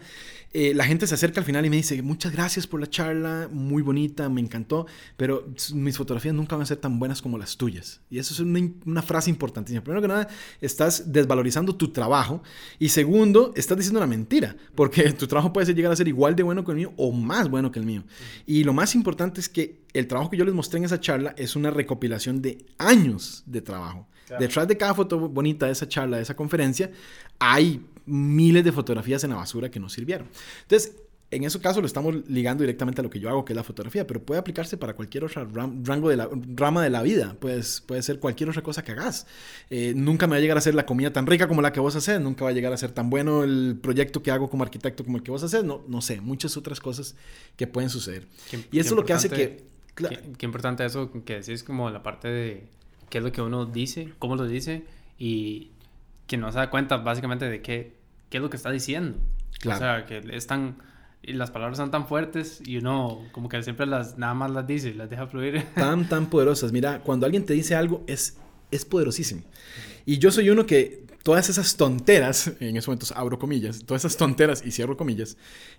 Eh, 0.53 0.73
la 0.75 0.83
gente 0.85 1.07
se 1.07 1.15
acerca 1.15 1.39
al 1.39 1.45
final 1.45 1.65
y 1.65 1.69
me 1.69 1.77
dice, 1.77 2.01
muchas 2.01 2.31
gracias 2.33 2.67
por 2.67 2.79
la 2.79 2.89
charla, 2.89 3.49
muy 3.51 3.81
bonita, 3.81 4.29
me 4.29 4.41
encantó, 4.41 4.85
pero 5.17 5.47
mis 5.73 5.97
fotografías 5.97 6.35
nunca 6.35 6.55
van 6.55 6.63
a 6.63 6.65
ser 6.67 6.77
tan 6.77 6.99
buenas 6.99 7.21
como 7.21 7.37
las 7.37 7.57
tuyas. 7.57 8.01
Y 8.09 8.19
eso 8.19 8.33
es 8.33 8.39
una, 8.41 8.59
una 8.85 9.01
frase 9.01 9.29
importantísima. 9.29 9.83
Primero 9.83 10.01
que 10.01 10.07
nada, 10.07 10.27
estás 10.59 11.11
desvalorizando 11.11 11.75
tu 11.75 11.89
trabajo 11.91 12.43
y 12.79 12.89
segundo, 12.89 13.53
estás 13.55 13.77
diciendo 13.77 13.99
una 13.99 14.07
mentira, 14.07 14.55
porque 14.75 15.11
tu 15.13 15.25
trabajo 15.27 15.50
puede 15.53 15.73
llegar 15.73 15.91
a 15.91 15.95
ser 15.95 16.07
igual 16.07 16.35
de 16.35 16.43
bueno 16.43 16.63
que 16.63 16.71
el 16.71 16.77
mío 16.77 16.93
o 16.97 17.11
más 17.11 17.49
bueno 17.49 17.71
que 17.71 17.79
el 17.79 17.85
mío. 17.85 18.03
Y 18.45 18.63
lo 18.63 18.73
más 18.73 18.95
importante 18.95 19.39
es 19.39 19.49
que 19.49 19.81
el 19.93 20.07
trabajo 20.07 20.29
que 20.29 20.37
yo 20.37 20.45
les 20.45 20.53
mostré 20.53 20.79
en 20.79 20.85
esa 20.85 20.99
charla 20.99 21.33
es 21.37 21.55
una 21.55 21.71
recopilación 21.71 22.41
de 22.41 22.65
años 22.77 23.43
de 23.45 23.61
trabajo. 23.61 24.07
Detrás 24.39 24.65
de 24.67 24.77
cada 24.77 24.93
foto 24.93 25.27
bonita 25.27 25.65
de 25.65 25.73
esa 25.73 25.89
charla, 25.89 26.15
de 26.17 26.23
esa 26.23 26.35
conferencia, 26.35 26.89
hay 27.37 27.85
miles 28.05 28.63
de 28.63 28.71
fotografías 28.71 29.23
en 29.25 29.31
la 29.31 29.35
basura 29.35 29.69
que 29.69 29.79
no 29.79 29.89
sirvieron. 29.89 30.29
Entonces, 30.61 30.95
en 31.31 31.43
ese 31.45 31.59
caso 31.59 31.79
lo 31.79 31.87
estamos 31.87 32.13
ligando 32.27 32.61
directamente 32.63 32.99
a 33.01 33.03
lo 33.03 33.09
que 33.09 33.19
yo 33.19 33.29
hago, 33.29 33.45
que 33.45 33.53
es 33.53 33.57
la 33.57 33.63
fotografía, 33.63 34.05
pero 34.05 34.21
puede 34.21 34.39
aplicarse 34.39 34.75
para 34.77 34.93
cualquier 34.95 35.23
otra 35.23 35.45
ram- 35.45 35.83
rango 35.85 36.09
de 36.09 36.17
la, 36.17 36.29
rama 36.55 36.83
de 36.83 36.89
la 36.89 37.01
vida. 37.01 37.35
Pues, 37.39 37.81
puede 37.81 38.01
ser 38.03 38.19
cualquier 38.19 38.49
otra 38.49 38.61
cosa 38.61 38.83
que 38.83 38.91
hagas. 38.91 39.25
Eh, 39.69 39.93
nunca 39.95 40.27
me 40.27 40.31
va 40.31 40.37
a 40.37 40.39
llegar 40.41 40.57
a 40.57 40.61
ser 40.61 40.75
la 40.75 40.85
comida 40.85 41.13
tan 41.13 41.25
rica 41.25 41.47
como 41.47 41.61
la 41.61 41.71
que 41.71 41.79
vos 41.79 41.95
haces, 41.95 42.19
nunca 42.19 42.43
va 42.43 42.49
a 42.51 42.53
llegar 42.53 42.73
a 42.73 42.77
ser 42.77 42.91
tan 42.91 43.09
bueno 43.09 43.43
el 43.43 43.79
proyecto 43.81 44.21
que 44.21 44.29
hago 44.31 44.49
como 44.49 44.63
arquitecto 44.63 45.03
como 45.05 45.17
el 45.17 45.23
que 45.23 45.31
vos 45.31 45.41
haces, 45.41 45.63
no, 45.63 45.81
no 45.87 46.01
sé, 46.01 46.19
muchas 46.21 46.57
otras 46.57 46.79
cosas 46.81 47.15
que 47.55 47.65
pueden 47.65 47.89
suceder. 47.89 48.27
Qué- 48.49 48.65
Y 48.71 48.79
eso 48.79 48.89
es 48.89 48.95
lo 48.97 49.05
que 49.05 49.13
hace 49.13 49.29
que... 49.29 49.63
Qué, 49.95 50.19
qué 50.37 50.45
importante 50.45 50.85
eso 50.85 51.11
que 51.25 51.35
decís, 51.41 51.63
como 51.63 51.89
la 51.89 52.01
parte 52.03 52.27
de 52.29 52.63
qué 53.09 53.17
es 53.19 53.23
lo 53.23 53.31
que 53.31 53.41
uno 53.41 53.65
dice, 53.65 54.13
cómo 54.19 54.35
lo 54.37 54.47
dice 54.47 54.83
y 55.19 55.71
que 56.27 56.37
no 56.37 56.49
se 56.51 56.57
da 56.59 56.69
cuenta 56.69 56.97
básicamente 56.97 57.49
de 57.49 57.61
qué, 57.61 57.93
qué 58.29 58.37
es 58.37 58.41
lo 58.43 58.49
que 58.49 58.55
está 58.57 58.71
diciendo. 58.71 59.17
Claro. 59.59 59.77
O 59.77 59.79
sea, 59.79 60.05
que 60.05 60.21
es 60.35 60.47
tan... 60.47 60.77
Y 61.23 61.33
las 61.33 61.51
palabras 61.51 61.77
son 61.77 61.91
tan 61.91 62.07
fuertes 62.07 62.61
y 62.65 62.77
uno 62.77 63.21
como 63.31 63.47
que 63.47 63.61
siempre 63.61 63.85
las 63.85 64.17
nada 64.17 64.33
más 64.33 64.51
las 64.51 64.65
dice 64.65 64.93
las 64.93 65.09
deja 65.09 65.27
fluir. 65.27 65.63
tan, 65.75 66.09
tan 66.09 66.29
poderosas. 66.29 66.71
Mira, 66.71 67.01
cuando 67.01 67.25
alguien 67.25 67.45
te 67.45 67.53
dice 67.53 67.75
algo, 67.75 68.03
es, 68.07 68.37
es 68.71 68.85
poderosísimo. 68.85 69.43
Y 70.05 70.17
yo 70.17 70.31
soy 70.31 70.49
uno 70.49 70.65
que 70.65 71.05
todas 71.23 71.49
esas 71.49 71.75
tonteras, 71.75 72.51
en 72.59 72.75
esos 72.75 72.87
momentos 72.87 73.11
abro 73.11 73.37
comillas, 73.37 73.83
todas 73.85 74.03
esas 74.03 74.17
tonteras 74.17 74.63
y 74.65 74.71
cierro 74.71 74.97
comillas, 74.97 75.37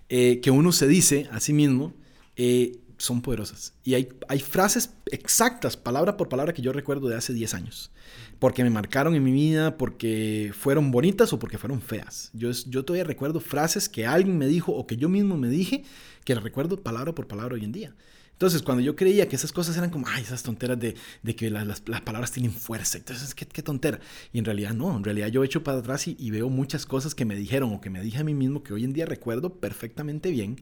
eh, 0.09 0.39
que 0.41 0.51
uno 0.51 0.71
se 0.71 0.87
dice 0.87 1.27
a 1.31 1.39
sí 1.39 1.51
mismo, 1.51 1.93
eh, 2.35 2.79
son 2.97 3.21
poderosas. 3.21 3.73
Y 3.83 3.95
hay, 3.95 4.09
hay 4.29 4.39
frases 4.39 4.93
exactas, 5.11 5.75
palabra 5.75 6.15
por 6.15 6.29
palabra, 6.29 6.53
que 6.53 6.61
yo 6.61 6.71
recuerdo 6.71 7.09
de 7.09 7.15
hace 7.15 7.33
10 7.33 7.53
años. 7.53 7.91
Porque 8.39 8.63
me 8.63 8.69
marcaron 8.69 9.15
en 9.15 9.23
mi 9.23 9.31
vida, 9.31 9.77
porque 9.77 10.51
fueron 10.57 10.91
bonitas 10.91 11.31
o 11.33 11.39
porque 11.39 11.57
fueron 11.57 11.81
feas. 11.81 12.29
Yo, 12.33 12.51
yo 12.51 12.83
todavía 12.83 13.05
recuerdo 13.05 13.39
frases 13.39 13.87
que 13.87 14.05
alguien 14.05 14.37
me 14.37 14.47
dijo 14.47 14.71
o 14.73 14.85
que 14.85 14.97
yo 14.97 15.07
mismo 15.09 15.37
me 15.37 15.47
dije, 15.47 15.83
que 16.25 16.35
las 16.35 16.43
recuerdo 16.43 16.81
palabra 16.81 17.13
por 17.15 17.27
palabra 17.27 17.55
hoy 17.55 17.63
en 17.63 17.71
día. 17.71 17.95
Entonces, 18.33 18.61
cuando 18.63 18.81
yo 18.81 18.95
creía 18.95 19.29
que 19.29 19.35
esas 19.37 19.53
cosas 19.53 19.77
eran 19.77 19.89
como, 19.91 20.07
ay, 20.07 20.23
esas 20.23 20.43
tonteras 20.43 20.77
de, 20.79 20.95
que 21.35 21.49
la- 21.49 21.63
las, 21.63 21.83
las 21.87 22.01
palabras 22.01 22.31
tienen 22.31 22.51
fuerza, 22.51 22.97
entonces, 22.97 23.33
¿qué, 23.35 23.45
qué 23.45 23.61
tontera. 23.61 23.99
Y 24.33 24.39
en 24.39 24.45
realidad 24.45 24.73
no, 24.73 24.97
en 24.97 25.03
realidad 25.03 25.27
yo 25.27 25.43
echo 25.43 25.63
para 25.63 25.77
atrás 25.77 26.07
y, 26.07 26.17
y 26.19 26.31
veo 26.31 26.49
muchas 26.49 26.85
cosas 26.85 27.15
que 27.15 27.23
me 27.25 27.35
dijeron 27.35 27.71
o 27.73 27.79
que 27.79 27.89
me 27.89 28.01
dije 28.01 28.17
a 28.17 28.23
mí 28.23 28.33
mismo 28.33 28.63
que 28.63 28.73
hoy 28.73 28.83
en 28.83 28.91
día 28.91 29.05
recuerdo 29.05 29.53
perfectamente 29.59 30.31
bien, 30.31 30.59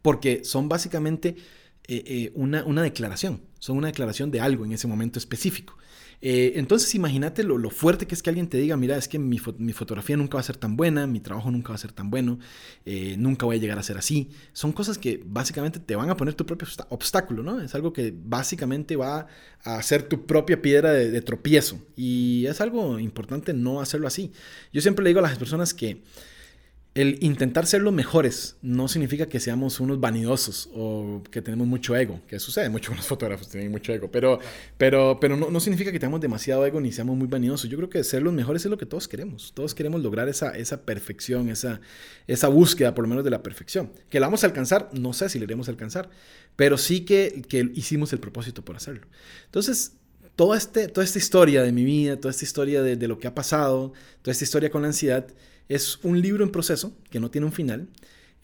porque 0.00 0.42
son 0.44 0.68
básicamente 0.68 1.36
eh, 1.86 2.02
eh, 2.06 2.32
una, 2.34 2.64
una 2.64 2.82
declaración, 2.82 3.42
son 3.58 3.76
una 3.76 3.88
declaración 3.88 4.30
de 4.30 4.40
algo 4.40 4.64
en 4.64 4.72
ese 4.72 4.88
momento 4.88 5.18
específico. 5.18 5.76
Eh, 6.24 6.52
entonces 6.54 6.94
imagínate 6.94 7.42
lo, 7.42 7.58
fuerte 7.70 8.06
que 8.06 8.14
es 8.14 8.22
que 8.22 8.30
alguien 8.30 8.48
te 8.48 8.56
diga, 8.56 8.76
mira, 8.76 8.96
es 8.96 9.08
que 9.08 9.18
mi, 9.18 9.38
fo- 9.40 9.56
mi 9.58 9.72
fotografía 9.72 10.16
nunca 10.16 10.34
va 10.36 10.40
a 10.40 10.44
ser 10.44 10.56
tan 10.56 10.76
buena, 10.76 11.06
mi 11.08 11.18
trabajo 11.18 11.50
nunca 11.50 11.70
va 11.70 11.74
a 11.74 11.78
ser 11.78 11.90
tan 11.90 12.10
bueno, 12.10 12.38
eh, 12.86 13.16
nunca 13.18 13.44
voy 13.44 13.56
a 13.56 13.58
llegar 13.58 13.76
a 13.78 13.82
ser 13.82 13.98
así. 13.98 14.30
Son 14.52 14.70
cosas 14.72 14.98
que 14.98 15.20
básicamente 15.26 15.80
te 15.80 15.96
van 15.96 16.10
a 16.10 16.16
poner 16.16 16.34
tu 16.34 16.46
propio 16.46 16.68
obstáculo, 16.90 17.42
¿no? 17.42 17.60
Es 17.60 17.74
algo 17.74 17.92
que 17.92 18.14
básicamente 18.16 18.94
va 18.94 19.26
a 19.64 19.82
ser 19.82 20.04
tu 20.04 20.24
propia 20.26 20.62
piedra 20.62 20.92
de, 20.92 21.10
de 21.10 21.20
tropiezo. 21.22 21.80
Y 21.96 22.46
es 22.46 22.60
algo 22.60 23.00
importante 23.00 23.52
no 23.52 23.80
hacerlo 23.80 24.06
así. 24.06 24.32
Yo 24.72 24.80
siempre 24.80 25.02
le 25.02 25.10
digo 25.10 25.18
a 25.18 25.22
las 25.22 25.36
personas 25.38 25.74
que 25.74 26.02
el 26.94 27.16
intentar 27.22 27.66
ser 27.66 27.80
los 27.80 27.94
mejores 27.94 28.56
no 28.60 28.86
significa 28.86 29.24
que 29.26 29.40
seamos 29.40 29.80
unos 29.80 29.98
vanidosos 29.98 30.68
o 30.74 31.22
que 31.30 31.40
tenemos 31.40 31.66
mucho 31.66 31.96
ego, 31.96 32.20
que 32.28 32.38
sucede 32.38 32.68
mucho 32.68 32.94
los 32.94 33.06
fotógrafos, 33.06 33.48
tienen 33.48 33.70
mucho 33.70 33.94
ego, 33.94 34.10
pero, 34.10 34.40
pero, 34.76 35.18
pero 35.18 35.36
no, 35.36 35.50
no 35.50 35.58
significa 35.58 35.90
que 35.90 35.98
tengamos 35.98 36.20
demasiado 36.20 36.66
ego 36.66 36.82
ni 36.82 36.92
seamos 36.92 37.16
muy 37.16 37.28
vanidosos. 37.28 37.70
Yo 37.70 37.78
creo 37.78 37.88
que 37.88 38.04
ser 38.04 38.22
los 38.22 38.34
mejores 38.34 38.66
es 38.66 38.70
lo 38.70 38.76
que 38.76 38.84
todos 38.84 39.08
queremos. 39.08 39.52
Todos 39.54 39.74
queremos 39.74 40.02
lograr 40.02 40.28
esa, 40.28 40.50
esa 40.50 40.82
perfección, 40.82 41.48
esa, 41.48 41.80
esa 42.26 42.48
búsqueda 42.48 42.94
por 42.94 43.04
lo 43.04 43.08
menos 43.08 43.24
de 43.24 43.30
la 43.30 43.42
perfección. 43.42 43.90
Que 44.10 44.20
la 44.20 44.26
vamos 44.26 44.44
a 44.44 44.46
alcanzar, 44.46 44.90
no 44.92 45.14
sé 45.14 45.30
si 45.30 45.38
la 45.38 45.44
iremos 45.44 45.68
a 45.68 45.70
alcanzar, 45.70 46.10
pero 46.56 46.76
sí 46.76 47.06
que, 47.06 47.42
que 47.48 47.70
hicimos 47.74 48.12
el 48.12 48.18
propósito 48.18 48.66
por 48.66 48.76
hacerlo. 48.76 49.06
Entonces, 49.46 49.94
toda, 50.36 50.58
este, 50.58 50.88
toda 50.88 51.04
esta 51.04 51.18
historia 51.18 51.62
de 51.62 51.72
mi 51.72 51.86
vida, 51.86 52.18
toda 52.18 52.32
esta 52.32 52.44
historia 52.44 52.82
de, 52.82 52.96
de 52.96 53.08
lo 53.08 53.18
que 53.18 53.28
ha 53.28 53.34
pasado, 53.34 53.94
toda 54.20 54.32
esta 54.32 54.44
historia 54.44 54.68
con 54.68 54.82
la 54.82 54.88
ansiedad, 54.88 55.26
es 55.68 55.98
un 56.02 56.20
libro 56.20 56.44
en 56.44 56.50
proceso 56.50 56.92
que 57.10 57.20
no 57.20 57.30
tiene 57.30 57.46
un 57.46 57.52
final. 57.52 57.88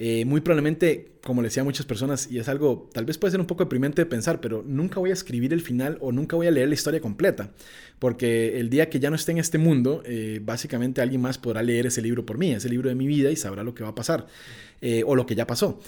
Eh, 0.00 0.24
muy 0.24 0.40
probablemente, 0.40 1.10
como 1.24 1.42
le 1.42 1.48
decía 1.48 1.62
a 1.62 1.64
muchas 1.64 1.84
personas, 1.84 2.30
y 2.30 2.38
es 2.38 2.48
algo, 2.48 2.88
tal 2.92 3.04
vez 3.04 3.18
puede 3.18 3.32
ser 3.32 3.40
un 3.40 3.46
poco 3.48 3.64
deprimente 3.64 4.02
de 4.02 4.06
pensar, 4.06 4.40
pero 4.40 4.62
nunca 4.64 5.00
voy 5.00 5.10
a 5.10 5.12
escribir 5.12 5.52
el 5.52 5.60
final 5.60 5.98
o 6.00 6.12
nunca 6.12 6.36
voy 6.36 6.46
a 6.46 6.52
leer 6.52 6.68
la 6.68 6.74
historia 6.74 7.00
completa, 7.00 7.50
porque 7.98 8.60
el 8.60 8.70
día 8.70 8.90
que 8.90 9.00
ya 9.00 9.10
no 9.10 9.16
esté 9.16 9.32
en 9.32 9.38
este 9.38 9.58
mundo, 9.58 10.02
eh, 10.04 10.40
básicamente 10.40 11.00
alguien 11.00 11.20
más 11.20 11.36
podrá 11.36 11.64
leer 11.64 11.86
ese 11.86 12.00
libro 12.00 12.24
por 12.24 12.38
mí, 12.38 12.52
ese 12.52 12.68
libro 12.68 12.88
de 12.88 12.94
mi 12.94 13.08
vida 13.08 13.32
y 13.32 13.36
sabrá 13.36 13.64
lo 13.64 13.74
que 13.74 13.82
va 13.82 13.90
a 13.90 13.94
pasar, 13.96 14.28
eh, 14.80 15.02
o 15.04 15.16
lo 15.16 15.26
que 15.26 15.34
ya 15.34 15.48
pasó. 15.48 15.80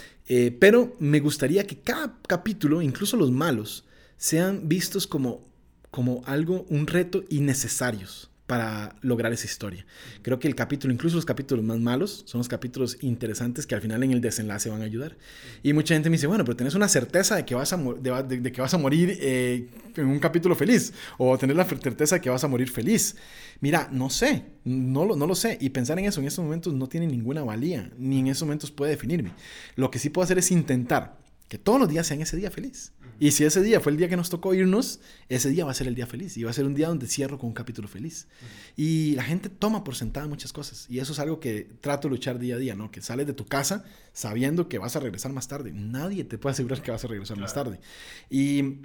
Pero 0.59 0.97
me 0.99 1.21
gustaría 1.21 1.65
que 1.67 1.79
cada 1.79 2.19
capítulo, 2.27 2.83
incluso 2.83 3.17
los 3.17 3.31
malos, 3.31 3.85
sean 4.17 4.69
vistos 4.69 5.07
como, 5.07 5.49
como 5.91 6.23
algo, 6.27 6.67
un 6.69 6.89
reto 6.89 7.25
innecesarios 7.29 8.30
para 8.51 8.97
lograr 9.03 9.33
esa 9.33 9.47
historia. 9.47 9.87
Creo 10.23 10.41
que 10.41 10.49
el 10.49 10.57
capítulo, 10.57 10.93
incluso 10.93 11.15
los 11.15 11.25
capítulos 11.25 11.65
más 11.65 11.79
malos, 11.79 12.25
son 12.27 12.41
los 12.41 12.49
capítulos 12.49 12.99
interesantes 13.01 13.65
que 13.65 13.77
al 13.77 13.81
final 13.81 14.03
en 14.03 14.11
el 14.11 14.21
desenlace 14.21 14.69
van 14.69 14.83
a 14.83 14.87
ayudar. 14.87 15.17
Y 15.63 15.73
mucha 15.73 15.95
gente 15.95 16.11
me 16.11 16.17
dice, 16.17 16.27
bueno, 16.27 16.45
pero 16.45 16.57
tenés 16.57 16.75
una 16.75 16.89
certeza 16.89 17.37
de 17.37 17.45
que 17.45 17.55
vas 17.55 17.73
a, 17.73 17.77
de, 17.77 18.51
que 18.51 18.61
vas 18.61 18.75
a 18.75 18.79
morir 18.79 19.17
eh, 19.21 19.69
en 19.95 20.07
un 20.09 20.19
capítulo 20.19 20.57
feliz, 20.57 20.93
o 21.17 21.39
tener 21.39 21.55
la 21.55 21.65
certeza 21.65 22.17
de 22.17 22.21
que 22.21 22.29
vas 22.29 22.43
a 22.43 22.49
morir 22.49 22.69
feliz. 22.69 23.15
Mira, 23.61 23.89
no 23.93 24.11
sé, 24.11 24.47
no 24.65 25.05
lo, 25.05 25.35
sé. 25.37 25.57
Y 25.61 25.71
pensar 25.71 26.01
en 26.01 26.07
eso 26.07 26.21
en 26.21 26.27
estos 26.27 26.45
momentos 26.45 26.75
no 26.75 26.89
tiene 26.89 27.07
ninguna 27.07 27.45
valía, 27.45 27.93
ni 27.99 28.19
en 28.19 28.27
esos 28.27 28.43
momentos 28.43 28.73
puede 28.73 28.91
definirme. 28.91 29.31
Lo 29.77 29.93
que 29.93 30.01
sí 30.01 30.11
puedo 30.11 30.25
hacer 30.25 30.39
es 30.39 30.51
intentar 30.51 31.21
que 31.51 31.59
todos 31.59 31.81
los 31.81 31.89
días 31.89 32.07
sean 32.07 32.21
ese 32.21 32.37
día 32.37 32.49
feliz. 32.49 32.93
Y 33.19 33.33
si 33.33 33.45
ese 33.45 33.61
día 33.61 33.81
fue 33.81 33.91
el 33.91 33.99
día 33.99 34.09
que 34.09 34.17
nos 34.17 34.31
tocó 34.31 34.55
irnos, 34.55 35.01
ese 35.29 35.51
día 35.51 35.65
va 35.65 35.73
a 35.73 35.75
ser 35.75 35.89
el 35.89 35.97
día 35.97 36.07
feliz. 36.07 36.37
Y 36.37 36.45
va 36.45 36.51
a 36.51 36.53
ser 36.53 36.65
un 36.65 36.75
día 36.75 36.87
donde 36.87 37.09
cierro 37.09 37.39
con 37.39 37.49
un 37.49 37.55
capítulo 37.55 37.89
feliz. 37.89 38.29
Y 38.77 39.17
la 39.17 39.25
gente 39.25 39.49
toma 39.49 39.83
por 39.83 39.97
sentada 39.97 40.29
muchas 40.29 40.53
cosas. 40.53 40.87
Y 40.89 41.01
eso 41.01 41.13
es 41.13 41.19
algo 41.19 41.41
que 41.41 41.69
trato 41.81 42.07
de 42.07 42.15
luchar 42.15 42.39
día 42.39 42.55
a 42.55 42.59
día, 42.59 42.77
¿no? 42.77 42.93
Que 42.93 43.03
sales 43.03 43.27
de 43.27 43.33
tu 43.33 43.47
casa 43.47 43.85
sabiendo 44.13 44.69
que 44.69 44.79
vas 44.79 44.95
a 44.95 45.01
regresar 45.01 45.33
más 45.33 45.49
tarde. 45.49 45.73
Nadie 45.73 46.23
te 46.23 46.39
puede 46.39 46.53
asegurar 46.53 46.83
que 46.83 46.93
vas 46.93 47.05
a 47.05 47.09
regresar 47.09 47.37
más 47.37 47.53
tarde. 47.53 47.81
Y 48.31 48.83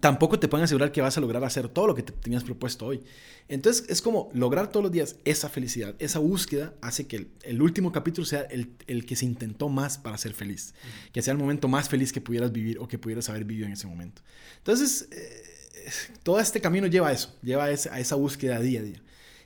tampoco 0.00 0.38
te 0.38 0.48
pueden 0.48 0.64
asegurar 0.64 0.92
que 0.92 1.00
vas 1.00 1.16
a 1.16 1.20
lograr 1.20 1.42
hacer 1.44 1.68
todo 1.68 1.86
lo 1.86 1.94
que 1.94 2.02
te 2.02 2.12
tenías 2.12 2.44
propuesto 2.44 2.86
hoy. 2.86 3.02
Entonces 3.48 3.86
es 3.88 4.02
como 4.02 4.30
lograr 4.34 4.70
todos 4.70 4.84
los 4.84 4.92
días 4.92 5.16
esa 5.24 5.48
felicidad, 5.48 5.94
esa 5.98 6.18
búsqueda 6.18 6.74
hace 6.80 7.06
que 7.06 7.16
el, 7.16 7.30
el 7.42 7.62
último 7.62 7.92
capítulo 7.92 8.26
sea 8.26 8.42
el, 8.42 8.72
el, 8.86 9.06
que 9.06 9.16
se 9.16 9.24
intentó 9.24 9.68
más 9.68 9.98
para 9.98 10.18
ser 10.18 10.34
feliz, 10.34 10.74
que 11.12 11.22
sea 11.22 11.32
el 11.32 11.38
momento 11.38 11.68
más 11.68 11.88
feliz 11.88 12.12
que 12.12 12.20
pudieras 12.20 12.52
vivir 12.52 12.78
o 12.78 12.88
que 12.88 12.98
pudieras 12.98 13.28
haber 13.28 13.44
vivido 13.44 13.66
en 13.66 13.72
ese 13.72 13.86
momento. 13.86 14.22
Entonces, 14.58 15.08
eh, 15.12 15.90
todo 16.22 16.40
este 16.40 16.60
camino 16.60 16.86
lleva 16.86 17.08
a 17.08 17.12
eso, 17.12 17.34
lleva 17.42 17.64
a 17.64 17.70
esa, 17.70 17.94
a 17.94 18.00
esa 18.00 18.16
búsqueda 18.16 18.58
día 18.60 18.80
a 18.80 18.82
día. 18.82 19.02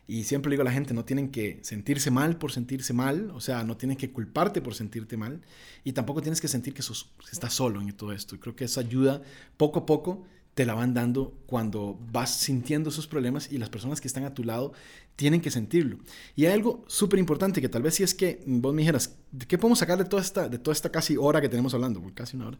Y 0.07 0.25
siempre 0.25 0.51
le 0.51 0.55
digo 0.55 0.63
a 0.63 0.65
la 0.65 0.73
gente, 0.73 0.93
no 0.93 1.05
tienen 1.05 1.31
que 1.31 1.61
sentirse 1.63 2.11
mal 2.11 2.37
por 2.37 2.51
sentirse 2.51 2.93
mal, 2.93 3.31
o 3.31 3.41
sea, 3.41 3.63
no 3.63 3.77
tienen 3.77 3.97
que 3.97 4.11
culparte 4.11 4.61
por 4.61 4.75
sentirte 4.75 5.17
mal, 5.17 5.41
y 5.85 5.93
tampoco 5.93 6.21
tienes 6.21 6.41
que 6.41 6.49
sentir 6.49 6.75
que, 6.75 6.83
sos, 6.83 7.13
estás 7.31 7.55
solo 7.55 7.81
en 7.81 7.93
todo 7.93 8.13
esto. 8.13 8.35
Y 8.35 8.39
creo 8.39 8.57
que 8.57 8.65
eso 8.65 8.81
ayuda 8.81 9.23
poco 9.57 9.79
a 9.79 9.87
poco 9.87 10.27
te 10.55 10.67
la 10.67 10.75
van 10.75 10.95
dando 10.95 11.39
cuando 11.47 11.99
vas 12.13 12.35
sintiendo 12.35 12.91
esos 12.91 13.07
problemas 13.07 13.51
y 13.53 13.59
las 13.59 13.71
personas 13.71 14.01
que 14.01 14.09
están 14.09 14.25
a 14.25 14.35
tu 14.35 14.45
lado 14.45 14.73
tienen 15.17 15.41
que 15.41 15.51
sentirlo. 15.51 15.99
Y 16.35 16.47
hay 16.47 16.53
algo 16.53 16.85
súper 16.87 17.19
importante 17.19 17.61
que 17.61 17.69
tal 17.69 17.83
vez 17.83 17.95
si 17.95 18.03
es 18.03 18.15
que 18.15 18.43
vos 18.47 18.75
me 18.75 18.83
dijeras, 18.83 19.17
¿qué 19.47 19.59
podemos 19.59 19.79
sacar 19.79 19.99
de 19.99 20.05
toda 20.05 20.23
esta, 20.23 20.49
de 20.49 20.59
toda 20.59 20.73
esta 20.73 20.91
casi 20.91 21.17
hora 21.17 21.41
que 21.41 21.49
tenemos 21.49 21.75
hablando? 21.75 22.03
Casi 22.15 22.37
una 22.37 22.49
hora. 22.49 22.59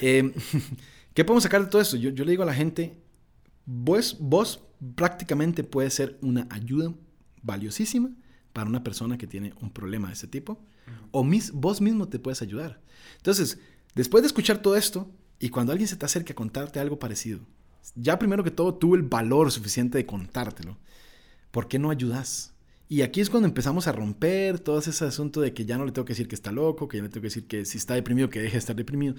Eh, 0.00 0.32
¿Qué 1.14 1.24
podemos 1.24 1.42
sacar 1.42 1.62
de 1.62 1.68
todo 1.68 1.80
esto? 1.80 1.96
Yo, 1.96 2.10
yo 2.10 2.24
le 2.24 2.30
digo 2.30 2.42
a 2.42 2.46
la 2.46 2.54
gente, 2.54 2.98
vos, 3.64 4.16
vos 4.18 4.64
prácticamente 4.94 5.64
puedes 5.64 5.94
ser 5.94 6.18
una 6.22 6.46
ayuda 6.50 6.92
valiosísima 7.42 8.10
para 8.52 8.68
una 8.68 8.82
persona 8.82 9.18
que 9.18 9.26
tiene 9.26 9.54
un 9.60 9.70
problema 9.70 10.08
de 10.08 10.14
ese 10.14 10.26
tipo 10.26 10.60
O 11.10 11.24
mis, 11.24 11.52
vos 11.52 11.80
mismo 11.80 12.08
te 12.08 12.18
puedes 12.18 12.42
ayudar. 12.42 12.80
Entonces, 13.16 13.58
después 13.94 14.22
de 14.22 14.26
escuchar 14.26 14.60
todo 14.60 14.76
esto, 14.76 15.10
y 15.42 15.48
cuando 15.48 15.72
alguien 15.72 15.88
se 15.88 15.96
te 15.96 16.06
acerca 16.06 16.34
a 16.34 16.36
contarte 16.36 16.78
algo 16.78 17.00
parecido, 17.00 17.40
ya 17.96 18.16
primero 18.16 18.44
que 18.44 18.52
todo 18.52 18.74
tuvo 18.74 18.94
el 18.94 19.02
valor 19.02 19.50
suficiente 19.50 19.98
de 19.98 20.06
contártelo, 20.06 20.78
¿por 21.50 21.66
qué 21.66 21.80
no 21.80 21.90
ayudas? 21.90 22.54
Y 22.88 23.02
aquí 23.02 23.20
es 23.20 23.28
cuando 23.28 23.48
empezamos 23.48 23.88
a 23.88 23.92
romper 23.92 24.60
todo 24.60 24.78
ese 24.78 25.04
asunto 25.04 25.40
de 25.40 25.52
que 25.52 25.64
ya 25.64 25.78
no 25.78 25.84
le 25.84 25.90
tengo 25.90 26.04
que 26.04 26.12
decir 26.12 26.28
que 26.28 26.36
está 26.36 26.52
loco, 26.52 26.86
que 26.86 26.98
ya 26.98 27.02
le 27.02 27.08
tengo 27.08 27.22
que 27.22 27.26
decir 27.26 27.48
que 27.48 27.64
si 27.64 27.76
está 27.76 27.94
deprimido, 27.94 28.30
que 28.30 28.38
deje 28.38 28.52
de 28.52 28.58
estar 28.58 28.76
deprimido. 28.76 29.16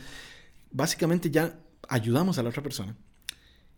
Básicamente 0.71 1.29
ya 1.29 1.59
ayudamos 1.89 2.37
a 2.37 2.43
la 2.43 2.51
otra 2.51 2.63
persona 2.63 2.95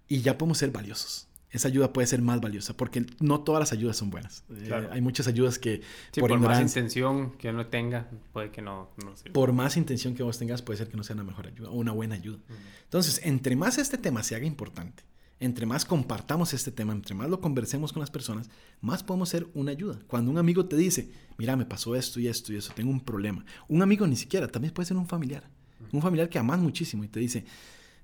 y 0.07 0.21
ya 0.21 0.37
podemos 0.37 0.59
ser 0.59 0.69
valiosos 0.69 1.27
esa 1.55 1.67
ayuda 1.69 1.93
puede 1.93 2.07
ser 2.07 2.21
más 2.21 2.41
valiosa, 2.41 2.75
porque 2.75 3.05
no 3.19 3.41
todas 3.41 3.59
las 3.59 3.71
ayudas 3.71 3.97
son 3.97 4.09
buenas. 4.09 4.43
Eh, 4.49 4.87
hay 4.91 5.01
muchas 5.01 5.27
ayudas 5.27 5.57
que 5.57 5.81
por, 6.19 6.37
más 6.39 6.59
intención 6.59 7.31
que 7.37 7.49
uno 7.49 7.67
tenga, 7.67 8.09
puede 8.33 8.51
que 8.51 8.61
no, 8.61 8.89
Por 9.33 9.53
más 9.53 9.77
intención 9.77 10.15
que 10.15 10.23
vos 10.23 10.37
tengas, 10.37 10.61
puede 10.61 10.77
ser 10.77 10.89
que 10.89 10.97
no 10.97 11.03
sea 11.03 11.15
una 11.15 11.23
mejor 11.23 11.47
ayuda 11.47 11.69
o 11.69 11.73
una 11.75 11.91
buena 11.91 12.15
ayuda. 12.15 12.39
Entonces, 12.83 13.21
entre 13.23 13.55
más 13.55 13.77
este 13.77 13.97
tema 13.97 14.21
se 14.23 14.35
haga 14.35 14.45
importante, 14.45 15.03
entre 15.39 15.65
más 15.65 15.85
compartamos 15.85 16.53
este 16.53 16.71
tema, 16.71 16.93
entre 16.93 17.15
más 17.15 17.29
lo 17.29 17.41
conversemos 17.41 17.91
con 17.91 17.99
las 17.99 18.11
personas, 18.11 18.49
más 18.81 19.03
podemos 19.03 19.29
ser 19.29 19.47
una 19.53 19.71
ayuda. 19.71 19.99
Cuando 20.07 20.31
un 20.31 20.37
amigo 20.37 20.65
te 20.65 20.75
dice, 20.75 21.11
mira, 21.37 21.55
me 21.55 21.65
pasó 21.65 21.95
esto 21.95 22.19
y 22.19 22.27
esto 22.27 22.53
y 22.53 22.57
eso, 22.57 22.73
tengo 22.73 22.89
un 22.89 23.01
problema. 23.01 23.45
Un 23.67 23.81
amigo 23.81 24.07
ni 24.07 24.15
siquiera, 24.15 24.47
también 24.47 24.73
puede 24.73 24.87
ser 24.87 24.97
un 24.97 25.07
familiar. 25.07 25.49
Un 25.91 26.01
familiar 26.01 26.29
que 26.29 26.39
amas 26.39 26.59
muchísimo 26.59 27.03
y 27.03 27.07
te 27.07 27.19
dice, 27.19 27.45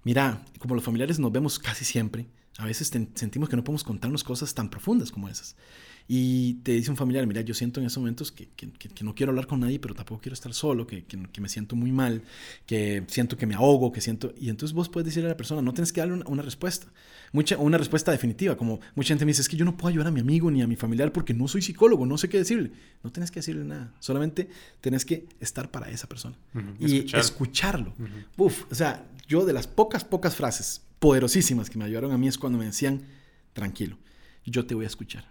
mira, 0.04 0.44
como 0.60 0.76
los 0.76 0.84
familiares 0.84 1.20
nos 1.20 1.32
vemos 1.32 1.58
casi 1.58 1.86
siempre, 1.86 2.28
a 2.58 2.66
veces 2.66 2.92
sentimos 3.16 3.50
que 3.50 3.56
no 3.56 3.64
podemos 3.64 3.84
contarnos 3.84 4.24
cosas 4.24 4.54
tan 4.54 4.70
profundas 4.70 5.12
como 5.12 5.30
esas. 5.30 5.56
Y 6.08 6.56
te 6.56 6.74
dice 6.74 6.92
un 6.92 6.98
familiar, 6.98 7.26
mira, 7.26 7.40
yo 7.42 7.54
siento 7.54 7.80
en 7.80 7.86
esos 7.86 8.00
momentos 8.00 8.32
que, 8.32 8.50
que, 8.50 8.70
que 8.70 9.04
no 9.06 9.16
quiero 9.16 9.30
hablar 9.30 9.48
con 9.48 9.62
nadie, 9.62 9.80
pero 9.80 9.94
tampoco 9.94 10.20
quiero 10.20 10.34
estar 10.34 10.54
solo, 10.54 10.86
que, 10.86 11.06
me 11.40 11.48
siento 11.48 11.78
muy 11.78 11.94
mal, 11.94 12.24
que 12.66 13.04
siento 13.08 13.38
que 13.38 13.46
me 13.46 13.56
ahogo, 13.56 13.94
que 13.94 14.02
siento... 14.02 14.34
Y 14.38 14.50
entonces 14.50 14.76
vos 14.76 14.90
puedes 14.90 15.06
decirle 15.06 15.28
a 15.28 15.34
la 15.34 15.38
persona, 15.38 15.62
no 15.62 15.74
tienes 15.74 15.94
que 15.94 16.02
darle 16.02 16.22
una, 16.26 16.42
respuesta, 16.42 16.88
mucha, 17.32 17.58
una 17.58 17.78
respuesta 17.78 18.12
definitiva, 18.12 18.58
como 18.58 18.82
mucha 18.96 19.10
gente 19.10 19.24
me 19.24 19.30
dice, 19.30 19.42
es 19.42 19.48
que 19.48 19.56
yo 19.56 19.64
no 19.64 19.78
puedo 19.78 19.90
ayudar 19.90 20.08
a 20.08 20.12
mi 20.12 20.20
amigo 20.20 20.52
ni 20.52 20.62
a 20.62 20.68
mi 20.68 20.76
familiar 20.76 21.14
porque 21.14 21.34
no 21.34 21.48
soy 21.48 21.62
psicólogo, 21.62 22.06
no 22.06 22.18
sé 22.18 22.28
qué 22.28 22.40
decirle. 22.40 22.72
No 23.04 23.12
tienes 23.12 23.32
que 23.32 23.40
decirle 23.40 23.64
nada, 23.64 23.94
solamente 24.00 24.50
tienes 24.82 25.06
que 25.06 25.28
estar 25.40 25.72
para 25.72 25.90
esa 25.90 26.10
persona 26.10 26.36
y 26.78 27.16
escucharlo. 27.16 27.94
Uf, 28.36 28.66
o 28.70 28.76
sea, 28.76 29.08
yo 29.30 29.46
de 29.46 29.54
las 29.54 29.68
pocas, 29.68 30.04
pocas 30.04 30.36
frases 30.36 30.82
poderosísimas 31.02 31.72
que 31.72 31.80
me 31.80 31.86
ayudaron 31.86 32.12
a 32.12 32.18
mí 32.20 32.28
es 32.28 32.38
cuando 32.38 32.60
me 32.60 32.66
decían, 32.66 33.02
tranquilo, 33.54 33.98
yo 34.46 34.68
te 34.68 34.76
voy 34.76 34.86
a 34.86 34.88
escuchar. 34.88 35.26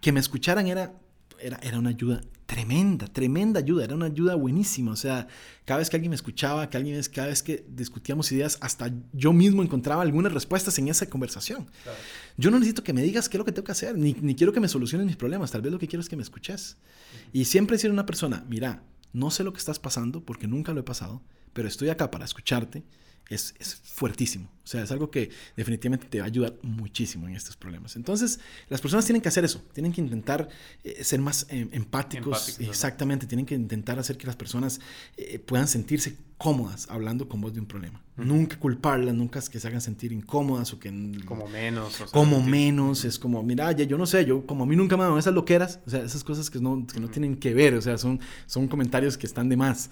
Que 0.00 0.12
me 0.12 0.20
escucharan 0.20 0.68
era, 0.68 0.94
era, 1.40 1.58
era 1.64 1.80
una 1.80 1.90
ayuda 1.90 2.20
tremenda, 2.46 3.08
tremenda 3.08 3.58
ayuda, 3.58 3.82
era 3.82 3.96
una 3.96 4.06
ayuda 4.06 4.36
buenísima. 4.36 4.92
O 4.92 4.96
sea, 4.96 5.26
cada 5.64 5.78
vez 5.78 5.90
que 5.90 5.96
alguien 5.96 6.10
me 6.10 6.14
escuchaba, 6.14 6.70
que 6.70 6.76
alguien, 6.76 7.02
cada 7.12 7.26
vez 7.26 7.42
que 7.42 7.66
discutíamos 7.68 8.30
ideas, 8.30 8.56
hasta 8.60 8.92
yo 9.12 9.32
mismo 9.32 9.64
encontraba 9.64 10.02
algunas 10.02 10.32
respuestas 10.32 10.78
en 10.78 10.86
esa 10.86 11.10
conversación. 11.10 11.68
Yo 12.36 12.52
no 12.52 12.60
necesito 12.60 12.84
que 12.84 12.92
me 12.92 13.02
digas 13.02 13.28
qué 13.28 13.36
es 13.36 13.38
lo 13.40 13.44
que 13.44 13.50
tengo 13.50 13.66
que 13.66 13.72
hacer, 13.72 13.98
ni, 13.98 14.12
ni, 14.20 14.36
quiero 14.36 14.52
que 14.52 14.60
me 14.60 14.68
soluciones 14.68 15.08
mis 15.08 15.16
problemas, 15.16 15.50
tal 15.50 15.62
vez 15.62 15.72
lo 15.72 15.80
que 15.80 15.88
quiero 15.88 16.02
es 16.02 16.08
que 16.08 16.14
me 16.14 16.22
escuches. 16.22 16.76
Y 17.32 17.46
siempre 17.46 17.74
decir 17.74 17.90
a 17.90 17.92
una 17.92 18.06
persona, 18.06 18.44
mira, 18.48 18.84
no 19.12 19.32
sé 19.32 19.42
lo 19.42 19.52
que 19.52 19.58
estás 19.58 19.80
pasando 19.80 20.24
porque 20.24 20.46
nunca 20.46 20.72
lo 20.72 20.78
he 20.78 20.84
pasado, 20.84 21.20
pero 21.52 21.66
estoy 21.66 21.88
acá 21.88 22.12
para 22.12 22.24
escucharte 22.24 22.84
es, 23.28 23.54
es, 23.58 23.74
fuertísimo. 23.76 24.50
O 24.64 24.66
sea, 24.66 24.82
es 24.82 24.90
algo 24.90 25.10
que 25.10 25.30
definitivamente 25.56 26.06
te 26.06 26.18
va 26.18 26.24
a 26.24 26.28
ayudar 26.28 26.54
muchísimo 26.62 27.28
en 27.28 27.36
estos 27.36 27.56
problemas. 27.56 27.96
Entonces, 27.96 28.40
las 28.68 28.80
personas 28.80 29.04
tienen 29.04 29.20
que 29.20 29.28
hacer 29.28 29.44
eso, 29.44 29.62
tienen 29.72 29.92
que 29.92 30.00
intentar 30.00 30.48
eh, 30.82 31.04
ser 31.04 31.20
más 31.20 31.46
eh, 31.50 31.68
empáticos. 31.72 32.58
exactamente, 32.60 33.26
tienen 33.26 33.44
que 33.46 33.54
intentar 33.54 33.98
hacer 33.98 34.16
que 34.16 34.26
las 34.26 34.36
personas 34.36 34.80
eh, 35.16 35.38
puedan 35.38 35.68
sentirse 35.68 36.16
cómodas 36.38 36.88
hablando 36.90 37.28
con 37.28 37.40
vos 37.40 37.52
de 37.52 37.60
un 37.60 37.66
problema. 37.66 38.02
Nunca 38.16 38.58
culparlas, 38.58 39.14
nunca 39.14 39.40
que 39.40 39.60
se 39.60 39.68
hagan 39.68 39.80
sentir 39.80 40.12
incómodas 40.12 40.72
o 40.72 40.78
que... 40.78 40.88
Como 41.24 41.48
menos. 41.48 41.96
como 42.12 42.42
menos, 42.42 43.04
es 43.04 43.18
como, 43.18 43.42
mira, 43.42 43.70
ya 43.72 43.84
yo 43.84 43.98
no 43.98 44.06
sé, 44.06 44.24
yo 44.24 44.46
como 44.46 44.64
a 44.64 44.66
mí 44.66 44.76
nunca 44.76 44.96
me 44.96 45.04
dan 45.04 45.18
esas 45.18 45.34
loqueras, 45.34 45.80
o 45.86 45.90
sea, 45.90 46.04
esas 46.04 46.22
cosas 46.24 46.50
que 46.50 46.60
no, 46.60 46.86
que 46.86 47.00
no 47.00 47.08
tienen 47.08 47.36
que 47.36 47.54
ver, 47.54 47.74
o 47.74 47.82
sea, 47.82 47.98
son, 47.98 48.20
son 48.46 48.68
comentarios 48.68 49.18
que 49.18 49.26
están 49.26 49.48
de 49.48 49.56
más. 49.56 49.90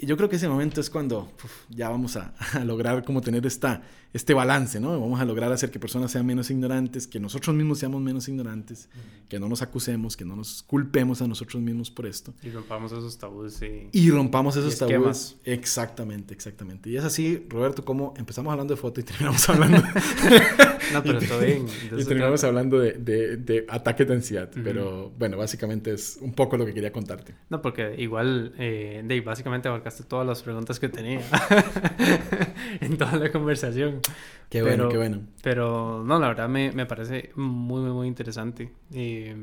Yo 0.00 0.16
creo 0.16 0.28
que 0.28 0.36
ese 0.36 0.48
momento 0.48 0.80
es 0.80 0.90
cuando 0.90 1.32
ya 1.68 1.88
vamos 1.88 2.16
a, 2.16 2.34
lograr 2.64 3.04
como 3.04 3.20
tener 3.20 3.46
esta, 3.46 3.82
este 4.12 4.34
balance, 4.34 4.80
¿no? 4.80 4.98
Vamos 5.00 5.20
a 5.20 5.24
lograr 5.24 5.52
hacer 5.52 5.70
que 5.70 5.78
personas 5.78 6.10
sean 6.10 6.24
menos 6.24 6.50
ignorantes, 6.50 7.06
que 7.06 7.20
nosotros 7.20 7.54
mismos 7.54 7.78
seamos 7.78 8.00
menos 8.00 8.28
ignorantes, 8.28 8.88
que 9.28 9.38
no 9.38 9.48
nos 9.48 9.62
acusemos, 9.62 10.16
que 10.16 10.24
no 10.24 10.36
nos 10.36 10.62
culpemos 10.62 11.20
a 11.20 11.28
nosotros 11.28 11.62
mismos 11.62 11.90
por 11.90 12.06
esto. 12.06 12.32
Y 12.42 12.50
rompamos 12.50 12.92
esos 12.92 13.18
tabúes. 13.18 13.60
Y, 13.62 13.88
y 13.92 14.10
rompamos 14.10 14.56
esos 14.56 14.78
tabúes. 14.78 15.36
Exactamente, 15.44 16.34
exactamente. 16.34 16.90
Y 16.90 16.96
es 16.96 17.04
así, 17.04 17.46
Roberto, 17.48 17.84
como 17.84 18.14
empezamos 18.16 18.50
hablando 18.52 18.74
de 18.74 18.80
foto 18.80 19.00
y 19.00 19.04
terminamos 19.04 19.48
hablando... 19.48 19.78
no, 20.92 21.02
pero 21.02 21.18
todo 21.28 21.40
bien. 21.40 21.66
y 21.96 22.04
terminamos 22.04 22.44
hablando 22.44 22.78
de, 22.78 22.92
de, 23.36 23.66
ataque 23.68 24.04
de 24.04 24.14
ansiedad. 24.14 24.50
Pero 24.62 25.12
bueno, 25.18 25.36
básicamente 25.36 25.92
es 25.92 26.18
un 26.20 26.32
poco 26.32 26.56
lo 26.56 26.64
que 26.64 26.74
quería 26.74 26.92
contarte. 26.92 27.34
No, 27.50 27.60
porque 27.60 27.94
igual, 27.98 28.54
eh, 28.58 29.02
Dave, 29.02 29.20
básicamente 29.20 29.68
todas 30.08 30.26
las 30.26 30.42
preguntas 30.42 30.78
que 30.78 30.88
tenía 30.88 31.20
en 32.80 32.96
toda 32.96 33.16
la 33.16 33.30
conversación. 33.30 34.00
Qué 34.48 34.62
bueno, 34.62 34.88
qué 34.88 34.96
bueno. 34.96 35.20
Pero 35.42 36.02
no, 36.04 36.18
la 36.18 36.28
verdad 36.28 36.48
me, 36.48 36.72
me 36.72 36.86
parece 36.86 37.30
muy, 37.36 37.82
muy, 37.82 37.90
muy 37.90 38.08
interesante. 38.08 38.72
Eh, 38.92 39.34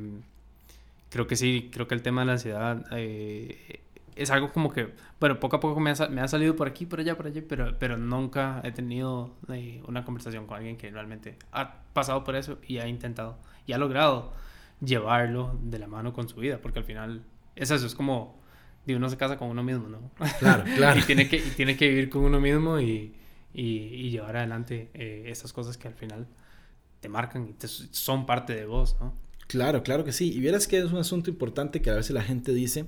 creo 1.10 1.28
que 1.28 1.36
sí, 1.36 1.70
creo 1.72 1.88
que 1.88 1.96
el 1.96 2.02
tema 2.02 2.22
de 2.22 2.28
la 2.28 2.34
ansiedad 2.34 2.86
eh, 2.92 3.82
es 4.16 4.32
algo 4.32 4.52
como 4.52 4.72
que, 4.72 4.94
bueno, 5.20 5.40
poco 5.40 5.58
a 5.58 5.60
poco 5.60 5.80
me 5.80 5.92
ha, 5.92 6.08
me 6.10 6.22
ha, 6.22 6.28
salido 6.28 6.56
por 6.56 6.68
aquí, 6.68 6.86
por 6.86 7.00
allá, 7.00 7.16
por 7.16 7.28
allá, 7.28 7.42
pero, 7.48 7.78
pero 7.78 7.98
nunca 7.98 8.62
he 8.64 8.72
tenido 8.72 9.36
eh, 9.50 9.82
una 9.88 10.04
conversación 10.06 10.48
con 10.48 10.58
alguien 10.58 10.78
que 10.78 10.90
realmente 10.90 11.38
ha 11.52 11.82
pasado 11.94 12.24
por 12.24 12.36
eso 12.36 12.58
y 12.68 12.80
ha 12.80 12.88
intentado 12.88 13.38
y 13.68 13.74
ha 13.74 13.78
logrado 13.78 14.34
llevarlo 14.82 15.58
de 15.64 15.80
la 15.80 15.88
mano 15.88 16.14
con 16.14 16.30
su 16.30 16.40
vida, 16.40 16.60
porque 16.62 16.80
al 16.80 16.86
final 16.86 17.24
es 17.56 17.72
eso, 17.72 17.86
es 17.86 17.96
como 17.96 18.40
y 18.86 18.94
uno 18.94 19.10
se 19.10 19.18
casa 19.18 19.38
con 19.38 19.50
uno 19.50 19.64
mismo, 19.64 19.88
¿no? 19.88 20.12
Claro, 20.40 20.64
claro. 20.76 21.00
y, 21.00 21.04
tiene 21.04 21.28
que, 21.28 21.40
tiene 21.40 21.76
que 21.76 21.90
vivir 21.90 22.10
con 22.10 22.24
uno 22.24 22.40
mismo 22.40 22.80
y, 22.80 23.14
y, 23.54 24.10
llevar 24.10 24.38
adelante 24.38 24.90
eh, 24.94 25.26
esas 25.28 25.54
cosas 25.54 25.78
que 25.78 25.88
al 25.88 25.96
final 25.96 26.28
te 27.00 27.10
marcan 27.10 27.48
y 27.50 27.68
son 27.92 28.26
parte 28.26 28.54
de 28.54 28.66
vos, 28.66 28.98
¿no? 29.00 29.14
Claro, 29.48 29.84
claro 29.84 30.04
que 30.04 30.12
sí. 30.12 30.34
Y 30.34 30.40
vieras 30.40 30.68
que 30.68 30.80
es 30.80 30.86
un 30.86 30.98
asunto 30.98 31.30
importante 31.30 31.82
que 31.82 31.90
a 31.90 31.96
veces 31.96 32.12
la 32.12 32.24
gente 32.24 32.52
dice, 32.52 32.86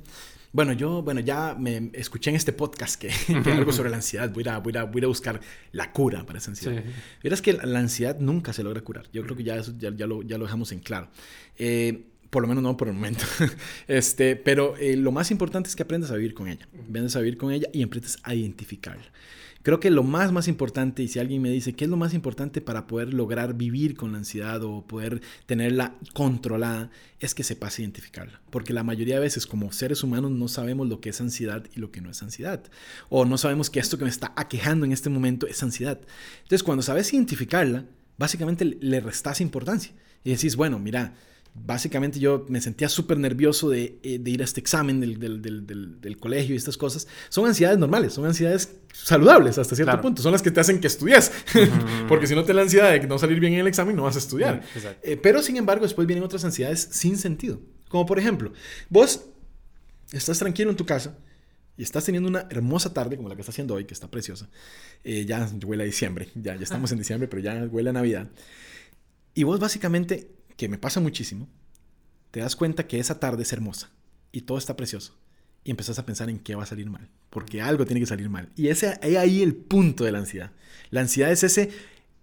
bueno, 0.51 0.73
yo, 0.73 1.03
bueno, 1.03 1.19
ya 1.19 1.55
me 1.55 1.91
escuché 1.93 2.31
en 2.31 2.35
este 2.35 2.51
podcast 2.53 2.99
que, 2.99 3.09
que 3.43 3.51
algo 3.51 3.71
sobre 3.71 3.89
la 3.89 3.97
ansiedad, 3.97 4.31
voy 4.31 4.47
a, 4.47 4.57
voy, 4.57 4.75
a, 4.75 4.83
voy 4.85 5.03
a 5.03 5.07
buscar 5.07 5.39
la 5.71 5.91
cura 5.91 6.25
para 6.25 6.39
esa 6.39 6.51
ansiedad. 6.51 6.81
Sí. 6.83 6.91
Vieras 7.21 7.41
que 7.41 7.53
la, 7.53 7.79
ansiedad 7.79 8.17
nunca 8.19 8.53
se 8.53 8.63
logra 8.63 8.81
curar. 8.81 9.07
Yo 9.13 9.23
creo 9.23 9.37
que 9.37 9.43
ya 9.43 9.55
eso 9.55 9.73
ya, 9.77 9.91
ya, 9.95 10.07
lo, 10.07 10.23
ya 10.23 10.37
lo 10.37 10.45
dejamos 10.45 10.71
en 10.71 10.79
claro. 10.79 11.09
Eh, 11.57 12.07
por 12.29 12.41
lo 12.41 12.47
menos 12.47 12.63
no 12.63 12.77
por 12.77 12.87
el 12.87 12.93
momento. 12.93 13.25
este, 13.87 14.35
pero 14.35 14.75
eh, 14.77 14.95
lo 14.95 15.11
más 15.11 15.31
importante 15.31 15.69
es 15.69 15.75
que 15.75 15.83
aprendas 15.83 16.11
a 16.11 16.15
vivir 16.15 16.33
con 16.33 16.47
ella. 16.47 16.67
Aprendas 16.87 17.15
a 17.15 17.19
vivir 17.19 17.37
con 17.37 17.51
ella 17.51 17.67
y 17.73 17.81
empieces 17.81 18.17
a 18.23 18.35
identificarla. 18.35 19.05
Creo 19.67 19.81
que 19.81 19.91
lo 19.91 20.03
más, 20.03 20.31
más 20.31 20.47
importante, 20.47 21.03
y 21.03 21.09
si 21.09 21.19
alguien 21.19 21.41
me 21.41 21.49
dice 21.49 21.73
qué 21.73 21.83
es 21.83 21.91
lo 21.91 21.97
más 21.97 22.13
importante 22.13 22.61
para 22.61 22.87
poder 22.87 23.13
lograr 23.13 23.53
vivir 23.55 23.97
con 23.97 24.13
la 24.13 24.19
ansiedad 24.19 24.63
o 24.63 24.87
poder 24.87 25.21
tenerla 25.45 25.97
controlada, 26.13 26.89
es 27.19 27.35
que 27.35 27.43
sepas 27.43 27.77
identificarla. 27.77 28.39
Porque 28.49 28.71
la 28.71 28.83
mayoría 28.83 29.15
de 29.15 29.19
veces 29.19 29.45
como 29.45 29.73
seres 29.73 30.03
humanos 30.03 30.31
no 30.31 30.47
sabemos 30.47 30.87
lo 30.87 31.01
que 31.01 31.09
es 31.09 31.19
ansiedad 31.19 31.65
y 31.75 31.81
lo 31.81 31.91
que 31.91 31.99
no 31.99 32.09
es 32.09 32.23
ansiedad. 32.23 32.63
O 33.09 33.25
no 33.25 33.37
sabemos 33.37 33.69
que 33.69 33.81
esto 33.81 33.97
que 33.97 34.05
me 34.05 34.09
está 34.09 34.31
aquejando 34.37 34.85
en 34.85 34.93
este 34.93 35.09
momento 35.09 35.47
es 35.47 35.61
ansiedad. 35.61 35.99
Entonces 36.43 36.63
cuando 36.63 36.81
sabes 36.81 37.11
identificarla, 37.13 37.83
básicamente 38.17 38.63
le 38.63 39.01
restas 39.01 39.41
importancia. 39.41 39.91
Y 40.23 40.31
decís, 40.31 40.55
bueno, 40.55 40.79
mira, 40.79 41.15
básicamente 41.65 42.19
yo 42.19 42.45
me 42.49 42.61
sentía 42.61 42.89
súper 42.89 43.17
nervioso 43.17 43.69
de, 43.69 43.99
eh, 44.03 44.19
de, 44.19 44.31
ir 44.31 44.41
a 44.41 44.43
este 44.45 44.59
examen 44.59 44.99
del, 44.99 45.19
del, 45.19 45.41
del, 45.41 46.01
del, 46.01 46.17
colegio 46.17 46.53
y 46.53 46.57
estas 46.57 46.77
cosas. 46.77 47.07
Son 47.29 47.45
ansiedades 47.45 47.79
normales, 47.79 48.13
son 48.13 48.25
ansiedades 48.25 48.75
saludables 48.93 49.57
hasta 49.57 49.75
cierto 49.75 49.99
punto. 50.01 50.21
Son 50.21 50.31
las 50.31 50.41
que 50.41 50.51
te 50.51 50.59
hacen 50.59 50.79
que 50.79 50.87
estudies. 50.87 51.31
Porque 52.07 52.27
si 52.27 52.35
no 52.35 52.43
te 52.43 52.53
la 52.53 52.61
ansiedad 52.61 52.91
de 52.91 53.07
no 53.07 53.17
salir 53.17 53.39
bien 53.39 53.53
en 53.53 53.59
el 53.59 53.67
examen, 53.67 53.95
no 53.95 54.03
vas 54.03 54.15
a 54.15 54.19
estudiar. 54.19 54.63
Eh, 55.03 55.17
pero 55.17 55.41
sin 55.41 55.57
embargo, 55.57 55.83
después 55.83 56.07
vienen 56.07 56.23
otras 56.23 56.43
ansiedades 56.45 56.87
sin 56.91 57.17
sentido. 57.17 57.59
Como 57.89 58.05
por 58.05 58.19
ejemplo, 58.19 58.53
vos 58.89 59.25
estás 60.11 60.39
tranquilo 60.39 60.69
en 60.69 60.77
tu 60.77 60.85
casa 60.85 61.17
y 61.77 61.83
estás 61.83 62.05
teniendo 62.05 62.29
una 62.29 62.47
hermosa 62.49 62.93
tarde 62.93 63.17
como 63.17 63.29
la 63.29 63.35
que 63.35 63.41
está 63.41 63.51
haciendo 63.51 63.75
hoy, 63.75 63.85
que 63.85 63.93
está 63.93 64.09
preciosa. 64.09 64.49
Eh, 65.03 65.25
ya 65.25 65.49
huele 65.65 65.83
a 65.83 65.85
diciembre, 65.85 66.29
ya, 66.35 66.55
ya 66.55 66.63
estamos 66.63 66.91
en 66.91 66.97
diciembre, 66.97 67.27
pero 67.27 67.41
ya 67.41 67.65
huele 67.65 67.89
a 67.89 67.93
Navidad. 67.93 68.29
Y 69.33 69.43
vos 69.43 69.59
básicamente 69.59 70.36
que 70.57 70.67
me 70.67 70.77
pasa 70.77 70.99
muchísimo, 70.99 71.47
te 72.31 72.41
das 72.41 72.55
cuenta 72.55 72.87
que 72.87 72.99
esa 72.99 73.19
tarde 73.19 73.43
es 73.43 73.53
hermosa 73.53 73.89
y 74.31 74.41
todo 74.41 74.57
está 74.57 74.75
precioso. 74.75 75.15
Y 75.63 75.71
empezás 75.71 75.99
a 75.99 76.05
pensar 76.05 76.29
en 76.29 76.39
qué 76.39 76.55
va 76.55 76.63
a 76.63 76.67
salir 76.67 76.89
mal, 76.89 77.09
porque 77.29 77.61
algo 77.61 77.85
tiene 77.85 77.99
que 77.99 78.05
salir 78.05 78.29
mal. 78.29 78.49
Y 78.55 78.67
ese 78.67 78.97
es 79.01 79.17
ahí 79.17 79.41
el 79.41 79.55
punto 79.55 80.03
de 80.03 80.11
la 80.11 80.19
ansiedad. 80.19 80.51
La 80.89 81.01
ansiedad 81.01 81.31
es 81.31 81.43
ese 81.43 81.71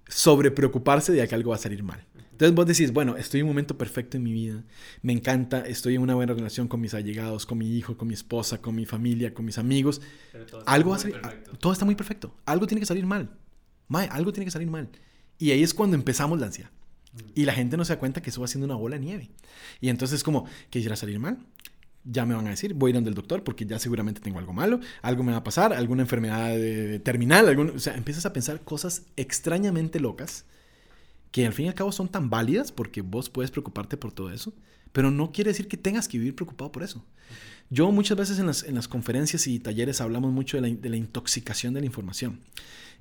sobre 0.09 0.51
preocuparse 0.51 1.13
de 1.13 1.27
que 1.27 1.35
algo 1.35 1.51
va 1.51 1.57
a 1.57 1.61
salir 1.61 1.83
mal. 1.83 2.05
Entonces 2.33 2.55
vos 2.55 2.67
decís, 2.67 2.93
bueno, 2.93 3.17
estoy 3.17 3.41
en 3.41 3.47
un 3.47 3.51
momento 3.51 3.79
perfecto 3.79 4.17
en 4.17 4.25
mi 4.25 4.33
vida, 4.33 4.65
me 5.03 5.13
encanta, 5.13 5.61
estoy 5.61 5.95
en 5.95 6.03
una 6.03 6.17
buena 6.17 6.35
relación 6.35 6.67
con 6.67 6.81
mis 6.81 6.93
allegados, 6.93 7.47
con 7.47 7.59
mi 7.59 7.77
hijo, 7.77 7.97
con 7.97 8.09
mi 8.09 8.15
esposa, 8.15 8.61
con 8.61 8.75
mi 8.75 8.87
familia, 8.87 9.33
con 9.33 9.45
mis 9.45 9.57
amigos. 9.57 10.01
algo 10.67 10.91
va 10.91 10.97
a 10.97 10.99
salir, 10.99 11.21
todo 11.61 11.73
está 11.73 11.85
muy 11.85 11.95
perfecto. 11.95 12.35
Algo 12.45 12.67
tiene 12.67 12.81
que 12.81 12.87
salir 12.87 13.07
mal. 13.07 13.31
algo 14.11 14.33
tiene 14.33 14.47
que 14.47 14.51
salir 14.51 14.69
mal. 14.69 14.89
Y 15.39 15.53
ahí 15.53 15.63
es 15.63 15.75
cuando 15.75 15.95
empezamos 15.95 16.41
la 16.41 16.47
ansiedad. 16.47 16.71
Y 17.35 17.45
la 17.45 17.53
gente 17.53 17.77
no 17.77 17.85
se 17.85 17.95
da 17.95 17.99
cuenta 17.99 18.23
que 18.23 18.31
eso 18.31 18.41
va 18.41 18.47
siendo 18.47 18.67
una 18.67 18.75
bola 18.75 18.97
de 18.97 19.05
nieve. 19.05 19.31
Y 19.81 19.89
entonces 19.89 20.17
es 20.17 20.25
como, 20.25 20.47
quisiera 20.71 20.97
salir 20.97 21.19
mal, 21.19 21.39
ya 22.05 22.27
me 22.27 22.35
van 22.35 22.47
a 22.47 22.51
decir, 22.51 22.75
voy 22.75 22.89
a 22.89 22.91
ir 22.91 22.95
donde 22.97 23.11
el 23.11 23.15
doctor 23.15 23.43
porque 23.43 23.65
ya 23.65 23.79
seguramente 23.79 24.21
tengo 24.21 24.39
algo 24.39 24.53
malo, 24.53 24.81
algo 25.03 25.23
me 25.23 25.33
va 25.33 25.39
a 25.39 25.45
pasar, 25.45 25.73
alguna 25.73 26.03
enfermedad 26.03 26.57
terminal, 27.03 27.49
algún, 27.49 27.71
o 27.71 27.79
sea, 27.79 27.95
empiezas 27.95 28.27
a 28.27 28.33
pensar 28.33 28.61
cosas 28.61 29.03
extrañamente 29.17 30.01
locas 30.01 30.45
que 31.31 31.47
al 31.47 31.53
fin 31.53 31.67
y 31.67 31.69
al 31.69 31.75
cabo 31.75 31.91
son 31.91 32.09
tan 32.09 32.31
válidas 32.31 32.71
porque 32.71 33.01
vos 33.01 33.31
puedes 33.31 33.51
preocuparte 33.51 33.97
por 33.97 34.13
todo 34.13 34.31
eso, 34.31 34.53
pero 34.93 35.11
no 35.11 35.33
quiere 35.33 35.51
decir 35.51 35.67
que 35.67 35.77
tengas 35.77 36.07
que 36.07 36.19
vivir 36.19 36.37
preocupado 36.37 36.71
por 36.71 36.83
eso. 36.83 37.05
Yo 37.71 37.91
muchas 37.91 38.17
veces 38.17 38.39
en 38.39 38.47
las, 38.47 38.63
en 38.63 38.75
las 38.75 38.87
conferencias 38.87 39.47
y 39.47 39.59
talleres 39.59 40.01
hablamos 40.01 40.31
mucho 40.31 40.59
de 40.59 40.69
la, 40.69 40.77
de 40.77 40.89
la, 40.89 40.97
intoxicación 40.97 41.75
de 41.75 41.81
la 41.81 41.87
información. 41.87 42.41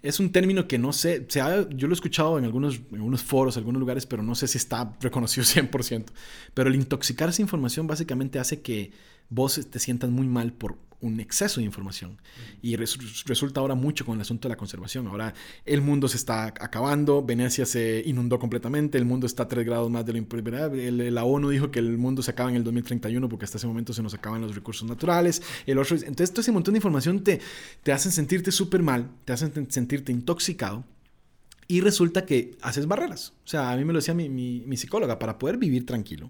Es 0.03 0.19
un 0.19 0.33
término 0.33 0.67
que 0.67 0.77
no 0.77 0.91
sé, 0.91 1.25
se 1.29 1.39
yo 1.39 1.87
lo 1.87 1.93
he 1.93 1.95
escuchado 1.95 2.37
en 2.37 2.43
algunos, 2.43 2.81
en 2.91 2.95
algunos 2.95 3.23
foros, 3.23 3.55
algunos 3.55 3.79
lugares, 3.79 4.05
pero 4.05 4.21
no 4.21 4.35
sé 4.35 4.47
si 4.47 4.57
está 4.57 4.93
reconocido 4.99 5.45
100%. 5.47 6.07
Pero 6.53 6.69
el 6.69 6.75
intoxicar 6.75 7.29
esa 7.29 7.41
información 7.41 7.87
básicamente 7.87 8.37
hace 8.37 8.61
que 8.61 8.91
vos 9.29 9.65
te 9.69 9.79
sientas 9.79 10.09
muy 10.09 10.27
mal 10.27 10.51
por 10.51 10.77
un 11.03 11.19
exceso 11.19 11.59
de 11.59 11.65
información. 11.65 12.17
Y 12.61 12.77
resulta 12.77 13.59
ahora 13.59 13.75
mucho 13.75 14.05
con 14.05 14.15
el 14.15 14.21
asunto 14.21 14.47
de 14.47 14.53
la 14.53 14.57
conservación. 14.57 15.05
Ahora 15.07 15.33
el 15.65 15.81
mundo 15.81 16.07
se 16.07 16.15
está 16.15 16.45
acabando, 16.45 17.21
Venecia 17.21 17.65
se 17.65 18.01
inundó 18.05 18.39
completamente, 18.39 18.97
el 18.97 19.05
mundo 19.05 19.27
está 19.27 19.43
a 19.43 19.47
3 19.47 19.65
grados 19.65 19.91
más 19.91 20.05
de 20.05 20.13
lo 20.13 20.17
improbable. 20.17 21.11
La 21.11 21.25
ONU 21.25 21.49
dijo 21.49 21.71
que 21.71 21.79
el 21.79 21.97
mundo 21.97 22.23
se 22.23 22.31
acaba 22.31 22.49
en 22.49 22.55
el 22.55 22.63
2031 22.63 23.27
porque 23.27 23.43
hasta 23.43 23.57
ese 23.57 23.67
momento 23.67 23.93
se 23.93 24.01
nos 24.01 24.13
acaban 24.13 24.41
los 24.41 24.55
recursos 24.55 24.87
naturales. 24.87 25.41
El 25.65 25.77
otro, 25.77 25.97
entonces 25.97 26.31
todo 26.31 26.41
ese 26.41 26.53
montón 26.53 26.73
de 26.73 26.77
información 26.77 27.21
te, 27.21 27.41
te 27.83 27.91
hacen 27.91 28.11
sentirte 28.13 28.51
súper 28.51 28.81
mal, 28.81 29.09
te 29.25 29.33
hacen 29.33 29.69
intoxicado. 30.11 30.83
Y 31.67 31.81
resulta 31.81 32.25
que 32.25 32.57
haces 32.61 32.87
barreras. 32.87 33.33
O 33.45 33.47
sea, 33.47 33.71
a 33.71 33.77
mí 33.77 33.85
me 33.85 33.93
lo 33.93 33.99
decía 33.99 34.13
mi, 34.13 34.29
mi 34.29 34.77
psicóloga, 34.77 35.17
para 35.17 35.39
poder 35.39 35.57
vivir 35.57 35.85
tranquilo 35.85 36.29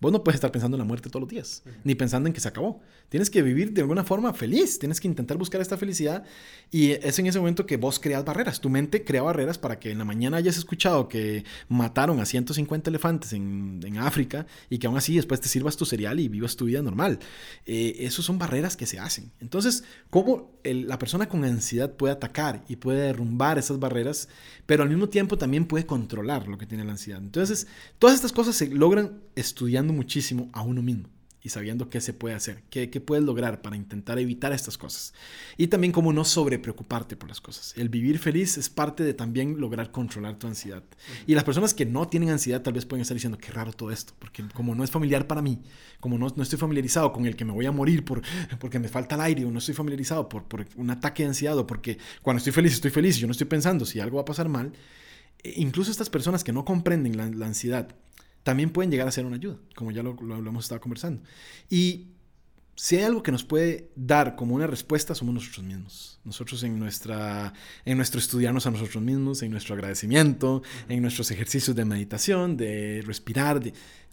Vos 0.00 0.12
no 0.12 0.22
puedes 0.22 0.36
estar 0.36 0.52
pensando 0.52 0.76
en 0.76 0.78
la 0.78 0.84
muerte 0.84 1.10
todos 1.10 1.22
los 1.22 1.28
días, 1.28 1.62
ni 1.82 1.94
pensando 1.96 2.28
en 2.28 2.32
que 2.32 2.40
se 2.40 2.46
acabó. 2.48 2.80
Tienes 3.08 3.30
que 3.30 3.42
vivir 3.42 3.72
de 3.72 3.80
alguna 3.80 4.04
forma 4.04 4.32
feliz, 4.32 4.78
tienes 4.78 5.00
que 5.00 5.08
intentar 5.08 5.36
buscar 5.38 5.60
esta 5.60 5.76
felicidad 5.76 6.24
y 6.70 6.92
es 6.92 7.18
en 7.18 7.26
ese 7.26 7.38
momento 7.38 7.66
que 7.66 7.76
vos 7.76 7.98
creas 7.98 8.24
barreras. 8.24 8.60
Tu 8.60 8.68
mente 8.68 9.02
crea 9.02 9.22
barreras 9.22 9.58
para 9.58 9.80
que 9.80 9.90
en 9.90 9.98
la 9.98 10.04
mañana 10.04 10.36
hayas 10.36 10.56
escuchado 10.56 11.08
que 11.08 11.44
mataron 11.68 12.20
a 12.20 12.26
150 12.26 12.90
elefantes 12.90 13.32
en, 13.32 13.80
en 13.84 13.98
África 13.98 14.46
y 14.70 14.78
que 14.78 14.86
aún 14.86 14.96
así 14.96 15.16
después 15.16 15.40
te 15.40 15.48
sirvas 15.48 15.76
tu 15.76 15.84
cereal 15.84 16.20
y 16.20 16.28
vivas 16.28 16.54
tu 16.54 16.66
vida 16.66 16.80
normal. 16.82 17.18
Eh, 17.66 17.96
Esas 18.00 18.24
son 18.24 18.38
barreras 18.38 18.76
que 18.76 18.86
se 18.86 19.00
hacen. 19.00 19.32
Entonces, 19.40 19.84
¿cómo 20.10 20.52
la 20.62 20.98
persona 20.98 21.28
con 21.28 21.44
ansiedad 21.44 21.94
puede 21.94 22.12
atacar 22.12 22.64
y 22.68 22.76
puede 22.76 23.00
derrumbar 23.00 23.58
esas 23.58 23.78
barreras, 23.78 24.28
pero 24.66 24.82
al 24.82 24.88
mismo 24.90 25.08
tiempo 25.08 25.38
también 25.38 25.64
puede 25.64 25.86
controlar 25.86 26.46
lo 26.46 26.58
que 26.58 26.66
tiene 26.66 26.84
la 26.84 26.92
ansiedad? 26.92 27.20
Entonces, 27.20 27.66
todas 27.98 28.14
estas 28.14 28.32
cosas 28.32 28.54
se 28.54 28.68
logran 28.68 29.20
estudiando 29.34 29.87
muchísimo 29.92 30.48
a 30.52 30.62
uno 30.62 30.82
mismo 30.82 31.08
y 31.42 31.50
sabiendo 31.50 31.88
qué 31.88 32.00
se 32.00 32.12
puede 32.12 32.34
hacer, 32.34 32.62
qué, 32.68 32.90
qué, 32.90 33.00
puedes 33.00 33.24
lograr 33.24 33.62
para 33.62 33.76
intentar 33.76 34.18
evitar 34.18 34.52
estas 34.52 34.76
cosas. 34.76 35.14
Y 35.56 35.68
también 35.68 35.92
cómo 35.92 36.12
no 36.12 36.24
sobrepreocuparte 36.24 37.16
por 37.16 37.28
las 37.28 37.40
cosas. 37.40 37.74
El 37.76 37.88
vivir 37.88 38.18
feliz 38.18 38.58
es 38.58 38.68
parte 38.68 39.04
de 39.04 39.14
también 39.14 39.60
lograr 39.60 39.92
controlar 39.92 40.36
tu 40.36 40.46
ansiedad. 40.46 40.82
Y 41.26 41.34
las 41.34 41.44
personas 41.44 41.74
que 41.74 41.86
no 41.86 42.08
tienen 42.08 42.30
ansiedad 42.30 42.62
tal 42.62 42.72
vez 42.72 42.86
pueden 42.86 43.02
estar 43.02 43.14
diciendo, 43.14 43.38
qué 43.38 43.52
raro 43.52 43.72
todo 43.72 43.90
esto, 43.92 44.14
porque 44.18 44.44
como 44.52 44.74
no 44.74 44.82
es 44.82 44.90
familiar 44.90 45.26
para 45.26 45.40
mí, 45.40 45.60
como 46.00 46.18
no, 46.18 46.28
no 46.34 46.42
estoy 46.42 46.58
familiarizado 46.58 47.12
con 47.12 47.24
el 47.26 47.36
que 47.36 47.44
me 47.44 47.52
voy 47.52 47.66
a 47.66 47.72
morir 47.72 48.04
por, 48.04 48.22
porque 48.58 48.78
me 48.78 48.88
falta 48.88 49.14
el 49.14 49.20
aire, 49.20 49.44
o 49.44 49.50
no 49.50 49.58
estoy 49.58 49.74
familiarizado 49.74 50.28
por, 50.28 50.44
por 50.44 50.66
un 50.76 50.90
ataque 50.90 51.22
de 51.22 51.28
ansiedad, 51.28 51.56
o 51.56 51.66
porque 51.66 51.98
cuando 52.20 52.38
estoy 52.38 52.52
feliz 52.52 52.72
estoy 52.72 52.90
feliz 52.90 53.16
y 53.16 53.20
yo 53.20 53.26
no 53.26 53.32
estoy 53.32 53.46
pensando 53.46 53.86
si 53.86 54.00
algo 54.00 54.16
va 54.16 54.22
a 54.22 54.26
pasar 54.26 54.48
mal, 54.48 54.72
e 55.44 55.54
incluso 55.56 55.90
estas 55.92 56.10
personas 56.10 56.42
que 56.42 56.52
no 56.52 56.64
comprenden 56.64 57.16
la, 57.16 57.30
la 57.30 57.46
ansiedad 57.46 57.94
también 58.48 58.70
pueden 58.70 58.90
llegar 58.90 59.06
a 59.06 59.10
ser 59.10 59.26
una 59.26 59.36
ayuda, 59.36 59.58
como 59.74 59.90
ya 59.90 60.02
lo, 60.02 60.14
lo, 60.14 60.36
hemos 60.38 60.64
estado 60.64 60.80
conversando. 60.80 61.20
Y 61.68 62.06
si 62.76 62.96
hay 62.96 63.02
algo 63.02 63.22
que 63.22 63.30
nos 63.30 63.44
puede 63.44 63.90
dar 63.94 64.36
como 64.36 64.54
una 64.54 64.66
respuesta, 64.66 65.14
somos 65.14 65.34
nosotros 65.34 65.66
mismos. 65.66 66.18
Nosotros 66.24 66.62
en, 66.62 66.78
nuestra, 66.78 67.52
en 67.84 67.98
nuestro 67.98 68.18
estudiarnos 68.18 68.66
a 68.66 68.70
nosotros 68.70 69.04
mismos, 69.04 69.42
en 69.42 69.50
nuestro 69.50 69.74
agradecimiento, 69.74 70.62
en 70.88 71.02
nuestros 71.02 71.30
ejercicios 71.30 71.76
de 71.76 71.84
meditación, 71.84 72.56
de 72.56 73.02
respirar, 73.04 73.60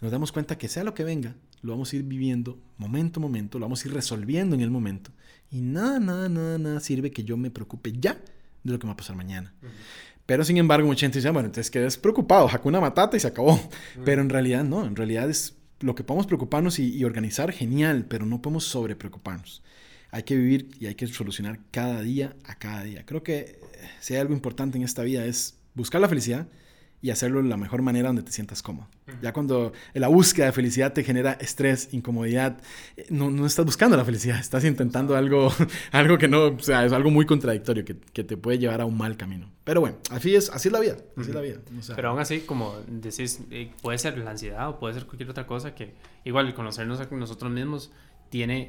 nos 0.02 0.12
damos 0.12 0.32
cuenta 0.32 0.58
que 0.58 0.68
sea 0.68 0.84
lo 0.84 0.92
que 0.92 1.04
venga, 1.04 1.34
lo 1.62 1.72
vamos 1.72 1.94
a 1.94 1.96
ir 1.96 2.02
viviendo 2.02 2.58
momento 2.76 3.20
a 3.20 3.22
momento, 3.22 3.58
lo 3.58 3.64
vamos 3.64 3.82
a 3.82 3.88
ir 3.88 3.94
resolviendo 3.94 4.54
en 4.54 4.60
el 4.60 4.70
momento. 4.70 5.12
Y 5.50 5.62
nada, 5.62 5.98
nada, 5.98 6.28
nada, 6.28 6.58
nada 6.58 6.80
sirve 6.80 7.10
que 7.10 7.24
yo 7.24 7.38
me 7.38 7.50
preocupe 7.50 7.90
ya 7.90 8.20
de 8.62 8.70
lo 8.70 8.78
que 8.78 8.86
va 8.86 8.92
a 8.92 8.98
pasar 8.98 9.16
mañana. 9.16 9.54
Pero 10.26 10.44
sin 10.44 10.56
embargo, 10.56 10.88
mucha 10.88 11.06
gente 11.06 11.18
dice, 11.18 11.30
bueno, 11.30 11.46
entonces 11.46 11.70
quedes 11.70 11.96
preocupado, 11.96 12.50
una 12.64 12.80
Matata 12.80 13.16
y 13.16 13.20
se 13.20 13.28
acabó. 13.28 13.60
Pero 14.04 14.22
en 14.22 14.28
realidad 14.28 14.64
no, 14.64 14.84
en 14.84 14.96
realidad 14.96 15.30
es 15.30 15.56
lo 15.80 15.94
que 15.94 16.04
podemos 16.04 16.26
preocuparnos 16.26 16.78
y, 16.78 17.04
organizar, 17.04 17.52
genial, 17.52 18.06
pero 18.08 18.26
no 18.26 18.42
podemos 18.42 18.64
sobre 18.64 18.96
preocuparnos. 18.96 19.62
Hay 20.10 20.24
que 20.24 20.36
vivir 20.36 20.70
y 20.80 20.86
hay 20.86 20.94
que 20.94 21.06
solucionar 21.06 21.60
cada 21.70 22.00
día 22.02 22.34
a 22.44 22.56
cada 22.56 22.82
día. 22.82 23.04
Creo 23.06 23.22
que 23.22 23.38
eh, 23.38 23.58
si 24.00 24.14
hay 24.14 24.20
algo 24.20 24.34
importante 24.34 24.78
en 24.78 24.84
esta 24.84 25.02
vida 25.02 25.24
es 25.24 25.58
buscar 25.74 26.00
la 26.00 26.08
felicidad, 26.08 26.48
y 27.06 27.10
hacerlo 27.10 27.40
de 27.40 27.48
la 27.48 27.56
mejor 27.56 27.82
manera 27.82 28.08
donde 28.08 28.24
te 28.24 28.32
sientas 28.32 28.62
cómodo. 28.62 28.88
Ya 29.22 29.32
cuando 29.32 29.72
la 29.94 30.08
búsqueda 30.08 30.46
de 30.46 30.52
felicidad 30.52 30.92
te 30.92 31.04
genera 31.04 31.34
estrés, 31.34 31.94
incomodidad, 31.94 32.60
eh, 32.96 33.06
no, 33.10 33.30
no 33.30 33.46
estás 33.46 33.64
buscando 33.64 33.96
la 33.96 34.04
felicidad, 34.04 34.40
estás 34.40 34.64
intentando 34.64 35.14
algo, 35.14 35.52
algo 35.92 36.18
que 36.18 36.26
no, 36.26 36.46
o 36.46 36.58
sea, 36.58 36.84
es 36.84 36.92
algo 36.92 37.12
muy 37.12 37.24
contradictorio, 37.24 37.84
que, 37.84 37.96
que 37.96 38.24
te 38.24 38.36
puede 38.36 38.58
llevar 38.58 38.80
a 38.80 38.86
un 38.86 38.98
mal 38.98 39.16
camino. 39.16 39.48
Pero 39.62 39.80
bueno, 39.80 39.98
así 40.10 40.34
es, 40.34 40.50
así 40.50 40.66
es 40.66 40.72
la 40.72 40.80
vida, 40.80 40.96
así 41.16 41.28
es 41.28 41.34
la 41.36 41.42
vida. 41.42 41.58
Pero 41.94 42.08
aún 42.08 42.18
así, 42.18 42.40
como 42.40 42.74
decís, 42.88 43.40
eh, 43.52 43.70
puede 43.82 43.98
ser 43.98 44.18
la 44.18 44.32
ansiedad 44.32 44.68
o 44.68 44.80
puede 44.80 44.94
ser 44.94 45.06
cualquier 45.06 45.30
otra 45.30 45.46
cosa 45.46 45.76
que, 45.76 45.94
igual, 46.24 46.52
conocernos 46.54 46.98
a 46.98 47.06
nosotros 47.12 47.52
mismos 47.52 47.92
tiene 48.30 48.62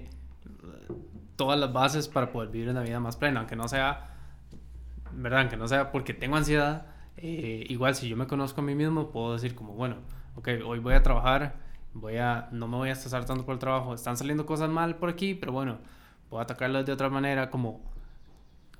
eh, 0.45 0.93
todas 1.35 1.59
las 1.59 1.73
bases 1.73 2.07
para 2.07 2.31
poder 2.31 2.51
vivir 2.51 2.69
una 2.69 2.83
vida 2.83 2.99
más 2.99 3.17
plena, 3.17 3.39
aunque 3.39 3.55
no 3.55 3.67
sea, 3.67 4.15
¿verdad? 5.11 5.41
Aunque 5.41 5.57
no 5.57 5.67
sea 5.67 5.91
porque 5.91 6.13
tengo 6.13 6.35
ansiedad, 6.35 6.96
eh, 7.17 7.65
igual 7.69 7.95
si 7.95 8.07
yo 8.07 8.15
me 8.15 8.27
conozco 8.27 8.61
a 8.61 8.63
mí 8.63 8.75
mismo, 8.75 9.09
puedo 9.09 9.33
decir 9.33 9.55
como, 9.55 9.73
bueno, 9.73 9.97
ok, 10.35 10.49
hoy 10.65 10.79
voy 10.79 10.93
a 10.93 11.03
trabajar, 11.03 11.55
voy 11.93 12.17
a, 12.17 12.47
no 12.51 12.67
me 12.67 12.77
voy 12.77 12.89
a 12.89 12.93
estar 12.93 13.25
tanto 13.25 13.45
por 13.45 13.53
el 13.53 13.59
trabajo, 13.59 13.93
están 13.93 14.17
saliendo 14.17 14.45
cosas 14.45 14.69
mal 14.69 14.95
por 14.97 15.09
aquí, 15.09 15.33
pero 15.33 15.51
bueno, 15.51 15.79
puedo 16.29 16.41
atacarlas 16.41 16.85
de 16.85 16.91
otra 16.91 17.09
manera, 17.09 17.49
como, 17.49 17.81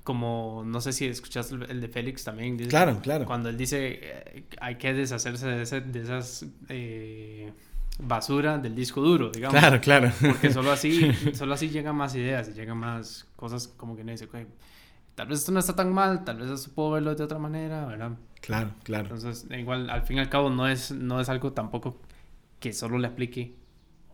como, 0.04 0.62
no 0.64 0.80
sé 0.80 0.92
si 0.92 1.06
escuchaste 1.06 1.56
el, 1.68 1.80
de 1.80 1.88
Félix 1.88 2.24
también. 2.24 2.56
claro, 2.68 3.00
claro. 3.02 3.26
Cuando 3.26 3.48
él 3.48 3.56
dice, 3.56 4.00
eh, 4.02 4.44
hay 4.60 4.76
que 4.76 4.94
deshacerse 4.94 5.46
de, 5.46 5.62
ese, 5.62 5.80
de 5.80 6.00
esas... 6.00 6.46
Eh, 6.68 7.52
basura 8.00 8.58
del 8.58 8.74
disco 8.74 9.00
duro, 9.00 9.30
digamos. 9.30 9.58
Claro, 9.58 9.80
claro. 9.80 10.12
Porque 10.20 10.52
solo 10.52 10.70
así, 10.70 11.12
solo 11.34 11.54
así 11.54 11.68
llegan 11.68 11.96
más 11.96 12.14
ideas 12.14 12.48
y 12.48 12.52
llegan 12.52 12.78
más 12.78 13.26
cosas 13.36 13.68
como 13.68 13.96
que 13.96 14.04
no 14.04 14.12
dice, 14.12 14.28
tal 15.14 15.26
vez 15.26 15.40
esto 15.40 15.52
no 15.52 15.58
está 15.58 15.74
tan 15.74 15.92
mal, 15.92 16.24
tal 16.24 16.38
vez 16.38 16.50
eso 16.50 16.70
puedo 16.74 16.92
verlo 16.92 17.14
de 17.14 17.24
otra 17.24 17.38
manera, 17.38 17.86
¿verdad? 17.86 18.12
Claro, 18.40 18.70
claro. 18.82 19.14
Entonces, 19.14 19.46
igual, 19.56 19.90
al 19.90 20.02
fin 20.02 20.18
y 20.18 20.20
al 20.20 20.28
cabo, 20.28 20.50
no 20.50 20.68
es, 20.68 20.90
no 20.90 21.20
es 21.20 21.28
algo 21.28 21.52
tampoco 21.52 22.00
que 22.60 22.72
solo 22.72 22.98
le 22.98 23.06
aplique, 23.06 23.54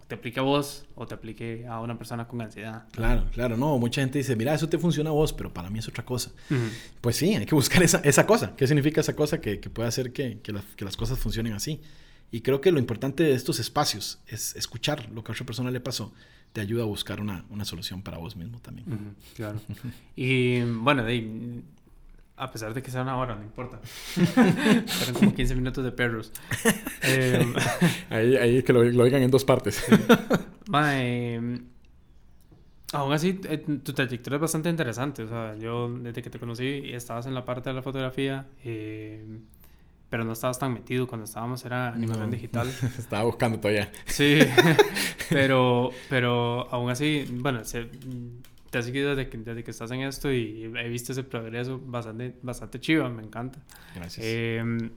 o 0.01 0.05
te 0.07 0.15
aplique 0.17 0.41
a 0.41 0.43
vos, 0.43 0.87
o 0.95 1.07
te 1.07 1.15
aplique 1.15 1.67
a 1.67 1.81
una 1.81 1.97
persona 1.97 2.27
con 2.27 2.41
ansiedad. 2.41 2.85
Claro, 2.93 3.27
claro, 3.33 3.57
no, 3.57 3.79
mucha 3.79 4.01
gente 4.01 4.19
dice, 4.19 4.37
mira, 4.37 4.55
eso 4.55 4.69
te 4.69 4.79
funciona 4.79 5.11
a 5.11 5.13
vos, 5.13 5.33
pero 5.33 5.53
para 5.53 5.71
mí 5.71 5.79
es 5.79 5.89
otra 5.89 6.05
cosa. 6.05 6.33
Pues 7.01 7.17
sí, 7.17 7.35
hay 7.35 7.47
que 7.47 7.55
buscar 7.55 7.83
esa, 7.83 7.99
esa 7.99 8.27
cosa. 8.27 8.55
¿Qué 8.57 8.67
significa 8.67 9.01
esa 9.01 9.17
cosa 9.17 9.41
que, 9.41 9.61
que 9.61 9.71
puede 9.71 9.89
hacer 9.89 10.13
que, 10.13 10.41
que, 10.41 10.55
que 10.77 10.85
las 10.85 10.97
cosas 10.97 11.19
funcionen 11.19 11.53
así? 11.53 11.81
Y 12.31 12.41
creo 12.41 12.61
que 12.61 12.73
lo 12.73 12.79
importante 12.79 13.23
de 13.23 13.35
estos 13.35 13.61
espacios 13.61 14.21
es 14.27 14.57
escuchar 14.57 15.09
lo 15.11 15.23
que 15.23 15.31
a 15.31 15.35
otra 15.35 15.47
persona 15.47 15.71
le 15.71 15.81
pasó 15.81 16.13
te 16.55 16.61
ayuda 16.61 16.85
a 16.85 16.87
buscar 16.87 17.21
una, 17.21 17.45
una 17.51 17.65
solución 17.65 18.01
para 18.01 18.17
vos 18.17 18.37
mismo 18.37 18.61
también. 18.61 19.17
claro. 19.35 19.61
y 20.17 20.63
bueno, 20.63 21.05
a 22.37 22.51
pesar 22.51 22.75
de 22.75 22.83
que 22.83 22.91
sea 22.91 23.03
una 23.03 23.17
hora, 23.17 23.37
no 23.37 23.43
importa. 23.43 23.79
Fueron 24.15 25.15
como 25.15 25.35
15 25.35 25.55
minutos 25.55 25.85
de 25.85 25.93
perros. 25.93 26.33
Eh, 27.07 27.45
ahí, 28.09 28.37
ahí 28.37 28.63
que 28.63 28.73
lo, 28.73 28.83
lo, 28.83 29.03
oigan 29.03 29.23
en 29.23 29.31
dos 29.31 29.45
partes. 29.45 29.85
Em, 30.73 31.67
aún 32.95 33.13
así, 33.13 33.39
eh, 33.45 33.59
tu 33.59 33.93
trayectoria 33.93 34.37
es 34.37 34.41
bastante 34.41 34.71
interesante. 34.71 35.23
O 35.25 35.29
sea, 35.29 35.55
yo 35.57 35.91
desde 35.99 36.23
que 36.23 36.31
te 36.31 36.39
conocí 36.39 36.81
estabas 36.95 37.27
en 37.27 37.35
la 37.35 37.45
parte 37.45 37.69
de 37.69 37.75
la 37.75 37.83
fotografía. 37.83 38.47
Eh, 38.65 39.23
pero 40.09 40.25
no 40.25 40.33
estabas 40.33 40.59
tan 40.59 40.73
metido 40.73 41.07
cuando 41.09 41.25
estábamos, 41.25 41.65
era 41.65 41.89
animación 41.89 42.31
digital. 42.31 42.69
Estaba 42.99 43.25
buscando 43.25 43.59
todavía. 43.59 43.91
Sí, 44.07 44.39
pero, 45.29 45.91
pero 46.09 46.73
aún 46.73 46.89
así, 46.89 47.27
bueno, 47.31 47.63
te 48.75 48.79
has 48.79 48.87
seguido 48.87 49.15
desde 49.15 49.31
que, 49.31 49.39
desde 49.39 49.63
que 49.63 49.71
estás 49.71 49.89
en 49.93 50.01
esto 50.01 50.33
y 50.33 50.65
he 50.65 50.89
visto 50.89 51.13
ese 51.13 51.23
progreso 51.23 51.79
bastante, 51.79 52.35
bastante 52.43 52.81
chivo, 52.81 53.09
me 53.09 53.23
encanta. 53.23 53.61
Gracias. 53.95 54.27
Eh, 54.27 54.91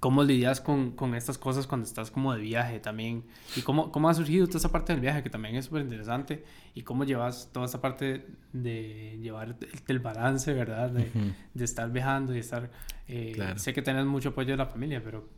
¿Cómo 0.00 0.22
lidias 0.22 0.62
con, 0.62 0.92
con, 0.92 1.14
estas 1.14 1.36
cosas 1.36 1.66
cuando 1.66 1.86
estás 1.86 2.10
como 2.10 2.32
de 2.32 2.40
viaje 2.40 2.80
también? 2.80 3.24
¿Y 3.54 3.60
cómo, 3.60 3.92
cómo 3.92 4.08
ha 4.08 4.14
surgido 4.14 4.46
toda 4.46 4.60
esa 4.60 4.72
parte 4.72 4.94
del 4.94 5.02
viaje 5.02 5.22
que 5.22 5.28
también 5.28 5.56
es 5.56 5.66
súper 5.66 5.82
interesante? 5.82 6.42
¿Y 6.74 6.84
cómo 6.84 7.04
llevas 7.04 7.50
toda 7.52 7.66
esa 7.66 7.82
parte 7.82 8.24
de 8.54 9.18
llevar 9.20 9.56
el, 9.86 9.98
balance, 9.98 10.50
verdad? 10.54 10.88
De, 10.88 11.10
de, 11.52 11.64
estar 11.64 11.92
viajando 11.92 12.34
y 12.34 12.38
estar... 12.38 12.70
Eh, 13.08 13.36
sé 13.56 13.74
que 13.74 13.82
tenés 13.82 14.06
mucho 14.06 14.30
apoyo 14.30 14.52
de 14.52 14.56
la 14.56 14.66
familia, 14.66 15.02
pero 15.04 15.28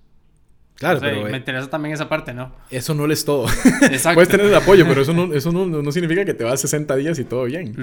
Claro, 0.76 1.00
pero... 1.00 1.24
Me 1.24 1.30
eh, 1.32 1.36
interesa 1.36 1.68
también 1.70 1.94
esa 1.94 2.08
parte, 2.08 2.34
¿no? 2.34 2.52
Eso 2.70 2.94
no 2.94 3.10
es 3.10 3.24
todo. 3.24 3.46
Exacto. 3.82 4.14
Puedes 4.14 4.28
tener 4.28 4.46
el 4.46 4.54
apoyo, 4.54 4.86
pero 4.86 5.00
eso 5.00 5.14
no, 5.14 5.32
eso 5.34 5.50
no, 5.50 5.66
no, 5.66 5.92
significa 5.92 6.24
que 6.24 6.34
te 6.34 6.44
vas 6.44 6.60
60 6.60 6.94
días 6.96 7.18
y 7.18 7.24
todo 7.24 7.44
bien. 7.44 7.74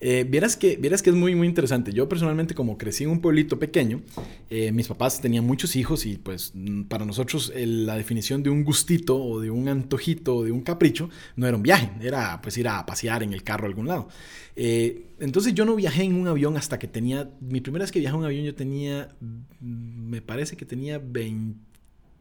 eh, 0.00 0.24
vieras, 0.28 0.56
que, 0.56 0.76
vieras 0.76 1.02
que 1.02 1.10
es 1.10 1.16
muy, 1.16 1.34
muy 1.34 1.48
interesante. 1.48 1.92
Yo 1.92 2.08
personalmente, 2.08 2.54
como 2.54 2.78
crecí 2.78 3.04
en 3.04 3.10
un 3.10 3.20
pueblito 3.20 3.58
pequeño, 3.58 4.00
eh, 4.48 4.70
mis 4.70 4.86
papás 4.86 5.20
tenían 5.20 5.44
muchos 5.44 5.74
hijos 5.74 6.06
y 6.06 6.18
pues 6.18 6.52
mm, 6.54 6.84
para 6.84 7.04
nosotros 7.04 7.52
la 7.56 7.96
definición 7.96 8.42
de 8.44 8.50
un 8.50 8.62
gustito 8.62 9.20
o 9.20 9.40
de 9.40 9.50
un 9.50 9.68
antojito 9.68 10.36
o 10.36 10.44
de 10.44 10.52
un 10.52 10.62
capricho 10.62 11.10
no 11.34 11.46
era 11.46 11.56
un 11.56 11.62
viaje, 11.62 11.90
era 12.00 12.40
pues 12.40 12.56
ir 12.58 12.68
a 12.68 12.86
pasear 12.86 13.24
en 13.24 13.32
el 13.32 13.42
carro 13.42 13.64
a 13.64 13.68
algún 13.68 13.88
lado. 13.88 14.08
Eh, 14.54 15.08
entonces 15.18 15.52
yo 15.52 15.64
no 15.64 15.74
viajé 15.74 16.04
en 16.04 16.14
un 16.14 16.28
avión 16.28 16.56
hasta 16.56 16.78
que 16.78 16.86
tenía, 16.86 17.28
mi 17.40 17.60
primera 17.60 17.82
vez 17.82 17.92
que 17.92 17.98
viajé 17.98 18.14
en 18.14 18.20
un 18.20 18.24
avión 18.24 18.44
yo 18.44 18.54
tenía, 18.54 19.08
mm, 19.20 20.10
me 20.10 20.22
parece 20.22 20.56
que 20.56 20.64
tenía 20.64 20.98
20 20.98 21.75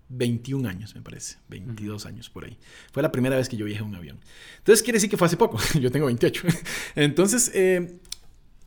21 0.10 0.68
años, 0.68 0.96
me 0.96 1.02
parece, 1.02 1.38
22 1.50 2.06
años 2.06 2.30
por 2.30 2.46
ahí. 2.46 2.58
Fue 2.92 3.02
la 3.02 3.12
primera 3.12 3.36
vez 3.38 3.50
que 3.50 3.58
yo 3.58 3.66
viajé 3.66 3.82
en 3.82 3.90
un 3.90 3.96
avión. 3.96 4.20
Entonces 4.58 4.84
quiere 4.84 4.98
decir 4.98 5.10
que 5.10 5.18
fue 5.18 5.28
hace 5.28 5.38
poco, 5.38 5.60
yo 5.80 5.92
tengo 5.92 6.06
28. 6.06 6.44
Entonces, 6.96 7.52
eh, 7.54 8.00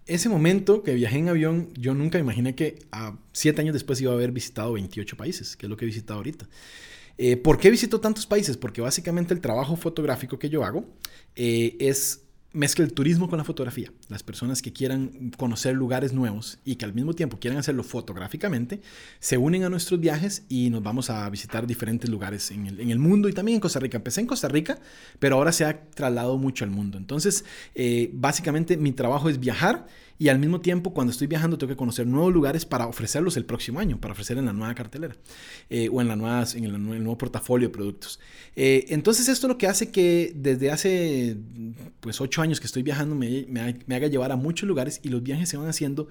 ese 0.07 0.29
momento 0.29 0.83
que 0.83 0.95
viajé 0.95 1.19
en 1.19 1.29
avión, 1.29 1.69
yo 1.75 1.95
nunca 1.95 2.19
imaginé 2.19 2.55
que 2.55 2.79
a 2.91 3.17
7 3.33 3.61
años 3.61 3.75
después 3.75 4.01
iba 4.01 4.11
a 4.11 4.15
haber 4.15 4.33
visitado 4.33 4.73
28 4.73 5.17
países, 5.17 5.57
que 5.57 5.67
es 5.67 5.71
lo 5.71 5.77
que 5.77 5.85
he 5.85 5.87
visitado 5.87 6.19
ahorita. 6.19 6.49
Eh, 7.19 7.37
¿Por 7.37 7.59
qué 7.59 7.71
visito 7.71 8.01
tantos 8.01 8.27
países? 8.27 8.57
Porque 8.57 8.81
básicamente 8.81 9.35
el 9.35 9.41
trabajo 9.41 9.77
fotográfico 9.77 10.39
que 10.39 10.49
yo 10.49 10.65
hago 10.65 10.87
eh, 11.35 11.77
es 11.81 12.28
mezcla 12.53 12.85
el 12.85 12.93
turismo 12.93 13.29
con 13.29 13.39
la 13.39 13.45
fotografía. 13.45 13.93
Las 14.09 14.23
personas 14.23 14.63
que 14.63 14.73
quieran 14.73 15.33
conocer 15.37 15.75
lugares 15.75 16.13
nuevos 16.13 16.59
y 16.65 16.77
que 16.77 16.85
al 16.85 16.95
mismo 16.95 17.13
tiempo 17.13 17.39
quieran 17.39 17.59
hacerlo 17.59 17.83
fotográficamente, 17.83 18.81
se 19.21 19.37
unen 19.37 19.65
a 19.65 19.69
nuestros 19.69 20.01
viajes 20.01 20.45
y 20.49 20.71
nos 20.71 20.83
vamos 20.83 21.11
a 21.11 21.29
visitar 21.29 21.67
diferentes 21.67 22.09
lugares 22.09 22.51
en 22.51 22.67
el, 22.67 22.99
mundo 22.99 23.29
y 23.29 23.33
también 23.33 23.57
en 23.57 23.61
Costa 23.61 23.81
Rica. 23.81 23.99
Empecé 23.99 24.23
en 24.23 24.27
Costa 24.27 24.49
Rica, 24.49 24.79
pero 25.19 25.37
ahora 25.37 25.53
se 25.53 25.65
ha 25.65 25.89
trasladado 25.91 26.39
mucho 26.39 26.65
al 26.65 26.71
mundo. 26.71 26.97
Entonces, 26.97 27.45
eh, 27.75 28.11
básicamente 28.15 28.77
mi 28.77 28.93
trabajo 28.93 29.29
es 29.29 29.39
viajar 29.39 29.87
y 30.19 30.29
al 30.29 30.39
mismo 30.39 30.61
tiempo 30.61 30.93
cuando 30.93 31.13
estoy 31.13 31.27
viajando 31.27 31.59
tengo 31.59 31.71
que 31.71 31.77
conocer 31.77 32.07
nuevos 32.07 32.33
lugares 32.33 32.67
para 32.67 32.87
ofrecerlos 32.87 33.37
el 33.37 33.45
próximo 33.45 33.79
año, 33.79 34.01
para 34.01 34.13
ofrecer 34.13 34.37
en 34.39 34.47
la 34.47 34.53
nueva 34.53 34.75
cartelera 34.75 35.17
eh, 35.71 35.89
o 35.93 36.01
en, 36.01 36.09
la 36.09 36.17
nueva, 36.17 36.45
en 36.55 36.65
el, 36.65 36.83
nuevo 36.83 37.17
portafolio 37.17 37.69
de 37.69 37.75
productos. 37.75 38.19
Eh, 38.57 38.87
entonces 38.89 39.29
esto 39.29 39.47
es 39.47 39.49
lo 39.49 39.59
que 39.59 39.69
hace 39.69 39.91
que 39.91 40.33
desde 40.35 40.71
hace 40.71 41.37
pues 42.01 42.21
ocho 42.21 42.43
años 42.43 42.61
que 42.61 42.67
estoy 42.67 42.83
viajando 42.83 43.15
me, 43.15 43.47
me 43.49 43.95
haga 43.95 44.09
llevar 44.09 44.33
a 44.33 44.37
muchos 44.37 44.69
lugares 44.69 45.01
y 45.03 45.09
los 45.09 45.23
viajes 45.23 45.49
se 45.49 45.57
van 45.57 45.69
haciendo 45.69 46.09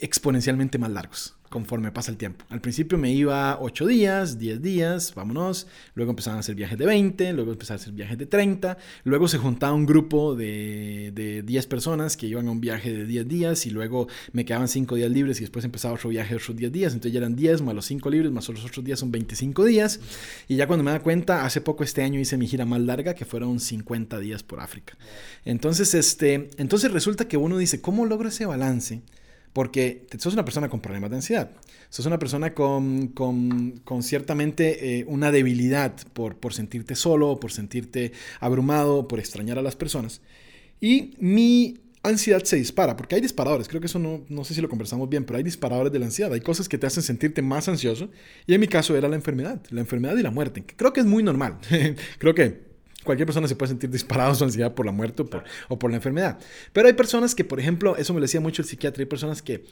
exponencialmente 0.00 0.78
más 0.78 0.90
largos 0.90 1.36
conforme 1.50 1.90
pasa 1.90 2.12
el 2.12 2.16
tiempo. 2.16 2.44
Al 2.48 2.60
principio 2.60 2.96
me 2.96 3.12
iba 3.12 3.58
8 3.60 3.86
días, 3.88 4.38
10 4.38 4.62
días, 4.62 5.14
vámonos. 5.16 5.66
Luego 5.94 6.10
empezaban 6.10 6.36
a 6.36 6.40
hacer 6.40 6.54
viajes 6.54 6.78
de 6.78 6.86
20, 6.86 7.32
luego 7.32 7.50
empezaban 7.50 7.80
a 7.80 7.82
hacer 7.82 7.92
viajes 7.92 8.16
de 8.16 8.26
30. 8.26 8.78
Luego 9.02 9.26
se 9.26 9.36
juntaba 9.36 9.74
un 9.74 9.84
grupo 9.84 10.36
de, 10.36 11.10
de 11.12 11.42
10 11.42 11.66
personas 11.66 12.16
que 12.16 12.28
iban 12.28 12.46
a 12.46 12.52
un 12.52 12.60
viaje 12.60 12.92
de 12.92 13.04
10 13.04 13.26
días 13.26 13.66
y 13.66 13.70
luego 13.70 14.06
me 14.32 14.44
quedaban 14.44 14.68
5 14.68 14.94
días 14.94 15.10
libres 15.10 15.38
y 15.38 15.40
después 15.40 15.64
empezaba 15.64 15.94
otro 15.94 16.10
viaje 16.10 16.30
de 16.30 16.36
otros 16.36 16.56
10 16.56 16.70
días. 16.70 16.92
Entonces 16.92 17.12
ya 17.12 17.18
eran 17.18 17.34
10 17.34 17.62
más 17.62 17.74
los 17.74 17.84
5 17.84 18.08
libres 18.10 18.30
más 18.30 18.48
los 18.48 18.64
otros 18.64 18.84
días 18.84 19.00
son 19.00 19.10
25 19.10 19.64
días. 19.64 19.98
Y 20.46 20.54
ya 20.54 20.68
cuando 20.68 20.84
me 20.84 20.92
da 20.92 21.00
cuenta, 21.00 21.44
hace 21.44 21.60
poco 21.60 21.82
este 21.82 22.02
año 22.02 22.20
hice 22.20 22.36
mi 22.36 22.46
gira 22.46 22.64
más 22.64 22.80
larga 22.80 23.14
que 23.14 23.24
fueron 23.24 23.58
50 23.58 24.20
días 24.20 24.44
por 24.44 24.60
África. 24.60 24.96
Entonces, 25.44 25.94
este, 25.94 26.50
entonces 26.58 26.92
resulta 26.92 27.26
que 27.26 27.36
uno 27.36 27.58
dice, 27.58 27.80
¿cómo 27.80 28.06
logro 28.06 28.28
ese 28.28 28.46
balance? 28.46 29.02
Porque 29.52 30.06
sos 30.18 30.34
una 30.34 30.44
persona 30.44 30.68
con 30.68 30.80
problemas 30.80 31.10
de 31.10 31.16
ansiedad. 31.16 31.50
Sos 31.88 32.06
una 32.06 32.18
persona 32.18 32.54
con, 32.54 33.08
con, 33.08 33.80
con 33.84 34.02
ciertamente 34.02 35.00
eh, 35.00 35.04
una 35.08 35.32
debilidad 35.32 35.96
por, 36.12 36.36
por 36.36 36.54
sentirte 36.54 36.94
solo, 36.94 37.40
por 37.40 37.50
sentirte 37.50 38.12
abrumado, 38.38 39.08
por 39.08 39.18
extrañar 39.18 39.58
a 39.58 39.62
las 39.62 39.74
personas. 39.74 40.20
Y 40.80 41.14
mi 41.18 41.80
ansiedad 42.02 42.42
se 42.44 42.56
dispara, 42.56 42.96
porque 42.96 43.16
hay 43.16 43.20
disparadores, 43.20 43.68
creo 43.68 43.80
que 43.80 43.86
eso 43.86 43.98
no, 43.98 44.24
no 44.28 44.44
sé 44.44 44.54
si 44.54 44.60
lo 44.60 44.68
conversamos 44.68 45.08
bien, 45.08 45.24
pero 45.24 45.36
hay 45.36 45.42
disparadores 45.42 45.92
de 45.92 45.98
la 45.98 46.06
ansiedad, 46.06 46.32
hay 46.32 46.40
cosas 46.40 46.68
que 46.68 46.78
te 46.78 46.86
hacen 46.86 47.02
sentirte 47.02 47.42
más 47.42 47.68
ansioso, 47.68 48.10
y 48.46 48.54
en 48.54 48.60
mi 48.60 48.68
caso 48.68 48.96
era 48.96 49.08
la 49.08 49.16
enfermedad, 49.16 49.60
la 49.70 49.80
enfermedad 49.80 50.16
y 50.16 50.22
la 50.22 50.30
muerte, 50.30 50.64
creo 50.76 50.92
que 50.92 51.00
es 51.00 51.06
muy 51.06 51.22
normal, 51.22 51.58
creo 52.18 52.34
que 52.34 52.69
Cualquier 53.04 53.26
persona 53.26 53.48
se 53.48 53.56
puede 53.56 53.70
sentir 53.70 53.90
disparado 53.90 54.34
su 54.34 54.44
ansiedad 54.44 54.74
por 54.74 54.86
la 54.86 54.92
muerte 54.92 55.22
o 55.22 55.26
por, 55.26 55.44
o 55.68 55.78
por 55.78 55.90
la 55.90 55.96
enfermedad. 55.96 56.38
Pero 56.72 56.86
hay 56.86 56.94
personas 56.94 57.34
que, 57.34 57.44
por 57.44 57.58
ejemplo, 57.58 57.96
eso 57.96 58.12
me 58.12 58.20
lo 58.20 58.24
decía 58.24 58.40
mucho 58.40 58.62
el 58.62 58.68
psiquiatra, 58.68 59.02
hay 59.02 59.06
personas 59.06 59.42
que 59.42 59.64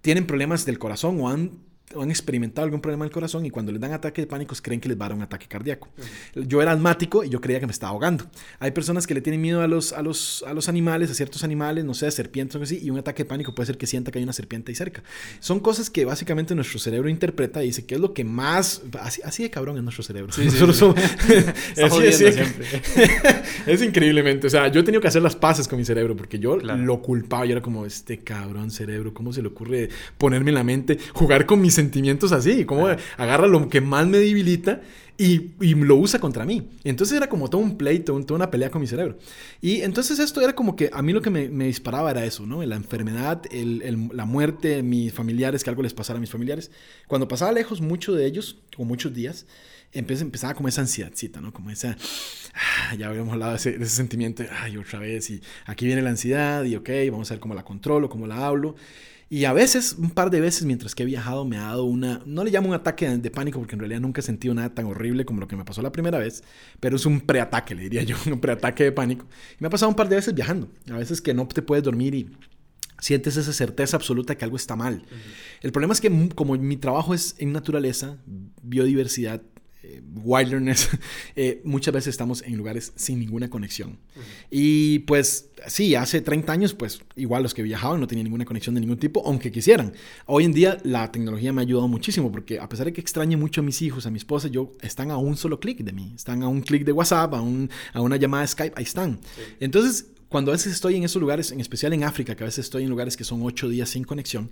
tienen 0.00 0.26
problemas 0.26 0.64
del 0.66 0.78
corazón 0.78 1.20
o 1.20 1.28
han 1.28 1.52
han 2.00 2.10
experimentado 2.10 2.64
algún 2.64 2.80
problema 2.80 3.04
del 3.04 3.12
corazón 3.12 3.44
y 3.46 3.50
cuando 3.50 3.72
les 3.72 3.80
dan 3.80 3.92
ataques 3.92 4.22
de 4.22 4.26
pánico 4.26 4.54
creen 4.62 4.80
que 4.80 4.88
les 4.88 5.00
va 5.00 5.06
a 5.06 5.08
dar 5.08 5.16
un 5.16 5.22
ataque 5.22 5.46
cardíaco. 5.46 5.88
Yo 6.34 6.62
era 6.62 6.72
asmático 6.72 7.24
y 7.24 7.28
yo 7.28 7.40
creía 7.40 7.60
que 7.60 7.66
me 7.66 7.72
estaba 7.72 7.92
ahogando. 7.92 8.24
Hay 8.58 8.70
personas 8.70 9.06
que 9.06 9.14
le 9.14 9.20
tienen 9.20 9.40
miedo 9.40 9.62
a 9.62 9.66
los, 9.66 9.92
a 9.92 10.02
los, 10.02 10.44
a 10.46 10.54
los 10.54 10.68
animales, 10.68 11.10
a 11.10 11.14
ciertos 11.14 11.44
animales, 11.44 11.84
no 11.84 11.94
sé, 11.94 12.06
a 12.06 12.10
serpientes 12.10 12.56
o 12.56 12.62
así, 12.62 12.80
y 12.82 12.90
un 12.90 12.98
ataque 12.98 13.24
de 13.24 13.28
pánico 13.28 13.54
puede 13.54 13.66
ser 13.66 13.78
que 13.78 13.86
sienta 13.86 14.10
que 14.10 14.18
hay 14.18 14.24
una 14.24 14.32
serpiente 14.32 14.72
ahí 14.72 14.76
cerca. 14.76 15.02
Son 15.40 15.60
cosas 15.60 15.90
que 15.90 16.04
básicamente 16.04 16.54
nuestro 16.54 16.78
cerebro 16.78 17.08
interpreta 17.08 17.62
y 17.62 17.66
dice 17.66 17.86
que 17.86 17.94
es 17.94 18.00
lo 18.00 18.14
que 18.14 18.24
más... 18.24 18.82
Así, 19.00 19.42
de 19.42 19.50
cabrón 19.50 19.76
es 19.76 19.82
nuestro 19.82 20.02
cerebro. 20.04 20.32
Sí, 20.32 20.42
es 23.66 23.82
increíblemente. 23.82 24.46
O 24.46 24.50
sea, 24.50 24.68
yo 24.68 24.80
he 24.80 24.82
tenido 24.82 25.00
que 25.00 25.08
hacer 25.08 25.22
las 25.22 25.36
paces 25.36 25.68
con 25.68 25.78
mi 25.78 25.84
cerebro 25.84 26.16
porque 26.16 26.38
yo 26.38 26.56
lo 26.56 27.02
culpaba 27.02 27.46
y 27.46 27.52
era 27.52 27.62
como, 27.62 27.86
este 27.86 28.18
cabrón 28.18 28.70
cerebro, 28.70 29.12
¿cómo 29.14 29.32
se 29.32 29.42
le 29.42 29.48
ocurre 29.48 29.88
ponerme 30.18 30.50
en 30.50 30.54
la 30.54 30.64
mente, 30.64 30.98
jugar 31.12 31.46
con 31.46 31.60
mis 31.60 31.78
sentimientos 31.82 32.32
así, 32.32 32.64
como 32.64 32.88
agarra 33.16 33.46
lo 33.46 33.68
que 33.68 33.80
más 33.80 34.06
me 34.06 34.18
debilita 34.18 34.80
y, 35.18 35.52
y, 35.60 35.74
lo 35.74 35.96
usa 35.96 36.18
contra 36.18 36.44
mí. 36.44 36.68
entonces 36.84 37.16
era 37.16 37.28
como 37.28 37.48
todo 37.48 37.60
un 37.60 37.76
pleito, 37.76 38.18
toda 38.24 38.36
una 38.36 38.50
pelea 38.50 38.70
con 38.70 38.80
mi 38.80 38.86
cerebro. 38.86 39.18
Y 39.60 39.82
entonces 39.82 40.18
esto 40.18 40.40
era 40.40 40.54
como 40.54 40.74
que 40.74 40.90
a 40.92 41.02
mí 41.02 41.12
lo 41.12 41.20
que 41.20 41.30
me, 41.30 41.48
me 41.48 41.66
disparaba 41.66 42.10
era 42.10 42.24
eso, 42.24 42.46
¿no? 42.46 42.62
La 42.64 42.76
enfermedad, 42.76 43.42
el, 43.50 43.82
el, 43.82 44.08
la 44.12 44.24
muerte, 44.24 44.82
mis 44.82 45.12
familiares, 45.12 45.62
que 45.62 45.70
algo 45.70 45.82
les 45.82 45.94
pasara 45.94 46.16
a 46.16 46.20
mis 46.20 46.30
familiares. 46.30 46.70
Cuando 47.06 47.28
pasaba 47.28 47.52
lejos 47.52 47.80
mucho 47.80 48.14
de 48.14 48.26
ellos, 48.26 48.58
o 48.76 48.84
muchos 48.84 49.12
días, 49.12 49.46
empezaba 49.92 50.54
como 50.54 50.68
esa 50.68 50.80
ansiedadcita, 50.80 51.40
¿no? 51.40 51.52
Como 51.52 51.70
esa, 51.70 51.96
ah, 52.54 52.94
ya 52.96 53.08
habíamos 53.08 53.34
hablado 53.34 53.52
de 53.52 53.58
ese, 53.58 53.72
de 53.72 53.84
ese, 53.84 53.96
sentimiento, 53.96 54.42
ay, 54.50 54.78
otra 54.78 54.98
vez, 54.98 55.30
y 55.30 55.42
aquí 55.66 55.86
viene 55.86 56.02
la 56.02 56.10
ansiedad, 56.10 56.64
y 56.64 56.76
ok, 56.76 56.88
vamos 57.10 57.30
a 57.30 57.34
ver 57.34 57.40
cómo 57.40 57.54
la 57.54 57.64
controlo, 57.64 58.08
cómo 58.08 58.26
la 58.26 58.46
hablo. 58.46 58.74
Y 59.32 59.46
a 59.46 59.54
veces, 59.54 59.96
un 59.98 60.10
par 60.10 60.28
de 60.28 60.42
veces 60.42 60.66
mientras 60.66 60.94
que 60.94 61.04
he 61.04 61.06
viajado, 61.06 61.46
me 61.46 61.56
ha 61.56 61.62
dado 61.62 61.84
una, 61.84 62.20
no 62.26 62.44
le 62.44 62.50
llamo 62.50 62.68
un 62.68 62.74
ataque 62.74 63.08
de 63.08 63.30
pánico 63.30 63.58
porque 63.58 63.76
en 63.76 63.78
realidad 63.78 63.98
nunca 63.98 64.20
he 64.20 64.22
sentido 64.22 64.52
nada 64.52 64.74
tan 64.74 64.84
horrible 64.84 65.24
como 65.24 65.40
lo 65.40 65.48
que 65.48 65.56
me 65.56 65.64
pasó 65.64 65.80
la 65.80 65.90
primera 65.90 66.18
vez, 66.18 66.44
pero 66.80 66.96
es 66.96 67.06
un 67.06 67.22
preataque, 67.22 67.74
le 67.74 67.84
diría 67.84 68.02
yo, 68.02 68.14
un 68.30 68.40
preataque 68.40 68.84
de 68.84 68.92
pánico. 68.92 69.24
Y 69.52 69.56
me 69.60 69.68
ha 69.68 69.70
pasado 69.70 69.88
un 69.88 69.94
par 69.94 70.10
de 70.10 70.16
veces 70.16 70.34
viajando, 70.34 70.68
a 70.90 70.98
veces 70.98 71.22
que 71.22 71.32
no 71.32 71.48
te 71.48 71.62
puedes 71.62 71.82
dormir 71.82 72.14
y 72.14 72.30
sientes 73.00 73.38
esa 73.38 73.54
certeza 73.54 73.96
absoluta 73.96 74.36
que 74.36 74.44
algo 74.44 74.56
está 74.56 74.76
mal. 74.76 75.02
El 75.62 75.72
problema 75.72 75.94
es 75.94 76.02
que 76.02 76.28
como 76.34 76.54
mi 76.58 76.76
trabajo 76.76 77.14
es 77.14 77.34
en 77.38 77.54
naturaleza, 77.54 78.18
biodiversidad, 78.62 79.40
eh, 79.82 80.00
wilderness, 80.22 80.90
eh, 81.36 81.60
muchas 81.64 81.92
veces 81.92 82.08
estamos 82.08 82.42
en 82.42 82.56
lugares 82.56 82.92
sin 82.94 83.18
ninguna 83.18 83.50
conexión. 83.50 83.98
Y 84.50 85.00
pues 85.00 85.50
sí, 85.66 85.94
hace 85.94 86.20
30 86.20 86.52
años, 86.52 86.74
pues 86.74 87.00
igual 87.16 87.42
los 87.42 87.52
que 87.52 87.62
viajaban 87.62 88.00
no 88.00 88.06
tenían 88.06 88.24
ninguna 88.24 88.44
conexión 88.44 88.74
de 88.74 88.80
ningún 88.80 88.98
tipo, 88.98 89.22
aunque 89.26 89.50
quisieran. 89.50 89.92
Hoy 90.26 90.44
en 90.44 90.52
día 90.52 90.78
la 90.84 91.10
tecnología 91.10 91.52
me 91.52 91.60
ha 91.60 91.64
ayudado 91.64 91.88
muchísimo 91.88 92.30
porque 92.30 92.60
a 92.60 92.68
pesar 92.68 92.86
de 92.86 92.92
que 92.92 93.00
extrañe 93.00 93.36
mucho 93.36 93.60
a 93.60 93.64
mis 93.64 93.82
hijos, 93.82 94.06
a 94.06 94.10
mi 94.10 94.18
esposa, 94.18 94.48
yo 94.48 94.72
están 94.82 95.10
a 95.10 95.16
un 95.16 95.36
solo 95.36 95.58
clic 95.58 95.78
de 95.78 95.92
mí, 95.92 96.12
están 96.14 96.42
a 96.42 96.48
un 96.48 96.62
clic 96.62 96.84
de 96.84 96.92
WhatsApp, 96.92 97.34
a, 97.34 97.40
un, 97.40 97.68
a 97.92 98.00
una 98.00 98.16
llamada 98.16 98.42
de 98.42 98.48
Skype, 98.48 98.74
ahí 98.76 98.84
están. 98.84 99.18
Entonces, 99.58 100.06
cuando 100.32 100.50
a 100.50 100.54
veces 100.54 100.72
estoy 100.72 100.96
en 100.96 101.04
esos 101.04 101.20
lugares, 101.20 101.52
en 101.52 101.60
especial 101.60 101.92
en 101.92 102.04
África, 102.04 102.34
que 102.34 102.42
a 102.42 102.46
veces 102.46 102.64
estoy 102.64 102.84
en 102.84 102.90
lugares 102.90 103.16
que 103.16 103.22
son 103.22 103.42
8 103.42 103.68
días 103.68 103.90
sin 103.90 104.04
conexión, 104.04 104.50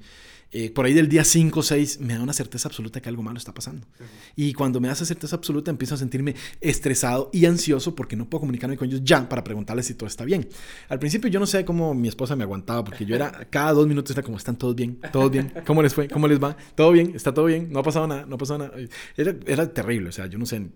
eh, 0.53 0.71
por 0.71 0.85
ahí 0.85 0.95
del 0.95 1.09
día 1.09 1.23
5 1.23 1.61
o 1.61 1.63
6 1.63 2.01
me 2.01 2.15
da 2.15 2.23
una 2.23 2.33
certeza 2.33 2.69
absoluta 2.69 3.01
que 3.01 3.09
algo 3.09 3.23
malo 3.23 3.39
está 3.39 3.55
pasando. 3.55 3.87
Y 4.35 4.53
cuando 4.53 4.81
me 4.81 4.89
da 4.89 4.95
esa 4.95 5.05
certeza 5.05 5.37
absoluta 5.37 5.71
empiezo 5.71 5.95
a 5.95 5.99
sentirme 5.99 6.35
estresado 6.61 7.31
y 7.33 7.45
ansioso 7.45 7.95
porque 7.95 8.17
no 8.17 8.29
puedo 8.29 8.41
comunicarme 8.41 8.77
con 8.77 8.89
ellos 8.89 9.03
ya 9.05 9.29
para 9.29 9.45
preguntarles 9.45 9.87
si 9.87 9.95
todo 9.95 10.09
está 10.09 10.25
bien. 10.25 10.49
Al 10.89 10.99
principio 10.99 11.31
yo 11.31 11.39
no 11.39 11.47
sé 11.47 11.65
cómo 11.65 11.95
mi 11.95 12.09
esposa 12.09 12.35
me 12.35 12.43
aguantaba 12.43 12.83
porque 12.85 13.05
yo 13.05 13.15
era, 13.15 13.47
cada 13.51 13.73
dos 13.73 13.87
minutos 13.87 14.17
era 14.17 14.25
como, 14.25 14.37
¿están 14.37 14.57
todos 14.57 14.75
bien? 14.75 14.99
¿Todos 15.13 15.31
bien? 15.31 15.53
¿Cómo 15.65 15.83
les 15.83 15.95
fue? 15.95 16.09
¿Cómo 16.09 16.27
les 16.27 16.43
va? 16.43 16.57
¿Todo 16.75 16.91
bien? 16.91 17.13
¿Está 17.15 17.33
todo 17.33 17.45
bien? 17.45 17.73
No 17.73 17.79
ha 17.79 17.83
pasado 17.85 18.09
nada, 18.09 18.27
no 18.27 18.35
ha 18.35 18.39
pasado 18.39 18.59
nada. 18.59 18.73
Era, 19.17 19.37
era 19.47 19.73
terrible, 19.73 20.09
o 20.09 20.13
sea, 20.13 20.27
yo 20.27 20.39
no 20.39 20.47
sé, 20.47 20.67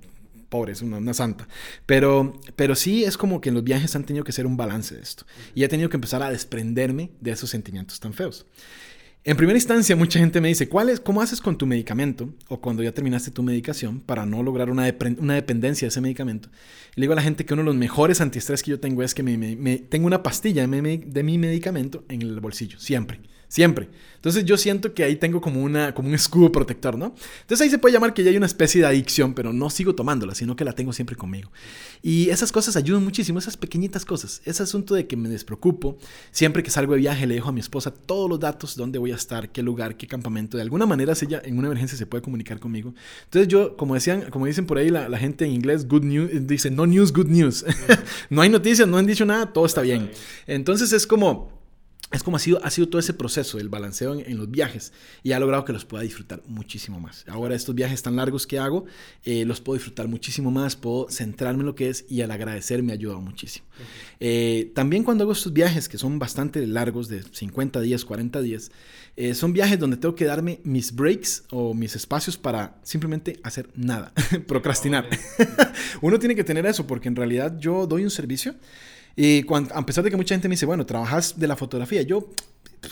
pobre, 0.48 0.72
es 0.72 0.82
una, 0.82 0.98
una, 0.98 1.14
santa. 1.14 1.48
Pero, 1.84 2.38
pero 2.54 2.76
sí 2.76 3.02
es 3.02 3.16
como 3.16 3.40
que 3.40 3.48
en 3.48 3.56
los 3.56 3.64
viajes 3.64 3.96
han 3.96 4.04
tenido 4.04 4.24
que 4.24 4.30
ser 4.30 4.46
un 4.46 4.56
balance 4.56 4.94
de 4.94 5.02
esto. 5.02 5.26
Y 5.52 5.64
he 5.64 5.68
tenido 5.68 5.88
que 5.88 5.96
empezar 5.96 6.22
a 6.22 6.30
desprenderme 6.30 7.10
de 7.20 7.32
esos 7.32 7.50
sentimientos 7.50 7.98
tan 7.98 8.12
feos. 8.14 8.46
En 9.26 9.38
primera 9.38 9.56
instancia, 9.56 9.96
mucha 9.96 10.18
gente 10.18 10.38
me 10.42 10.48
dice, 10.48 10.68
¿cuál 10.68 10.90
es, 10.90 11.00
¿cómo 11.00 11.22
haces 11.22 11.40
con 11.40 11.56
tu 11.56 11.66
medicamento 11.66 12.28
o 12.48 12.60
cuando 12.60 12.82
ya 12.82 12.92
terminaste 12.92 13.30
tu 13.30 13.42
medicación 13.42 14.00
para 14.00 14.26
no 14.26 14.42
lograr 14.42 14.68
una, 14.68 14.84
dependencia 14.84 15.86
de 15.86 15.88
ese 15.88 16.02
medicamento? 16.02 16.50
le 16.94 17.04
digo 17.04 17.14
a 17.14 17.16
la 17.16 17.22
gente 17.22 17.46
que 17.46 17.54
uno 17.54 17.62
de 17.62 17.66
los 17.68 17.74
mejores 17.74 18.20
antiestrés 18.20 18.62
que 18.62 18.72
yo 18.72 18.80
tengo 18.80 19.02
es 19.02 19.14
que 19.14 19.22
me, 19.22 19.78
tengo 19.78 20.06
una 20.06 20.22
pastilla 20.22 20.66
de 20.66 21.22
mi 21.22 21.38
medicamento 21.38 22.04
en 22.10 22.20
el 22.20 22.38
bolsillo, 22.38 22.78
siempre. 22.78 23.20
Siempre. 23.54 23.88
Entonces 24.16 24.44
yo 24.44 24.56
siento 24.56 24.94
que 24.94 25.04
ahí 25.04 25.14
tengo 25.14 25.40
como, 25.40 25.62
una, 25.62 25.94
como 25.94 26.08
un 26.08 26.14
escudo 26.16 26.50
protector, 26.50 26.98
¿no? 26.98 27.14
Entonces 27.42 27.60
ahí 27.60 27.70
se 27.70 27.78
puede 27.78 27.92
llamar 27.92 28.12
que 28.12 28.24
ya 28.24 28.30
hay 28.30 28.36
una 28.36 28.46
especie 28.46 28.80
de 28.80 28.88
adicción, 28.88 29.32
pero 29.32 29.52
no 29.52 29.70
sigo 29.70 29.94
tomándola, 29.94 30.34
sino 30.34 30.56
que 30.56 30.64
la 30.64 30.72
tengo 30.72 30.92
siempre 30.92 31.14
conmigo. 31.14 31.52
Y 32.02 32.30
esas 32.30 32.50
cosas 32.50 32.74
ayudan 32.74 33.04
muchísimo, 33.04 33.38
esas 33.38 33.56
pequeñitas 33.56 34.04
cosas. 34.04 34.42
Ese 34.44 34.64
asunto 34.64 34.96
de 34.96 35.06
que 35.06 35.16
me 35.16 35.28
despreocupo, 35.28 35.98
siempre 36.32 36.64
que 36.64 36.70
salgo 36.70 36.94
de 36.94 36.98
viaje 36.98 37.28
le 37.28 37.36
dejo 37.36 37.50
a 37.50 37.52
mi 37.52 37.60
esposa 37.60 37.94
todos 37.94 38.28
los 38.28 38.40
datos, 38.40 38.74
dónde 38.74 38.98
voy 38.98 39.12
a 39.12 39.14
estar, 39.14 39.52
qué 39.52 39.62
lugar, 39.62 39.96
qué 39.96 40.08
campamento. 40.08 40.56
De 40.56 40.64
alguna 40.64 40.84
manera 40.84 41.12
ella 41.22 41.40
en 41.44 41.56
una 41.56 41.68
emergencia 41.68 41.96
se 41.96 42.06
puede 42.06 42.22
comunicar 42.22 42.58
conmigo. 42.58 42.92
Entonces 43.22 43.46
yo, 43.46 43.76
como 43.76 43.94
decían, 43.94 44.30
como 44.32 44.46
dicen 44.46 44.66
por 44.66 44.78
ahí 44.78 44.90
la, 44.90 45.08
la 45.08 45.18
gente 45.18 45.44
en 45.44 45.52
inglés, 45.52 45.86
good 45.86 46.02
news, 46.02 46.44
dice 46.48 46.72
no 46.72 46.86
news, 46.86 47.12
good 47.12 47.28
news. 47.28 47.64
no 48.30 48.42
hay 48.42 48.48
noticias, 48.48 48.88
no 48.88 48.96
han 48.96 49.06
dicho 49.06 49.24
nada, 49.24 49.52
todo 49.52 49.64
está 49.64 49.82
bien. 49.82 50.10
Entonces 50.48 50.92
es 50.92 51.06
como 51.06 51.54
es 52.12 52.22
como 52.22 52.36
ha 52.36 52.40
sido, 52.40 52.64
ha 52.64 52.70
sido 52.70 52.88
todo 52.88 53.00
ese 53.00 53.14
proceso, 53.14 53.58
el 53.58 53.68
balanceo 53.68 54.14
en, 54.14 54.36
los 54.36 54.50
viajes, 54.50 54.92
y 55.22 55.32
ha 55.32 55.40
logrado 55.40 55.64
que 55.64 55.72
los 55.72 55.84
pueda 55.84 56.02
disfrutar 56.02 56.42
muchísimo 56.46 57.00
más. 57.00 57.24
Ahora 57.28 57.54
estos 57.54 57.74
viajes 57.74 58.02
tan 58.02 58.16
largos 58.16 58.46
que 58.46 58.58
hago, 58.58 58.84
eh, 59.24 59.44
los 59.44 59.60
puedo 59.60 59.76
disfrutar 59.76 60.06
muchísimo 60.06 60.50
más, 60.50 60.76
puedo 60.76 61.08
centrarme 61.10 61.60
en 61.60 61.66
lo 61.66 61.74
que 61.74 61.88
es 61.88 62.04
y 62.08 62.20
al 62.20 62.30
agradecer 62.30 62.82
me 62.82 62.92
ha 62.92 62.94
ayudado 62.94 63.20
muchísimo. 63.20 63.66
Eh, 64.20 64.70
también 64.74 65.02
cuando 65.02 65.24
hago 65.24 65.32
estos 65.32 65.52
viajes, 65.52 65.88
que 65.88 65.98
son 65.98 66.18
bastante 66.18 66.64
largos, 66.66 67.08
de 67.08 67.22
50 67.22 67.80
días, 67.80 68.04
40 68.04 68.40
días, 68.42 68.70
eh, 69.16 69.34
son 69.34 69.52
viajes 69.52 69.78
donde 69.78 69.96
tengo 69.96 70.14
que 70.14 70.24
darme 70.24 70.60
mis 70.64 70.94
breaks 70.94 71.44
o 71.50 71.72
mis 71.72 71.96
espacios 71.96 72.36
para 72.36 72.78
simplemente 72.82 73.38
hacer 73.42 73.68
nada, 73.74 74.12
procrastinar. 74.46 75.08
Uno 76.00 76.18
tiene 76.18 76.34
que 76.34 76.44
tener 76.44 76.66
eso 76.66 76.86
porque 76.86 77.08
en 77.08 77.16
realidad 77.16 77.56
yo 77.58 77.86
doy 77.86 78.04
un 78.04 78.10
servicio. 78.10 78.54
Y 79.16 79.44
a 79.50 79.86
pesar 79.86 80.04
de 80.04 80.10
que 80.10 80.16
mucha 80.16 80.34
gente 80.34 80.48
me 80.48 80.54
dice, 80.54 80.66
bueno, 80.66 80.86
trabajas 80.86 81.38
de 81.38 81.46
la 81.46 81.56
fotografía, 81.56 82.02
yo, 82.02 82.30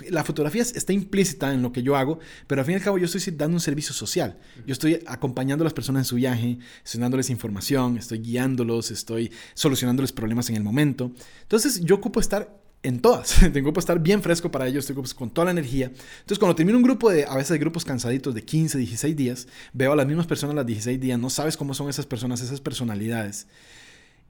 la 0.09 0.25
fotografía 0.25 0.63
está 0.63 0.93
implícita 0.93 1.53
en 1.53 1.63
lo 1.63 1.73
que 1.73 1.83
yo 1.83 1.97
hago, 1.97 2.19
pero 2.47 2.61
al 2.61 2.67
fin 2.67 2.75
y 2.75 2.77
al 2.77 2.83
cabo 2.83 2.99
yo 2.99 3.07
estoy 3.07 3.21
dando 3.37 3.57
un 3.57 3.61
servicio 3.61 3.93
social. 3.93 4.39
Yo 4.67 4.73
estoy 4.73 5.03
acompañando 5.07 5.63
a 5.63 5.67
las 5.67 5.75
personas 5.75 6.01
en 6.01 6.05
su 6.05 6.17
viaje, 6.17 6.59
estoy 6.85 7.01
dándoles 7.01 7.31
información, 7.31 7.99
estoy 7.99 8.19
guiándolos, 8.19 8.91
estoy 8.91 9.33
solucionándoles 9.55 10.13
problemas 10.13 10.49
en 10.51 10.57
el 10.57 10.63
momento. 10.63 11.13
Entonces 11.43 11.81
yo 11.81 11.97
ocupo 11.97 12.21
estar 12.21 12.63
en 12.83 13.01
todas. 13.01 13.37
Tengo 13.53 13.73
que 13.73 13.81
estar 13.81 13.99
bien 14.01 14.23
fresco 14.23 14.51
para 14.51 14.67
ellos, 14.67 14.87
tengo 14.87 15.03
con 15.17 15.31
toda 15.31 15.47
la 15.47 15.51
energía. 15.53 15.87
Entonces, 15.87 16.39
cuando 16.39 16.55
termino 16.55 16.79
un 16.79 16.85
grupo 16.85 17.11
de, 17.11 17.25
a 17.25 17.37
veces 17.37 17.53
hay 17.53 17.59
grupos 17.59 17.85
cansaditos 17.85 18.35
de 18.35 18.45
15, 18.45 18.79
16 18.79 19.17
días, 19.17 19.49
veo 19.73 19.93
a 19.93 19.97
las 19.97 20.07
mismas 20.07 20.27
personas 20.27 20.55
las 20.57 20.67
16 20.67 21.01
días, 21.01 21.19
no 21.19 21.31
sabes 21.31 21.57
cómo 21.57 21.75
son 21.75 21.89
esas 21.89 22.07
personas, 22.07 22.41
esas 22.41 22.61
personalidades. 22.61 23.47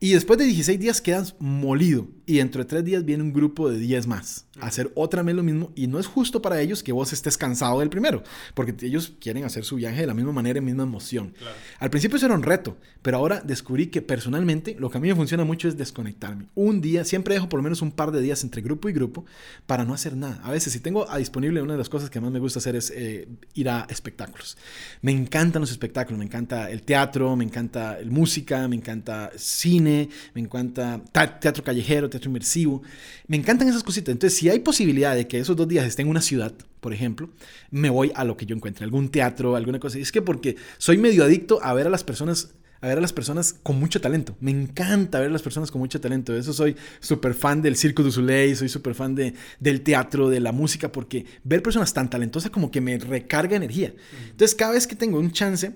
Y 0.03 0.15
después 0.15 0.37
de 0.37 0.47
16 0.47 0.81
días 0.81 1.01
quedas 1.01 1.37
molido. 1.39 2.09
Y 2.33 2.39
dentro 2.39 2.63
de 2.63 2.65
3 2.65 2.83
días 2.83 3.05
viene 3.05 3.23
un 3.23 3.33
grupo 3.35 3.69
de 3.69 3.79
10 3.79 4.07
más 4.07 4.47
a 4.59 4.67
hacer 4.67 4.91
otra 4.95 5.23
vez 5.23 5.35
lo 5.35 5.43
mismo. 5.43 5.71
Y 5.75 5.87
no 5.87 5.99
es 5.99 6.07
justo 6.07 6.41
para 6.41 6.61
ellos 6.61 6.83
que 6.83 6.91
vos 6.91 7.13
estés 7.13 7.37
cansado 7.37 7.81
del 7.81 7.91
primero. 7.91 8.23
Porque 8.55 8.75
ellos 8.87 9.13
quieren 9.21 9.45
hacer 9.45 9.65
su 9.65 9.77
viaje 9.77 10.01
de 10.01 10.07
la 10.07 10.15
misma 10.15 10.33
manera, 10.33 10.59
en 10.59 10.65
misma 10.65 10.85
emoción. 10.85 11.35
Al 11.79 11.91
principio 11.91 12.17
eso 12.17 12.25
era 12.25 12.35
un 12.35 12.43
reto. 12.43 12.79
Pero 13.03 13.19
ahora 13.19 13.43
descubrí 13.45 13.89
que 13.89 14.01
personalmente 14.01 14.77
lo 14.79 14.89
que 14.89 14.97
a 14.97 15.01
mí 15.03 15.09
me 15.09 15.15
funciona 15.15 15.45
mucho 15.45 15.69
es 15.69 15.77
desconectarme. 15.77 16.47
Un 16.55 16.81
día, 16.81 17.05
siempre 17.05 17.35
dejo 17.35 17.51
por 17.51 17.59
lo 17.59 17.65
menos 17.65 17.83
un 17.83 17.93
par 17.93 18.13
de 18.13 18.23
días 18.23 18.43
entre 18.45 18.63
grupo 18.63 18.89
y 18.89 18.95
grupo 18.95 19.27
para 19.67 19.85
no 19.85 19.93
hacer 19.93 20.17
nada. 20.17 20.41
A 20.43 20.51
veces 20.51 20.73
si 20.73 20.81
tengo 20.81 21.11
a 21.11 21.19
disponible 21.19 21.61
una 21.61 21.73
de 21.73 21.79
las 21.79 21.91
cosas 21.91 22.09
que 22.09 22.21
más 22.21 22.31
me 22.31 22.39
gusta 22.39 22.61
hacer 22.61 22.77
es 22.77 22.91
eh, 22.95 23.29
ir 23.53 23.69
a 23.69 23.87
espectáculos. 23.91 24.57
Me 25.03 25.13
encantan 25.13 25.61
los 25.61 25.71
espectáculos. 25.71 26.19
Me 26.19 26.25
encanta 26.25 26.71
el 26.71 26.83
teatro, 26.83 27.37
me 27.37 27.45
encanta 27.45 27.99
el 27.99 28.11
música, 28.11 28.67
me 28.69 28.77
encanta 28.77 29.31
cine 29.37 30.09
me 30.35 30.41
encanta 30.41 31.01
teatro 31.41 31.63
callejero, 31.65 32.09
teatro 32.09 32.22
inmersivo, 32.29 32.83
me 33.27 33.37
encantan 33.37 33.69
esas 33.69 33.83
cositas. 33.83 34.13
Entonces, 34.13 34.39
si 34.39 34.49
hay 34.49 34.61
posibilidad 34.61 35.15
de 35.15 35.29
que 35.29 35.39
esos 35.39 35.57
dos 35.57 35.69
días 35.69 35.87
esté 35.87 36.03
en 36.03 36.09
una 36.09 36.21
ciudad, 36.21 36.53
por 36.81 36.93
ejemplo, 36.93 37.31
me 37.71 37.91
voy 37.91 38.13
a 38.15 38.25
lo 38.25 38.37
que 38.37 38.47
yo 38.47 38.57
encuentre, 38.57 38.85
algún 38.85 39.09
teatro, 39.09 39.57
alguna 39.57 39.79
cosa. 39.79 39.99
Y 39.99 40.03
es 40.03 40.13
que 40.13 40.23
porque 40.23 40.57
soy 40.79 40.99
medio 40.99 41.25
adicto 41.25 41.63
a 41.63 41.73
ver 41.75 41.87
a 41.87 41.91
las 41.91 42.05
personas 42.05 42.55
a 42.83 42.89
ver 42.89 42.99
a 42.99 43.01
las 43.01 43.13
personas 43.13 43.55
con 43.63 43.79
mucho 43.79 44.01
talento. 44.01 44.37
Me 44.41 44.51
encanta 44.51 45.21
ver 45.21 45.29
a 45.29 45.33
las 45.33 45.43
personas 45.43 45.71
con 45.71 45.81
mucho 45.81 46.01
talento. 46.01 46.33
De 46.33 46.41
eso 46.41 46.53
soy 46.53 46.77
súper 46.99 47.33
fan 47.33 47.63
del 47.63 47.77
Circo 47.77 48.03
du 48.03 48.11
Soleil, 48.11 48.57
soy 48.57 48.69
súper 48.69 48.97
fan 48.97 49.15
de, 49.15 49.35
del 49.61 49.83
teatro, 49.83 50.29
de 50.29 50.41
la 50.41 50.51
música, 50.51 50.91
porque 50.91 51.25
ver 51.45 51.63
personas 51.63 51.95
tan 51.95 52.11
talentosas 52.11 52.51
como 52.51 52.73
que 52.73 52.81
me 52.81 52.99
recarga 52.99 53.55
energía. 53.55 53.95
Entonces, 54.31 54.57
cada 54.57 54.73
vez 54.73 54.89
que 54.89 54.97
tengo 54.97 55.21
un 55.21 55.31
chance, 55.31 55.73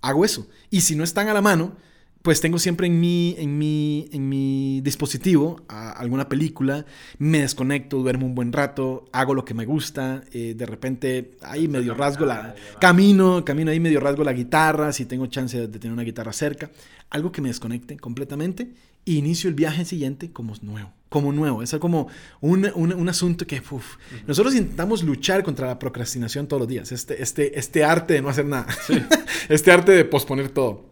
hago 0.00 0.24
eso. 0.24 0.48
Y 0.70 0.80
si 0.80 0.96
no 0.96 1.04
están 1.04 1.28
a 1.28 1.34
la 1.34 1.40
mano, 1.40 1.76
pues 2.22 2.40
tengo 2.40 2.58
siempre 2.58 2.86
en 2.86 3.00
mi, 3.00 3.34
en 3.38 3.56
mi, 3.56 4.08
en 4.12 4.28
mi 4.28 4.80
dispositivo 4.82 5.62
alguna 5.68 6.28
película, 6.28 6.84
me 7.18 7.40
desconecto, 7.40 7.98
duermo 7.98 8.26
un 8.26 8.34
buen 8.34 8.52
rato, 8.52 9.06
hago 9.12 9.34
lo 9.34 9.44
que 9.44 9.54
me 9.54 9.64
gusta, 9.64 10.22
eh, 10.32 10.54
de 10.54 10.66
repente 10.66 11.36
ahí 11.42 11.66
medio 11.68 11.94
rasgo 11.94 12.26
la... 12.26 12.54
Camino, 12.80 13.44
camino 13.44 13.70
ahí 13.70 13.80
medio 13.80 14.00
rasgo 14.00 14.22
la 14.22 14.32
guitarra, 14.32 14.92
si 14.92 15.06
tengo 15.06 15.26
chance 15.26 15.66
de 15.66 15.78
tener 15.78 15.92
una 15.92 16.02
guitarra 16.02 16.32
cerca, 16.32 16.70
algo 17.08 17.32
que 17.32 17.40
me 17.40 17.48
desconecte 17.48 17.96
completamente 17.96 18.70
e 19.06 19.12
inicio 19.12 19.48
el 19.48 19.54
viaje 19.54 19.86
siguiente 19.86 20.30
como 20.30 20.54
nuevo, 20.60 20.92
como 21.08 21.32
nuevo. 21.32 21.62
Es 21.62 21.74
como 21.80 22.08
un, 22.40 22.70
un, 22.74 22.92
un 22.92 23.08
asunto 23.08 23.46
que 23.46 23.62
nosotros 24.26 24.54
intentamos 24.54 25.02
luchar 25.02 25.42
contra 25.42 25.66
la 25.66 25.78
procrastinación 25.78 26.46
todos 26.46 26.60
los 26.60 26.68
días, 26.68 26.92
este, 26.92 27.22
este, 27.22 27.58
este 27.58 27.82
arte 27.82 28.14
de 28.14 28.22
no 28.22 28.28
hacer 28.28 28.44
nada, 28.44 28.66
este 29.48 29.72
arte 29.72 29.92
de 29.92 30.04
posponer 30.04 30.50
todo. 30.50 30.89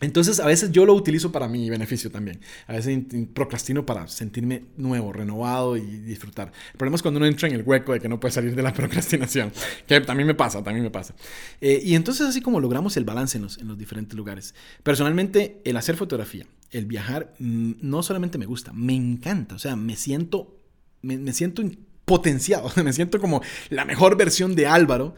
Entonces, 0.00 0.40
a 0.40 0.46
veces 0.46 0.72
yo 0.72 0.86
lo 0.86 0.94
utilizo 0.94 1.30
para 1.30 1.46
mi 1.46 1.68
beneficio 1.68 2.10
también. 2.10 2.40
A 2.66 2.72
veces 2.72 2.98
procrastino 3.34 3.84
para 3.84 4.08
sentirme 4.08 4.64
nuevo, 4.76 5.12
renovado 5.12 5.76
y 5.76 5.82
disfrutar. 5.82 6.52
El 6.72 6.78
problema 6.78 6.96
es 6.96 7.02
cuando 7.02 7.18
uno 7.18 7.26
entra 7.26 7.48
en 7.48 7.54
el 7.54 7.62
hueco 7.62 7.92
de 7.92 8.00
que 8.00 8.08
no 8.08 8.18
puede 8.18 8.32
salir 8.32 8.54
de 8.54 8.62
la 8.62 8.72
procrastinación, 8.74 9.52
que 9.86 10.00
también 10.00 10.26
me 10.26 10.34
pasa, 10.34 10.62
también 10.62 10.84
me 10.84 10.90
pasa. 10.90 11.14
Eh, 11.60 11.80
y 11.84 11.94
entonces, 11.94 12.26
así 12.26 12.40
como 12.40 12.60
logramos 12.60 12.96
el 12.96 13.04
balance 13.04 13.36
en 13.36 13.44
los, 13.44 13.58
en 13.58 13.68
los, 13.68 13.78
diferentes 13.78 14.16
lugares. 14.16 14.54
Personalmente, 14.82 15.60
el 15.64 15.76
hacer 15.76 15.96
fotografía, 15.96 16.46
el 16.70 16.86
viajar, 16.86 17.34
no 17.38 18.02
solamente 18.02 18.38
me 18.38 18.46
gusta, 18.46 18.72
me 18.72 18.94
encanta. 18.94 19.54
O 19.54 19.58
sea, 19.58 19.76
me 19.76 19.96
siento, 19.96 20.58
me, 21.02 21.18
me 21.18 21.32
siento 21.32 21.62
potenciado, 22.04 22.70
me 22.84 22.92
siento 22.92 23.20
como 23.20 23.42
la 23.68 23.84
mejor 23.84 24.16
versión 24.16 24.54
de 24.54 24.66
Álvaro 24.66 25.14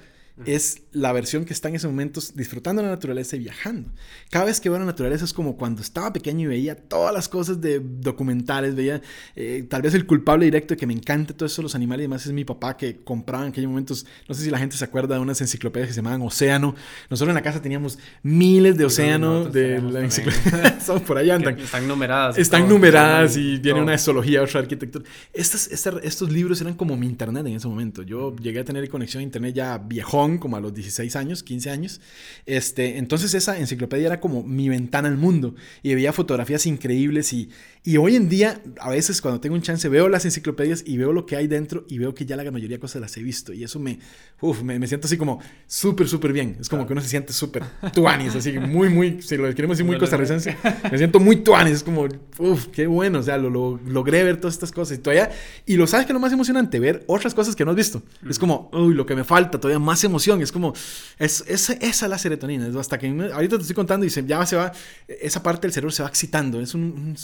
es 0.46 0.82
la 0.92 1.12
versión 1.12 1.44
que 1.44 1.52
está 1.52 1.68
en 1.68 1.76
esos 1.76 1.90
momentos 1.90 2.34
disfrutando 2.34 2.82
la 2.82 2.88
naturaleza 2.88 3.36
y 3.36 3.40
viajando. 3.40 3.90
Cada 4.30 4.46
vez 4.46 4.60
que 4.60 4.68
veo 4.68 4.78
la 4.78 4.84
naturaleza 4.84 5.24
es 5.24 5.32
como 5.32 5.56
cuando 5.56 5.82
estaba 5.82 6.12
pequeño 6.12 6.44
y 6.44 6.46
veía 6.46 6.74
todas 6.74 7.12
las 7.12 7.28
cosas 7.28 7.60
de 7.60 7.80
documentales, 7.80 8.74
veía 8.74 9.02
eh, 9.36 9.66
tal 9.68 9.82
vez 9.82 9.94
el 9.94 10.06
culpable 10.06 10.46
directo 10.46 10.74
de 10.74 10.78
que 10.78 10.86
me 10.86 10.94
encanta 10.94 11.34
todo 11.34 11.46
eso, 11.46 11.62
los 11.62 11.74
animales 11.74 12.04
y 12.04 12.06
demás, 12.06 12.26
es 12.26 12.32
mi 12.32 12.44
papá 12.44 12.76
que 12.76 13.02
compraba 13.04 13.44
en 13.44 13.50
aquellos 13.50 13.68
momentos, 13.68 14.06
no 14.28 14.34
sé 14.34 14.42
si 14.42 14.50
la 14.50 14.58
gente 14.58 14.76
se 14.76 14.84
acuerda 14.84 15.14
de 15.14 15.20
unas 15.20 15.40
enciclopedias 15.40 15.88
que 15.88 15.94
se 15.94 16.00
llamaban 16.00 16.22
Océano. 16.22 16.74
Nosotros 17.10 17.30
en 17.30 17.34
la 17.34 17.42
casa 17.42 17.60
teníamos 17.60 17.98
miles 18.22 18.76
de 18.76 18.84
Océano 18.84 19.44
de 19.44 19.80
la 19.80 20.00
enciclopedia. 20.00 20.78
por 21.06 21.18
allá 21.18 21.36
andan. 21.36 21.58
Están 21.58 21.88
numeradas. 21.88 22.38
Están 22.38 22.68
numeradas 22.68 23.36
y 23.36 23.58
viene 23.58 23.80
una 23.80 23.96
zoología, 23.98 24.42
otra 24.42 24.60
arquitectura. 24.60 25.04
Estos, 25.32 25.68
estos 25.68 26.30
libros 26.30 26.60
eran 26.60 26.74
como 26.74 26.96
mi 26.96 27.06
internet 27.06 27.46
en 27.46 27.54
ese 27.54 27.68
momento. 27.68 28.02
Yo 28.02 28.34
llegué 28.36 28.60
a 28.60 28.64
tener 28.64 28.88
conexión 28.88 29.20
a 29.20 29.24
internet 29.24 29.54
ya 29.54 29.78
viejón, 29.78 30.21
como 30.38 30.56
a 30.56 30.60
los 30.60 30.74
16 30.74 31.16
años, 31.16 31.42
15 31.42 31.70
años. 31.70 32.00
Este, 32.46 32.98
entonces 32.98 33.34
esa 33.34 33.58
enciclopedia 33.58 34.06
era 34.06 34.20
como 34.20 34.42
mi 34.42 34.68
ventana 34.68 35.08
al 35.08 35.16
mundo 35.16 35.54
y 35.82 35.94
veía 35.94 36.12
fotografías 36.12 36.66
increíbles 36.66 37.32
y, 37.32 37.50
y 37.84 37.96
hoy 37.96 38.16
en 38.16 38.28
día, 38.28 38.60
a 38.78 38.90
veces 38.90 39.20
cuando 39.20 39.40
tengo 39.40 39.56
un 39.56 39.62
chance, 39.62 39.88
veo 39.88 40.08
las 40.08 40.24
enciclopedias 40.24 40.84
y 40.86 40.96
veo 40.96 41.12
lo 41.12 41.26
que 41.26 41.36
hay 41.36 41.48
dentro 41.48 41.84
y 41.88 41.98
veo 41.98 42.14
que 42.14 42.24
ya 42.24 42.36
la 42.36 42.48
mayoría 42.50 42.76
de 42.76 42.80
cosas 42.80 43.02
las 43.02 43.16
he 43.16 43.22
visto 43.22 43.52
y 43.52 43.64
eso 43.64 43.80
me, 43.80 43.98
uf, 44.40 44.62
me, 44.62 44.78
me, 44.78 44.86
siento 44.86 45.06
así 45.06 45.16
como 45.16 45.40
súper, 45.66 46.08
súper 46.08 46.32
bien. 46.32 46.56
Es 46.60 46.68
como 46.68 46.86
que 46.86 46.92
uno 46.92 47.02
se 47.02 47.08
siente 47.08 47.32
súper 47.32 47.64
tuanis, 47.92 48.36
así 48.36 48.52
muy, 48.52 48.88
muy, 48.88 49.20
si 49.22 49.36
lo 49.36 49.52
queremos 49.54 49.76
decir 49.76 49.86
muy 49.86 49.98
costarricense, 49.98 50.56
me 50.90 50.98
siento 50.98 51.18
muy 51.18 51.36
tuanis, 51.36 51.74
es 51.74 51.82
como, 51.82 52.06
uff, 52.38 52.66
qué 52.68 52.86
bueno, 52.86 53.18
o 53.18 53.22
sea, 53.22 53.36
lo, 53.36 53.50
lo, 53.50 53.80
logré 53.84 54.22
ver 54.22 54.36
todas 54.36 54.54
estas 54.54 54.70
cosas 54.70 54.98
y 54.98 55.00
todavía, 55.00 55.30
y 55.66 55.76
lo 55.76 55.86
sabes 55.86 56.06
que 56.06 56.12
lo 56.12 56.20
más 56.20 56.32
emocionante, 56.32 56.78
ver 56.78 57.04
otras 57.06 57.34
cosas 57.34 57.56
que 57.56 57.64
no 57.64 57.72
has 57.72 57.76
visto. 57.76 58.02
Es 58.28 58.38
como, 58.38 58.70
uy, 58.72 58.94
lo 58.94 59.06
que 59.06 59.14
me 59.14 59.24
falta, 59.24 59.58
todavía 59.58 59.78
más 59.78 60.04
emoción 60.12 60.40
es 60.42 60.52
como, 60.52 60.72
es, 61.18 61.44
esa 61.48 61.72
es 61.74 62.02
la 62.02 62.18
serotonina. 62.18 62.66
Es 62.66 62.76
hasta 62.76 62.98
que 62.98 63.08
ahorita 63.08 63.56
te 63.56 63.62
estoy 63.62 63.74
contando 63.74 64.06
y 64.06 64.10
se, 64.10 64.24
ya 64.24 64.44
se 64.46 64.56
va, 64.56 64.72
esa 65.08 65.42
parte 65.42 65.62
del 65.66 65.72
cerebro 65.72 65.90
se 65.90 66.02
va 66.02 66.08
excitando. 66.08 66.60
Es 66.60 66.74
un, 66.74 67.16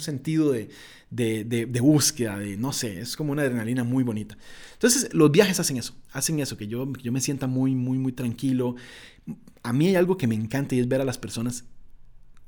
sentido 0.00 0.52
de, 0.52 0.68
de, 1.10 1.44
de, 1.44 1.80
búsqueda, 1.80 2.38
de 2.38 2.56
no 2.56 2.72
sé, 2.72 3.00
es 3.00 3.16
como 3.16 3.32
una 3.32 3.42
adrenalina 3.42 3.84
muy 3.84 4.04
bonita. 4.04 4.36
Entonces, 4.74 5.12
los 5.14 5.30
viajes 5.30 5.58
hacen 5.60 5.76
eso, 5.76 5.94
hacen 6.12 6.40
eso, 6.40 6.56
que 6.56 6.66
yo, 6.66 6.92
yo 7.02 7.12
me 7.12 7.20
sienta 7.20 7.46
muy, 7.46 7.74
muy, 7.74 7.98
muy 7.98 8.12
tranquilo. 8.12 8.76
A 9.62 9.72
mí 9.72 9.88
hay 9.88 9.96
algo 9.96 10.18
que 10.18 10.26
me 10.26 10.34
encanta 10.34 10.74
y 10.74 10.80
es 10.80 10.88
ver 10.88 11.00
a 11.00 11.04
las 11.04 11.18
personas 11.18 11.64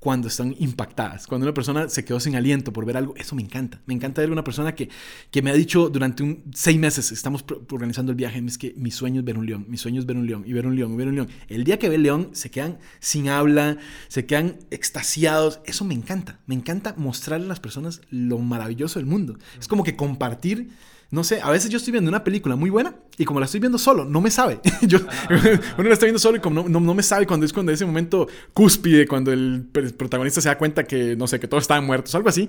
cuando 0.07 0.29
están 0.29 0.55
impactadas, 0.61 1.27
cuando 1.27 1.47
una 1.47 1.53
persona 1.53 1.89
se 1.89 2.05
quedó 2.05 2.21
sin 2.21 2.37
aliento 2.37 2.73
por 2.73 2.87
ver 2.87 2.97
algo, 2.97 3.17
eso 3.17 3.35
me 3.35 3.43
encanta. 3.43 3.81
Me 3.87 3.95
encanta 3.95 4.21
ver 4.21 4.31
una 4.31 4.45
persona 4.45 4.73
que, 4.73 4.89
que 5.33 5.43
me 5.43 5.51
ha 5.51 5.55
dicho 5.55 5.89
durante 5.89 6.23
un, 6.23 6.45
seis 6.55 6.79
meses, 6.79 7.11
estamos 7.11 7.45
organizando 7.73 8.13
el 8.13 8.17
viaje, 8.17 8.41
es 8.47 8.57
que 8.57 8.73
mi 8.77 8.93
sueño 8.93 9.19
es 9.19 9.25
ver 9.25 9.37
un 9.37 9.47
león, 9.47 9.67
mi 9.69 9.77
sueño 9.77 9.99
es 9.99 10.07
ver 10.07 10.17
un 10.17 10.25
león, 10.25 10.45
y 10.47 10.53
ver 10.53 10.65
un 10.65 10.77
león, 10.77 10.93
y 10.93 10.97
ver 10.97 11.09
un 11.09 11.17
león. 11.17 11.29
El 11.49 11.65
día 11.65 11.81
que 11.81 11.89
ve 11.89 11.97
el 11.97 12.05
león, 12.05 12.29
se 12.35 12.53
quedan 12.53 12.79
sin 13.01 13.29
habla, 13.29 13.79
se 14.07 14.27
quedan 14.27 14.61
extasiados. 14.71 15.59
Eso 15.65 15.85
me 15.85 15.95
encanta. 15.95 16.39
Me 16.47 16.55
encanta 16.55 16.95
mostrarle 16.97 17.47
a 17.47 17.49
las 17.49 17.59
personas 17.59 18.01
lo 18.09 18.39
maravilloso 18.39 19.01
del 19.01 19.07
mundo. 19.07 19.37
Es 19.59 19.67
como 19.67 19.83
que 19.83 19.97
compartir 19.97 20.71
no 21.11 21.23
sé, 21.23 21.41
a 21.41 21.51
veces 21.51 21.71
yo 21.71 21.79
estoy 21.79 21.93
viendo 21.93 22.09
una 22.09 22.25
película 22.25 22.57
muy 22.57 22.69
buena 22.69 22.97
y 23.17 23.25
como 23.25 23.39
la 23.39 23.47
estoy 23.47 23.61
viendo 23.61 23.79
solo, 23.79 24.05
no 24.05 24.21
me 24.21 24.31
sabe. 24.31 24.61
yo, 24.83 24.99
uno 25.79 25.89
la 25.89 25.95
está 25.95 26.07
viendo 26.07 26.19
solo 26.19 26.37
y 26.37 26.41
como 26.41 26.69
no, 26.69 26.81
no, 26.81 26.95
me 26.95 27.03
sabe 27.03 27.27
cuando 27.27 27.47
es 27.47 27.53
cuando 27.53 27.73
ese 27.73 27.87
momento 27.87 28.27
cúspide, 28.53 29.07
cuando 29.07 29.33
el 29.33 29.65
protagonista 29.97 30.41
se 30.41 30.49
da 30.49 30.59
cuenta 30.59 30.85
que, 30.85 31.17
no 31.17 31.27
sé, 31.27 31.39
que 31.39 31.49
todos 31.49 31.65
estaban 31.65 31.85
muertos, 31.85 32.15
algo 32.15 32.29
así. 32.29 32.49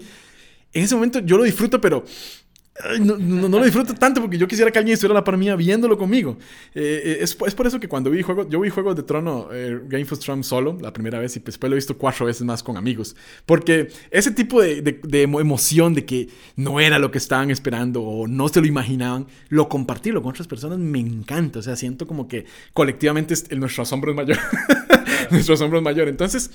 En 0.74 0.84
ese 0.84 0.96
momento 0.96 1.20
yo 1.20 1.38
lo 1.38 1.44
disfruto, 1.44 1.80
pero 1.80 2.04
no, 3.00 3.18
no, 3.18 3.48
lo 3.60 3.64
disfruto 3.64 3.96
tanto 3.96 4.22
porque 4.22 4.38
yo 4.38 4.48
quisiera 4.48 4.72
que 4.72 4.78
alguien 4.78 4.94
estuviera 4.94 5.14
a 5.14 5.22
la 5.22 5.24
par 5.24 5.38
mía 5.38 5.56
viéndolo 5.56 5.98
conmigo. 5.98 6.38
Eh, 6.76 7.02
eh, 7.04 7.18
es, 7.22 7.36
es, 7.46 7.56
por 7.56 7.66
eso 7.66 7.80
que 7.80 7.88
cuando 7.88 8.12
vi 8.12 8.22
juegos, 8.22 8.48
yo 8.50 8.60
vi 8.60 8.70
Juegos 8.70 8.96
de 8.96 9.04
Trono, 9.04 9.50
eh, 9.52 9.80
Game 9.88 10.06
of 10.10 10.20
Thrones 10.20 10.46
solo, 10.46 10.78
la 10.80 10.94
primera 10.94 11.20
vez, 11.20 11.36
y 11.38 11.40
después 11.40 11.70
lo 11.70 11.76
he 11.76 11.78
visto 11.78 11.98
cuatro 11.98 12.26
veces 12.28 12.44
más 12.44 12.62
con 12.62 12.78
amigos. 12.78 13.16
Porque 13.46 13.90
ese 14.12 14.32
tipo 14.32 14.62
de, 14.62 14.82
de, 14.82 15.22
emoción 15.24 15.94
de 15.94 16.06
que 16.06 16.30
no 16.56 16.80
era 16.80 17.00
lo 17.00 17.10
que 17.10 17.18
estaban 17.18 17.50
esperando 17.50 18.04
o 18.04 18.28
no 18.28 18.48
se 18.48 18.62
lo 18.62 18.68
imaginaban, 18.68 19.28
lo 19.50 19.70
compartirlo 19.70 20.22
con 20.22 20.32
otras 20.32 20.48
personas 20.48 20.78
me 20.78 21.00
encanta. 21.00 21.60
O 21.60 21.62
sea, 21.64 21.76
siento 21.76 22.06
como 22.06 22.28
que 22.28 22.46
colectivamente 22.74 23.34
el, 23.50 23.60
nuestro 23.60 23.84
asombro 23.84 24.12
es 24.12 24.18
mayor. 24.18 24.38
nuestro 25.32 25.56
asombro 25.56 25.80
es 25.80 25.84
mayor. 25.84 26.08
Entonces, 26.08 26.52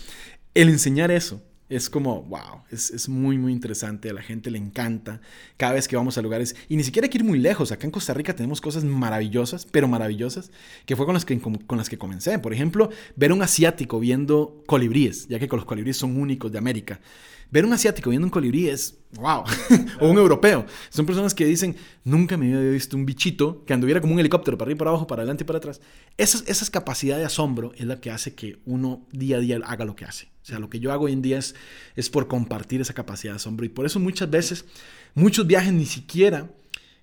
el 0.55 0.69
enseñar 0.69 1.11
eso 1.11 1.43
es 1.77 1.89
como, 1.89 2.23
wow, 2.25 2.63
es, 2.71 3.09
muy, 3.09 3.39
muy 3.39 3.51
interesante, 3.51 4.11
a 4.11 4.13
la 4.13 4.21
gente 4.21 4.51
le 4.51 4.59
encanta 4.59 5.23
cada 5.57 5.73
vez 5.73 5.89
que 5.89 5.97
vamos 5.97 6.19
a 6.19 6.23
lugares, 6.23 6.55
y 6.69 6.77
ni 6.77 6.85
siquiera 6.85 7.07
hay 7.07 7.11
que 7.11 7.17
ir 7.17 7.25
muy 7.25 7.39
lejos, 7.39 7.73
acá 7.73 7.87
en 7.87 7.91
Costa 7.91 8.13
Rica 8.13 8.37
tenemos 8.37 8.61
cosas 8.61 8.85
maravillosas, 8.85 9.67
pero 9.71 9.89
maravillosas, 9.89 10.51
que 10.85 10.97
fue 10.97 11.07
con 11.07 11.15
las 11.15 11.25
que, 11.25 11.41
con, 11.41 11.79
las 11.79 11.89
que 11.89 11.97
comencé. 11.97 12.39
Por 12.39 12.53
ejemplo, 12.53 12.91
ver 13.17 13.33
un 13.33 13.43
asiático 13.43 13.99
viendo 14.01 14.63
colibríes, 14.67 15.29
ya 15.29 15.39
que 15.39 15.47
los 15.47 15.65
colibríes 15.65 15.97
son 15.97 16.21
únicos 16.21 16.53
de 16.53 16.59
América. 16.59 17.01
Ver 17.51 17.65
un 17.65 17.73
asiático 17.73 18.11
viendo 18.11 18.27
un 18.27 18.31
colibrí 18.31 18.69
es 18.69 18.99
wow. 19.13 19.45
o 20.01 20.09
un 20.09 20.17
europeo. 20.17 20.65
Son 20.89 21.05
personas 21.05 21.35
que 21.35 21.45
dicen, 21.45 21.77
nunca 22.05 22.37
me 22.37 22.55
había 22.55 22.71
visto 22.71 22.97
un 22.97 23.05
bichito 23.05 23.65
que 23.67 23.75
anduviera 23.75 24.01
como 24.01 24.15
un 24.15 24.21
helicóptero 24.21 24.57
para 24.57 24.69
arriba 24.69 24.79
para 24.79 24.91
abajo, 24.91 25.07
para 25.07 25.21
adelante 25.21 25.45
y 25.45 25.47
para 25.47 25.59
atrás. 25.59 25.81
Esa, 26.17 26.43
esa 26.47 26.71
capacidad 26.71 27.19
de 27.19 27.25
asombro 27.25 27.73
es 27.77 27.85
la 27.85 28.01
que 28.01 28.11
hace 28.11 28.35
que 28.35 28.59
uno 28.65 29.07
día 29.13 29.37
a 29.37 29.41
día 29.41 29.61
haga 29.65 29.85
lo 29.85 29.97
que 29.97 30.07
hace. 30.07 30.32
O 30.43 30.45
sea, 30.45 30.59
lo 30.59 30.69
que 30.69 30.81
yo 30.81 30.93
hago 30.93 31.05
hoy 31.05 31.13
en 31.13 31.23
día 31.23 31.39
es, 31.39 31.55
es 31.95 32.11
por 32.11 32.27
compartir 32.27 32.81
esa 32.81 32.95
capacidad 32.95 33.33
de 33.33 33.37
asombro. 33.37 33.65
Y 33.65 33.69
por 33.69 33.87
eso 33.87 34.01
muchas 34.01 34.29
veces, 34.29 34.65
muchos 35.15 35.47
viajes 35.47 35.73
ni 35.73 35.87
siquiera 35.87 36.51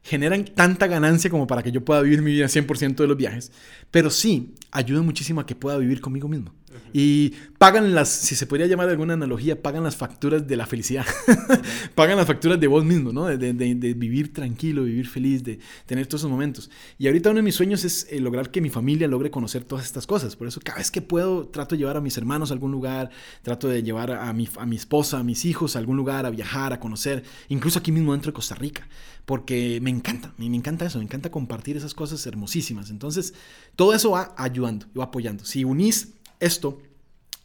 generan 0.03 0.45
tanta 0.45 0.87
ganancia 0.87 1.29
como 1.29 1.47
para 1.47 1.63
que 1.63 1.71
yo 1.71 1.83
pueda 1.83 2.01
vivir 2.01 2.21
mi 2.21 2.31
vida 2.31 2.45
100% 2.45 2.95
de 2.95 3.07
los 3.07 3.17
viajes, 3.17 3.51
pero 3.91 4.09
sí 4.09 4.55
ayudan 4.71 5.05
muchísimo 5.05 5.41
a 5.41 5.45
que 5.45 5.55
pueda 5.55 5.77
vivir 5.77 6.01
conmigo 6.01 6.27
mismo. 6.27 6.53
Y 6.93 7.33
pagan 7.57 7.93
las, 7.93 8.09
si 8.09 8.35
se 8.35 8.47
podría 8.47 8.67
llamar 8.67 8.87
de 8.87 8.93
alguna 8.93 9.13
analogía, 9.13 9.61
pagan 9.61 9.83
las 9.83 9.95
facturas 9.95 10.47
de 10.47 10.55
la 10.55 10.65
felicidad. 10.65 11.05
pagan 11.95 12.17
las 12.17 12.25
facturas 12.25 12.59
de 12.59 12.67
vos 12.67 12.83
mismo, 12.83 13.11
¿no? 13.11 13.25
De, 13.25 13.53
vivir 13.93 14.33
tranquilo, 14.33 14.83
vivir 14.83 15.07
feliz, 15.07 15.43
de 15.43 15.59
tener 15.85 16.07
todos 16.07 16.21
esos 16.21 16.31
momentos. 16.31 16.69
Y 16.97 17.07
ahorita 17.07 17.29
uno 17.29 17.37
de 17.37 17.43
mis 17.43 17.55
sueños 17.55 17.83
es 17.83 18.07
eh, 18.09 18.19
lograr 18.19 18.49
que 18.49 18.61
mi 18.61 18.69
familia 18.69 19.07
logre 19.07 19.29
conocer 19.29 19.63
todas 19.63 19.85
estas 19.85 20.07
cosas. 20.07 20.35
Por 20.35 20.47
eso 20.47 20.59
cada 20.63 20.79
vez 20.79 20.89
que 20.89 21.01
puedo 21.01 21.47
trato 21.47 21.75
de 21.75 21.79
llevar 21.79 21.97
a 21.97 22.01
mis 22.01 22.17
hermanos 22.17 22.51
a 22.51 22.53
algún 22.53 22.71
lugar, 22.71 23.09
trato 23.43 23.67
de 23.67 23.83
llevar 23.83 24.11
a 24.11 24.31
mi, 24.33 24.47
a 24.57 24.65
mi 24.65 24.75
esposa, 24.75 25.19
a 25.19 25.23
mis 25.23 25.45
hijos 25.45 25.75
a 25.75 25.79
algún 25.79 25.97
lugar, 25.97 26.25
a 26.25 26.29
viajar, 26.29 26.73
a 26.73 26.79
conocer, 26.79 27.23
incluso 27.49 27.79
aquí 27.79 27.91
mismo 27.91 28.13
dentro 28.13 28.31
de 28.31 28.35
Costa 28.35 28.55
Rica. 28.55 28.87
Porque 29.25 29.79
me 29.81 29.91
encanta, 29.91 30.33
me 30.37 30.45
encanta 30.47 30.85
eso, 30.85 30.97
me 30.97 31.03
encanta 31.03 31.29
compartir 31.29 31.77
esas 31.77 31.93
cosas 31.93 32.25
hermosísimas. 32.25 32.89
Entonces, 32.89 33.35
todo 33.75 33.93
eso 33.93 34.11
va 34.11 34.33
ayudando, 34.37 34.87
va 34.97 35.03
apoyando. 35.05 35.45
Si 35.45 35.63
unís 35.63 36.15
esto 36.39 36.81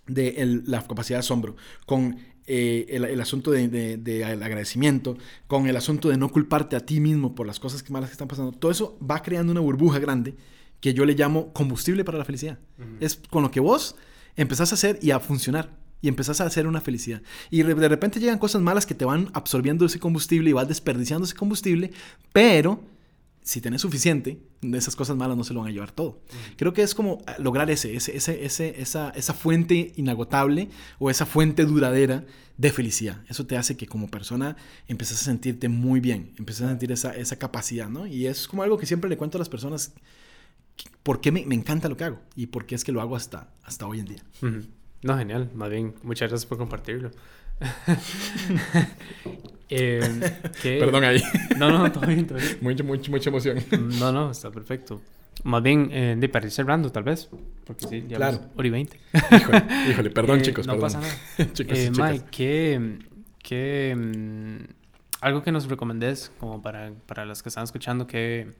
de 0.06 0.62
la 0.66 0.86
capacidad 0.86 1.18
de 1.18 1.20
asombro 1.20 1.56
con 1.86 2.18
eh, 2.46 2.86
el, 2.90 3.20
asunto 3.20 3.50
de, 3.50 4.24
agradecimiento, 4.24 5.16
con 5.46 5.66
el 5.66 5.76
asunto 5.76 6.10
de 6.10 6.18
no 6.18 6.28
culparte 6.30 6.76
a 6.76 6.80
ti 6.80 7.00
mismo 7.00 7.34
por 7.34 7.46
las 7.46 7.58
cosas 7.58 7.88
malas 7.90 8.10
que 8.10 8.14
están 8.14 8.28
pasando, 8.28 8.52
todo 8.52 8.70
eso 8.70 8.98
va 8.98 9.22
creando 9.22 9.50
una 9.50 9.60
burbuja 9.60 9.98
grande 9.98 10.34
que 10.80 10.92
yo 10.92 11.06
le 11.06 11.14
llamo 11.14 11.52
combustible 11.54 12.04
para 12.04 12.18
la 12.18 12.24
felicidad. 12.26 12.58
Es 13.00 13.16
con 13.30 13.42
lo 13.42 13.50
que 13.50 13.60
vos 13.60 13.96
empezás 14.36 14.72
a 14.72 14.74
hacer 14.74 14.98
y 15.00 15.12
a 15.12 15.20
funcionar 15.20 15.70
y 16.02 16.08
empezás 16.08 16.42
a 16.42 16.44
hacer 16.44 16.66
una 16.66 16.82
felicidad. 16.82 17.22
Y 17.50 17.62
de 17.62 17.88
repente 17.88 18.20
llegan 18.20 18.38
cosas 18.38 18.60
malas 18.60 18.84
que 18.84 18.94
te 18.94 19.06
van 19.06 19.30
absorbiendo 19.32 19.86
ese 19.86 19.98
combustible 19.98 20.50
y 20.50 20.52
vas 20.52 20.68
desperdiciando 20.68 21.24
ese 21.24 21.34
combustible, 21.34 21.92
pero 22.34 22.82
si 23.44 23.60
tenés 23.60 23.82
suficiente, 23.82 24.40
de 24.62 24.78
esas 24.78 24.96
cosas 24.96 25.16
malas 25.18 25.36
no 25.36 25.44
se 25.44 25.52
lo 25.52 25.60
van 25.60 25.68
a 25.68 25.72
llevar 25.72 25.92
todo. 25.92 26.22
Creo 26.56 26.72
que 26.72 26.82
es 26.82 26.94
como 26.94 27.18
ah, 27.26 27.36
lograr 27.38 27.70
ese, 27.70 27.94
ese, 27.94 28.16
ese, 28.16 28.80
esa, 28.80 29.10
esa 29.10 29.34
fuente 29.34 29.92
inagotable 29.96 30.70
o 30.98 31.10
esa 31.10 31.26
fuente 31.26 31.66
duradera 31.66 32.24
de 32.56 32.72
felicidad. 32.72 33.22
Eso 33.28 33.44
te 33.44 33.58
hace 33.58 33.76
que 33.76 33.86
como 33.86 34.08
persona 34.08 34.56
empieces 34.88 35.20
a 35.20 35.24
sentirte 35.24 35.68
muy 35.68 36.00
bien, 36.00 36.32
empieces 36.38 36.64
a 36.64 36.70
sentir 36.70 36.90
esa, 36.90 37.14
esa 37.14 37.36
capacidad, 37.36 37.90
¿no? 37.90 38.06
Y 38.06 38.26
es 38.26 38.48
como 38.48 38.62
algo 38.62 38.78
que 38.78 38.86
siempre 38.86 39.10
le 39.10 39.18
cuento 39.18 39.36
a 39.36 39.40
las 39.40 39.50
personas, 39.50 39.92
por 41.02 41.20
qué 41.20 41.30
me, 41.30 41.44
me 41.44 41.54
encanta 41.54 41.90
lo 41.90 41.98
que 41.98 42.04
hago 42.04 42.20
y 42.34 42.46
por 42.46 42.64
qué 42.64 42.74
es 42.74 42.82
que 42.82 42.92
lo 42.92 43.02
hago 43.02 43.14
hasta, 43.14 43.52
hasta 43.62 43.86
hoy 43.86 44.00
en 44.00 44.06
día. 44.06 44.24
No, 45.02 45.18
genial. 45.18 45.50
Más 45.54 45.68
bien, 45.68 45.94
muchas 46.02 46.30
gracias 46.30 46.46
por 46.46 46.56
compartirlo. 46.56 47.10
Eh, 49.70 50.20
Perdón 50.62 51.04
ahí. 51.04 51.22
No, 51.58 51.70
no, 51.70 51.90
todo 51.90 52.06
bien, 52.06 52.26
todo 52.26 52.38
bien. 52.38 52.58
Mucha, 52.60 52.84
mucha, 52.84 53.10
mucha 53.10 53.30
emoción. 53.30 53.64
No, 53.98 54.12
no, 54.12 54.30
está 54.30 54.50
perfecto. 54.50 55.00
Más 55.42 55.62
bien, 55.62 55.88
eh, 55.90 56.16
de 56.18 56.28
para 56.28 56.46
ir 56.46 56.52
cerrando, 56.52 56.92
tal 56.92 57.02
vez. 57.02 57.28
Porque 57.64 57.86
sí, 57.88 58.04
ya 58.06 58.16
claro. 58.16 58.40
hora 58.56 58.68
y 58.68 58.70
20. 58.70 59.00
Híjole, 59.32 59.64
híjole 59.90 60.10
perdón, 60.10 60.38
eh, 60.40 60.42
chicos. 60.42 60.66
No 60.66 60.78
pasa 60.78 61.00
nada. 61.38 61.52
chicos, 61.52 61.78
eh, 61.78 61.90
Mike, 61.90 62.24
¿qué, 62.30 62.98
qué, 63.42 63.96
mm, 63.96 64.64
algo 65.22 65.42
que 65.42 65.50
nos 65.50 65.66
recomendés, 65.66 66.30
como 66.38 66.62
para, 66.62 66.92
para 67.06 67.24
los 67.24 67.42
que 67.42 67.48
están 67.48 67.64
escuchando, 67.64 68.06
que, 68.06 68.52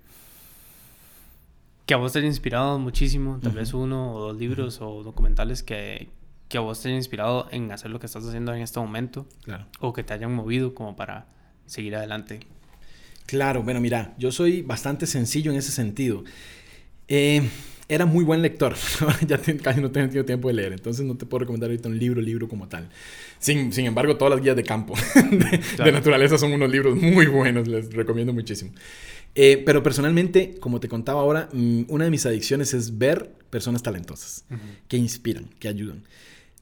que 1.87 1.95
a 1.95 1.97
vos 1.99 2.12
te 2.12 2.19
haya 2.19 2.29
inspirado 2.29 2.79
muchísimo, 2.79 3.39
tal 3.43 3.53
vez 3.53 3.73
uno 3.73 4.15
o 4.15 4.21
dos 4.21 4.37
libros 4.37 4.81
o 4.81 5.03
documentales 5.03 5.62
que, 5.62 6.09
que 6.49 6.59
a 6.59 6.61
vos 6.61 6.81
te 6.81 6.89
haya 6.89 6.97
inspirado 6.97 7.49
en 7.51 7.73
hacer 7.73 7.91
lo 7.91 7.99
que 8.01 8.07
estás 8.07 8.25
haciendo 8.27 8.55
en 8.55 8.62
este 8.62 8.81
momento. 8.81 9.27
Claro. 9.45 9.66
O 9.81 9.93
que 9.93 10.03
te 10.03 10.12
hayan 10.12 10.35
movido 10.35 10.75
como 10.75 10.97
para 10.97 11.27
seguir 11.66 11.97
adelante. 11.97 12.41
Claro, 13.27 13.62
bueno, 13.62 13.81
mira, 13.81 14.15
yo 14.19 14.31
soy 14.31 14.62
bastante 14.62 15.07
sencillo 15.07 15.51
en 15.51 15.57
ese 15.57 15.73
sentido. 15.73 16.25
Eh, 17.09 17.43
era 17.89 18.07
muy 18.07 18.25
buen 18.25 18.43
lector, 18.43 18.75
ya 19.27 19.39
casi 19.62 19.81
no 19.81 19.91
tengo 19.91 20.25
tiempo 20.25 20.49
de 20.49 20.55
leer, 20.55 20.73
entonces 20.73 21.05
no 21.05 21.16
te 21.16 21.27
puedo 21.27 21.41
recomendar 21.41 21.69
ahorita 21.71 21.89
un 21.89 21.99
libro, 21.99 22.21
libro 22.21 22.49
como 22.49 22.69
tal. 22.69 22.89
Sin, 23.39 23.73
sin 23.73 23.87
embargo, 23.87 24.16
todas 24.16 24.33
las 24.33 24.43
guías 24.43 24.57
de 24.57 24.62
campo 24.62 24.95
de, 25.79 25.93
naturaleza 25.93 26.39
son 26.39 26.53
unos 26.53 26.71
libros 26.71 26.97
muy 26.97 27.27
buenos, 27.27 27.69
les 27.69 27.93
recomiendo 27.93 28.33
muchísimo. 28.33 28.73
Eh, 29.35 29.62
pero 29.66 29.83
personalmente, 29.83 30.55
como 30.61 30.81
te 30.81 30.89
contaba 30.89 31.21
ahora, 31.21 31.49
mm, 31.53 31.83
una 31.89 32.05
de 32.05 32.11
mis 32.11 32.25
adicciones 32.25 32.73
es 32.73 32.97
ver 32.97 33.33
personas 33.51 33.83
talentosas, 33.83 34.45
que 34.89 34.97
inspiran, 34.97 35.49
que 35.59 35.69
ayudan 35.69 36.05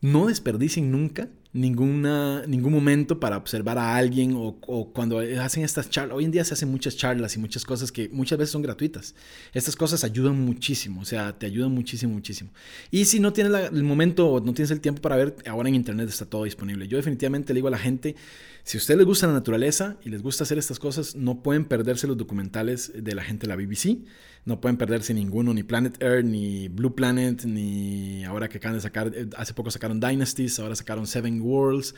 no 0.03 0.27
desperdicien 0.27 0.91
nunca 0.91 1.31
ninguna, 1.53 2.47
ningún 2.47 2.73
momento 2.73 3.20
para 3.20 3.37
observar 3.37 3.77
a 3.77 3.95
alguien 3.95 4.33
o, 4.35 4.57
cuando 4.93 5.19
hacen 5.19 5.65
estas 5.65 5.91
charlas. 5.91 6.16
Hoy 6.16 6.24
en 6.24 6.31
día 6.31 6.45
se 6.45 6.55
hacen 6.55 6.70
muchas 6.70 6.97
charlas 6.97 7.37
y 7.37 7.39
muchas 7.39 7.65
cosas 7.65 7.93
que 7.93 8.09
muchas 8.09 8.39
veces 8.39 8.53
son 8.53 8.62
gratuitas. 8.62 9.15
Estas 9.53 9.77
cosas 9.77 10.03
ayudan 10.05 10.41
muchísimo, 10.41 11.03
o 11.03 11.05
sea, 11.05 11.39
te 11.39 11.47
ayudan 11.47 11.73
muchísimo, 11.73 12.15
muchísimo. 12.15 12.51
Y 12.91 13.05
si 13.05 13.20
no 13.20 13.33
tienes 13.33 13.53
el 13.73 13.85
momento 13.85 14.29
o 14.29 14.41
no 14.41 14.55
tienes 14.55 14.70
el 14.70 14.81
tiempo 14.81 15.03
para 15.03 15.16
ver, 15.16 15.37
ahora 15.47 15.69
en 15.69 15.74
internet 15.74 16.09
está 16.09 16.24
todo 16.24 16.45
disponible. 16.45 16.89
Yo 16.89 16.97
definitivamente 16.97 17.53
le 17.53 17.59
digo 17.59 17.69
a 17.69 17.73
la 17.73 17.79
gente, 17.79 18.16
si 18.65 18.79
a 18.79 18.81
ustedes 18.81 18.99
les 18.99 19.07
gusta 19.07 19.27
la 19.27 19.35
naturaleza 19.35 19.97
y 20.05 20.09
les 20.09 20.23
gusta 20.23 20.45
hacer 20.45 20.59
estas 20.59 20.79
cosas, 20.79 21.16
no 21.16 21.43
pueden 21.43 21.66
perderse 21.66 22.07
los 22.07 22.16
documentales 22.16 22.93
de 22.95 23.15
la 23.15 23.23
gente 23.23 23.47
de 23.47 23.49
la 23.49 23.57
BBC 23.57 23.99
no 24.45 24.61
pueden 24.61 24.77
perderse 24.77 25.15
ninguno, 25.15 25.55
ni 25.55 25.62
Planet 25.62 26.03
Earth, 26.03 26.24
ni 26.24 26.66
Blue 26.66 26.95
Planet, 26.95 27.45
ni 27.45 28.24
ahora 28.24 28.49
que 28.49 28.59
acaban 28.59 28.77
de 28.77 28.81
sacar, 28.81 29.12
eh, 29.15 29.29
hace 29.37 29.55
poco 29.55 29.70
sacaron 29.70 30.01
Dynasties, 30.01 30.59
ahora 30.59 30.74
sacaron 30.74 31.07
Seven 31.07 31.39
Worlds, 31.43 31.94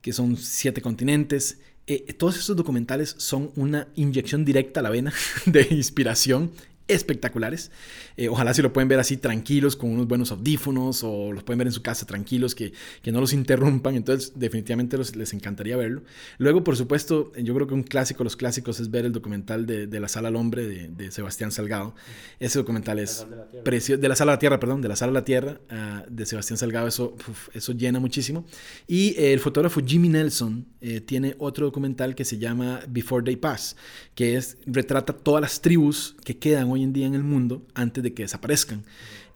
que 0.00 0.12
son 0.12 0.36
siete 0.36 0.80
continentes. 0.80 1.58
Eh, 1.86 2.12
todos 2.12 2.38
estos 2.38 2.56
documentales 2.56 3.14
son 3.18 3.50
una 3.56 3.88
inyección 3.94 4.44
directa 4.44 4.80
a 4.80 4.82
la 4.82 4.90
vena 4.90 5.12
de 5.46 5.66
inspiración 5.70 6.52
espectaculares. 6.86 7.70
Eh, 8.18 8.28
ojalá 8.28 8.52
si 8.52 8.62
lo 8.62 8.72
pueden 8.72 8.88
ver 8.88 8.98
así 8.98 9.16
tranquilos, 9.16 9.76
con 9.76 9.90
unos 9.90 10.08
buenos 10.08 10.32
audífonos, 10.32 11.04
o 11.04 11.32
los 11.32 11.44
pueden 11.44 11.58
ver 11.58 11.68
en 11.68 11.72
su 11.72 11.82
casa 11.82 12.04
tranquilos, 12.04 12.56
que, 12.56 12.72
que 13.00 13.12
no 13.12 13.20
los 13.20 13.32
interrumpan. 13.42 13.94
Entonces, 13.94 14.32
definitivamente 14.34 14.98
les 14.98 15.32
encantaría 15.32 15.76
verlo. 15.76 16.02
Luego, 16.38 16.64
por 16.64 16.76
supuesto, 16.76 17.32
yo 17.36 17.54
creo 17.54 17.68
que 17.68 17.74
un 17.74 17.84
clásico, 17.84 18.24
los 18.24 18.36
clásicos, 18.36 18.80
es 18.80 18.90
ver 18.90 19.06
el 19.06 19.12
documental 19.12 19.66
de, 19.66 19.86
de 19.86 20.00
La 20.00 20.08
Sala 20.08 20.28
al 20.28 20.36
Hombre 20.36 20.66
de, 20.66 21.10
Sebastián 21.12 21.52
Salgado. 21.52 21.94
Ese 22.40 22.58
documental 22.58 22.98
es 22.98 23.24
precioso. 23.64 24.02
De 24.02 24.08
La 24.08 24.16
Sala 24.16 24.32
a 24.32 24.34
la 24.34 24.38
Tierra, 24.40 24.58
perdón, 24.58 24.82
de 24.82 24.88
La 24.88 24.96
Sala 24.96 25.10
a 25.10 25.14
la 25.14 25.24
Tierra, 25.24 25.60
uh, 25.70 26.10
de 26.10 26.26
Sebastián 26.26 26.58
Salgado. 26.58 26.88
Eso, 26.88 27.16
eso 27.54 27.72
llena 27.72 28.00
muchísimo. 28.00 28.44
Y 28.88 29.10
eh, 29.10 29.32
el 29.32 29.38
fotógrafo 29.38 29.80
Jimmy 29.80 30.08
Nelson 30.08 30.66
eh, 30.80 31.00
tiene 31.00 31.36
otro 31.38 31.66
documental 31.66 32.16
que 32.16 32.24
se 32.24 32.38
llama 32.38 32.80
Before 32.88 33.24
They 33.24 33.36
Pass, 33.36 33.76
que 34.16 34.36
es, 34.36 34.58
retrata 34.66 35.12
todas 35.12 35.40
las 35.40 35.60
tribus 35.60 36.16
que 36.24 36.36
quedan 36.36 36.68
hoy 36.70 36.82
en 36.82 36.92
día 36.92 37.06
en 37.06 37.14
el 37.14 37.22
mundo 37.22 37.66
antes 37.74 38.02
de 38.02 38.07
que 38.14 38.22
desaparezcan. 38.22 38.84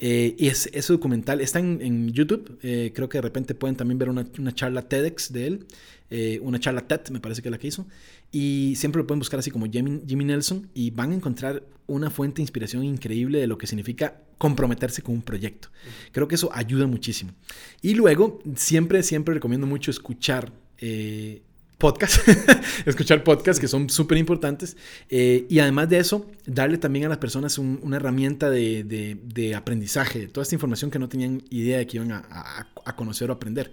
Eh, 0.01 0.35
y 0.39 0.49
ese, 0.49 0.71
documental 0.93 1.41
está 1.41 1.59
en, 1.61 2.13
YouTube. 2.13 2.59
Eh, 2.63 2.93
creo 2.95 3.09
que 3.09 3.19
de 3.19 3.23
repente 3.23 3.55
pueden 3.55 3.77
también 3.77 3.99
ver 3.99 4.09
una, 4.09 4.55
charla 4.55 4.83
TEDx 4.83 5.33
de 5.33 5.47
él. 5.47 5.67
Eh, 6.11 6.41
una 6.43 6.61
charla 6.61 6.87
TED, 6.87 7.09
me 7.11 7.21
parece 7.21 7.41
que 7.41 7.49
es 7.49 7.53
la 7.53 7.59
que 7.59 7.69
hizo. 7.69 7.87
Y 8.31 8.75
siempre 8.77 9.01
lo 9.01 9.07
pueden 9.07 9.21
buscar 9.21 9.39
así 9.39 9.51
como 9.51 9.67
Jimmy, 9.67 10.03
Jimmy, 10.07 10.25
Nelson 10.25 10.69
y 10.75 10.91
van 10.91 11.13
a 11.13 11.15
encontrar 11.15 11.63
una 11.87 12.11
fuente 12.11 12.37
de 12.37 12.43
inspiración 12.43 12.85
increíble 12.85 13.39
de 13.39 13.47
lo 13.47 13.57
que 13.57 13.67
significa 13.67 14.21
comprometerse 14.39 15.03
con 15.03 15.15
un 15.15 15.23
proyecto. 15.23 15.69
Creo 16.11 16.29
que 16.29 16.35
eso 16.35 16.51
ayuda 16.53 16.87
muchísimo. 16.87 17.33
Y 17.81 17.95
luego, 17.95 18.41
siempre, 18.57 19.03
siempre 19.03 19.35
recomiendo 19.35 19.67
mucho 19.67 19.91
escuchar 19.91 20.53
podcast, 21.83 22.29
escuchar 22.87 23.25
podcasts 23.25 23.61
que 23.61 23.67
son 23.67 23.91
súper 23.91 24.17
importantes. 24.17 24.77
Eh, 25.11 25.47
y 25.49 25.59
además 25.59 25.89
de 25.89 25.99
eso, 25.99 26.31
darle 26.47 26.79
también 26.79 27.07
a 27.07 27.09
las 27.09 27.19
personas 27.19 27.59
una 27.59 27.97
herramienta 27.97 28.51
de, 28.51 28.85
de, 28.85 29.55
aprendizaje, 29.57 30.29
toda 30.29 30.43
esta 30.45 30.55
información 30.55 30.93
que 30.93 31.01
no 31.01 31.09
tenían 31.09 31.43
idea 31.51 31.79
de 31.79 31.89
que 31.89 31.97
iban 31.97 32.13
a, 32.13 32.25
a, 32.85 32.95
conocer 32.95 33.31
o 33.31 33.33
aprender. 33.33 33.73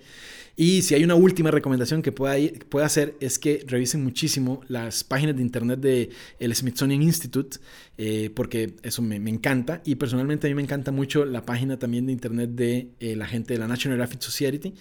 Y 0.55 0.81
si 0.81 0.95
hay 0.95 1.03
una 1.03 1.13
última 1.13 1.51
recomendación 1.51 2.01
que 2.01 2.11
pueda, 2.11 2.35
pueda 2.67 2.87
hacer 2.87 3.15
es 3.19 3.37
que 3.37 3.63
revisen 3.67 4.03
muchísimo 4.03 4.61
las 4.67 5.03
páginas 5.03 5.35
de 5.35 5.43
internet 5.43 5.79
del 5.79 6.09
el 6.39 6.55
Smithsonian 6.55 7.03
Institute, 7.03 7.59
eh, 7.99 8.31
porque 8.33 8.73
eso 8.81 9.03
me, 9.03 9.19
me, 9.19 9.29
encanta. 9.29 9.83
Y 9.85 9.95
personalmente 9.95 10.47
a 10.47 10.49
mí 10.49 10.55
me 10.55 10.63
encanta 10.63 10.91
mucho 10.91 11.25
la 11.25 11.45
página 11.45 11.77
también 11.77 12.07
de 12.07 12.11
internet 12.11 12.49
de 12.49 12.89
eh, 12.99 13.15
la 13.15 13.27
gente 13.27 13.53
de 13.53 13.59
la 13.59 13.67
National 13.67 13.97
Geographic 13.97 14.21
Society 14.21 14.73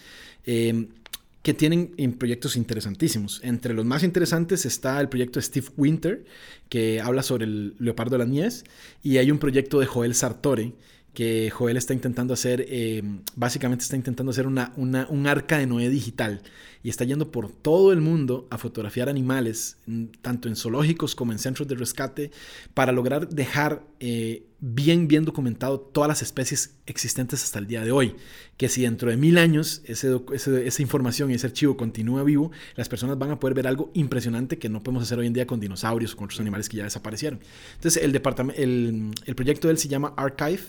que 1.49 1.55
tienen 1.55 1.95
proyectos 2.19 2.57
interesantísimos. 2.57 3.41
Entre 3.43 3.73
los 3.73 3.87
más 3.87 4.03
interesantes 4.03 4.67
está 4.67 5.01
el 5.01 5.09
proyecto 5.09 5.39
de 5.39 5.45
Steve 5.47 5.69
Winter, 5.79 6.27
que 6.69 7.01
habla 7.01 7.23
sobre 7.23 7.47
el 7.47 7.75
leopardo 7.79 8.19
de 8.19 8.19
la 8.19 8.31
nieve, 8.31 8.55
y 9.03 9.17
hay 9.17 9.31
un 9.31 9.39
proyecto 9.39 9.81
de 9.81 9.87
Joel 9.87 10.15
Sartore, 10.15 10.75
que 11.15 11.49
Joel 11.49 11.79
está 11.79 11.95
intentando 11.95 12.35
hacer, 12.35 12.67
eh, 12.69 13.03
básicamente 13.35 13.83
está 13.83 13.97
intentando 13.97 14.29
hacer 14.29 14.47
una, 14.47 14.75
un 14.77 15.27
arca 15.27 15.57
de 15.57 15.67
Noé 15.67 15.89
digital 15.89 16.43
y 16.83 16.91
está 16.91 17.05
yendo 17.05 17.33
por 17.33 17.51
todo 17.51 17.93
el 17.93 18.03
mundo 18.03 18.47
a 18.51 18.59
fotografiar 18.59 19.09
animales, 19.09 19.79
tanto 20.21 20.49
en 20.49 20.55
zoológicos 20.55 21.15
como 21.15 21.33
en 21.33 21.39
centros 21.39 21.67
de 21.67 21.77
rescate, 21.77 22.31
para 22.75 22.93
lograr 22.93 23.31
dejar 23.31 23.87
eh, 24.01 24.48
bien, 24.61 25.07
bien 25.07 25.25
documentado 25.25 25.79
todas 25.79 26.09
las 26.09 26.23
especies 26.23 26.75
existentes 26.87 27.45
hasta 27.45 27.59
el 27.59 27.67
día 27.67 27.85
de 27.85 27.93
hoy. 27.93 28.17
Que 28.57 28.69
si 28.69 28.83
dentro 28.83 29.09
de 29.09 29.17
mil 29.17 29.39
años 29.39 29.83
ese, 29.85 30.21
esa 30.33 30.83
información 30.83 31.31
y 31.31 31.35
ese 31.35 31.47
archivo 31.47 31.77
continúa 31.77 32.25
vivo, 32.25 32.51
las 32.75 32.89
personas 32.89 33.19
van 33.19 33.31
a 33.31 33.39
poder 33.39 33.55
ver 33.55 33.69
algo 33.69 33.91
impresionante 33.95 34.59
que 34.59 34.69
no 34.69 34.83
podemos 34.83 35.05
hacer 35.05 35.19
hoy 35.19 35.29
en 35.29 35.33
día 35.33 35.47
con 35.47 35.61
dinosaurios 35.61 36.15
o 36.15 36.17
con 36.17 36.25
otros 36.25 36.41
animales 36.41 36.69
que 36.69 36.79
ya 36.79 36.85
desaparecieron. 36.85 37.41
Entonces, 37.77 38.03
el, 38.03 38.21
el, 38.57 39.11
el 39.25 39.35
proyecto 39.35 39.69
de 39.69 39.73
él 39.73 39.79
se 39.79 39.89
llama 39.89 40.13
Archive 40.17 40.63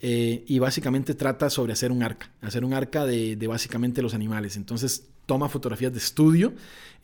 eh, 0.00 0.42
y 0.46 0.58
básicamente 0.58 1.14
trata 1.14 1.50
sobre 1.50 1.74
hacer 1.74 1.92
un 1.92 2.02
arca, 2.02 2.30
hacer 2.40 2.64
un 2.64 2.72
arca 2.72 3.04
de, 3.04 3.36
de 3.36 3.46
básicamente 3.46 4.00
los 4.00 4.14
animales. 4.14 4.56
Entonces, 4.56 5.08
toma 5.26 5.48
fotografías 5.48 5.92
de 5.92 5.98
estudio, 5.98 6.54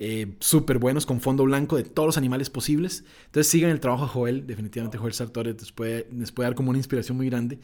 eh, 0.03 0.29
súper 0.41 0.79
buenos, 0.79 1.05
con 1.05 1.21
fondo 1.21 1.45
blanco 1.45 1.77
de 1.77 1.85
todos 1.85 2.07
los 2.07 2.17
animales 2.17 2.49
posibles. 2.49 3.05
Entonces 3.27 3.49
sigan 3.49 3.71
el 3.71 3.81
trabajo 3.81 4.05
de 4.05 4.11
Joel, 4.11 4.47
definitivamente 4.47 4.97
Joel 4.97 5.13
Sartori 5.13 5.53
les 5.53 5.73
puede, 5.73 6.09
les 6.17 6.33
puede 6.33 6.49
dar 6.49 6.55
como 6.55 6.71
una 6.71 6.79
inspiración 6.79 7.19
muy 7.19 7.29
grande. 7.29 7.59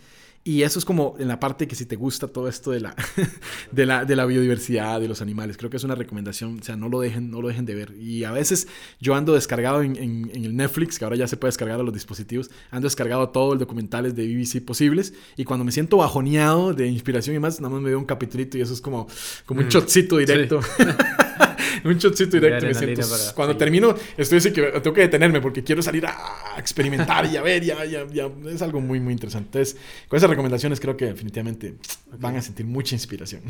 Y 0.44 0.62
eso 0.62 0.78
es 0.78 0.84
como 0.84 1.16
en 1.18 1.28
la 1.28 1.40
parte 1.40 1.66
que 1.66 1.74
si 1.74 1.86
te 1.86 1.96
gusta 1.96 2.28
todo 2.28 2.46
esto 2.46 2.70
de 2.70 2.80
la, 2.80 2.94
de 3.72 3.86
la, 3.86 4.04
de 4.04 4.14
la 4.14 4.26
biodiversidad, 4.26 5.00
de 5.00 5.08
los 5.08 5.22
animales, 5.22 5.56
creo 5.56 5.70
que 5.70 5.78
es 5.78 5.82
una 5.82 5.94
recomendación, 5.94 6.60
o 6.60 6.62
sea, 6.62 6.76
no 6.76 6.90
lo 6.90 7.00
dejen, 7.00 7.30
no 7.30 7.40
lo 7.40 7.48
dejen 7.48 7.64
de 7.64 7.74
ver. 7.74 7.94
Y 7.98 8.24
a 8.24 8.32
veces 8.32 8.68
yo 9.00 9.14
ando 9.14 9.32
descargado 9.32 9.82
en, 9.82 9.96
en, 9.96 10.44
el 10.44 10.54
Netflix, 10.54 10.98
que 10.98 11.04
ahora 11.04 11.16
ya 11.16 11.26
se 11.26 11.38
puede 11.38 11.48
descargar 11.48 11.80
a 11.80 11.82
los 11.82 11.94
dispositivos, 11.94 12.50
ando 12.70 12.86
descargado 12.86 13.30
todos 13.30 13.54
los 13.54 13.60
documentales 13.60 14.14
de 14.14 14.24
BBC 14.28 14.62
posibles, 14.62 15.14
y 15.36 15.44
cuando 15.44 15.64
me 15.64 15.72
siento 15.72 15.96
bajoneado 15.96 16.74
de 16.74 16.86
inspiración 16.86 17.34
y 17.34 17.38
más, 17.38 17.60
nada 17.60 17.72
más 17.72 17.82
me 17.82 17.88
veo 17.88 17.98
un 17.98 18.04
capitulito 18.04 18.56
y 18.58 18.60
eso 18.60 18.74
es 18.74 18.82
como, 18.82 19.08
como 19.46 19.62
un 19.62 19.66
mm. 19.66 20.16
directo. 20.18 20.60
un 21.84 21.94
shotcito 21.94 22.36
directo. 22.36 22.66
Me 22.66 22.74
siento, 22.74 23.02
cuando 23.34 23.56
termino, 23.56 23.94
estoy 24.16 24.38
así 24.38 24.52
que 24.52 24.62
tengo 24.80 24.94
que 24.94 25.02
detenerme 25.02 25.40
porque 25.40 25.62
quiero 25.62 25.82
salir 25.82 26.06
a 26.06 26.54
experimentar 26.58 27.26
y 27.26 27.36
a 27.36 27.42
ver, 27.42 27.64
ya, 27.64 27.84
ya, 27.84 28.06
ya. 28.06 28.30
Es 28.46 28.62
algo 28.62 28.80
muy, 28.80 29.00
muy 29.00 29.12
interesante. 29.12 29.58
Entonces, 29.58 29.80
con 30.08 30.16
esas 30.16 30.30
recomendaciones 30.30 30.80
creo 30.80 30.96
que 30.96 31.06
definitivamente 31.06 31.76
van 32.18 32.36
a 32.36 32.42
sentir 32.42 32.66
mucha 32.66 32.94
inspiración. 32.94 33.42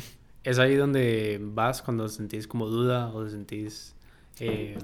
Es 0.45 0.59
ahí 0.59 0.77
donde 0.77 1.41
vas 1.41 1.83
cuando 1.83 2.09
sentís 2.09 2.47
como 2.47 2.67
duda 2.67 3.09
o 3.09 3.29
sentís... 3.29 3.95
Eh, 4.39 4.77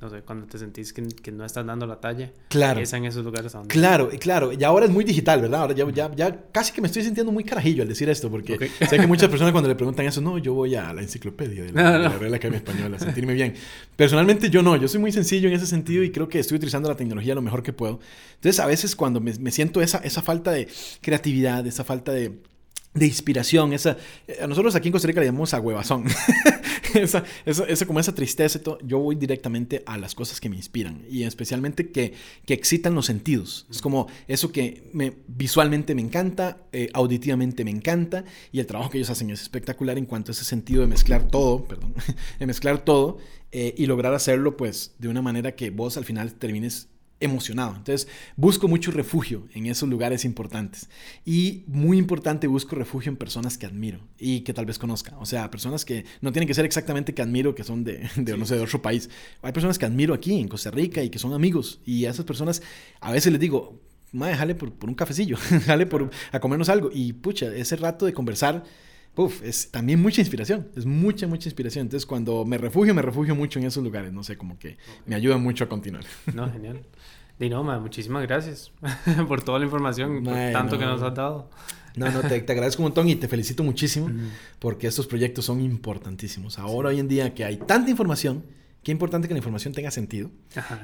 no 0.00 0.10
sé, 0.10 0.20
cuando 0.22 0.46
te 0.46 0.58
sentís 0.58 0.92
que, 0.92 1.02
que, 1.06 1.32
no 1.32 1.44
estás 1.44 1.64
dando 1.64 1.86
la 1.86 2.00
talla. 2.00 2.30
Claro. 2.48 2.80
Es 2.80 2.92
en 2.92 3.04
esos 3.04 3.24
lugares 3.24 3.52
donde... 3.52 3.68
Claro, 3.68 4.10
claro. 4.18 4.52
Y 4.52 4.62
ahora 4.64 4.86
es 4.86 4.92
muy 4.92 5.04
digital, 5.04 5.40
¿verdad? 5.40 5.62
Ahora 5.62 5.74
ya, 5.74 5.88
ya, 5.90 6.14
ya 6.14 6.44
casi 6.52 6.72
que 6.72 6.80
me 6.80 6.88
estoy 6.88 7.04
sintiendo 7.04 7.32
muy 7.32 7.44
carajillo 7.44 7.82
al 7.82 7.88
decir 7.88 8.08
esto, 8.08 8.30
porque 8.30 8.70
sé 8.88 8.98
que 8.98 9.06
muchas 9.06 9.28
personas 9.28 9.52
cuando 9.52 9.68
le 9.68 9.74
preguntan 9.74 10.04
eso, 10.06 10.20
no, 10.20 10.38
yo 10.38 10.52
voy 10.52 10.74
a 10.74 10.92
la 10.92 11.00
enciclopedia 11.00 11.64
de 11.64 11.72
la, 11.72 12.08
Real 12.08 12.34
Academia 12.34 12.58
Española 12.58 12.96
a 12.96 13.00
sentirme 13.00 13.34
bien. 13.34 13.54
Personalmente 13.96 14.50
yo 14.50 14.62
no, 14.62 14.76
yo 14.76 14.88
soy 14.88 15.00
muy 15.00 15.12
sencillo 15.12 15.48
en 15.48 15.54
ese 15.54 15.66
sentido 15.66 16.02
y 16.02 16.10
creo 16.10 16.28
que 16.28 16.38
estoy 16.38 16.56
utilizando 16.56 16.88
la 16.88 16.96
tecnología 16.96 17.34
lo 17.34 17.42
mejor 17.42 17.62
que 17.62 17.72
puedo. 17.72 18.00
Entonces 18.34 18.60
a 18.60 18.66
veces 18.66 18.96
cuando 18.96 19.20
me, 19.20 19.32
me 19.38 19.50
siento 19.50 19.80
esa, 19.80 19.98
esa 19.98 20.22
falta 20.22 20.50
de 20.50 20.68
creatividad, 21.00 21.66
esa 21.66 21.84
falta 21.84 22.12
de 22.12 22.40
de 22.94 23.06
inspiración, 23.06 23.72
esa, 23.72 23.96
eh, 24.28 24.38
a 24.40 24.46
nosotros 24.46 24.74
aquí 24.76 24.88
en 24.88 24.92
Costa 24.92 25.08
Rica 25.08 25.20
le 25.20 25.26
llamamos 25.26 25.52
a 25.52 25.58
esa, 27.02 27.24
esa, 27.44 27.86
como 27.86 28.00
esa 28.00 28.14
tristeza, 28.14 28.60
yo 28.84 28.98
voy 28.98 29.16
directamente 29.16 29.82
a 29.86 29.98
las 29.98 30.14
cosas 30.14 30.40
que 30.40 30.48
me 30.48 30.56
inspiran 30.56 31.04
y 31.10 31.24
especialmente 31.24 31.90
que, 31.90 32.14
que 32.46 32.54
excitan 32.54 32.94
los 32.94 33.06
sentidos. 33.06 33.66
Es 33.70 33.82
como 33.82 34.06
eso 34.28 34.52
que 34.52 34.88
me, 34.92 35.12
visualmente 35.26 35.94
me 35.94 36.02
encanta, 36.02 36.58
eh, 36.72 36.90
auditivamente 36.92 37.64
me 37.64 37.70
encanta 37.70 38.24
y 38.52 38.60
el 38.60 38.66
trabajo 38.66 38.90
que 38.90 38.98
ellos 38.98 39.10
hacen 39.10 39.30
es 39.30 39.42
espectacular 39.42 39.98
en 39.98 40.06
cuanto 40.06 40.30
a 40.30 40.34
ese 40.34 40.44
sentido 40.44 40.82
de 40.82 40.86
mezclar 40.86 41.28
todo, 41.28 41.64
perdón, 41.68 41.94
de 42.38 42.46
mezclar 42.46 42.84
todo 42.84 43.18
eh, 43.52 43.74
y 43.76 43.86
lograr 43.86 44.14
hacerlo 44.14 44.56
pues 44.56 44.94
de 44.98 45.08
una 45.08 45.22
manera 45.22 45.52
que 45.52 45.70
vos 45.70 45.96
al 45.96 46.04
final 46.04 46.34
termines 46.34 46.88
emocionado. 47.20 47.74
Entonces, 47.76 48.08
busco 48.36 48.68
mucho 48.68 48.90
refugio 48.90 49.46
en 49.54 49.66
esos 49.66 49.88
lugares 49.88 50.24
importantes. 50.24 50.88
Y 51.24 51.64
muy 51.66 51.98
importante, 51.98 52.46
busco 52.46 52.76
refugio 52.76 53.10
en 53.10 53.16
personas 53.16 53.58
que 53.58 53.66
admiro 53.66 54.00
y 54.18 54.40
que 54.40 54.52
tal 54.52 54.66
vez 54.66 54.78
conozca. 54.78 55.16
O 55.18 55.26
sea, 55.26 55.50
personas 55.50 55.84
que 55.84 56.04
no 56.20 56.32
tienen 56.32 56.46
que 56.46 56.54
ser 56.54 56.64
exactamente 56.64 57.14
que 57.14 57.22
admiro, 57.22 57.54
que 57.54 57.64
son 57.64 57.84
de, 57.84 58.08
no 58.38 58.46
sé, 58.46 58.56
de 58.56 58.62
otro 58.62 58.82
país. 58.82 59.08
Hay 59.42 59.52
personas 59.52 59.78
que 59.78 59.86
admiro 59.86 60.14
aquí 60.14 60.38
en 60.38 60.48
Costa 60.48 60.70
Rica 60.70 61.02
y 61.02 61.10
que 61.10 61.18
son 61.18 61.32
amigos. 61.32 61.80
Y 61.84 62.04
a 62.06 62.10
esas 62.10 62.24
personas 62.24 62.62
a 63.00 63.12
veces 63.12 63.32
les 63.32 63.40
digo, 63.40 63.80
madre, 64.12 64.36
jale 64.36 64.54
por, 64.54 64.72
por 64.72 64.88
un 64.88 64.94
cafecillo, 64.94 65.36
jale 65.66 65.86
por, 65.86 66.10
a 66.32 66.40
comernos 66.40 66.68
algo. 66.68 66.90
Y 66.92 67.12
pucha, 67.12 67.54
ese 67.54 67.76
rato 67.76 68.06
de 68.06 68.12
conversar 68.12 68.64
Uf, 69.16 69.42
es 69.44 69.70
también 69.70 70.02
mucha 70.02 70.20
inspiración, 70.20 70.68
es 70.74 70.86
mucha, 70.86 71.28
mucha 71.28 71.48
inspiración. 71.48 71.82
Entonces, 71.82 72.04
cuando 72.04 72.44
me 72.44 72.58
refugio, 72.58 72.94
me 72.94 73.02
refugio 73.02 73.36
mucho 73.36 73.60
en 73.60 73.66
esos 73.66 73.84
lugares, 73.84 74.12
no 74.12 74.24
sé, 74.24 74.36
como 74.36 74.58
que 74.58 74.76
me 75.06 75.14
ayuda 75.14 75.36
mucho 75.36 75.64
a 75.64 75.68
continuar. 75.68 76.04
No, 76.34 76.50
genial. 76.50 76.82
Y 77.38 77.48
no, 77.48 77.64
muchísimas 77.80 78.22
gracias 78.22 78.72
por 79.28 79.42
toda 79.42 79.58
la 79.58 79.64
información, 79.64 80.22
por 80.22 80.34
tanto 80.34 80.78
que 80.78 80.84
nos 80.84 81.02
has 81.02 81.14
dado. 81.14 81.50
No, 81.96 82.10
no, 82.10 82.22
te, 82.22 82.34
agradezco 82.34 82.82
un 82.82 82.86
montón 82.86 83.08
y 83.08 83.14
te 83.14 83.28
felicito 83.28 83.62
muchísimo 83.62 84.08
porque 84.58 84.88
estos 84.88 85.06
proyectos 85.06 85.44
son 85.44 85.60
importantísimos. 85.60 86.58
Ahora, 86.58 86.88
hoy 86.88 86.98
en 86.98 87.08
día, 87.08 87.34
que 87.34 87.44
hay 87.44 87.56
tanta 87.56 87.90
información, 87.90 88.44
qué 88.82 88.90
importante 88.90 89.28
que 89.28 89.34
la 89.34 89.38
información 89.38 89.74
tenga 89.74 89.90
sentido 89.90 90.30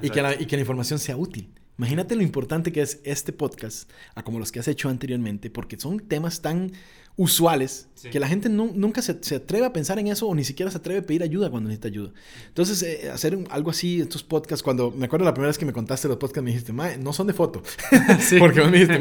y, 0.02 0.10
que 0.10 0.22
la, 0.22 0.40
y 0.40 0.46
que 0.46 0.56
la 0.56 0.60
información 0.60 0.98
sea 0.98 1.16
útil. 1.16 1.52
Imagínate 1.78 2.14
lo 2.14 2.22
importante 2.22 2.72
que 2.72 2.82
es 2.82 3.00
este 3.04 3.32
podcast 3.32 3.90
a 4.14 4.22
como 4.22 4.38
los 4.38 4.52
que 4.52 4.60
has 4.60 4.68
hecho 4.68 4.88
anteriormente, 4.88 5.50
porque 5.50 5.80
son 5.80 5.98
temas 5.98 6.42
tan 6.42 6.72
usuales 7.20 7.86
que 8.10 8.18
la 8.18 8.26
gente 8.26 8.48
nunca 8.48 9.02
se, 9.02 9.12
atreve 9.34 9.66
a 9.66 9.74
pensar 9.74 9.98
en 9.98 10.06
eso 10.06 10.26
o 10.26 10.34
ni 10.34 10.42
siquiera 10.42 10.70
se 10.70 10.78
atreve 10.78 11.00
a 11.00 11.02
pedir 11.02 11.22
ayuda 11.22 11.50
cuando 11.50 11.68
necesita 11.68 11.88
ayuda. 11.88 12.12
Entonces, 12.48 12.82
eh, 12.82 13.10
hacer 13.10 13.38
algo 13.50 13.70
así, 13.70 14.00
estos 14.00 14.22
podcasts, 14.22 14.62
cuando 14.62 14.90
me 14.90 15.04
acuerdo 15.04 15.26
la 15.26 15.34
primera 15.34 15.48
vez 15.48 15.58
que 15.58 15.66
me 15.66 15.74
contaste 15.74 16.08
los 16.08 16.16
podcasts, 16.16 16.42
me 16.42 16.50
dijiste, 16.50 16.72
no 16.72 17.12
son 17.12 17.26
de 17.26 17.34
foto. 17.34 17.62
Porque 18.38 18.62
me 18.62 18.70
dijiste, 18.72 18.98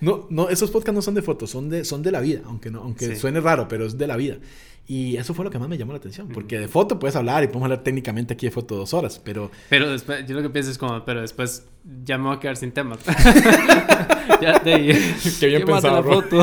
no, 0.00 0.26
no, 0.30 0.48
esos 0.48 0.70
podcasts 0.70 0.94
no 0.94 1.02
son 1.02 1.12
de 1.12 1.20
foto, 1.20 1.46
son 1.46 1.68
de, 1.68 1.84
son 1.84 2.02
de 2.02 2.10
la 2.10 2.20
vida, 2.20 2.40
aunque, 2.46 2.70
no, 2.70 2.80
aunque 2.80 3.16
suene 3.16 3.38
raro, 3.40 3.68
pero 3.68 3.84
es 3.84 3.98
de 3.98 4.06
la 4.06 4.16
vida. 4.16 4.38
Y 4.86 5.18
eso 5.18 5.34
fue 5.34 5.44
lo 5.44 5.50
que 5.50 5.58
más 5.58 5.68
me 5.68 5.76
llamó 5.76 5.92
la 5.92 5.98
atención, 5.98 6.28
porque 6.28 6.58
de 6.58 6.68
foto 6.68 6.98
puedes 6.98 7.14
hablar 7.16 7.44
y 7.44 7.48
podemos 7.48 7.64
hablar 7.64 7.84
técnicamente 7.84 8.32
aquí 8.32 8.46
de 8.46 8.50
foto 8.50 8.74
dos 8.76 8.94
horas, 8.94 9.20
pero... 9.22 9.50
Pero 9.68 9.90
después, 9.90 10.26
yo 10.26 10.34
lo 10.34 10.40
que 10.40 10.48
pienso 10.48 10.70
es 10.70 10.78
como, 10.78 11.04
pero 11.04 11.20
después 11.20 11.66
ya 12.04 12.16
me 12.16 12.28
voy 12.28 12.36
a 12.36 12.40
quedar 12.40 12.56
sin 12.56 12.72
temas. 12.72 12.98
ya, 14.40 14.58
de, 14.60 15.14
Qué 15.38 15.46
bien 15.48 15.66
pensado, 15.66 15.96
la 15.96 16.02
foto. 16.02 16.42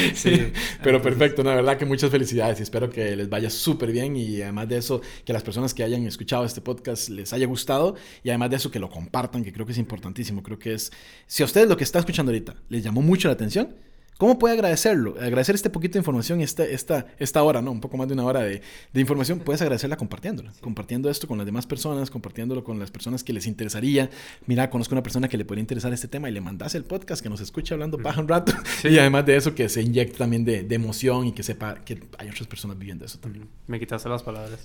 sí, 0.14 0.52
pero 0.82 1.00
perfecto, 1.02 1.42
la 1.42 1.54
verdad 1.54 1.76
que 1.76 1.84
muchas 1.84 2.10
felicidades 2.10 2.60
y 2.60 2.62
espero 2.62 2.90
que 2.90 3.16
les 3.16 3.28
vaya 3.28 3.50
súper 3.50 3.92
bien 3.92 4.16
y 4.16 4.42
además 4.42 4.68
de 4.68 4.78
eso, 4.78 5.00
que 5.24 5.32
las 5.32 5.42
personas 5.42 5.74
que 5.74 5.82
hayan 5.82 6.06
escuchado 6.06 6.44
este 6.44 6.60
podcast 6.60 7.08
les 7.08 7.32
haya 7.32 7.46
gustado 7.46 7.96
y 8.22 8.30
además 8.30 8.50
de 8.50 8.56
eso 8.56 8.70
que 8.70 8.78
lo 8.78 8.88
compartan, 8.88 9.44
que 9.44 9.52
creo 9.52 9.66
que 9.66 9.72
es 9.72 9.78
importantísimo, 9.78 10.42
creo 10.42 10.58
que 10.58 10.74
es, 10.74 10.92
si 11.26 11.42
a 11.42 11.46
ustedes 11.46 11.68
lo 11.68 11.76
que 11.76 11.84
está 11.84 11.98
escuchando 11.98 12.30
ahorita 12.30 12.56
les 12.68 12.82
llamó 12.82 13.02
mucho 13.02 13.28
la 13.28 13.34
atención, 13.34 13.74
¿Cómo 14.20 14.38
puede 14.38 14.52
agradecerlo? 14.52 15.14
Agradecer 15.18 15.54
este 15.54 15.70
poquito 15.70 15.94
de 15.94 16.00
información, 16.00 16.42
esta, 16.42 16.62
esta, 16.62 17.06
esta 17.18 17.42
hora, 17.42 17.62
¿no? 17.62 17.70
Un 17.70 17.80
poco 17.80 17.96
más 17.96 18.06
de 18.06 18.12
una 18.12 18.26
hora 18.26 18.40
de, 18.40 18.60
de 18.92 19.00
información, 19.00 19.38
puedes 19.38 19.62
agradecerla 19.62 19.96
compartiéndola. 19.96 20.52
Compartiendo 20.60 21.08
esto 21.08 21.26
con 21.26 21.38
las 21.38 21.46
demás 21.46 21.66
personas, 21.66 22.10
compartiéndolo 22.10 22.62
con 22.62 22.78
las 22.78 22.90
personas 22.90 23.24
que 23.24 23.32
les 23.32 23.46
interesaría. 23.46 24.10
Mira, 24.44 24.68
conozco 24.68 24.94
una 24.94 25.02
persona 25.02 25.26
que 25.26 25.38
le 25.38 25.46
podría 25.46 25.62
interesar 25.62 25.90
este 25.94 26.06
tema 26.06 26.28
y 26.28 26.32
le 26.32 26.42
mandas 26.42 26.74
el 26.74 26.84
podcast, 26.84 27.22
que 27.22 27.30
nos 27.30 27.40
escuche 27.40 27.72
hablando 27.72 27.96
paja 27.96 28.20
un 28.20 28.28
rato. 28.28 28.52
Y 28.84 28.98
además 28.98 29.24
de 29.24 29.36
eso, 29.36 29.54
que 29.54 29.70
se 29.70 29.80
inyecte 29.80 30.18
también 30.18 30.44
de, 30.44 30.64
de, 30.64 30.74
emoción 30.74 31.26
y 31.26 31.32
que 31.32 31.42
sepa 31.42 31.76
que 31.76 31.98
hay 32.18 32.28
otras 32.28 32.46
personas 32.46 32.78
viviendo 32.78 33.06
eso 33.06 33.18
también. 33.20 33.48
Me 33.68 33.80
quitaste 33.80 34.10
las 34.10 34.22
palabras. 34.22 34.60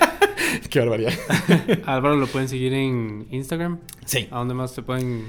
Qué 0.70 0.78
barbaridad. 0.78 1.12
Álvaro, 1.84 2.16
¿lo 2.16 2.28
pueden 2.28 2.48
seguir 2.48 2.72
en 2.72 3.26
Instagram? 3.30 3.78
Sí. 4.06 4.26
¿A 4.30 4.38
dónde 4.38 4.54
más 4.54 4.74
te 4.74 4.80
pueden 4.80 5.26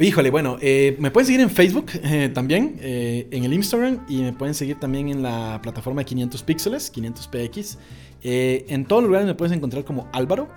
Híjole, 0.00 0.30
bueno, 0.30 0.58
eh, 0.60 0.96
me 1.00 1.10
pueden 1.10 1.26
seguir 1.26 1.40
en 1.40 1.50
Facebook 1.50 1.86
eh, 2.04 2.30
también, 2.32 2.78
eh, 2.80 3.26
en 3.32 3.44
el 3.44 3.52
Instagram 3.52 4.06
y 4.08 4.18
me 4.22 4.32
pueden 4.32 4.54
seguir 4.54 4.78
también 4.78 5.08
en 5.08 5.22
la 5.22 5.58
plataforma 5.60 6.02
de 6.02 6.04
500 6.04 6.42
píxeles, 6.44 6.92
500px. 6.92 7.78
En 8.22 8.84
todos 8.84 9.02
los 9.02 9.08
lugares 9.08 9.26
me 9.26 9.34
puedes 9.34 9.56
encontrar 9.56 9.84
como 9.84 10.08
Álvaro 10.12 10.48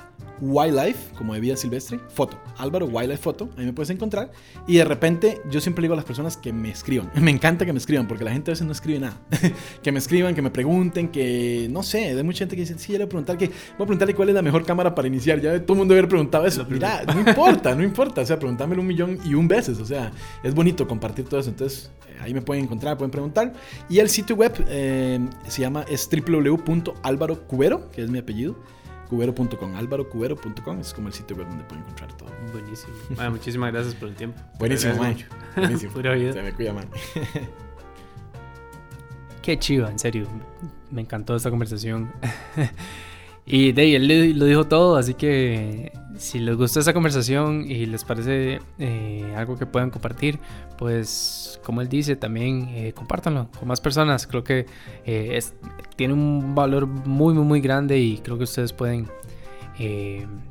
Wildlife, 0.42 1.14
como 1.16 1.36
de 1.36 1.40
vida 1.40 1.56
silvestre, 1.56 2.00
foto. 2.10 2.38
Álvaro 2.58 2.88
Wildlife 2.88 3.22
Foto, 3.22 3.50
ahí 3.58 3.66
me 3.66 3.74
puedes 3.74 3.92
encontrar. 3.92 4.32
Y 4.68 4.78
de 4.78 4.86
repente, 4.86 5.42
yo 5.50 5.62
siempre 5.62 5.84
digo 5.84 5.94
a 5.94 5.96
las 5.96 6.06
personas 6.06 6.36
que 6.36 6.52
me 6.52 6.72
escriban. 6.72 7.12
Me 7.22 7.30
encanta 7.32 7.66
que 7.66 7.72
me 7.72 7.80
escriban, 7.80 8.08
porque 8.08 8.24
la 8.24 8.32
gente 8.32 8.50
a 8.52 8.54
veces 8.54 8.66
no 8.66 8.74
escribe 8.74 9.00
nada. 9.00 9.22
que 9.84 9.92
me 9.92 10.00
escriban, 10.00 10.34
que 10.34 10.42
me 10.42 10.50
pregunten, 10.50 11.10
que 11.10 11.68
no 11.70 11.84
sé, 11.84 12.10
hay 12.10 12.24
mucha 12.24 12.40
gente 12.40 12.56
que 12.56 12.64
dice, 12.64 12.78
sí, 12.78 12.94
yo 12.94 13.08
preguntar 13.08 13.38
que, 13.38 13.48
voy 13.48 13.56
a 13.76 13.78
preguntarle 13.78 14.16
cuál 14.16 14.30
es 14.30 14.36
la 14.36 14.42
mejor 14.42 14.66
cámara 14.66 14.96
para 14.96 15.08
iniciar. 15.08 15.40
Ya 15.40 15.60
todo 15.62 15.74
el 15.74 15.80
mundo 15.80 15.94
haber 15.94 16.08
preguntado 16.08 16.46
eso. 16.46 16.66
Mira, 16.68 17.04
no 17.06 17.20
importa, 17.20 17.76
no 17.76 17.84
importa. 17.84 18.22
O 18.22 18.26
sea, 18.26 18.40
preguntármelo 18.40 18.82
un 18.82 18.88
millón 18.88 19.20
y 19.24 19.36
un 19.36 19.48
veces. 19.48 19.80
O 19.80 19.86
sea, 19.86 20.12
es 20.44 20.56
bonito 20.56 20.88
compartir 20.88 21.26
todo 21.26 21.40
eso. 21.40 21.50
Entonces, 21.50 21.92
ahí 22.22 22.34
me 22.34 22.42
pueden 22.42 22.66
encontrar, 22.66 22.98
pueden 22.98 23.12
preguntar. 23.12 23.54
Y 23.90 24.00
el 24.00 24.10
sitio 24.10 24.36
web 24.36 24.54
eh, 24.68 25.20
se 25.48 25.62
llama 25.62 25.86
es 25.90 26.08
que 27.92 28.04
es 28.04 28.10
mi 28.10 28.20
apellido 28.20 28.56
cubero.com, 29.12 29.76
álvarocubero.com 29.76 30.80
es 30.80 30.94
como 30.94 31.10
el 31.10 31.14
sitio 31.14 31.36
web 31.36 31.46
donde 31.50 31.66
pueden 31.66 31.84
encontrar 31.84 32.14
todo. 32.14 32.30
Buenísimo. 32.54 32.94
muchísimas 33.30 33.74
gracias 33.74 33.94
por 33.96 34.08
el 34.08 34.16
tiempo. 34.16 34.42
Buenísimo, 34.58 34.96
man. 34.96 35.18
Buenísimo. 35.58 35.92
Pura 35.92 36.14
vida. 36.14 36.32
Se 36.32 36.42
me 36.42 36.54
cuida, 36.54 36.72
man. 36.72 36.88
Qué 39.42 39.60
chido, 39.60 39.90
en 39.90 40.00
serio. 40.00 40.28
Me 40.90 41.02
encantó 41.02 41.36
esta 41.36 41.50
conversación. 41.50 42.10
y 43.54 43.74
de 43.74 43.82
ahí, 43.82 43.96
él 43.96 44.40
lo 44.40 44.46
dijo 44.46 44.64
todo, 44.64 44.96
así 44.96 45.14
que 45.14 45.92
si 46.22 46.40
les 46.40 46.56
gustó 46.56 46.80
esta 46.80 46.94
conversación 46.94 47.66
y 47.68 47.86
les 47.86 48.06
parece 48.06 48.62
eh, 48.80 49.34
algo 49.36 49.58
que 49.58 49.66
puedan 49.66 49.90
compartir, 49.90 50.40
pues 50.78 51.60
como 51.64 51.82
él 51.82 51.90
dice, 51.90 52.16
también 52.16 52.70
eh, 52.70 52.94
compártanlo 52.94 53.50
con 53.58 53.68
más 53.68 53.82
personas. 53.82 54.26
Creo 54.26 54.44
que 54.44 54.68
eh, 55.04 55.32
es, 55.34 55.54
tiene 55.96 56.14
un 56.14 56.56
valor 56.56 56.88
muy, 56.88 57.34
muy, 57.34 57.44
muy 57.44 57.60
grande 57.60 57.98
y 58.00 58.20
creo 58.20 58.38
que 58.38 58.46
ustedes 58.46 58.72
pueden 58.72 59.10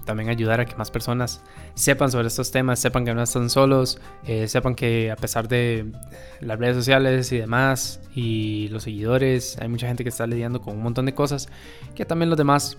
también 0.05 0.28
ayudar 0.28 0.59
a 0.59 0.66
que 0.66 0.74
más 0.74 0.90
personas 0.90 1.40
sepan 1.74 2.10
sobre 2.10 2.27
estos 2.27 2.51
temas, 2.51 2.81
sepan 2.81 3.05
que 3.05 3.14
no 3.14 3.22
están 3.22 3.48
solos, 3.48 4.01
sepan 4.47 4.74
que 4.74 5.12
a 5.12 5.14
pesar 5.14 5.47
de 5.47 5.93
las 6.40 6.59
redes 6.59 6.74
sociales 6.74 7.31
y 7.31 7.39
demás 7.39 8.01
y 8.12 8.66
los 8.72 8.82
seguidores, 8.82 9.56
hay 9.60 9.68
mucha 9.68 9.86
gente 9.86 10.02
que 10.02 10.09
está 10.09 10.27
lidiando 10.27 10.60
con 10.60 10.78
un 10.78 10.82
montón 10.82 11.06
de 11.06 11.14
cosas 11.14 11.48
que 11.94 12.05
también 12.05 12.28
los 12.28 12.39
demás 12.39 12.77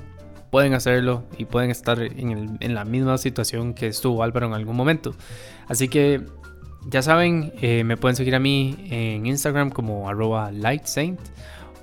pueden 0.51 0.73
hacerlo 0.73 1.23
y 1.37 1.45
pueden 1.45 1.71
estar 1.71 1.99
en, 2.01 2.59
la 2.75 2.85
misma 2.85 3.17
situación 3.17 3.73
que 3.73 3.87
estuvo 3.87 4.21
Álvaro 4.21 4.45
en 4.45 4.53
algún 4.53 4.75
momento. 4.75 5.15
Así 5.67 5.87
que 5.87 6.21
ya 6.85 7.01
saben, 7.01 7.53
eh, 7.61 7.83
me 7.83 7.97
pueden 7.97 8.15
seguir 8.15 8.35
a 8.35 8.39
mí 8.39 8.75
en 8.91 9.25
Instagram 9.25 9.71
como 9.71 10.09
arroba 10.09 10.51
lightsaint 10.51 11.19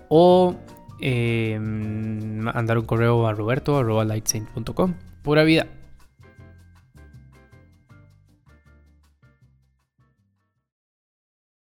o 0.08 0.54
eh, 1.00 1.58
mandar 1.58 2.78
un 2.78 2.84
correo 2.84 3.26
a 3.26 3.32
roberto 3.32 3.82
lightsaint.com. 4.04 4.94
Pura 5.22 5.44
vida. 5.44 5.66